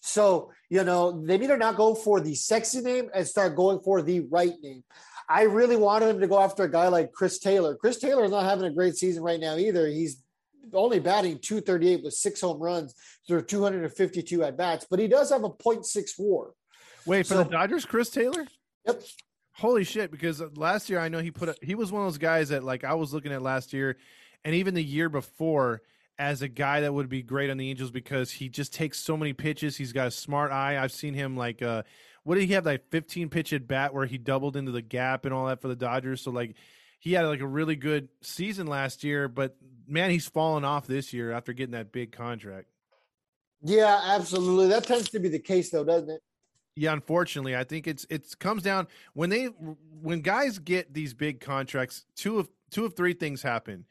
So, 0.00 0.52
you 0.70 0.84
know, 0.84 1.22
they 1.22 1.36
need 1.36 1.48
to 1.48 1.56
not 1.58 1.76
go 1.76 1.94
for 1.94 2.20
the 2.20 2.34
sexy 2.34 2.80
name 2.80 3.10
and 3.14 3.26
start 3.26 3.56
going 3.56 3.80
for 3.80 4.00
the 4.00 4.20
right 4.20 4.54
name. 4.62 4.84
I 5.28 5.42
really 5.42 5.76
wanted 5.76 6.10
him 6.10 6.20
to 6.20 6.26
go 6.26 6.38
after 6.40 6.64
a 6.64 6.70
guy 6.70 6.88
like 6.88 7.12
Chris 7.12 7.38
Taylor. 7.38 7.74
Chris 7.74 7.98
Taylor 7.98 8.24
is 8.24 8.30
not 8.30 8.44
having 8.44 8.66
a 8.66 8.72
great 8.72 8.96
season 8.96 9.22
right 9.22 9.40
now 9.40 9.56
either. 9.56 9.86
He's 9.86 10.22
only 10.72 11.00
batting 11.00 11.38
238 11.38 12.02
with 12.04 12.14
six 12.14 12.40
home 12.40 12.60
runs 12.60 12.94
through 13.26 13.42
252 13.42 14.42
at 14.42 14.56
bats, 14.56 14.86
but 14.88 14.98
he 14.98 15.08
does 15.08 15.30
have 15.30 15.44
a 15.44 15.50
0.6 15.50 16.18
war. 16.18 16.52
Wait 17.06 17.26
for 17.26 17.34
so- 17.34 17.44
the 17.44 17.50
Dodgers, 17.50 17.84
Chris 17.84 18.10
Taylor. 18.10 18.46
Yep. 18.86 19.02
Holy 19.56 19.84
shit! 19.84 20.10
Because 20.10 20.42
last 20.56 20.90
year 20.90 20.98
I 20.98 21.08
know 21.08 21.20
he 21.20 21.30
put 21.30 21.48
a, 21.48 21.56
he 21.62 21.76
was 21.76 21.92
one 21.92 22.02
of 22.02 22.06
those 22.06 22.18
guys 22.18 22.48
that 22.48 22.64
like 22.64 22.82
I 22.82 22.94
was 22.94 23.14
looking 23.14 23.30
at 23.30 23.40
last 23.40 23.72
year, 23.72 23.96
and 24.44 24.54
even 24.56 24.74
the 24.74 24.82
year 24.82 25.08
before 25.08 25.80
as 26.18 26.42
a 26.42 26.48
guy 26.48 26.80
that 26.80 26.92
would 26.92 27.08
be 27.08 27.22
great 27.22 27.50
on 27.50 27.56
the 27.56 27.70
Angels 27.70 27.90
because 27.90 28.30
he 28.30 28.48
just 28.48 28.72
takes 28.72 28.98
so 28.98 29.16
many 29.16 29.32
pitches. 29.32 29.76
He's 29.76 29.92
got 29.92 30.08
a 30.08 30.10
smart 30.10 30.52
eye. 30.52 30.82
I've 30.82 30.92
seen 30.92 31.14
him 31.14 31.36
like 31.36 31.62
uh, 31.62 31.82
what 32.24 32.36
did 32.36 32.46
he 32.46 32.54
have 32.54 32.66
like 32.66 32.90
15 32.90 33.28
pitch 33.28 33.52
at 33.52 33.68
bat 33.68 33.94
where 33.94 34.06
he 34.06 34.18
doubled 34.18 34.56
into 34.56 34.72
the 34.72 34.82
gap 34.82 35.24
and 35.24 35.32
all 35.32 35.46
that 35.46 35.60
for 35.60 35.68
the 35.68 35.76
Dodgers. 35.76 36.22
So 36.22 36.30
like 36.30 36.56
he 36.98 37.12
had 37.12 37.26
like 37.26 37.40
a 37.40 37.46
really 37.46 37.76
good 37.76 38.08
season 38.22 38.66
last 38.66 39.04
year, 39.04 39.28
but 39.28 39.56
man, 39.86 40.10
he's 40.10 40.26
fallen 40.26 40.64
off 40.64 40.86
this 40.86 41.12
year 41.12 41.32
after 41.32 41.52
getting 41.52 41.72
that 41.72 41.92
big 41.92 42.12
contract. 42.12 42.68
Yeah, 43.62 44.00
absolutely. 44.04 44.68
That 44.68 44.84
tends 44.84 45.10
to 45.10 45.18
be 45.18 45.28
the 45.28 45.38
case, 45.38 45.70
though, 45.70 45.84
doesn't 45.84 46.10
it? 46.10 46.20
Yeah, 46.76 46.92
unfortunately, 46.92 47.54
I 47.54 47.64
think 47.64 47.86
it's 47.86 48.04
it 48.10 48.38
comes 48.40 48.62
down 48.62 48.88
when 49.12 49.30
they 49.30 49.44
when 49.44 50.20
guys 50.22 50.58
get 50.58 50.92
these 50.92 51.14
big 51.14 51.40
contracts. 51.40 52.04
Two 52.16 52.38
of 52.38 52.48
two 52.70 52.84
of 52.84 52.96
three 52.96 53.12
things 53.12 53.42
happen. 53.42 53.84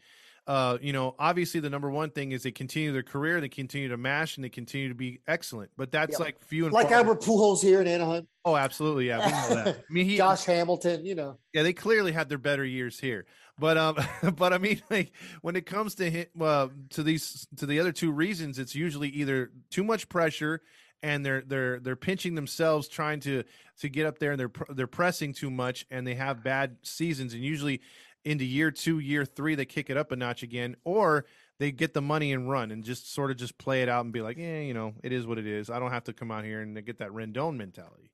Uh, 0.45 0.77
you 0.81 0.91
know, 0.91 1.15
obviously 1.17 1.61
the 1.61 1.69
number 1.69 1.89
one 1.89 2.09
thing 2.09 2.33
is 2.33 2.43
they 2.43 2.51
continue 2.51 2.91
their 2.91 3.03
career, 3.03 3.39
they 3.39 3.47
continue 3.47 3.87
to 3.87 3.95
mash, 3.97 4.35
and 4.35 4.43
they 4.43 4.49
continue 4.49 4.89
to 4.89 4.95
be 4.95 5.21
excellent. 5.25 5.71
But 5.77 5.91
that's 5.91 6.11
Yep. 6.13 6.19
like 6.19 6.43
few 6.43 6.65
and 6.65 6.73
Like 6.73 6.89
far- 6.89 6.97
Albert 6.97 7.21
Pujols 7.21 7.61
here 7.61 7.79
in 7.81 7.87
Anaheim, 7.87 8.27
Oh, 8.45 8.57
absolutely, 8.57 9.07
yeah, 9.07 9.19
we 9.25 9.31
know 9.55 9.63
that. 9.63 9.75
I 9.89 9.93
mean, 9.93 10.05
he, 10.05 10.17
Josh 10.17 10.43
Hamilton. 10.43 11.05
You 11.05 11.15
know, 11.15 11.37
yeah, 11.53 11.63
they 11.63 11.71
clearly 11.71 12.11
had 12.11 12.27
their 12.27 12.37
better 12.37 12.65
years 12.65 12.99
here. 12.99 13.25
But 13.57 13.77
um, 13.77 13.95
but 14.35 14.51
I 14.51 14.57
mean, 14.57 14.81
like 14.89 15.13
when 15.41 15.55
it 15.55 15.65
comes 15.65 15.95
to 15.95 16.09
hit, 16.09 16.31
uh, 16.41 16.67
to 16.89 17.03
these 17.03 17.47
to 17.57 17.65
the 17.65 17.79
other 17.79 17.93
two 17.93 18.11
reasons, 18.11 18.59
it's 18.59 18.75
usually 18.75 19.07
either 19.09 19.51
too 19.71 19.85
much 19.85 20.09
pressure 20.09 20.61
and 21.01 21.25
they're 21.25 21.43
they're 21.45 21.79
they're 21.79 21.95
pinching 21.95 22.35
themselves 22.35 22.87
trying 22.89 23.19
to 23.21 23.43
to 23.79 23.87
get 23.89 24.05
up 24.05 24.19
there 24.19 24.31
and 24.31 24.39
they're 24.39 24.51
they're 24.69 24.87
pressing 24.87 25.33
too 25.33 25.49
much 25.51 25.85
and 25.91 26.05
they 26.07 26.15
have 26.15 26.43
bad 26.43 26.77
seasons 26.81 27.33
and 27.33 27.43
usually 27.43 27.79
into 28.25 28.45
year 28.45 28.71
two, 28.71 28.99
year 28.99 29.25
three, 29.25 29.55
they 29.55 29.65
kick 29.65 29.89
it 29.89 29.97
up 29.97 30.11
a 30.11 30.15
notch 30.15 30.43
again, 30.43 30.75
or 30.83 31.25
they 31.59 31.71
get 31.71 31.93
the 31.93 32.01
money 32.01 32.33
and 32.33 32.49
run 32.49 32.71
and 32.71 32.83
just 32.83 33.13
sort 33.13 33.31
of 33.31 33.37
just 33.37 33.57
play 33.57 33.81
it 33.83 33.89
out 33.89 34.03
and 34.05 34.13
be 34.13 34.21
like, 34.21 34.37
yeah, 34.37 34.59
you 34.59 34.73
know, 34.73 34.93
it 35.03 35.11
is 35.11 35.25
what 35.27 35.37
it 35.37 35.45
is. 35.47 35.69
I 35.69 35.79
don't 35.79 35.91
have 35.91 36.05
to 36.05 36.13
come 36.13 36.31
out 36.31 36.43
here 36.43 36.61
and 36.61 36.83
get 36.85 36.97
that 36.99 37.09
Rendon 37.09 37.55
mentality. 37.57 38.11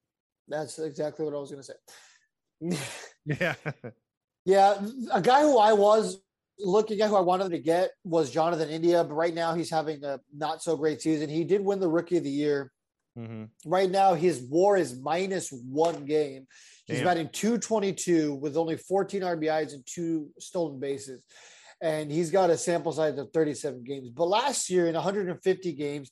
that's 0.47 0.80
exactly 0.80 1.26
what 1.26 1.34
I 1.34 1.38
was 1.38 1.51
going 1.51 1.64
to 1.64 1.68
say. 1.68 1.74
Yeah. 3.26 3.55
yeah, 4.45 4.82
a 5.14 5.22
guy 5.22 5.41
who 5.41 5.57
I 5.57 5.74
was 5.74 6.22
looking 6.60 6.99
at, 7.01 7.10
who 7.10 7.16
I 7.16 7.22
wanted 7.22 7.51
to 7.51 7.60
get, 7.60 7.91
was 8.03 8.32
Jonathan 8.32 8.70
India. 8.70 9.03
But 9.03 9.14
right 9.14 9.34
now, 9.34 9.53
he's 9.53 9.70
having 9.70 10.03
a 10.03 10.20
not 10.36 10.62
so 10.62 10.76
great 10.76 11.01
season. 11.01 11.30
He 11.30 11.43
did 11.43 11.64
win 11.64 11.80
the 11.80 11.88
Rookie 11.88 12.18
of 12.18 12.24
the 12.24 12.30
Year. 12.30 12.72
hmm 13.16 13.45
Right 13.66 13.89
now, 13.89 14.14
his 14.14 14.41
WAR 14.41 14.78
is 14.78 14.99
minus 14.99 15.49
one 15.51 16.05
game. 16.05 16.47
He's 16.90 16.98
Damn. 16.98 17.06
batting 17.06 17.30
222 17.32 18.34
with 18.34 18.58
only 18.58 18.76
14 18.76 19.22
RBIs 19.22 19.74
and 19.74 19.86
two 19.86 20.30
stolen 20.40 20.80
bases. 20.80 21.22
And 21.82 22.12
he's 22.12 22.32
got 22.32 22.50
a 22.50 22.58
sample 22.58 22.92
size 22.92 23.18
of 23.20 23.32
37 23.32 23.84
games. 23.84 24.10
But 24.10 24.26
last 24.26 24.72
year, 24.72 24.88
in 24.88 24.96
150 24.96 25.74
games, 25.74 26.10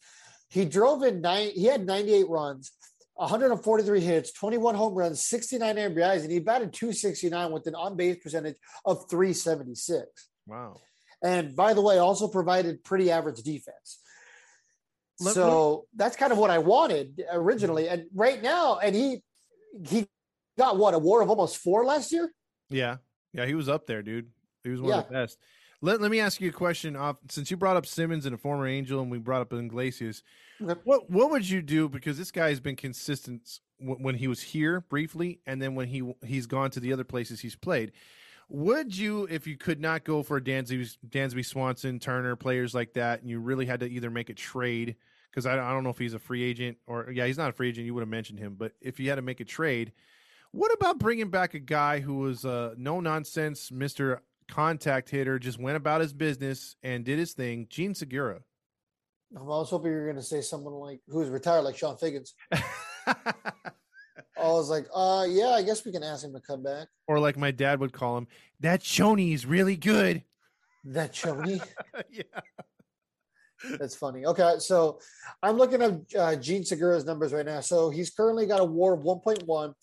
he 0.50 0.66
drove 0.66 1.02
in 1.02 1.20
nine, 1.20 1.50
he 1.56 1.66
had 1.66 1.86
98 1.86 2.30
runs, 2.30 2.72
143 3.16 4.00
hits, 4.00 4.32
21 4.34 4.76
home 4.76 4.94
runs, 4.94 5.26
69 5.26 5.76
RBIs, 5.76 6.22
and 6.22 6.32
he 6.32 6.40
batted 6.40 6.72
269 6.74 7.52
with 7.52 7.66
an 7.66 7.74
on 7.74 7.98
base 7.98 8.18
percentage 8.22 8.58
of 8.86 9.10
376. 9.10 10.06
Wow. 10.46 10.76
And 11.24 11.56
by 11.56 11.74
the 11.74 11.82
way, 11.82 11.98
also 11.98 12.28
provided 12.28 12.84
pretty 12.84 13.10
average 13.10 13.42
defense. 13.42 14.00
Let- 15.20 15.34
so 15.34 15.88
that's 15.96 16.16
kind 16.16 16.32
of 16.32 16.38
what 16.38 16.52
I 16.52 16.60
wanted 16.60 17.24
originally. 17.32 17.86
Mm-hmm. 17.86 17.94
And 17.94 18.06
right 18.14 18.44
now, 18.44 18.78
and 18.78 18.96
he 18.96 19.24
he 19.90 20.08
got 20.58 20.78
what 20.78 20.94
a 20.94 21.00
WAR 21.00 21.22
of 21.22 21.30
almost 21.30 21.58
four 21.58 21.86
last 21.86 22.12
year. 22.12 22.32
Yeah. 22.70 22.98
Yeah, 23.34 23.46
he 23.46 23.54
was 23.54 23.70
up 23.70 23.86
there, 23.86 24.02
dude. 24.02 24.30
He 24.64 24.70
was 24.70 24.82
one 24.82 24.92
of 25.00 25.08
the 25.08 25.14
best. 25.14 25.38
Let, 25.82 26.02
let 26.02 26.10
me 26.10 26.20
ask 26.20 26.42
you 26.42 26.50
a 26.50 26.54
question 26.54 26.96
off 26.96 27.18
since 27.30 27.52
you 27.52 27.58
brought 27.58 27.78
up 27.78 27.86
Simmons 27.86 28.26
and 28.26 28.34
a 28.34 28.38
former 28.38 28.68
Angel 28.68 29.00
and 29.00 29.12
we 29.12 29.20
brought 29.20 29.42
up 29.42 29.54
Iglesias. 29.54 30.24
Okay. 30.62 30.80
What 30.84 31.10
what 31.10 31.30
would 31.30 31.48
you 31.48 31.62
do 31.62 31.88
because 31.88 32.18
this 32.18 32.32
guy 32.32 32.50
has 32.50 32.60
been 32.60 32.76
consistent 32.76 33.60
w- 33.80 34.00
when 34.02 34.16
he 34.16 34.28
was 34.28 34.42
here 34.42 34.82
briefly 34.82 35.40
and 35.46 35.62
then 35.62 35.76
when 35.76 35.88
he 35.88 36.12
he's 36.26 36.48
gone 36.48 36.72
to 36.72 36.80
the 36.80 36.94
other 36.94 37.04
places 37.04 37.40
he's 37.40 37.56
played. 37.56 37.92
Would 38.50 38.98
you 38.98 39.28
if 39.30 39.46
you 39.46 39.56
could 39.56 39.80
not 39.80 40.04
go 40.04 40.24
for 40.24 40.42
Dansby 40.42 40.98
Dansby 41.08 41.46
Swanson, 41.46 42.00
Turner, 42.00 42.36
players 42.36 42.74
like 42.74 42.94
that 42.94 43.22
and 43.22 43.30
you 43.30 43.40
really 43.40 43.68
had 43.68 43.82
to 43.82 43.88
either 43.88 44.10
make 44.10 44.32
a 44.32 44.34
trade 44.34 44.96
because 45.30 45.46
I, 45.46 45.54
I 45.54 45.72
don't 45.74 45.84
know 45.84 45.92
if 45.92 46.00
he's 46.00 46.16
a 46.16 46.20
free 46.20 46.42
agent 46.42 46.78
or 46.88 47.12
yeah, 47.12 47.28
he's 47.28 47.38
not 47.38 47.52
a 47.52 47.54
free 47.54 47.70
agent, 47.70 47.86
you 47.86 47.94
would 47.94 48.02
have 48.02 48.10
mentioned 48.10 48.40
him, 48.40 48.56
but 48.58 48.72
if 48.82 49.00
you 49.00 49.10
had 49.10 49.16
to 49.18 49.22
make 49.22 49.42
a 49.42 49.46
trade, 49.46 49.92
what 50.52 50.74
about 50.74 51.00
bringing 51.00 51.30
back 51.30 51.54
a 51.54 51.60
guy 51.60 52.00
who 52.00 52.20
was 52.20 52.46
a 52.46 52.74
no 52.78 53.00
nonsense 53.00 53.72
Mister 53.72 54.22
Contact 54.48 55.10
Hitter, 55.10 55.40
just 55.40 55.60
went 55.60 55.78
about 55.78 56.02
his 56.02 56.14
business 56.14 56.76
and 56.84 57.04
did 57.04 57.20
his 57.20 57.34
thing? 57.34 57.68
Jean 57.70 57.94
Segura. 57.94 58.42
I 59.36 59.42
was 59.42 59.70
hoping 59.70 59.92
you 59.92 59.98
were 59.98 60.06
going 60.06 60.16
to 60.16 60.24
say 60.24 60.42
someone 60.42 60.74
like 60.74 61.02
who's 61.10 61.30
retired, 61.30 61.64
like 61.64 61.76
Chone 61.76 61.98
Figgins. 61.98 62.34
I 64.40 64.50
was 64.50 64.70
like, 64.70 64.88
uh, 64.94 65.26
yeah, 65.28 65.50
I 65.50 65.64
guess 65.64 65.84
we 65.86 65.92
can 65.92 66.04
ask 66.04 66.24
him 66.24 66.34
to 66.34 66.40
come 66.40 66.64
back. 66.64 66.88
or 67.08 67.20
like 67.20 67.38
my 67.38 67.52
dad 67.52 67.80
would 67.80 67.92
call 67.92 68.18
him, 68.18 68.28
that 68.60 68.82
Choney 68.82 69.34
is 69.34 69.46
really 69.46 69.76
good. 69.76 70.24
That 70.86 71.14
Choney. 71.14 71.62
yeah. 72.12 72.24
That's 73.78 73.96
funny. 73.96 74.26
Okay, 74.26 74.56
so 74.60 75.00
I'm 75.42 75.58
looking 75.58 75.82
at 75.82 75.94
uh, 76.18 76.36
Jean 76.36 76.64
Segura's 76.64 77.06
numbers 77.06 77.34
right 77.34 77.46
now. 77.46 77.60
So 77.62 77.90
he's 77.90 78.12
currently 78.12 78.46
got 78.46 78.60
a 78.60 78.64
WAR 78.64 78.94
of 78.94 79.02
1.1, 79.02 79.74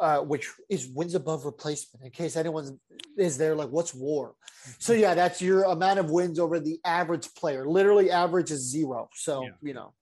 uh, 0.00 0.18
which 0.20 0.50
is 0.68 0.88
wins 0.88 1.14
above 1.14 1.44
replacement. 1.44 2.04
In 2.04 2.10
case 2.10 2.36
anyone 2.36 2.80
is 3.18 3.36
there, 3.36 3.54
like, 3.54 3.68
what's 3.68 3.94
WAR? 3.94 4.34
So 4.78 4.92
yeah, 4.92 5.14
that's 5.14 5.40
your 5.40 5.64
amount 5.64 5.98
of 5.98 6.10
wins 6.10 6.38
over 6.38 6.58
the 6.60 6.80
average 6.84 7.32
player. 7.34 7.66
Literally, 7.66 8.10
average 8.10 8.50
is 8.50 8.60
zero. 8.60 9.08
So 9.14 9.42
Yeah. 9.44 9.50
you 9.62 9.74
know, 9.74 9.94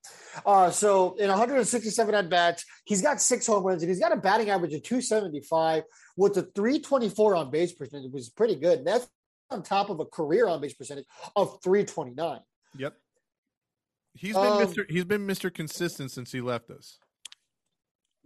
uh, 0.46 0.70
so 0.70 1.14
in 1.16 1.28
167 1.28 2.14
at 2.14 2.28
bats, 2.28 2.64
he's 2.84 3.03
got 3.03 3.20
six 3.20 3.46
home 3.46 3.64
runs 3.64 3.82
and 3.82 3.90
he's 3.90 4.01
got 4.01 4.12
a 4.12 4.16
batting 4.16 4.51
average 4.51 4.72
of 4.74 4.82
275 4.82 5.84
with 6.16 6.36
a 6.38 6.42
324 6.42 7.36
on 7.36 7.51
base 7.51 7.72
percentage, 7.72 8.11
which 8.12 8.22
is 8.22 8.30
pretty 8.30 8.57
good. 8.57 8.78
And 8.78 8.86
That's 8.86 9.09
on 9.51 9.62
top 9.62 9.90
of 9.90 10.01
a 10.01 10.05
career 10.05 10.46
on 10.49 10.61
base 10.61 10.74
percentage 10.74 11.07
of 11.36 11.59
329. 11.62 12.40
Yep. 12.78 12.94
He's 14.14 14.34
been 14.34 14.44
Um, 14.44 14.59
Mr. 14.61 14.90
He's 14.90 15.05
been 15.05 15.26
Mr. 15.26 15.53
Consistent 15.53 16.11
since 16.11 16.32
he 16.32 16.40
left 16.40 16.70
us. 16.70 16.99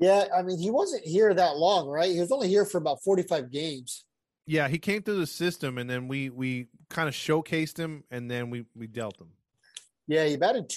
Yeah, 0.02 0.26
I 0.36 0.42
mean, 0.42 0.58
he 0.58 0.70
wasn't 0.70 1.04
here 1.04 1.32
that 1.32 1.56
long, 1.56 1.86
right? 1.86 2.10
He 2.10 2.20
was 2.20 2.32
only 2.32 2.48
here 2.48 2.64
for 2.64 2.78
about 2.78 3.02
45 3.04 3.50
games. 3.50 4.04
Yeah, 4.46 4.66
he 4.66 4.78
came 4.78 5.02
through 5.02 5.20
the 5.20 5.26
system 5.26 5.78
and 5.78 5.88
then 5.88 6.08
we 6.08 6.28
we 6.28 6.66
kind 6.90 7.08
of 7.08 7.14
showcased 7.14 7.78
him 7.78 8.02
and 8.10 8.28
then 8.28 8.50
we 8.50 8.64
we 8.74 8.88
dealt 8.88 9.20
him. 9.20 9.28
Yeah, 10.08 10.24
he 10.24 10.36
batted 10.36 10.68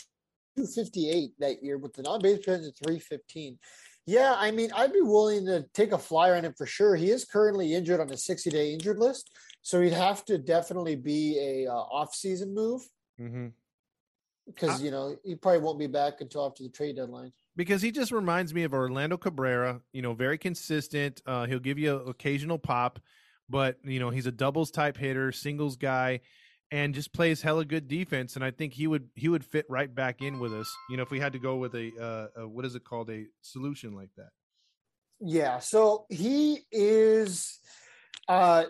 258 0.56 1.32
that 1.40 1.64
year 1.64 1.80
with 1.80 1.98
an 1.98 2.06
on 2.06 2.22
base 2.22 2.38
percentage 2.38 2.68
of 2.68 2.76
315. 2.78 3.58
Yeah, 4.06 4.36
I 4.38 4.52
mean, 4.52 4.70
I'd 4.76 4.94
be 4.94 5.02
willing 5.02 5.48
to 5.48 5.66
take 5.74 5.92
a 5.92 5.98
flyer 5.98 6.36
on 6.36 6.46
him 6.46 6.54
for 6.56 6.68
sure. 6.68 6.96
He 6.96 7.10
is 7.10 7.26
currently 7.26 7.74
injured 7.74 8.00
on 8.00 8.12
a 8.12 8.18
60 8.18 8.52
day 8.52 8.72
injured 8.72 9.00
list. 9.00 9.32
So 9.64 9.82
he'd 9.82 9.94
have 9.94 10.24
to 10.26 10.38
definitely 10.38 10.96
be 10.96 11.40
a 11.40 11.72
uh, 11.72 11.76
off 11.76 12.14
season 12.14 12.54
move 12.54 12.82
Mm-hmm. 13.20 13.48
because, 14.46 14.82
you 14.84 14.92
know, 14.92 15.16
he 15.24 15.36
probably 15.36 15.62
won't 15.62 15.80
be 15.80 15.88
back 15.88 16.20
until 16.20 16.46
after 16.46 16.64
the 16.64 16.70
trade 16.70 16.98
deadline. 16.98 17.32
Because 17.56 17.82
he 17.82 17.92
just 17.92 18.12
reminds 18.12 18.54
me 18.54 18.64
of 18.64 18.74
Orlando 18.74 19.18
Cabrera. 19.18 19.82
You 19.94 20.02
know, 20.02 20.14
very 20.14 20.38
consistent. 20.38 21.22
Uh, 21.26 21.46
he'll 21.46 21.60
give 21.60 21.80
you 21.80 22.02
an 22.02 22.10
occasional 22.10 22.58
pop, 22.58 23.00
but 23.50 23.78
you 23.84 24.00
know 24.00 24.10
he's 24.10 24.26
a 24.26 24.32
doubles 24.32 24.72
type 24.72 24.98
hitter, 24.98 25.32
singles 25.32 25.76
guy, 25.76 26.22
and 26.72 26.94
just 26.94 27.14
plays 27.14 27.42
hella 27.42 27.66
good 27.66 27.88
defense. 27.88 28.36
And 28.36 28.44
I 28.44 28.52
think 28.52 28.74
he 28.74 28.88
would 28.88 29.10
he 29.16 29.30
would 29.30 29.46
fit 29.46 29.66
right 29.70 29.94
back 29.94 30.22
in 30.22 30.40
with 30.40 30.54
us. 30.54 30.74
You 30.90 30.98
know, 30.98 31.04
if 31.04 31.12
we 31.12 31.20
had 31.20 31.34
to 31.34 31.40
go 31.40 31.58
with 31.58 31.76
a, 31.76 31.92
uh, 32.00 32.42
a 32.42 32.48
what 32.48 32.66
is 32.66 32.76
it 32.76 32.84
called 32.84 33.10
a 33.10 33.26
solution 33.42 33.96
like 33.96 34.10
that. 34.18 34.30
Yeah, 35.20 35.60
so 35.60 36.06
he 36.10 36.66
is 36.72 37.60
uh 38.28 38.66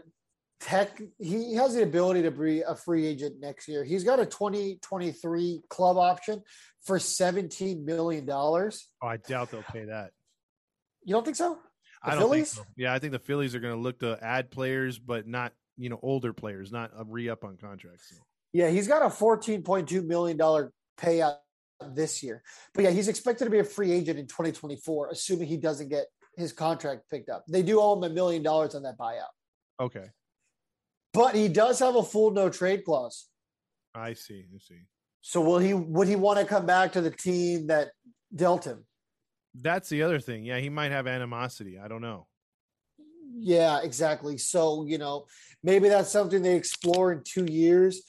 tech 0.59 1.01
he 1.19 1.53
has 1.55 1.75
the 1.75 1.83
ability 1.83 2.21
to 2.23 2.31
be 2.31 2.61
a 2.61 2.75
free 2.75 3.05
agent 3.05 3.39
next 3.39 3.67
year. 3.67 3.83
He's 3.83 4.03
got 4.03 4.19
a 4.19 4.25
2023 4.25 5.61
club 5.69 5.97
option 5.97 6.41
for 6.85 6.99
17 6.99 7.83
million 7.85 8.25
dollars. 8.25 8.87
Oh, 9.01 9.07
I 9.07 9.17
doubt 9.17 9.51
they'll 9.51 9.63
pay 9.63 9.85
that. 9.85 10.11
You 11.03 11.13
don't 11.13 11.23
think 11.23 11.37
so? 11.37 11.57
The 12.03 12.11
I 12.11 12.15
don't 12.15 12.21
Phillies? 12.23 12.53
think 12.53 12.67
so. 12.67 12.71
Yeah, 12.77 12.93
I 12.93 12.99
think 12.99 13.11
the 13.13 13.19
Phillies 13.19 13.55
are 13.55 13.59
going 13.59 13.73
to 13.75 13.79
look 13.79 13.99
to 13.99 14.17
add 14.21 14.51
players, 14.51 14.99
but 14.99 15.27
not 15.27 15.53
you 15.77 15.89
know 15.89 15.99
older 16.01 16.33
players, 16.33 16.71
not 16.71 16.91
a 16.97 17.03
re 17.03 17.29
up 17.29 17.43
on 17.43 17.57
contracts. 17.57 18.09
So. 18.09 18.17
Yeah, 18.53 18.69
he's 18.69 18.87
got 18.87 19.01
a 19.01 19.07
14.2 19.07 20.05
million 20.05 20.37
dollar 20.37 20.71
payout 20.97 21.37
this 21.93 22.23
year. 22.23 22.41
But 22.73 22.85
yeah, 22.85 22.91
he's 22.91 23.07
expected 23.07 23.45
to 23.45 23.51
be 23.51 23.59
a 23.59 23.63
free 23.63 23.91
agent 23.91 24.17
in 24.17 24.27
2024 24.27 25.09
assuming 25.11 25.47
he 25.47 25.57
doesn't 25.57 25.89
get 25.89 26.05
his 26.37 26.53
contract 26.53 27.09
picked 27.09 27.29
up. 27.29 27.43
They 27.49 27.63
do 27.63 27.81
owe 27.81 27.97
him 27.97 28.03
a 28.09 28.13
million 28.13 28.43
dollars 28.43 28.75
on 28.75 28.83
that 28.83 28.97
buyout. 28.97 29.31
Okay, 29.79 30.05
But 31.13 31.35
he 31.35 31.49
does 31.49 31.79
have 31.79 31.95
a 31.95 32.03
full 32.03 32.31
no 32.31 32.49
trade 32.49 32.85
clause. 32.85 33.27
I 33.93 34.13
see. 34.13 34.45
I 34.53 34.57
see. 34.59 34.81
So 35.27 35.41
will 35.41 35.57
he 35.57 35.73
would 35.73 36.07
he 36.07 36.15
want 36.15 36.37
to 36.37 36.45
come 36.45 36.67
back 36.67 36.91
to 36.91 37.01
the 37.01 37.09
team 37.09 37.65
that 37.65 37.93
dealt 38.35 38.63
him? 38.63 38.85
That's 39.55 39.89
the 39.89 40.03
other 40.03 40.19
thing. 40.19 40.43
Yeah, 40.45 40.59
he 40.59 40.69
might 40.69 40.91
have 40.91 41.07
animosity. 41.07 41.79
I 41.79 41.87
don't 41.87 42.03
know. 42.03 42.27
Yeah, 43.33 43.81
exactly. 43.81 44.37
So, 44.37 44.85
you 44.85 44.99
know, 44.99 45.25
maybe 45.63 45.89
that's 45.89 46.11
something 46.11 46.43
they 46.43 46.55
explore 46.55 47.11
in 47.11 47.23
2 47.23 47.45
years, 47.45 48.03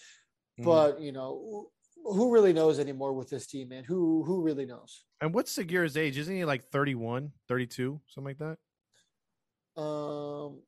Mhm. 0.59 0.65
but, 0.65 1.01
you 1.01 1.11
know, 1.11 1.71
who 2.05 2.31
really 2.35 2.53
knows 2.53 2.79
anymore 2.79 3.15
with 3.15 3.31
this 3.31 3.47
team, 3.47 3.69
man? 3.71 3.85
Who 3.85 4.23
who 4.25 4.43
really 4.43 4.67
knows? 4.67 5.07
And 5.23 5.33
what's 5.33 5.53
Segura's 5.53 5.97
age? 5.97 6.19
Isn't 6.19 6.37
he 6.37 6.45
like 6.45 6.65
31, 6.65 7.33
32, 7.49 8.03
something 8.09 8.37
like 8.37 8.39
that? 8.39 8.59
Um 9.81 10.63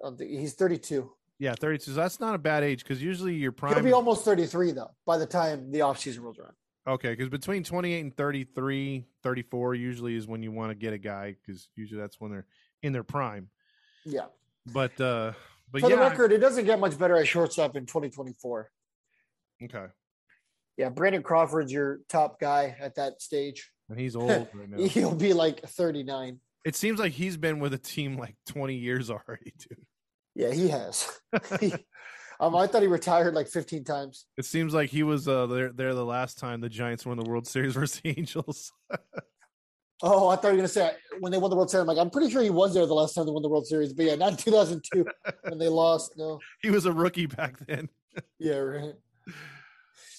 I 0.00 0.04
don't 0.04 0.16
think 0.18 0.30
he's 0.30 0.54
32. 0.54 1.12
Yeah, 1.42 1.54
32. 1.58 1.90
So 1.90 1.96
that's 1.96 2.20
not 2.20 2.36
a 2.36 2.38
bad 2.38 2.62
age 2.62 2.84
because 2.84 3.02
usually 3.02 3.34
your 3.34 3.50
prime. 3.50 3.74
He'll 3.74 3.82
be 3.82 3.92
almost 3.92 4.24
33 4.24 4.70
though 4.70 4.92
by 5.04 5.18
the 5.18 5.26
time 5.26 5.72
the 5.72 5.80
offseason 5.80 6.20
rolls 6.20 6.38
around. 6.38 6.52
okay, 6.86 7.10
because 7.10 7.28
between 7.28 7.64
28 7.64 8.00
and 8.00 8.16
33, 8.16 9.04
34 9.24 9.74
usually 9.74 10.14
is 10.14 10.28
when 10.28 10.44
you 10.44 10.52
want 10.52 10.70
to 10.70 10.76
get 10.76 10.92
a 10.92 10.98
guy 10.98 11.34
because 11.44 11.68
usually 11.74 12.00
that's 12.00 12.20
when 12.20 12.30
they're 12.30 12.46
in 12.84 12.92
their 12.92 13.02
prime. 13.02 13.48
Yeah. 14.04 14.26
But, 14.72 14.92
uh, 15.00 15.32
but 15.72 15.80
For 15.80 15.90
yeah. 15.90 15.96
the 15.96 16.02
record, 16.02 16.30
it 16.30 16.38
doesn't 16.38 16.64
get 16.64 16.78
much 16.78 16.96
better 16.96 17.16
at 17.16 17.26
shortstop 17.26 17.74
in 17.74 17.86
2024. 17.86 18.70
okay. 19.64 19.86
Yeah, 20.76 20.90
Brandon 20.90 21.24
Crawford's 21.24 21.72
your 21.72 22.02
top 22.08 22.38
guy 22.38 22.76
at 22.78 22.94
that 22.94 23.20
stage. 23.20 23.68
And 23.88 23.98
he's 23.98 24.14
old 24.16 24.30
right 24.30 24.68
now. 24.68 24.78
He'll 24.86 25.16
be 25.16 25.32
like 25.32 25.60
39. 25.66 26.38
It 26.64 26.76
seems 26.76 27.00
like 27.00 27.12
he's 27.12 27.36
been 27.36 27.58
with 27.58 27.74
a 27.74 27.78
team 27.78 28.16
like 28.16 28.36
20 28.46 28.76
years 28.76 29.10
already, 29.10 29.52
dude. 29.58 29.84
Yeah, 30.34 30.52
he 30.52 30.68
has. 30.68 31.08
He- 31.60 31.72
um, 32.40 32.56
I 32.56 32.66
thought 32.66 32.82
he 32.82 32.88
retired 32.88 33.34
like 33.34 33.48
15 33.48 33.84
times. 33.84 34.26
It 34.36 34.44
seems 34.44 34.74
like 34.74 34.90
he 34.90 35.02
was 35.02 35.28
uh, 35.28 35.46
there, 35.46 35.72
there 35.72 35.94
the 35.94 36.04
last 36.04 36.38
time 36.38 36.60
the 36.60 36.68
Giants 36.68 37.06
won 37.06 37.16
the 37.18 37.28
World 37.28 37.46
Series 37.46 37.74
versus 37.78 38.00
the 38.00 38.18
Angels. 38.18 38.72
Oh, 40.02 40.28
I 40.28 40.34
thought 40.36 40.48
you 40.48 40.50
were 40.50 40.56
going 40.56 40.62
to 40.62 40.68
say 40.68 40.92
when 41.20 41.30
they 41.30 41.38
won 41.38 41.50
the 41.50 41.56
World 41.56 41.70
Series. 41.70 41.82
I'm 41.82 41.86
like, 41.86 41.98
I'm 41.98 42.10
pretty 42.10 42.28
sure 42.30 42.42
he 42.42 42.50
was 42.50 42.74
there 42.74 42.84
the 42.86 42.94
last 42.94 43.14
time 43.14 43.24
they 43.26 43.30
won 43.32 43.42
the 43.42 43.48
World 43.48 43.66
Series. 43.66 43.92
But 43.92 44.06
yeah, 44.06 44.14
not 44.16 44.36
2002 44.38 45.06
when 45.48 45.58
they 45.58 45.68
lost. 45.68 46.14
No. 46.16 46.40
he 46.60 46.70
was 46.70 46.86
a 46.86 46.92
rookie 46.92 47.26
back 47.26 47.56
then. 47.66 47.88
Yeah, 48.38 48.56
right. 48.56 48.94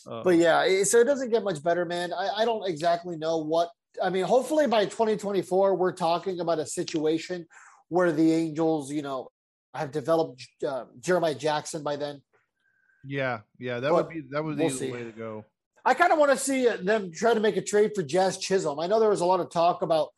Uh, 0.08 0.24
But 0.24 0.38
yeah, 0.38 0.84
so 0.84 1.00
it 1.00 1.04
doesn't 1.06 1.30
get 1.32 1.44
much 1.44 1.62
better, 1.62 1.84
man. 1.86 2.14
I, 2.14 2.30
I 2.38 2.46
don't 2.46 2.68
exactly 2.68 3.18
know 3.18 3.38
what. 3.40 3.70
I 4.02 4.10
mean, 4.10 4.24
hopefully 4.24 4.68
by 4.68 4.86
2024, 4.86 5.76
we're 5.76 5.92
talking 5.92 6.40
about 6.40 6.60
a 6.60 6.66
situation 6.66 7.46
where 7.90 8.12
the 8.12 8.32
Angels, 8.32 8.92
you 8.92 9.02
know, 9.02 9.28
have 9.74 9.92
developed 9.92 10.48
uh, 10.68 10.86
Jeremiah 11.00 11.36
Jackson 11.36 11.84
by 11.84 11.96
then. 11.96 12.22
yeah, 13.06 13.40
yeah, 13.60 13.80
that 13.80 13.90
But 13.90 14.08
would 14.08 14.10
be 14.10 14.22
that 14.32 14.44
would 14.44 14.58
we'll 14.58 14.70
the 14.70 14.92
way 14.92 15.04
to 15.04 15.12
go. 15.12 15.46
I 15.86 15.94
kind 15.94 16.14
of 16.14 16.20
want 16.20 16.32
to 16.32 16.38
see 16.38 16.68
uh, 16.68 16.78
them 16.78 17.12
try 17.12 17.34
to 17.34 17.40
make 17.40 17.58
a 17.58 17.62
trade 17.62 17.92
for 17.96 18.04
Jazz 18.04 18.38
Chisholm. 18.38 18.80
I 18.80 18.88
know 18.88 19.00
there 19.00 19.10
was 19.10 19.22
a 19.22 19.26
lot 19.26 19.40
of 19.40 19.50
talk 19.50 19.82
about 19.82 20.10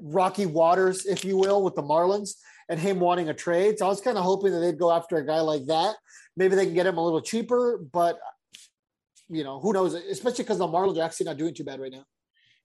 Rocky 0.00 0.46
Waters, 0.46 1.06
if 1.06 1.24
you 1.24 1.38
will, 1.38 1.62
with 1.62 1.74
the 1.74 1.82
Marlins 1.82 2.32
and 2.68 2.78
him 2.78 3.00
wanting 3.00 3.28
a 3.28 3.34
trade. 3.34 3.78
So 3.78 3.86
I 3.86 3.88
was 3.88 4.00
kind 4.00 4.18
of 4.18 4.24
hoping 4.24 4.52
that 4.52 4.58
they'd 4.58 4.78
go 4.78 4.90
after 4.90 5.16
a 5.16 5.26
guy 5.26 5.40
like 5.40 5.66
that. 5.66 5.96
Maybe 6.36 6.56
they 6.56 6.66
can 6.66 6.74
get 6.74 6.86
him 6.86 6.98
a 6.98 7.04
little 7.04 7.20
cheaper, 7.22 7.78
but 7.92 8.18
you 9.30 9.44
know, 9.44 9.60
who 9.60 9.72
knows? 9.72 9.94
Especially 9.94 10.44
because 10.44 10.58
the 10.58 10.66
Marlins 10.66 10.98
are 10.98 11.04
actually 11.04 11.26
not 11.26 11.38
doing 11.38 11.54
too 11.54 11.64
bad 11.64 11.80
right 11.80 11.92
now. 11.92 12.04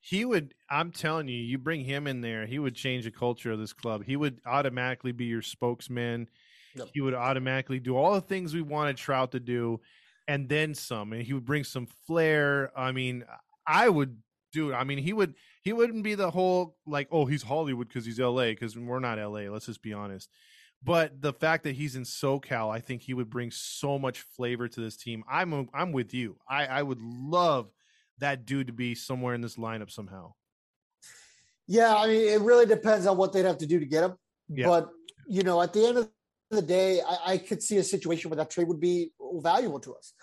He 0.01 0.25
would. 0.25 0.53
I'm 0.69 0.91
telling 0.91 1.27
you, 1.27 1.37
you 1.37 1.57
bring 1.57 1.83
him 1.83 2.07
in 2.07 2.21
there, 2.21 2.45
he 2.45 2.59
would 2.59 2.75
change 2.75 3.03
the 3.03 3.11
culture 3.11 3.51
of 3.51 3.59
this 3.59 3.73
club. 3.73 4.03
He 4.05 4.15
would 4.15 4.39
automatically 4.45 5.11
be 5.11 5.25
your 5.25 5.41
spokesman. 5.41 6.29
Yep. 6.75 6.89
He 6.93 7.01
would 7.01 7.13
automatically 7.13 7.79
do 7.79 7.97
all 7.97 8.13
the 8.13 8.21
things 8.21 8.53
we 8.53 8.61
wanted 8.61 8.97
Trout 8.97 9.31
to 9.31 9.39
do, 9.39 9.81
and 10.27 10.47
then 10.47 10.73
some. 10.73 11.13
And 11.13 11.21
he 11.21 11.33
would 11.33 11.45
bring 11.45 11.63
some 11.63 11.87
flair. 12.07 12.71
I 12.77 12.91
mean, 12.91 13.25
I 13.67 13.89
would 13.89 14.17
do. 14.53 14.71
It. 14.71 14.75
I 14.75 14.83
mean, 14.83 14.99
he 14.99 15.13
would. 15.13 15.35
He 15.63 15.73
wouldn't 15.73 16.03
be 16.03 16.15
the 16.15 16.31
whole 16.31 16.77
like, 16.87 17.09
oh, 17.11 17.25
he's 17.25 17.43
Hollywood 17.43 17.89
because 17.89 18.05
he's 18.05 18.19
L.A. 18.19 18.51
Because 18.51 18.77
we're 18.77 18.99
not 18.99 19.19
L.A. 19.19 19.49
Let's 19.49 19.65
just 19.65 19.81
be 19.81 19.93
honest. 19.93 20.29
But 20.81 21.21
the 21.21 21.33
fact 21.33 21.65
that 21.65 21.75
he's 21.75 21.97
in 21.97 22.03
SoCal, 22.03 22.73
I 22.73 22.79
think 22.79 23.01
he 23.01 23.13
would 23.13 23.29
bring 23.29 23.51
so 23.51 23.99
much 23.99 24.21
flavor 24.21 24.67
to 24.69 24.79
this 24.79 24.95
team. 24.95 25.23
I'm 25.29 25.67
I'm 25.73 25.91
with 25.91 26.13
you. 26.13 26.37
I 26.47 26.67
I 26.67 26.83
would 26.83 27.01
love 27.01 27.69
that 28.19 28.45
dude 28.45 28.67
to 28.67 28.73
be 28.73 28.95
somewhere 28.95 29.33
in 29.33 29.41
this 29.41 29.55
lineup 29.55 29.91
somehow. 29.91 30.33
Yeah, 31.67 31.95
I 31.95 32.07
mean, 32.07 32.27
it 32.29 32.41
really 32.41 32.65
depends 32.65 33.05
on 33.05 33.17
what 33.17 33.31
they'd 33.31 33.45
have 33.45 33.59
to 33.59 33.67
do 33.67 33.79
to 33.79 33.85
get 33.85 34.03
him. 34.03 34.13
Yeah. 34.49 34.67
But 34.67 34.89
you 35.27 35.43
know, 35.43 35.61
at 35.61 35.73
the 35.73 35.85
end 35.85 35.97
of 35.97 36.09
the 36.49 36.61
day, 36.61 37.01
I, 37.01 37.33
I 37.33 37.37
could 37.37 37.61
see 37.61 37.77
a 37.77 37.83
situation 37.83 38.29
where 38.29 38.37
that 38.37 38.49
trade 38.49 38.67
would 38.67 38.79
be 38.79 39.11
valuable 39.35 39.79
to 39.81 39.93
us. 39.95 40.13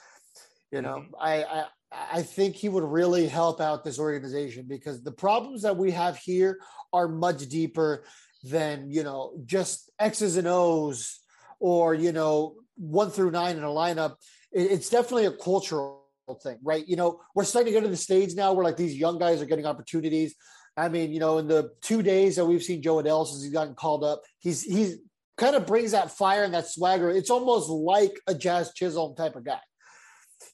You 0.73 0.83
know, 0.83 0.97
Mhm. 0.97 1.11
I, 1.21 1.45
I 1.45 1.65
I 1.93 2.23
think 2.23 2.57
he 2.57 2.69
would 2.69 2.83
really 2.83 3.29
help 3.29 3.61
out 3.61 3.85
this 3.85 3.99
organization 4.01 4.67
because 4.69 5.03
the 5.03 5.13
problems 5.13 5.63
that 5.63 5.77
we 5.77 5.93
have 5.93 6.19
here 6.19 6.59
are 6.93 7.07
much 7.07 7.49
deeper 7.49 8.05
than 8.43 8.91
you 8.91 9.05
know 9.05 9.35
just 9.45 9.91
X's 10.01 10.37
and 10.37 10.49
O's 10.49 11.21
or 11.61 11.95
you 11.95 12.11
know 12.13 12.57
one 12.77 13.11
through 13.11 13.31
nine 13.31 13.57
in 13.57 13.63
a 13.63 13.69
lineup. 13.69 14.17
It, 14.53 14.73
it's 14.73 14.89
definitely 14.91 15.27
a 15.27 15.33
cultural 15.33 16.06
thing, 16.35 16.59
right? 16.62 16.87
You 16.87 16.97
know, 16.97 17.20
we're 17.35 17.45
starting 17.45 17.72
to 17.72 17.79
get 17.79 17.85
to 17.85 17.91
the 17.91 17.97
stage 17.97 18.35
now 18.35 18.53
where 18.53 18.64
like 18.64 18.77
these 18.77 18.97
young 18.97 19.18
guys 19.18 19.41
are 19.41 19.47
getting 19.47 19.66
opportunities. 19.66 20.35
I 20.77 20.89
mean, 20.89 21.12
you 21.12 21.20
know, 21.20 21.39
in 21.39 21.49
the 21.49 21.70
two 21.81 22.03
days 22.03 22.37
that 22.37 22.45
we've 22.45 22.62
seen 22.62 22.83
Jo 22.83 22.97
Adell 22.97 23.27
since 23.27 23.43
he's 23.43 23.53
gotten 23.53 23.74
called 23.74 24.05
up, 24.05 24.22
he's 24.41 24.62
he's 24.62 24.99
kind 25.39 25.57
of 25.57 25.66
brings 25.66 25.93
that 25.93 26.11
fire 26.11 26.45
and 26.45 26.53
that 26.55 26.66
swagger. 26.66 27.11
It's 27.11 27.31
almost 27.31 27.70
like 27.70 28.20
a 28.27 28.35
Jazz 28.35 28.72
Chisholm 28.74 29.14
type 29.14 29.37
of 29.37 29.45
guy. 29.45 29.61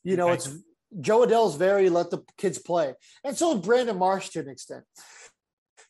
You 0.04 0.16
know, 0.16 0.28
it's 0.28 0.48
Jo 1.00 1.26
Adell's 1.26 1.56
very 1.56 1.88
let 1.88 2.10
the 2.10 2.22
kids 2.36 2.58
play, 2.58 2.94
and 3.24 3.36
so 3.36 3.56
is 3.56 3.64
Brandon 3.64 3.96
Marsh 3.96 4.28
to 4.30 4.40
an 4.40 4.48
extent. 4.48 4.84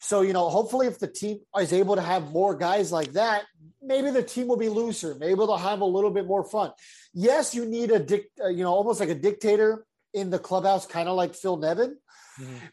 So 0.01 0.22
you 0.22 0.33
know, 0.33 0.49
hopefully, 0.49 0.87
if 0.87 0.99
the 0.99 1.09
team 1.09 1.41
is 1.59 1.72
able 1.72 1.97
to 1.97 2.03
have 2.03 2.30
more 2.30 2.57
guys 2.57 2.91
like 2.91 3.12
that, 3.12 3.45
maybe 3.83 4.11
the 4.11 4.22
team 4.22 4.49
will 4.49 4.57
be 4.57 4.68
looser. 4.68 5.14
Maybe 5.18 5.35
they'll 5.35 5.57
have 5.57 5.80
a 5.80 5.85
little 5.87 6.11
bit 6.11 6.26
more 6.26 6.45
fun. 6.45 6.72
Yes, 7.12 7.55
you 7.55 7.64
need 7.64 7.91
a 7.91 7.99
dic, 7.99 8.30
uh, 8.43 8.49
you 8.49 8.62
know, 8.62 8.72
almost 8.72 9.01
like 9.01 9.09
a 9.09 9.14
dictator 9.14 9.85
in 10.14 10.30
the 10.30 10.39
clubhouse, 10.39 10.87
kind 10.87 11.09
of 11.09 11.16
like 11.16 11.35
Phil 11.35 11.57
Nevin. 11.57 11.97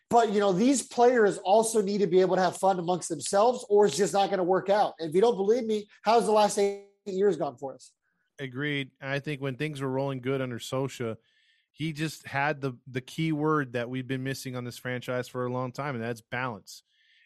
But 0.10 0.32
you 0.32 0.40
know, 0.40 0.54
these 0.54 0.84
players 0.84 1.38
also 1.40 1.82
need 1.82 2.00
to 2.00 2.08
be 2.08 2.22
able 2.22 2.36
to 2.36 2.42
have 2.42 2.58
fun 2.58 2.80
amongst 2.80 3.10
themselves, 3.10 3.66
or 3.70 3.86
it's 3.86 3.98
just 3.98 4.14
not 4.14 4.30
going 4.30 4.38
to 4.38 4.44
work 4.44 4.70
out. 4.70 4.94
If 5.00 5.14
you 5.14 5.22
don't 5.22 5.36
believe 5.36 5.66
me, 5.66 5.88
how's 6.02 6.26
the 6.26 6.32
last 6.32 6.58
eight 6.58 6.86
years 7.06 7.38
gone 7.38 7.58
for 7.58 7.74
us? 7.74 7.92
Agreed. 8.40 8.92
I 9.02 9.20
think 9.20 9.42
when 9.42 9.56
things 9.56 9.82
were 9.82 9.90
rolling 9.90 10.22
good 10.22 10.42
under 10.42 10.60
Scioscia, 10.60 11.18
he 11.72 11.92
just 11.92 12.26
had 12.26 12.62
the 12.62 12.74
the 12.90 13.02
key 13.02 13.32
word 13.32 13.74
that 13.74 13.90
we've 13.90 14.08
been 14.08 14.24
missing 14.24 14.56
on 14.56 14.64
this 14.64 14.78
franchise 14.78 15.28
for 15.28 15.46
a 15.46 15.52
long 15.52 15.72
time, 15.72 15.96
and 15.96 16.04
that's 16.04 16.22
balance. 16.22 16.84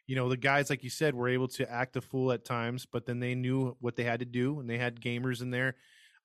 You 0.08 0.16
know, 0.16 0.30
the 0.30 0.38
guys, 0.38 0.70
like 0.70 0.84
you 0.84 0.90
said, 0.90 1.16
were 1.16 1.30
able 1.30 1.48
to 1.50 1.72
act 1.72 1.96
a 1.96 2.02
fool 2.02 2.32
at 2.32 2.46
times, 2.46 2.86
but 2.86 3.06
then 3.06 3.20
they 3.20 3.36
knew 3.36 3.78
what 3.80 3.96
they 3.96 4.04
had 4.04 4.20
to 4.20 4.26
do, 4.26 4.60
and 4.60 4.70
they 4.70 4.78
had 4.78 5.00
gamers 5.00 5.42
in 5.42 5.50
there. 5.50 5.76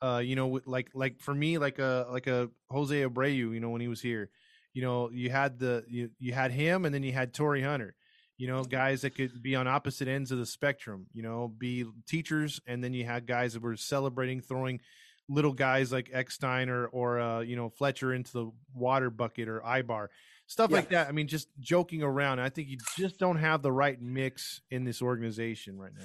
Uh, 0.01 0.21
you 0.25 0.37
know, 0.37 0.61
like 0.65 0.91
like 0.95 1.21
for 1.21 1.35
me, 1.35 1.59
like 1.59 1.79
a 1.79 2.07
like 2.11 2.27
a 2.27 2.51
Jose 2.71 2.95
Abreu, 2.95 3.35
you 3.35 3.61
know, 3.61 3.71
when 3.71 3.81
he 3.81 3.89
was 3.89 4.01
here, 4.01 4.31
you 4.75 4.83
know, 4.83 5.11
you 5.11 5.31
had 5.31 5.59
the 5.59 5.85
you 5.89 6.11
you 6.19 6.33
had 6.33 6.51
him, 6.53 6.85
and 6.85 6.95
then 6.95 7.03
you 7.03 7.13
had 7.13 7.35
Torii 7.35 7.63
Hunter. 7.63 7.95
You 8.37 8.47
know, 8.47 8.63
guys 8.63 9.01
that 9.03 9.17
could 9.17 9.43
be 9.43 9.57
on 9.57 9.67
opposite 9.67 10.07
ends 10.07 10.31
of 10.31 10.39
the 10.39 10.47
spectrum. 10.47 11.07
You 11.13 11.23
know, 11.23 11.49
be 11.49 11.85
teachers, 12.07 12.61
and 12.67 12.83
then 12.83 12.95
you 12.95 13.05
had 13.05 13.27
guys 13.27 13.55
that 13.55 13.63
were 13.63 13.77
celebrating 13.77 14.41
throwing 14.41 14.81
little 15.29 15.53
guys 15.53 15.93
like 15.93 16.11
Eckstein 16.13 16.69
or 16.69 16.87
or 16.87 17.19
uh, 17.21 17.41
you 17.41 17.57
know 17.57 17.69
Fletcher 17.69 18.13
into 18.13 18.33
the 18.33 18.51
water 18.75 19.11
bucket 19.11 19.49
or 19.49 19.61
Aybar, 19.61 20.09
stuff 20.49 20.73
like 20.73 20.89
that. 20.89 21.09
I 21.09 21.13
mean, 21.13 21.29
just 21.29 21.49
joking 21.61 22.03
around. 22.03 22.41
I 22.41 22.49
think 22.49 22.69
you 22.69 22.79
just 22.97 23.19
don't 23.19 23.37
have 23.37 23.63
the 23.63 23.71
right 23.71 24.01
mix 24.03 24.61
in 24.71 24.85
this 24.85 25.01
organization 25.01 25.79
right 25.79 25.93
now. 25.97 26.05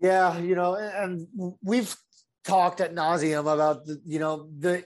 Yeah, 0.00 0.38
you 0.38 0.56
know, 0.56 0.74
and 0.74 1.28
we've 1.62 1.94
talked 2.44 2.80
at 2.80 2.94
nauseum 2.94 3.52
about 3.52 3.86
the, 3.86 4.00
you 4.04 4.18
know 4.18 4.48
the 4.58 4.84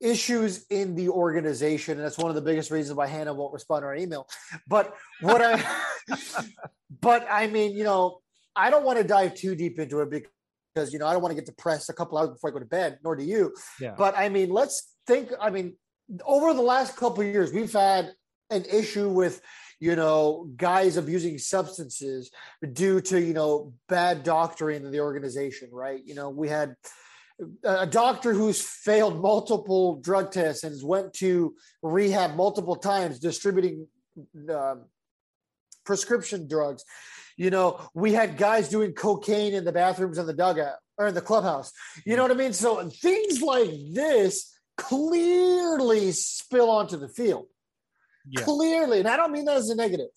issues 0.00 0.66
in 0.68 0.94
the 0.94 1.08
organization, 1.08 1.96
and 1.96 2.04
that's 2.04 2.18
one 2.18 2.28
of 2.28 2.34
the 2.34 2.42
biggest 2.42 2.70
reasons 2.70 2.96
why 2.96 3.06
Hannah 3.06 3.32
won't 3.32 3.52
respond 3.52 3.82
to 3.82 3.86
our 3.86 3.96
email. 3.96 4.28
But 4.68 4.94
what 5.20 5.40
I, 5.40 5.64
but 7.00 7.26
I 7.30 7.46
mean, 7.46 7.76
you 7.76 7.84
know, 7.84 8.18
I 8.54 8.70
don't 8.70 8.84
want 8.84 8.98
to 8.98 9.04
dive 9.04 9.34
too 9.34 9.54
deep 9.54 9.78
into 9.78 10.00
it 10.00 10.10
because 10.10 10.92
you 10.92 10.98
know 10.98 11.06
I 11.06 11.12
don't 11.12 11.22
want 11.22 11.32
to 11.32 11.40
get 11.40 11.46
depressed 11.46 11.88
a 11.88 11.92
couple 11.92 12.18
hours 12.18 12.30
before 12.30 12.50
I 12.50 12.52
go 12.52 12.58
to 12.58 12.64
bed, 12.64 12.98
nor 13.02 13.16
do 13.16 13.24
you. 13.24 13.54
Yeah. 13.80 13.94
But 13.96 14.16
I 14.16 14.28
mean, 14.28 14.50
let's 14.50 14.94
think. 15.06 15.30
I 15.40 15.50
mean, 15.50 15.76
over 16.24 16.52
the 16.54 16.62
last 16.62 16.96
couple 16.96 17.24
years, 17.24 17.52
we've 17.52 17.72
had 17.72 18.12
an 18.50 18.64
issue 18.70 19.08
with 19.08 19.40
you 19.80 19.96
know 19.96 20.48
guys 20.56 20.96
abusing 20.96 21.38
substances 21.38 22.30
due 22.72 23.00
to 23.00 23.20
you 23.20 23.32
know 23.32 23.72
bad 23.88 24.22
doctoring 24.22 24.84
in 24.84 24.92
the 24.92 25.00
organization 25.00 25.68
right? 25.72 26.00
You 26.04 26.14
know 26.14 26.30
we 26.30 26.48
had 26.48 26.76
a 27.64 27.86
doctor 27.86 28.32
who's 28.32 28.60
failed 28.60 29.20
multiple 29.20 29.96
drug 29.96 30.30
tests 30.30 30.62
and 30.62 30.80
went 30.86 31.12
to 31.14 31.54
rehab 31.82 32.36
multiple 32.36 32.76
times 32.76 33.18
distributing 33.18 33.88
um, 34.50 34.84
prescription 35.84 36.46
drugs. 36.46 36.84
You 37.36 37.50
know 37.50 37.80
we 37.94 38.12
had 38.12 38.36
guys 38.36 38.68
doing 38.68 38.92
cocaine 38.92 39.54
in 39.54 39.64
the 39.64 39.72
bathrooms 39.72 40.18
in 40.18 40.26
the 40.26 40.34
dugout 40.34 40.76
or 40.98 41.08
in 41.08 41.14
the 41.14 41.20
clubhouse. 41.20 41.72
You 42.04 42.16
know 42.16 42.22
what 42.22 42.30
i 42.30 42.34
mean? 42.34 42.52
So 42.52 42.88
things 42.88 43.40
like 43.40 43.70
this 43.92 44.51
clearly 44.76 46.12
spill 46.12 46.70
onto 46.70 46.96
the 46.96 47.08
field 47.08 47.46
Yeah. 48.26 48.44
clearly 48.44 48.98
and 49.00 49.08
i 49.08 49.16
don't 49.16 49.32
mean 49.32 49.44
that 49.46 49.56
as 49.56 49.70
a 49.70 49.74
negative 49.74 50.08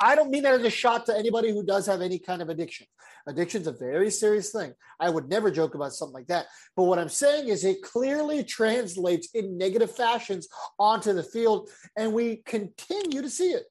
i 0.00 0.14
don't 0.14 0.30
mean 0.30 0.42
that 0.44 0.54
as 0.54 0.62
a 0.64 0.70
shot 0.70 1.06
to 1.06 1.16
anybody 1.16 1.50
who 1.52 1.64
does 1.64 1.86
have 1.86 2.00
any 2.00 2.18
kind 2.18 2.42
of 2.42 2.48
addiction 2.48 2.86
addiction's 3.26 3.66
a 3.66 3.72
very 3.72 4.10
serious 4.10 4.52
thing 4.52 4.72
i 5.00 5.08
would 5.08 5.28
never 5.28 5.50
joke 5.50 5.74
about 5.74 5.92
something 5.92 6.14
like 6.14 6.26
that 6.26 6.46
but 6.76 6.84
what 6.84 6.98
i'm 6.98 7.08
saying 7.08 7.48
is 7.48 7.64
it 7.64 7.82
clearly 7.82 8.44
translates 8.44 9.28
in 9.34 9.56
negative 9.58 9.90
fashions 9.90 10.46
onto 10.78 11.12
the 11.12 11.22
field 11.22 11.70
and 11.96 12.12
we 12.12 12.36
continue 12.44 13.22
to 13.22 13.30
see 13.30 13.50
it 13.52 13.64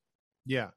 Yeah. 0.46 0.70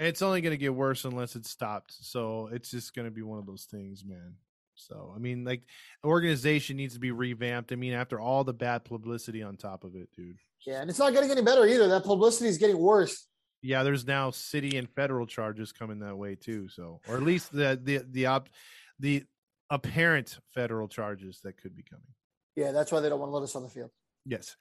And 0.00 0.06
it's 0.06 0.22
only 0.22 0.40
going 0.40 0.52
to 0.52 0.56
get 0.66 0.72
worse 0.74 1.04
unless 1.04 1.34
it's 1.34 1.50
stopped. 1.50 1.92
So 1.92 2.50
it's 2.52 2.70
just 2.70 2.94
going 2.94 3.06
to 3.06 3.10
be 3.10 3.22
one 3.22 3.40
of 3.40 3.46
those 3.46 3.64
things, 3.64 4.04
man. 4.04 4.34
So, 4.78 5.12
I 5.14 5.18
mean, 5.18 5.44
like, 5.44 5.62
organization 6.04 6.76
needs 6.76 6.94
to 6.94 7.00
be 7.00 7.10
revamped. 7.10 7.72
I 7.72 7.76
mean, 7.76 7.92
after 7.92 8.18
all 8.20 8.44
the 8.44 8.54
bad 8.54 8.84
publicity 8.84 9.42
on 9.42 9.56
top 9.56 9.84
of 9.84 9.94
it, 9.94 10.08
dude. 10.16 10.38
yeah 10.66 10.80
and 10.80 10.88
it's 10.90 10.98
not 10.98 11.12
getting 11.12 11.30
any 11.30 11.42
better 11.42 11.66
either 11.66 11.88
that 11.88 12.04
publicity 12.04 12.48
is 12.48 12.58
getting 12.58 12.78
worse 12.78 13.26
Yeah, 13.62 13.82
there's 13.82 14.06
now 14.06 14.30
city 14.30 14.78
and 14.78 14.88
federal 14.88 15.26
charges 15.26 15.72
coming 15.72 15.98
that 16.00 16.16
way 16.16 16.36
too. 16.36 16.68
So, 16.68 17.00
or 17.08 17.16
at 17.16 17.22
least 17.24 17.50
the 17.52 17.78
the 17.82 18.04
the 18.08 18.26
op, 18.26 18.48
the 19.00 19.24
apparent 19.70 20.38
federal 20.54 20.88
charges 20.88 21.40
that 21.42 21.60
could 21.60 21.74
be 21.76 21.82
coming. 21.82 22.12
yeah 22.56 22.70
that's 22.72 22.90
why 22.92 23.00
they 23.00 23.08
don't 23.08 23.20
want 23.20 23.30
to 23.30 23.34
let 23.34 23.42
us 23.42 23.56
on 23.56 23.62
the 23.64 23.68
field 23.68 23.90
Yes. 24.28 24.56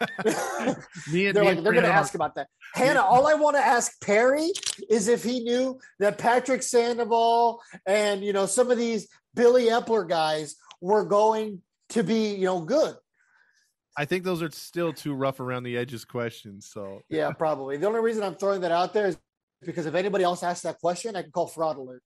they're 0.24 0.86
me 1.12 1.26
and, 1.26 1.36
like 1.36 1.56
me 1.58 1.62
they're 1.62 1.72
going 1.74 1.84
to 1.84 1.92
ask 1.92 2.14
about 2.14 2.34
that 2.34 2.46
hannah 2.74 3.02
all 3.02 3.26
i 3.26 3.34
want 3.34 3.54
to 3.54 3.60
ask 3.60 4.00
perry 4.00 4.50
is 4.88 5.08
if 5.08 5.22
he 5.22 5.40
knew 5.40 5.78
that 5.98 6.16
patrick 6.16 6.62
sandoval 6.62 7.60
and 7.84 8.24
you 8.24 8.32
know 8.32 8.46
some 8.46 8.70
of 8.70 8.78
these 8.78 9.08
Billy 9.34 9.66
Eppler 9.66 10.08
guys 10.08 10.56
were 10.80 11.04
going 11.04 11.60
to 11.90 12.02
be 12.02 12.34
you 12.34 12.46
know 12.46 12.62
good 12.62 12.96
I 13.96 14.06
think 14.06 14.24
those 14.24 14.40
are 14.40 14.50
still 14.50 14.94
too 14.94 15.12
rough 15.12 15.40
around 15.40 15.64
the 15.64 15.76
edges 15.76 16.04
questions. 16.04 16.70
So, 16.72 17.02
Yeah, 17.10 17.32
probably. 17.32 17.76
The 17.76 17.86
only 17.86 18.00
reason 18.00 18.22
I'm 18.22 18.36
throwing 18.36 18.60
that 18.62 18.70
out 18.70 18.94
there 18.94 19.08
is 19.08 19.18
because 19.62 19.84
if 19.84 19.94
anybody 19.94 20.24
else 20.24 20.42
asks 20.42 20.62
that 20.62 20.78
question, 20.78 21.16
I 21.16 21.22
can 21.22 21.32
call 21.32 21.46
fraud 21.46 21.76
alert. 21.76 22.02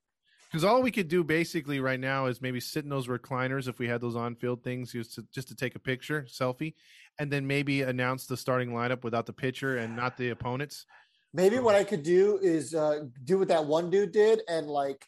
Because 0.55 0.63
all 0.63 0.83
we 0.83 0.93
could 0.93 1.09
do 1.09 1.25
basically 1.25 1.81
right 1.81 1.99
now 1.99 2.27
is 2.27 2.41
maybe 2.41 2.61
sit 2.61 2.85
in 2.85 2.89
those 2.89 3.09
recliners 3.09 3.67
if 3.67 3.81
we 3.81 3.89
had 3.89 4.01
those 4.01 4.15
on-field 4.15 4.63
things, 4.63 4.93
just 4.93 5.15
to 5.17 5.27
just 5.33 5.49
to 5.49 5.57
take 5.57 5.75
a 5.75 5.81
picture, 5.81 6.29
selfie, 6.31 6.75
and 7.19 7.29
then 7.29 7.45
maybe 7.45 7.83
announce 7.83 8.27
the 8.27 8.37
starting 8.37 8.71
lineup 8.71 9.03
without 9.03 9.27
the 9.27 9.33
pitcher 9.33 9.79
and 9.79 9.97
not 9.97 10.17
the 10.17 10.31
opponents. 10.31 10.87
Maybe 11.33 11.59
what 11.59 11.75
I 11.75 11.83
could 11.83 12.05
do 12.05 12.39
is 12.41 12.73
uh, 12.73 13.01
do 13.25 13.41
what 13.41 13.49
that 13.49 13.65
one 13.65 13.91
dude 13.91 14.13
did 14.13 14.43
and 14.47 14.69
like 14.69 15.05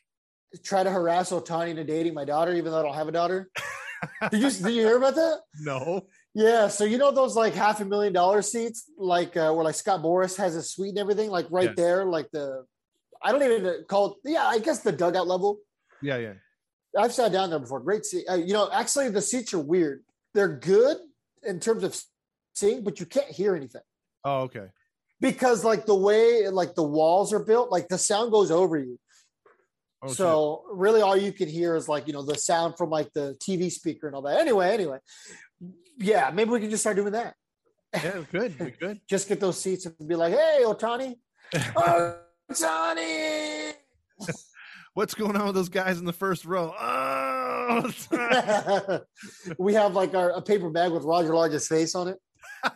try 0.65 0.83
to 0.83 0.91
harass 0.91 1.31
Ohtani 1.31 1.69
into 1.69 1.85
dating 1.85 2.15
my 2.15 2.25
daughter, 2.25 2.53
even 2.53 2.73
though 2.73 2.81
I 2.81 2.83
don't 2.83 2.95
have 2.95 3.07
a 3.07 3.13
daughter. 3.13 3.49
did 4.33 4.43
you 4.43 4.51
did 4.51 4.75
you 4.75 4.83
hear 4.83 4.97
about 4.97 5.15
that? 5.15 5.43
No. 5.61 6.09
Yeah, 6.35 6.67
so 6.67 6.83
you 6.83 6.99
know 6.99 7.13
those 7.13 7.37
like 7.37 7.55
half 7.55 7.81
a 7.81 7.85
million 7.85 8.13
dollar 8.13 8.43
seats, 8.43 8.91
like 8.99 9.37
uh, 9.37 9.53
where 9.53 9.63
like 9.63 9.77
Scott 9.77 10.03
Boras 10.03 10.37
has 10.39 10.57
a 10.57 10.63
suite 10.65 10.89
and 10.89 10.99
everything, 10.99 11.31
like 11.31 11.47
right 11.51 11.67
Yes. 11.69 11.77
there, 11.77 12.05
like 12.05 12.33
the 12.33 12.65
I 13.23 13.33
don't 13.33 13.43
even 13.43 13.85
call 13.89 14.13
it. 14.25 14.31
Yeah, 14.33 14.45
I 14.47 14.59
guess 14.59 14.81
the 14.81 14.93
dugout 14.93 15.27
level. 15.27 15.59
Yeah, 16.03 16.17
yeah. 16.19 16.33
I've 16.99 17.13
sat 17.13 17.33
down 17.33 17.51
there 17.51 17.59
before. 17.59 17.81
Great 17.81 18.05
seat. 18.05 18.25
Uh, 18.29 18.35
you 18.35 18.53
know, 18.55 18.71
actually, 18.73 19.11
the 19.11 19.21
seats 19.23 19.53
are 19.55 19.59
weird. 19.59 20.03
They're 20.35 20.57
good 20.57 20.97
in 21.43 21.61
terms 21.61 21.83
of 21.85 21.99
seeing, 22.55 22.83
but 22.85 23.01
you 23.01 23.07
can't 23.07 23.29
hear 23.31 23.55
anything 23.55 23.83
Oh, 24.25 24.43
okay. 24.43 24.67
because 25.21 25.65
like 25.65 25.87
the 25.87 25.95
way 25.95 26.49
like 26.49 26.75
the 26.75 26.83
walls 26.83 27.33
are 27.33 27.45
built, 27.45 27.71
like 27.71 27.89
the 27.89 27.99
sound 27.99 28.31
goes 28.33 28.51
over 28.51 28.79
you. 28.79 28.99
Oh, 30.03 30.09
shit. 30.09 30.17
so 30.17 30.63
really, 30.71 31.01
all 31.03 31.17
you 31.17 31.33
can 31.33 31.49
hear 31.49 31.75
is 31.77 31.89
like 31.89 32.07
you 32.07 32.13
know 32.13 32.23
the 32.23 32.35
sound 32.37 32.77
from 32.77 32.91
like 32.91 33.13
the 33.15 33.37
TV 33.41 33.71
speaker 33.71 34.07
and 34.07 34.15
all 34.17 34.23
that. 34.23 34.41
Anyway, 34.41 34.69
anyway, 34.71 34.99
yeah, 35.99 36.31
maybe 36.33 36.51
we 36.51 36.61
can 36.61 36.71
just 36.71 36.83
start 36.83 36.97
doing 36.97 37.13
that. 37.13 37.35
yeah, 37.95 38.23
good. 38.31 38.77
Good. 38.79 39.01
Just 39.09 39.27
get 39.29 39.41
those 39.41 39.59
seats 39.59 39.87
and 39.87 39.95
be 40.09 40.17
like, 40.17 40.33
"Hey, 40.35 40.61
Ohtani, 40.65 41.17
Ohtani." 42.51 43.73
What's 44.95 45.15
going 45.15 45.37
on 45.37 45.47
with 45.47 45.55
those 45.55 45.69
guys 45.69 45.99
in 45.99 46.07
the 46.07 46.13
first 46.13 46.47
row? 46.47 46.73
Oh, 46.79 47.91
we 49.59 49.75
have 49.75 49.95
like 49.95 50.15
our 50.15 50.31
a 50.31 50.41
paper 50.41 50.71
bag 50.71 50.91
with 50.91 51.03
Roger 51.05 51.35
Lodge's 51.35 51.69
face 51.69 51.95
on 51.95 52.09
it. 52.09 52.19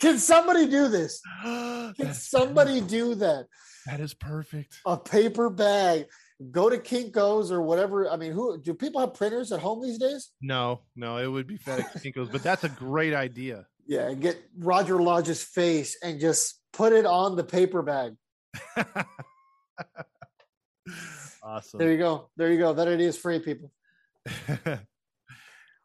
Can 0.00 0.18
somebody 0.18 0.66
do 0.68 0.86
this? 0.88 1.20
Can 1.42 1.94
That's- 1.98 2.28
somebody 2.28 2.80
do 2.80 3.16
that? 3.16 3.46
that 3.86 4.00
is 4.00 4.14
perfect. 4.14 4.80
A 4.86 4.96
paper 4.96 5.50
bag. 5.50 6.06
Go 6.50 6.68
to 6.68 6.76
Kinko's 6.76 7.50
or 7.50 7.62
whatever. 7.62 8.10
I 8.10 8.16
mean, 8.16 8.32
who 8.32 8.60
do 8.60 8.74
people 8.74 9.00
have 9.00 9.14
printers 9.14 9.52
at 9.52 9.58
home 9.60 9.82
these 9.82 9.98
days? 9.98 10.30
No, 10.42 10.82
no, 10.94 11.16
it 11.16 11.26
would 11.26 11.46
be 11.46 11.56
FedEx 11.56 12.02
Kinkos, 12.02 12.30
but 12.30 12.42
that's 12.42 12.62
a 12.62 12.68
great 12.68 13.14
idea. 13.14 13.66
Yeah, 13.86 14.08
and 14.08 14.20
get 14.20 14.36
Roger 14.58 15.00
Lodge's 15.00 15.42
face 15.42 15.96
and 16.02 16.20
just 16.20 16.60
put 16.72 16.92
it 16.92 17.06
on 17.06 17.36
the 17.36 17.44
paper 17.44 17.80
bag. 17.82 18.16
awesome. 21.42 21.78
There 21.78 21.92
you 21.92 21.98
go. 21.98 22.28
There 22.36 22.52
you 22.52 22.58
go. 22.58 22.72
That 22.72 22.88
idea 22.88 23.08
is 23.08 23.18
free, 23.18 23.38
people. 23.40 23.72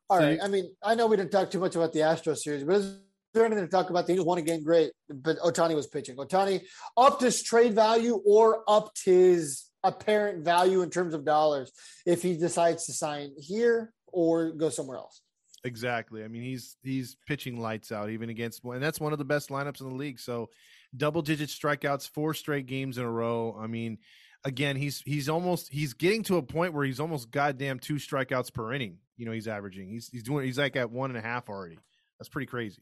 All 0.09 0.19
So 0.19 0.25
right. 0.25 0.33
you- 0.37 0.41
I 0.43 0.47
mean, 0.47 0.73
I 0.83 0.95
know 0.95 1.07
we 1.07 1.17
didn't 1.17 1.31
talk 1.31 1.49
too 1.51 1.59
much 1.59 1.75
about 1.75 1.93
the 1.93 2.01
Astro 2.01 2.33
series, 2.33 2.63
but 2.63 2.75
is 2.77 2.97
there 3.33 3.45
anything 3.45 3.63
to 3.65 3.69
talk 3.71 3.89
about? 3.89 4.05
The 4.07 4.13
Angels 4.13 4.27
won 4.27 4.37
a 4.37 4.41
game, 4.41 4.63
great, 4.63 4.91
but 5.09 5.37
Ohtani 5.39 5.75
was 5.75 5.87
pitching. 5.87 6.15
Ohtani 6.17 6.61
upped 6.97 7.21
his 7.21 7.41
trade 7.43 7.73
value 7.73 8.21
or 8.25 8.63
upped 8.67 9.03
his 9.05 9.65
apparent 9.83 10.43
value 10.43 10.81
in 10.81 10.89
terms 10.89 11.13
of 11.13 11.25
dollars 11.25 11.71
if 12.05 12.21
he 12.21 12.37
decides 12.37 12.85
to 12.85 12.93
sign 12.93 13.31
here 13.37 13.93
or 14.07 14.51
go 14.51 14.69
somewhere 14.69 14.97
else. 14.97 15.21
Exactly. 15.63 16.23
I 16.23 16.27
mean, 16.27 16.41
he's 16.41 16.77
he's 16.81 17.15
pitching 17.27 17.59
lights 17.59 17.91
out 17.91 18.09
even 18.09 18.29
against 18.29 18.63
and 18.63 18.81
that's 18.81 18.99
one 18.99 19.13
of 19.13 19.19
the 19.19 19.25
best 19.25 19.49
lineups 19.49 19.81
in 19.81 19.89
the 19.89 19.95
league. 19.95 20.19
So 20.19 20.49
double 20.95 21.21
digit 21.21 21.49
strikeouts, 21.49 22.09
four 22.09 22.33
straight 22.33 22.65
games 22.65 22.97
in 22.97 23.03
a 23.03 23.11
row. 23.11 23.55
I 23.59 23.67
mean, 23.67 23.99
again, 24.43 24.75
he's 24.75 25.01
he's 25.01 25.29
almost 25.29 25.69
he's 25.71 25.93
getting 25.93 26.23
to 26.23 26.37
a 26.37 26.41
point 26.41 26.73
where 26.73 26.85
he's 26.85 26.99
almost 26.99 27.29
goddamn 27.31 27.79
two 27.79 27.95
strikeouts 27.95 28.53
per 28.53 28.73
inning. 28.73 28.97
You 29.17 29.25
know, 29.27 29.31
he's 29.31 29.47
averaging. 29.47 29.89
He's 29.89 30.09
he's 30.09 30.23
doing 30.23 30.45
he's 30.45 30.57
like 30.57 30.75
at 30.75 30.89
one 30.89 31.11
and 31.11 31.17
a 31.17 31.21
half 31.21 31.47
already. 31.47 31.77
That's 32.19 32.29
pretty 32.29 32.47
crazy. 32.47 32.81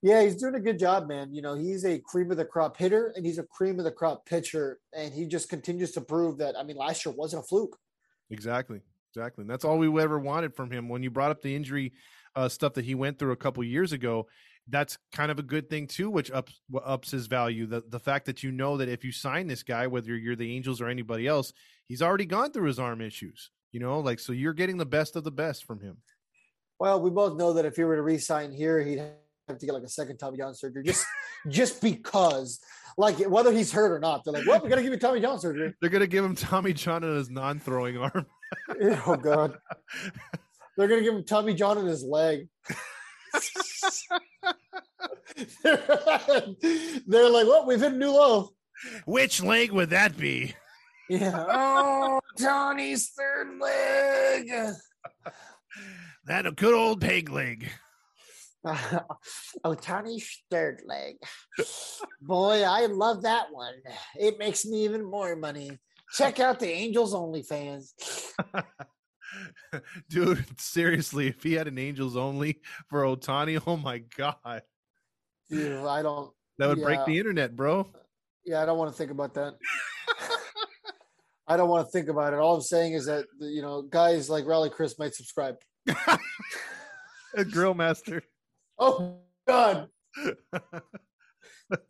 Yeah, 0.00 0.22
he's 0.22 0.36
doing 0.36 0.54
a 0.54 0.60
good 0.60 0.78
job, 0.78 1.08
man. 1.08 1.34
You 1.34 1.42
know, 1.42 1.54
he's 1.54 1.84
a 1.84 1.98
cream 1.98 2.30
of 2.30 2.36
the 2.36 2.44
crop 2.44 2.76
hitter 2.76 3.12
and 3.16 3.26
he's 3.26 3.38
a 3.38 3.44
cream 3.44 3.78
of 3.78 3.84
the 3.84 3.90
crop 3.90 4.26
pitcher. 4.26 4.78
And 4.92 5.12
he 5.12 5.26
just 5.26 5.48
continues 5.48 5.90
to 5.92 6.00
prove 6.00 6.38
that. 6.38 6.56
I 6.56 6.62
mean, 6.62 6.76
last 6.76 7.04
year 7.04 7.14
wasn't 7.16 7.44
a 7.44 7.46
fluke. 7.46 7.76
Exactly. 8.30 8.80
Exactly. 9.14 9.42
And 9.42 9.50
that's 9.50 9.64
all 9.64 9.78
we 9.78 10.02
ever 10.02 10.18
wanted 10.18 10.54
from 10.54 10.70
him. 10.70 10.88
When 10.88 11.02
you 11.02 11.10
brought 11.10 11.30
up 11.30 11.42
the 11.42 11.54
injury 11.54 11.92
uh, 12.36 12.48
stuff 12.48 12.74
that 12.74 12.84
he 12.84 12.94
went 12.94 13.18
through 13.18 13.32
a 13.32 13.36
couple 13.36 13.64
years 13.64 13.92
ago, 13.92 14.26
that's 14.68 14.98
kind 15.12 15.30
of 15.30 15.38
a 15.38 15.42
good 15.42 15.70
thing 15.70 15.86
too, 15.86 16.10
which 16.10 16.30
ups 16.30 16.60
ups 16.84 17.10
his 17.10 17.26
value. 17.26 17.66
The 17.66 17.82
the 17.88 17.98
fact 17.98 18.26
that 18.26 18.42
you 18.42 18.52
know 18.52 18.76
that 18.76 18.88
if 18.88 19.04
you 19.04 19.12
sign 19.12 19.46
this 19.46 19.62
guy, 19.62 19.86
whether 19.86 20.14
you're 20.14 20.36
the 20.36 20.54
Angels 20.54 20.80
or 20.80 20.88
anybody 20.88 21.26
else, 21.26 21.52
he's 21.86 22.02
already 22.02 22.26
gone 22.26 22.52
through 22.52 22.66
his 22.66 22.78
arm 22.78 23.00
issues. 23.00 23.50
You 23.72 23.80
know, 23.80 24.00
like 24.00 24.20
so 24.20 24.32
you're 24.32 24.54
getting 24.54 24.76
the 24.76 24.86
best 24.86 25.16
of 25.16 25.24
the 25.24 25.30
best 25.30 25.64
from 25.64 25.80
him. 25.80 25.98
Well, 26.78 27.00
we 27.00 27.10
both 27.10 27.36
know 27.36 27.54
that 27.54 27.64
if 27.64 27.76
he 27.76 27.84
were 27.84 27.96
to 27.96 28.02
re-sign 28.02 28.52
here, 28.52 28.80
he'd 28.80 28.98
have 28.98 29.58
to 29.58 29.66
get 29.66 29.72
like 29.72 29.82
a 29.82 29.88
second 29.88 30.18
Tommy 30.18 30.38
John 30.38 30.54
surgery, 30.54 30.84
just 30.84 31.04
just 31.48 31.80
because, 31.80 32.60
like 32.96 33.18
whether 33.20 33.52
he's 33.52 33.72
hurt 33.72 33.92
or 33.92 33.98
not. 33.98 34.24
They're 34.24 34.34
like, 34.34 34.46
well, 34.46 34.60
we're 34.62 34.68
gonna 34.68 34.82
give 34.82 34.92
you 34.92 34.98
Tommy 34.98 35.20
John 35.20 35.38
surgery. 35.38 35.74
They're 35.80 35.90
gonna 35.90 36.06
give 36.06 36.24
him 36.24 36.34
Tommy 36.34 36.72
John 36.72 37.04
on 37.04 37.16
his 37.16 37.30
non-throwing 37.30 37.96
arm. 37.98 38.26
Oh 39.06 39.16
God, 39.16 39.56
they're 40.76 40.88
gonna 40.88 41.02
give 41.02 41.14
him 41.14 41.24
Tommy 41.24 41.54
John 41.54 41.78
in 41.78 41.86
his 41.86 42.04
leg. 42.04 42.48
they're, 45.62 45.82
they're 47.06 47.30
like, 47.30 47.46
well, 47.46 47.66
we've 47.66 47.80
hit 47.80 47.92
a 47.92 47.96
new 47.96 48.10
low. 48.10 48.50
Which 49.06 49.42
leg 49.42 49.72
would 49.72 49.90
that 49.90 50.16
be? 50.16 50.54
Yeah. 51.08 51.44
Oh, 51.50 52.20
Johnny's 52.38 53.08
third 53.08 53.58
leg. 53.60 54.50
That 56.26 56.46
a 56.46 56.52
good 56.52 56.74
old 56.74 57.00
peg 57.00 57.30
leg. 57.30 57.70
oh, 59.64 59.74
Tony's 59.74 60.42
third 60.50 60.82
leg. 60.84 61.16
Boy, 62.20 62.62
I 62.62 62.86
love 62.86 63.22
that 63.22 63.46
one. 63.50 63.74
It 64.18 64.38
makes 64.38 64.66
me 64.66 64.84
even 64.84 65.04
more 65.04 65.34
money. 65.36 65.78
Check 66.12 66.40
out 66.40 66.58
the 66.58 66.70
Angels 66.70 67.14
OnlyFans. 67.14 67.92
Dude, 70.10 70.44
seriously, 70.58 71.28
if 71.28 71.42
he 71.42 71.52
had 71.52 71.68
an 71.68 71.78
Angels 71.78 72.16
only 72.16 72.60
for 72.88 73.02
Ohtani, 73.02 73.60
oh 73.66 73.76
my 73.76 73.98
god. 74.16 74.62
Dude, 75.50 75.84
I 75.84 76.02
don't. 76.02 76.30
That 76.58 76.68
would 76.68 76.82
break 76.82 77.04
the 77.04 77.18
internet, 77.18 77.54
bro. 77.54 77.88
Yeah, 78.44 78.62
I 78.62 78.66
don't 78.66 78.78
want 78.78 78.90
to 78.90 78.96
think 78.96 79.10
about 79.10 79.34
that. 79.34 79.54
I 81.46 81.56
don't 81.56 81.68
want 81.68 81.86
to 81.86 81.92
think 81.92 82.08
about 82.08 82.32
it. 82.32 82.38
All 82.38 82.56
I'm 82.56 82.62
saying 82.62 82.94
is 82.94 83.06
that 83.06 83.26
you 83.40 83.62
know, 83.62 83.82
guys 83.82 84.28
like 84.28 84.46
Rally 84.46 84.70
Chris 84.70 84.98
might 84.98 85.14
subscribe. 85.14 85.56
A 87.34 87.44
grill 87.44 87.74
master. 87.74 88.22
Oh 88.78 89.18
God, 89.46 89.88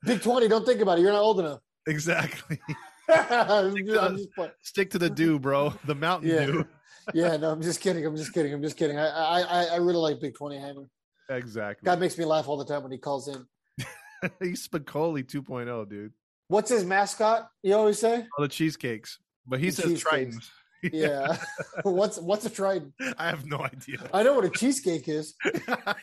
Big 0.05 0.23
Twenty. 0.23 0.49
Don't 0.49 0.66
think 0.66 0.81
about 0.81 0.99
it. 0.99 1.03
You're 1.03 1.12
not 1.12 1.23
old 1.23 1.40
enough. 1.40 1.61
exactly. 1.86 2.61
I'm 3.09 3.77
just- 3.87 4.01
I'm 4.01 4.17
just 4.17 4.33
playing. 4.35 4.53
Stick 4.63 4.91
to 4.91 4.99
the 4.99 5.11
dew, 5.11 5.39
bro. 5.39 5.75
The 5.85 5.95
Mountain 5.95 6.31
Yeah. 6.31 6.47
Dew. 6.47 6.67
yeah, 7.15 7.37
no, 7.37 7.51
I'm 7.51 7.63
just 7.63 7.81
kidding. 7.81 8.05
I'm 8.05 8.17
just 8.17 8.33
kidding. 8.33 8.53
I'm 8.53 8.63
just 8.63 8.77
kidding. 8.77 8.99
I 8.99 9.07
I 9.09 9.65
I, 9.65 9.77
really 9.77 9.97
like 9.97 10.21
Big 10.21 10.35
Twenty 10.35 10.59
Hammer. 10.59 10.89
Exactly. 11.31 11.87
God 11.87 12.01
makes 12.01 12.17
me 12.19 12.25
laugh 12.25 12.49
all 12.49 12.57
the 12.57 12.65
time 12.65 12.83
when 12.83 12.93
he 12.93 12.99
calls 12.99 13.29
in. 13.29 13.45
He's 14.43 14.67
Spicoli 14.67 15.23
2.0, 15.25 15.89
dude. 15.89 16.13
What's 16.49 16.71
his 16.71 16.85
mascot? 16.85 17.49
You 17.63 17.75
always 17.75 17.99
say? 17.99 18.27
All 18.37 18.43
the 18.43 18.49
cheesecakes. 18.49 19.19
But 19.47 19.61
he 19.61 19.71
The 19.71 19.83
says. 19.83 20.03
Tritons. 20.05 20.49
Yeah. 20.93 21.37
what's 21.83 22.19
what's 22.21 22.47
a 22.47 22.51
trident? 22.51 22.93
I 23.19 23.27
have 23.31 23.45
no 23.47 23.59
idea. 23.59 23.99
I 24.15 24.23
know 24.23 24.35
what 24.35 24.45
a 24.45 24.49
cheesecake 24.51 25.09
is. 25.09 25.35
yeah, 25.45 25.95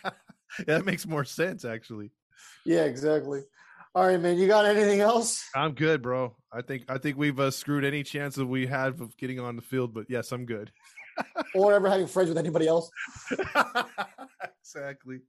that 0.67 0.83
makes 0.85 1.07
more 1.07 1.23
sense, 1.23 1.63
actually. 1.63 2.11
Yeah, 2.65 2.83
exactly. 2.83 3.43
All 3.95 4.05
right, 4.05 4.19
man. 4.19 4.37
You 4.37 4.45
got 4.45 4.65
anything 4.65 4.99
else? 4.99 5.47
I'm 5.55 5.71
good, 5.71 6.01
bro. 6.01 6.35
I 6.51 6.61
think 6.61 6.83
I 6.89 6.97
think 6.97 7.17
we've 7.17 7.39
uh, 7.39 7.49
screwed 7.49 7.85
any 7.85 8.03
chance 8.03 8.35
that 8.35 8.45
we 8.45 8.67
had 8.67 8.99
of 8.99 9.15
getting 9.15 9.39
on 9.39 9.55
the 9.55 9.61
field, 9.61 9.93
but 9.93 10.07
yes, 10.09 10.33
I'm 10.33 10.45
good. 10.45 10.69
Or 11.55 11.71
ever 11.71 11.89
having 11.89 12.07
friends 12.07 12.27
with 12.27 12.37
anybody 12.37 12.67
else? 12.67 12.91
exactly. 14.59 15.19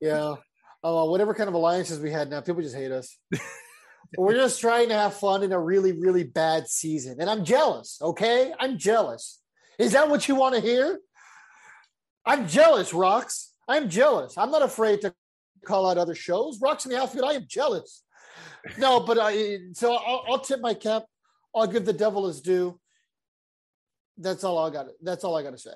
Yeah. 0.00 0.36
Uh, 0.84 1.06
whatever 1.06 1.34
kind 1.34 1.48
of 1.48 1.54
alliances 1.54 1.98
we 1.98 2.12
had 2.12 2.30
now, 2.30 2.40
people 2.40 2.62
just 2.62 2.76
hate 2.76 2.92
us. 2.92 3.18
We're 4.16 4.34
just 4.34 4.60
trying 4.60 4.90
to 4.90 4.94
have 4.94 5.14
fun 5.14 5.42
in 5.42 5.50
a 5.50 5.58
really, 5.58 5.90
really 5.90 6.22
bad 6.22 6.68
season. 6.68 7.16
And 7.20 7.28
I'm 7.28 7.44
jealous, 7.44 7.98
okay? 8.00 8.52
I'm 8.60 8.78
jealous. 8.78 9.40
Is 9.76 9.90
that 9.92 10.08
what 10.08 10.28
you 10.28 10.36
want 10.36 10.54
to 10.54 10.60
hear? 10.60 11.00
I'm 12.24 12.46
jealous, 12.46 12.94
Rocks. 12.94 13.52
I'm 13.66 13.88
jealous. 13.88 14.38
I'm 14.38 14.52
not 14.52 14.62
afraid 14.62 15.00
to 15.00 15.12
call 15.68 15.88
out 15.88 15.98
other 15.98 16.14
shows. 16.14 16.58
Rocks 16.60 16.84
in 16.86 16.90
the 16.92 16.98
outfield, 16.98 17.26
I 17.28 17.34
am 17.34 17.44
jealous. 17.46 18.02
No, 18.78 19.00
but 19.00 19.18
I, 19.20 19.58
so 19.74 19.94
I'll, 19.94 20.24
I'll 20.28 20.38
tip 20.40 20.60
my 20.60 20.74
cap. 20.74 21.04
I'll 21.54 21.66
give 21.66 21.84
the 21.84 21.92
devil 21.92 22.26
his 22.26 22.40
due. 22.40 22.78
That's 24.16 24.42
all 24.44 24.58
I 24.58 24.70
got. 24.70 24.86
That's 25.02 25.24
all 25.24 25.36
I 25.36 25.42
got 25.42 25.52
to 25.52 25.58
say. 25.58 25.74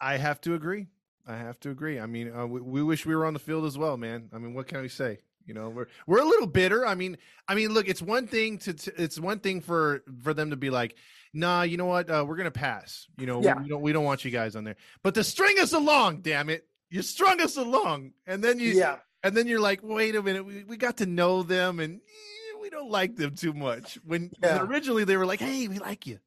I 0.00 0.16
have 0.16 0.40
to 0.42 0.54
agree. 0.54 0.86
I 1.26 1.36
have 1.36 1.58
to 1.60 1.70
agree. 1.70 1.98
I 1.98 2.06
mean, 2.06 2.32
uh, 2.34 2.46
we, 2.46 2.60
we 2.60 2.82
wish 2.82 3.04
we 3.04 3.14
were 3.14 3.26
on 3.26 3.34
the 3.34 3.40
field 3.40 3.64
as 3.64 3.76
well, 3.76 3.96
man. 3.96 4.28
I 4.32 4.38
mean, 4.38 4.54
what 4.54 4.66
can 4.66 4.80
we 4.80 4.88
say? 4.88 5.18
You 5.44 5.54
know, 5.54 5.68
we're 5.68 5.86
we're 6.06 6.20
a 6.20 6.24
little 6.24 6.46
bitter. 6.46 6.86
I 6.86 6.94
mean, 6.94 7.18
I 7.46 7.54
mean, 7.54 7.72
look, 7.72 7.88
it's 7.88 8.02
one 8.02 8.26
thing 8.26 8.58
to, 8.58 8.72
to 8.72 9.02
it's 9.02 9.18
one 9.18 9.38
thing 9.40 9.60
for 9.60 10.02
for 10.22 10.34
them 10.34 10.50
to 10.50 10.56
be 10.56 10.70
like, 10.70 10.96
nah, 11.32 11.62
you 11.62 11.76
know 11.76 11.86
what, 11.86 12.10
uh, 12.10 12.24
we're 12.26 12.36
gonna 12.36 12.50
pass. 12.50 13.06
You 13.18 13.26
know, 13.26 13.42
Yeah. 13.42 13.60
we, 13.60 13.68
don't 13.68 13.82
we 13.82 13.92
don't 13.92 14.04
want 14.04 14.24
you 14.24 14.30
guys 14.30 14.56
on 14.56 14.64
there. 14.64 14.76
But 15.02 15.14
to 15.14 15.22
string 15.22 15.58
us 15.60 15.72
along, 15.72 16.22
damn 16.22 16.50
it, 16.50 16.66
you 16.90 17.02
strung 17.02 17.40
us 17.40 17.56
along, 17.56 18.12
and 18.26 18.42
then 18.42 18.58
you 18.58 18.72
Yeah. 18.72 18.96
And 19.26 19.36
then 19.36 19.46
you're 19.46 19.60
like, 19.60 19.80
wait 19.82 20.14
a 20.14 20.22
minute, 20.22 20.44
we, 20.46 20.64
we 20.64 20.76
got 20.76 20.98
to 20.98 21.06
know 21.06 21.42
them, 21.42 21.80
and 21.80 21.96
eh, 21.96 22.58
we 22.62 22.70
don't 22.70 22.90
like 22.90 23.16
them 23.16 23.34
too 23.34 23.52
much. 23.52 23.98
When 24.04 24.30
Yeah. 24.42 24.62
originally 24.62 25.04
they 25.04 25.16
were 25.16 25.26
like, 25.26 25.40
hey, 25.40 25.66
we 25.68 25.78
like 25.78 26.06
you. 26.06 26.18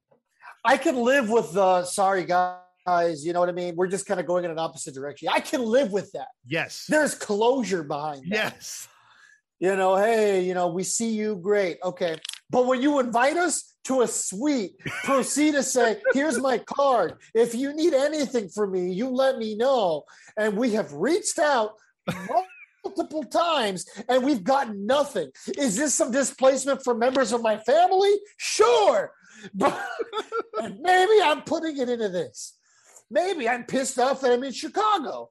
I 0.65 0.77
can 0.77 0.97
live 0.97 1.29
with 1.29 1.53
the 1.53 1.85
sorry 1.85 2.25
guys. 2.25 3.25
You 3.25 3.33
know 3.33 3.39
what 3.39 3.49
I 3.49 3.53
mean? 3.53 3.75
We're 3.75 3.87
just 3.87 4.05
kind 4.05 4.19
of 4.19 4.25
going 4.25 4.43
in 4.45 4.51
an 4.51 4.59
opposite 4.59 4.93
direction. 4.93 5.29
I 5.31 5.39
can 5.39 5.61
live 5.63 5.91
with 5.91 6.11
that. 6.11 6.27
Yes. 6.45 6.85
There's 6.89 7.15
closure 7.15 7.83
behind 7.83 8.23
that. 8.31 8.53
Yes. 8.55 8.87
You 9.59 9.75
know, 9.75 9.95
hey, 9.95 10.41
you 10.41 10.53
know, 10.53 10.67
we 10.67 10.83
see 10.83 11.09
you, 11.11 11.35
great. 11.37 11.77
Okay. 11.83 12.17
But 12.49 12.65
when 12.65 12.81
you 12.81 12.99
invite 12.99 13.37
us 13.37 13.75
to 13.85 14.01
a 14.01 14.07
suite, 14.07 14.73
proceed 15.03 15.53
to 15.53 15.63
say, 15.63 16.01
here's 16.13 16.39
my 16.39 16.57
card. 16.57 17.15
If 17.33 17.53
you 17.55 17.73
need 17.73 17.93
anything 17.93 18.49
from 18.49 18.71
me, 18.71 18.91
you 18.91 19.09
let 19.09 19.37
me 19.37 19.55
know. 19.55 20.03
And 20.37 20.57
we 20.57 20.71
have 20.73 20.91
reached 20.93 21.39
out 21.39 21.71
multiple 22.83 23.23
times 23.23 23.85
and 24.07 24.23
we've 24.23 24.43
gotten 24.43 24.85
nothing. 24.85 25.29
Is 25.57 25.75
this 25.75 25.93
some 25.93 26.11
displacement 26.11 26.83
for 26.83 26.93
members 26.95 27.31
of 27.33 27.41
my 27.41 27.57
family? 27.57 28.13
Sure. 28.37 29.11
But 29.53 29.79
maybe 30.81 31.13
I'm 31.23 31.43
putting 31.43 31.77
it 31.77 31.87
into 31.87 32.09
this. 32.09 32.57
Maybe 33.09 33.47
I'm 33.47 33.63
pissed 33.63 33.97
off 33.97 34.19
that 34.19 34.33
I'm 34.33 34.43
in 34.43 34.51
Chicago. 34.51 35.29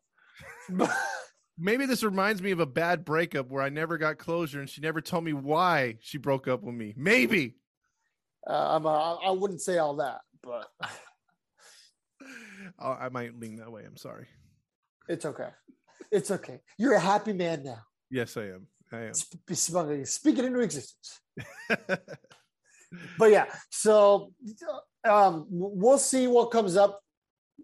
Maybe 1.58 1.84
this 1.84 2.02
reminds 2.02 2.40
me 2.40 2.50
of 2.52 2.60
a 2.60 2.64
bad 2.66 3.04
breakup 3.04 3.50
where 3.50 3.62
I 3.62 3.68
never 3.68 3.98
got 3.98 4.16
closure 4.16 4.60
and 4.60 4.70
she 4.70 4.80
never 4.80 5.02
told 5.02 5.24
me 5.24 5.34
why 5.34 5.96
she 6.00 6.16
broke 6.16 6.48
up 6.48 6.62
with 6.62 6.74
me. 6.74 6.94
Maybe. 6.96 7.56
uh, 8.48 8.76
I'm, 8.76 8.86
uh, 8.86 9.16
I 9.16 9.30
wouldn't 9.32 9.60
say 9.60 9.76
all 9.76 9.96
that, 9.96 10.20
but 10.42 10.70
I 12.78 13.10
might 13.10 13.38
lean 13.38 13.56
that 13.56 13.70
way. 13.70 13.82
I'm 13.84 13.96
sorry. 13.98 14.26
it's 15.08 15.26
okay. 15.26 15.48
It's 16.10 16.30
okay. 16.30 16.60
You're 16.78 16.94
a 16.94 17.00
happy 17.00 17.32
man 17.32 17.64
now. 17.64 17.82
Yes, 18.10 18.36
I 18.36 18.44
am. 18.44 18.66
I 18.92 19.02
am. 19.04 19.14
Sp- 19.14 19.44
sp- 19.52 20.04
Speak 20.04 20.38
it 20.38 20.44
into 20.44 20.60
existence. 20.60 21.20
but 23.18 23.30
yeah, 23.30 23.46
so 23.70 24.32
um, 25.04 25.46
we'll 25.50 25.98
see 25.98 26.26
what 26.26 26.50
comes 26.50 26.76
up 26.76 27.00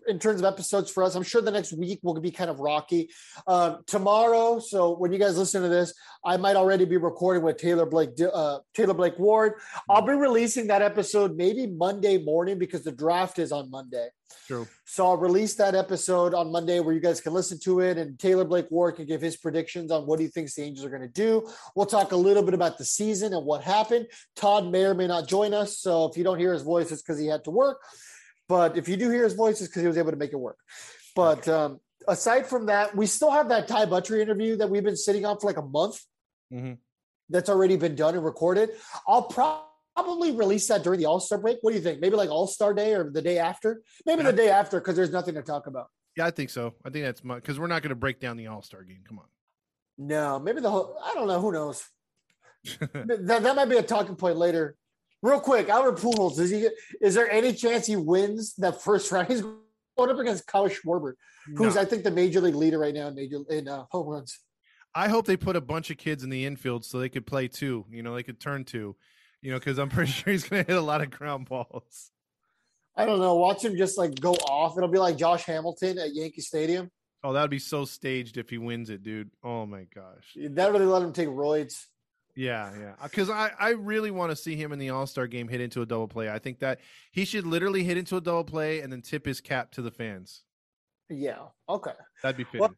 in 0.06 0.18
terms 0.18 0.40
of 0.40 0.44
episodes 0.46 0.90
for 0.90 1.02
us. 1.02 1.14
I'm 1.14 1.22
sure 1.22 1.40
the 1.40 1.50
next 1.50 1.72
week 1.72 2.00
will 2.02 2.18
be 2.20 2.30
kind 2.30 2.50
of 2.50 2.60
rocky. 2.60 3.10
Um, 3.46 3.82
tomorrow, 3.86 4.58
so 4.58 4.94
when 4.96 5.12
you 5.12 5.18
guys 5.18 5.38
listen 5.38 5.62
to 5.62 5.68
this, 5.68 5.94
I 6.24 6.36
might 6.36 6.56
already 6.56 6.84
be 6.84 6.96
recording 6.96 7.42
with 7.42 7.56
Taylor 7.56 7.86
Blake, 7.86 8.10
uh, 8.20 8.58
Taylor 8.74 8.94
Blake 8.94 9.18
Ward. 9.18 9.54
I'll 9.88 10.02
be 10.04 10.12
releasing 10.12 10.66
that 10.68 10.82
episode 10.82 11.36
maybe 11.36 11.66
Monday 11.66 12.18
morning 12.18 12.58
because 12.58 12.84
the 12.84 12.92
draft 12.92 13.38
is 13.38 13.52
on 13.52 13.70
Monday. 13.70 14.08
True. 14.46 14.66
So 14.84 15.06
I'll 15.06 15.16
release 15.16 15.54
that 15.54 15.74
episode 15.74 16.34
on 16.34 16.52
Monday 16.52 16.80
where 16.80 16.94
you 16.94 17.00
guys 17.00 17.20
can 17.20 17.32
listen 17.32 17.58
to 17.60 17.80
it 17.80 17.96
and 17.96 18.18
Taylor 18.18 18.44
Blake 18.44 18.70
Ward 18.70 18.96
can 18.96 19.06
give 19.06 19.20
his 19.22 19.36
predictions 19.36 19.90
on 19.90 20.06
what 20.06 20.20
he 20.20 20.28
thinks 20.28 20.54
the 20.54 20.62
Angels 20.62 20.84
are 20.84 20.90
going 20.90 21.02
to 21.02 21.08
do. 21.08 21.48
We'll 21.74 21.86
talk 21.86 22.12
a 22.12 22.16
little 22.16 22.42
bit 22.42 22.54
about 22.54 22.76
the 22.78 22.84
season 22.84 23.32
and 23.32 23.44
what 23.46 23.62
happened. 23.62 24.06
Todd 24.36 24.70
may 24.70 24.84
or 24.84 24.94
may 24.94 25.06
not 25.06 25.28
join 25.28 25.54
us. 25.54 25.78
So 25.78 26.06
if 26.06 26.16
you 26.16 26.24
don't 26.24 26.38
hear 26.38 26.52
his 26.52 26.62
voice, 26.62 26.92
it's 26.92 27.02
because 27.02 27.18
he 27.18 27.26
had 27.26 27.44
to 27.44 27.50
work. 27.50 27.80
But 28.48 28.76
if 28.76 28.88
you 28.88 28.96
do 28.96 29.08
hear 29.10 29.24
his 29.24 29.34
voice, 29.34 29.60
it's 29.60 29.68
because 29.68 29.82
he 29.82 29.88
was 29.88 29.96
able 29.98 30.10
to 30.10 30.18
make 30.18 30.32
it 30.32 30.36
work. 30.38 30.58
But 31.16 31.48
um, 31.48 31.80
aside 32.06 32.46
from 32.46 32.66
that, 32.66 32.94
we 32.94 33.06
still 33.06 33.30
have 33.30 33.48
that 33.48 33.66
Ty 33.68 33.86
Buttrey 33.86 34.20
interview 34.20 34.56
that 34.56 34.68
we've 34.68 34.84
been 34.84 34.96
sitting 34.96 35.24
on 35.24 35.38
for 35.38 35.46
like 35.46 35.56
a 35.56 35.62
month. 35.62 35.98
Mhm. 36.52 36.78
That's 37.30 37.48
already 37.48 37.76
been 37.76 37.94
done 37.94 38.14
and 38.14 38.24
recorded. 38.24 38.70
I'll 39.08 39.22
pro- 39.22 39.62
probably 39.94 40.32
release 40.32 40.66
that 40.68 40.82
during 40.82 41.00
the 41.00 41.06
All 41.06 41.20
Star 41.20 41.38
break. 41.38 41.58
What 41.60 41.70
do 41.70 41.76
you 41.76 41.82
think? 41.82 42.00
Maybe 42.00 42.16
like 42.16 42.30
All 42.30 42.46
Star 42.46 42.74
Day 42.74 42.94
or 42.94 43.10
the 43.10 43.22
day 43.22 43.38
after? 43.38 43.82
Maybe 44.06 44.22
the 44.22 44.32
day 44.32 44.50
after 44.50 44.80
because 44.80 44.96
there's 44.96 45.12
nothing 45.12 45.34
to 45.34 45.42
talk 45.42 45.66
about. 45.66 45.88
Yeah, 46.16 46.26
I 46.26 46.30
think 46.30 46.50
so. 46.50 46.74
I 46.84 46.90
think 46.90 47.04
that's 47.04 47.20
because 47.20 47.58
we're 47.58 47.66
not 47.66 47.82
going 47.82 47.90
to 47.90 47.96
break 47.96 48.20
down 48.20 48.36
the 48.36 48.46
All 48.46 48.62
Star 48.62 48.82
game. 48.82 49.02
Come 49.06 49.18
on. 49.18 49.26
No, 49.98 50.38
maybe 50.38 50.60
the 50.60 50.70
whole. 50.70 50.96
I 51.04 51.14
don't 51.14 51.28
know. 51.28 51.40
Who 51.40 51.52
knows? 51.52 51.84
that, 52.80 53.42
that 53.42 53.56
might 53.56 53.66
be 53.66 53.76
a 53.76 53.82
talking 53.82 54.16
point 54.16 54.36
later. 54.36 54.76
Real 55.22 55.40
quick, 55.40 55.68
Albert 55.68 55.98
Pujols. 55.98 56.38
Is 56.38 56.50
he? 56.50 56.68
Is 57.00 57.14
there 57.14 57.30
any 57.30 57.52
chance 57.52 57.86
he 57.86 57.96
wins 57.96 58.54
that 58.56 58.82
first 58.82 59.10
round? 59.10 59.28
He's 59.28 59.42
going 59.42 60.10
up 60.10 60.18
against 60.18 60.46
Kyle 60.46 60.68
Schwarber, 60.68 61.14
who's 61.56 61.76
No. 61.76 61.80
I 61.80 61.84
think 61.84 62.04
the 62.04 62.10
major 62.10 62.40
league 62.40 62.54
leader 62.54 62.78
right 62.78 62.94
now 62.94 63.08
in 63.08 63.14
major 63.14 63.38
in 63.50 63.68
uh, 63.68 63.84
home 63.90 64.08
runs. 64.08 64.38
I 64.94 65.08
hope 65.08 65.26
they 65.26 65.36
put 65.36 65.56
a 65.56 65.60
bunch 65.60 65.90
of 65.90 65.96
kids 65.96 66.22
in 66.22 66.30
the 66.30 66.46
infield 66.46 66.84
so 66.84 66.98
they 66.98 67.08
could 67.08 67.26
play 67.26 67.48
two. 67.48 67.84
You 67.90 68.02
know, 68.02 68.14
they 68.14 68.22
could 68.22 68.38
turn 68.38 68.64
two. 68.64 68.96
You 69.44 69.50
know, 69.50 69.58
because 69.58 69.78
I'm 69.78 69.90
pretty 69.90 70.10
sure 70.12 70.32
he's 70.32 70.48
going 70.48 70.64
to 70.64 70.72
hit 70.72 70.78
a 70.78 70.84
lot 70.84 71.02
of 71.02 71.10
ground 71.10 71.48
balls. 71.48 72.10
I 72.96 73.04
don't 73.04 73.20
know. 73.20 73.34
Watch 73.34 73.62
him 73.62 73.76
just 73.76 73.98
like 73.98 74.18
go 74.18 74.32
off. 74.32 74.76
It'll 74.78 74.88
be 74.88 74.98
like 74.98 75.18
Josh 75.18 75.44
Hamilton 75.44 75.98
at 75.98 76.14
Yankee 76.14 76.40
Stadium. 76.40 76.90
Oh, 77.22 77.32
that 77.34 77.42
would 77.42 77.50
be 77.50 77.58
so 77.58 77.84
staged 77.84 78.38
if 78.38 78.48
he 78.48 78.56
wins 78.56 78.88
it, 78.88 79.02
dude. 79.02 79.30
Oh 79.42 79.66
my 79.66 79.86
gosh. 79.94 80.36
That 80.36 80.72
really 80.72 80.86
let 80.86 81.02
him 81.02 81.12
take 81.12 81.28
roids. 81.28 81.84
Yeah, 82.34 82.70
yeah. 82.78 82.92
Uh, 83.00 83.04
because 83.04 83.30
I, 83.30 83.50
I 83.58 83.70
really 83.70 84.10
want 84.10 84.30
to 84.30 84.36
see 84.36 84.56
him 84.56 84.72
in 84.72 84.78
the 84.78 84.90
All 84.90 85.06
Star 85.06 85.26
game 85.26 85.48
hit 85.48 85.60
into 85.60 85.82
a 85.82 85.86
double 85.86 86.08
play. 86.08 86.30
I 86.30 86.38
think 86.38 86.60
that 86.60 86.80
he 87.12 87.24
should 87.24 87.46
literally 87.46 87.84
hit 87.84 87.98
into 87.98 88.16
a 88.16 88.20
double 88.20 88.44
play 88.44 88.80
and 88.80 88.90
then 88.90 89.02
tip 89.02 89.26
his 89.26 89.40
cap 89.40 89.72
to 89.72 89.82
the 89.82 89.90
fans. 89.90 90.42
Yeah. 91.10 91.38
Okay. 91.68 91.92
That'd 92.22 92.38
be 92.38 92.44
fitting. 92.44 92.60
Well- 92.60 92.74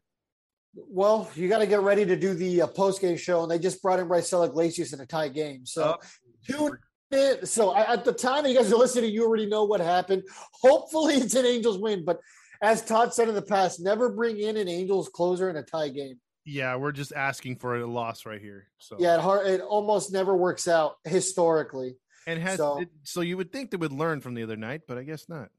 Well, 0.87 1.29
you 1.35 1.49
got 1.49 1.59
to 1.59 1.67
get 1.67 1.81
ready 1.81 2.05
to 2.05 2.15
do 2.15 2.33
the 2.35 2.61
uh, 2.63 2.67
post 2.67 3.01
game 3.01 3.17
show, 3.17 3.41
and 3.41 3.49
they 3.51 3.57
just 3.59 3.81
brought 3.81 3.99
in 3.99 4.07
Raisel 4.07 4.45
Iglesias 4.45 4.93
in 4.93 4.99
a 5.01 5.05
tie 5.05 5.27
game. 5.29 5.65
So 5.65 5.97
Oh. 5.99 6.67
tune. 7.11 7.45
So 7.45 7.71
I, 7.71 7.93
at 7.93 8.03
the 8.05 8.11
time 8.13 8.43
that 8.43 8.51
you 8.51 8.57
guys 8.57 8.71
are 8.71 8.75
listening, 8.77 9.11
you 9.13 9.23
already 9.25 9.45
know 9.47 9.63
what 9.63 9.79
happened. 9.79 10.23
Hopefully, 10.61 11.15
it's 11.15 11.35
an 11.35 11.45
Angels 11.45 11.77
win. 11.79 12.03
But 12.05 12.19
as 12.61 12.81
Todd 12.83 13.13
said 13.13 13.29
in 13.29 13.33
the 13.35 13.41
past, 13.41 13.79
never 13.79 14.09
bring 14.09 14.37
in 14.39 14.57
an 14.57 14.67
Angels 14.67 15.07
closer 15.09 15.49
in 15.49 15.55
a 15.55 15.63
tie 15.63 15.89
game. 15.89 16.19
yeah, 16.45 16.75
we're 16.75 16.91
just 16.93 17.11
asking 17.13 17.55
for 17.57 17.75
a 17.77 17.85
loss 17.87 18.25
right 18.25 18.39
here. 18.41 18.67
So 18.77 18.97
Yeah, 18.99 19.15
it, 19.15 19.21
hard, 19.21 19.47
it 19.47 19.61
almost 19.61 20.11
never 20.13 20.35
works 20.35 20.67
out 20.67 20.95
historically. 21.05 21.95
and 22.27 22.39
has 22.41 22.57
so- 22.57 22.79
so, 22.81 22.85
so 23.03 23.21
you 23.21 23.35
would 23.37 23.51
think 23.51 23.71
they 23.71 23.77
would 23.77 23.91
learn 23.93 24.21
from 24.21 24.33
the 24.33 24.43
other 24.43 24.55
night, 24.57 24.81
but 24.87 24.97
I 24.97 25.03
guess 25.03 25.27
not. 25.29 25.49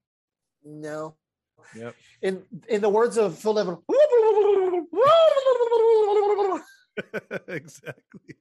No. 0.64 1.14
Yep. 1.74 1.94
In 2.22 2.42
in 2.68 2.80
the 2.80 2.88
words 2.88 3.18
of 3.18 3.36
Phil 3.38 3.52
Nevin, 3.54 3.76
exactly. 7.48 8.36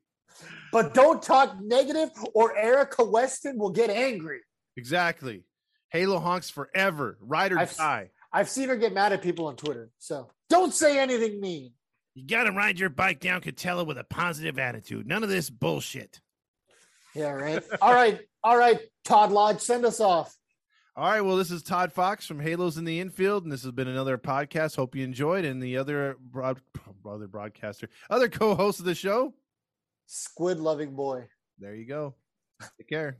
but 0.71 0.93
don't 0.93 1.21
talk 1.21 1.57
negative, 1.61 2.09
or 2.33 2.55
Erica 2.57 3.03
Weston 3.03 3.57
will 3.57 3.71
get 3.71 3.89
angry. 3.89 4.41
Exactly. 4.75 5.43
Halo 5.89 6.19
honks 6.19 6.49
forever. 6.49 7.17
Ride 7.21 7.53
or 7.53 7.59
I've- 7.59 7.75
die. 7.75 8.09
I've 8.33 8.49
seen 8.49 8.69
her 8.69 8.75
get 8.75 8.93
mad 8.93 9.13
at 9.13 9.21
people 9.21 9.47
on 9.47 9.55
Twitter. 9.55 9.89
So 9.99 10.29
don't 10.49 10.73
say 10.73 10.99
anything 10.99 11.39
mean. 11.39 11.71
You 12.13 12.27
got 12.27 12.43
to 12.43 12.51
ride 12.51 12.77
your 12.77 12.89
bike 12.89 13.19
down 13.19 13.41
Katella 13.41 13.85
with 13.85 13.97
a 13.97 14.03
positive 14.03 14.59
attitude. 14.59 15.07
None 15.07 15.23
of 15.23 15.29
this 15.29 15.49
bullshit. 15.49 16.19
Yeah, 17.15 17.31
right. 17.31 17.63
All 17.81 17.93
right. 17.93 18.19
All 18.43 18.57
right, 18.57 18.79
Todd 19.03 19.31
Lodge, 19.31 19.59
send 19.59 19.85
us 19.85 19.99
off. 19.99 20.33
All 20.97 21.07
right. 21.07 21.21
Well, 21.21 21.37
this 21.37 21.51
is 21.51 21.61
Todd 21.61 21.93
Fox 21.93 22.25
from 22.25 22.39
Halos 22.39 22.75
in 22.75 22.83
the 22.83 22.99
Infield, 22.99 23.43
and 23.43 23.51
this 23.51 23.61
has 23.61 23.71
been 23.71 23.87
another 23.87 24.17
podcast. 24.17 24.77
Hope 24.77 24.95
you 24.95 25.03
enjoyed. 25.03 25.45
And 25.45 25.61
the 25.61 25.77
other 25.77 26.17
broad, 26.19 26.59
other 27.07 27.27
broadcaster, 27.27 27.87
other 28.09 28.27
co-host 28.27 28.79
of 28.79 28.85
the 28.85 28.95
show. 28.95 29.35
Squid 30.07 30.59
loving 30.59 30.95
boy. 30.95 31.27
There 31.59 31.75
you 31.75 31.85
go. 31.85 32.15
Take 32.79 32.89
care. 32.89 33.15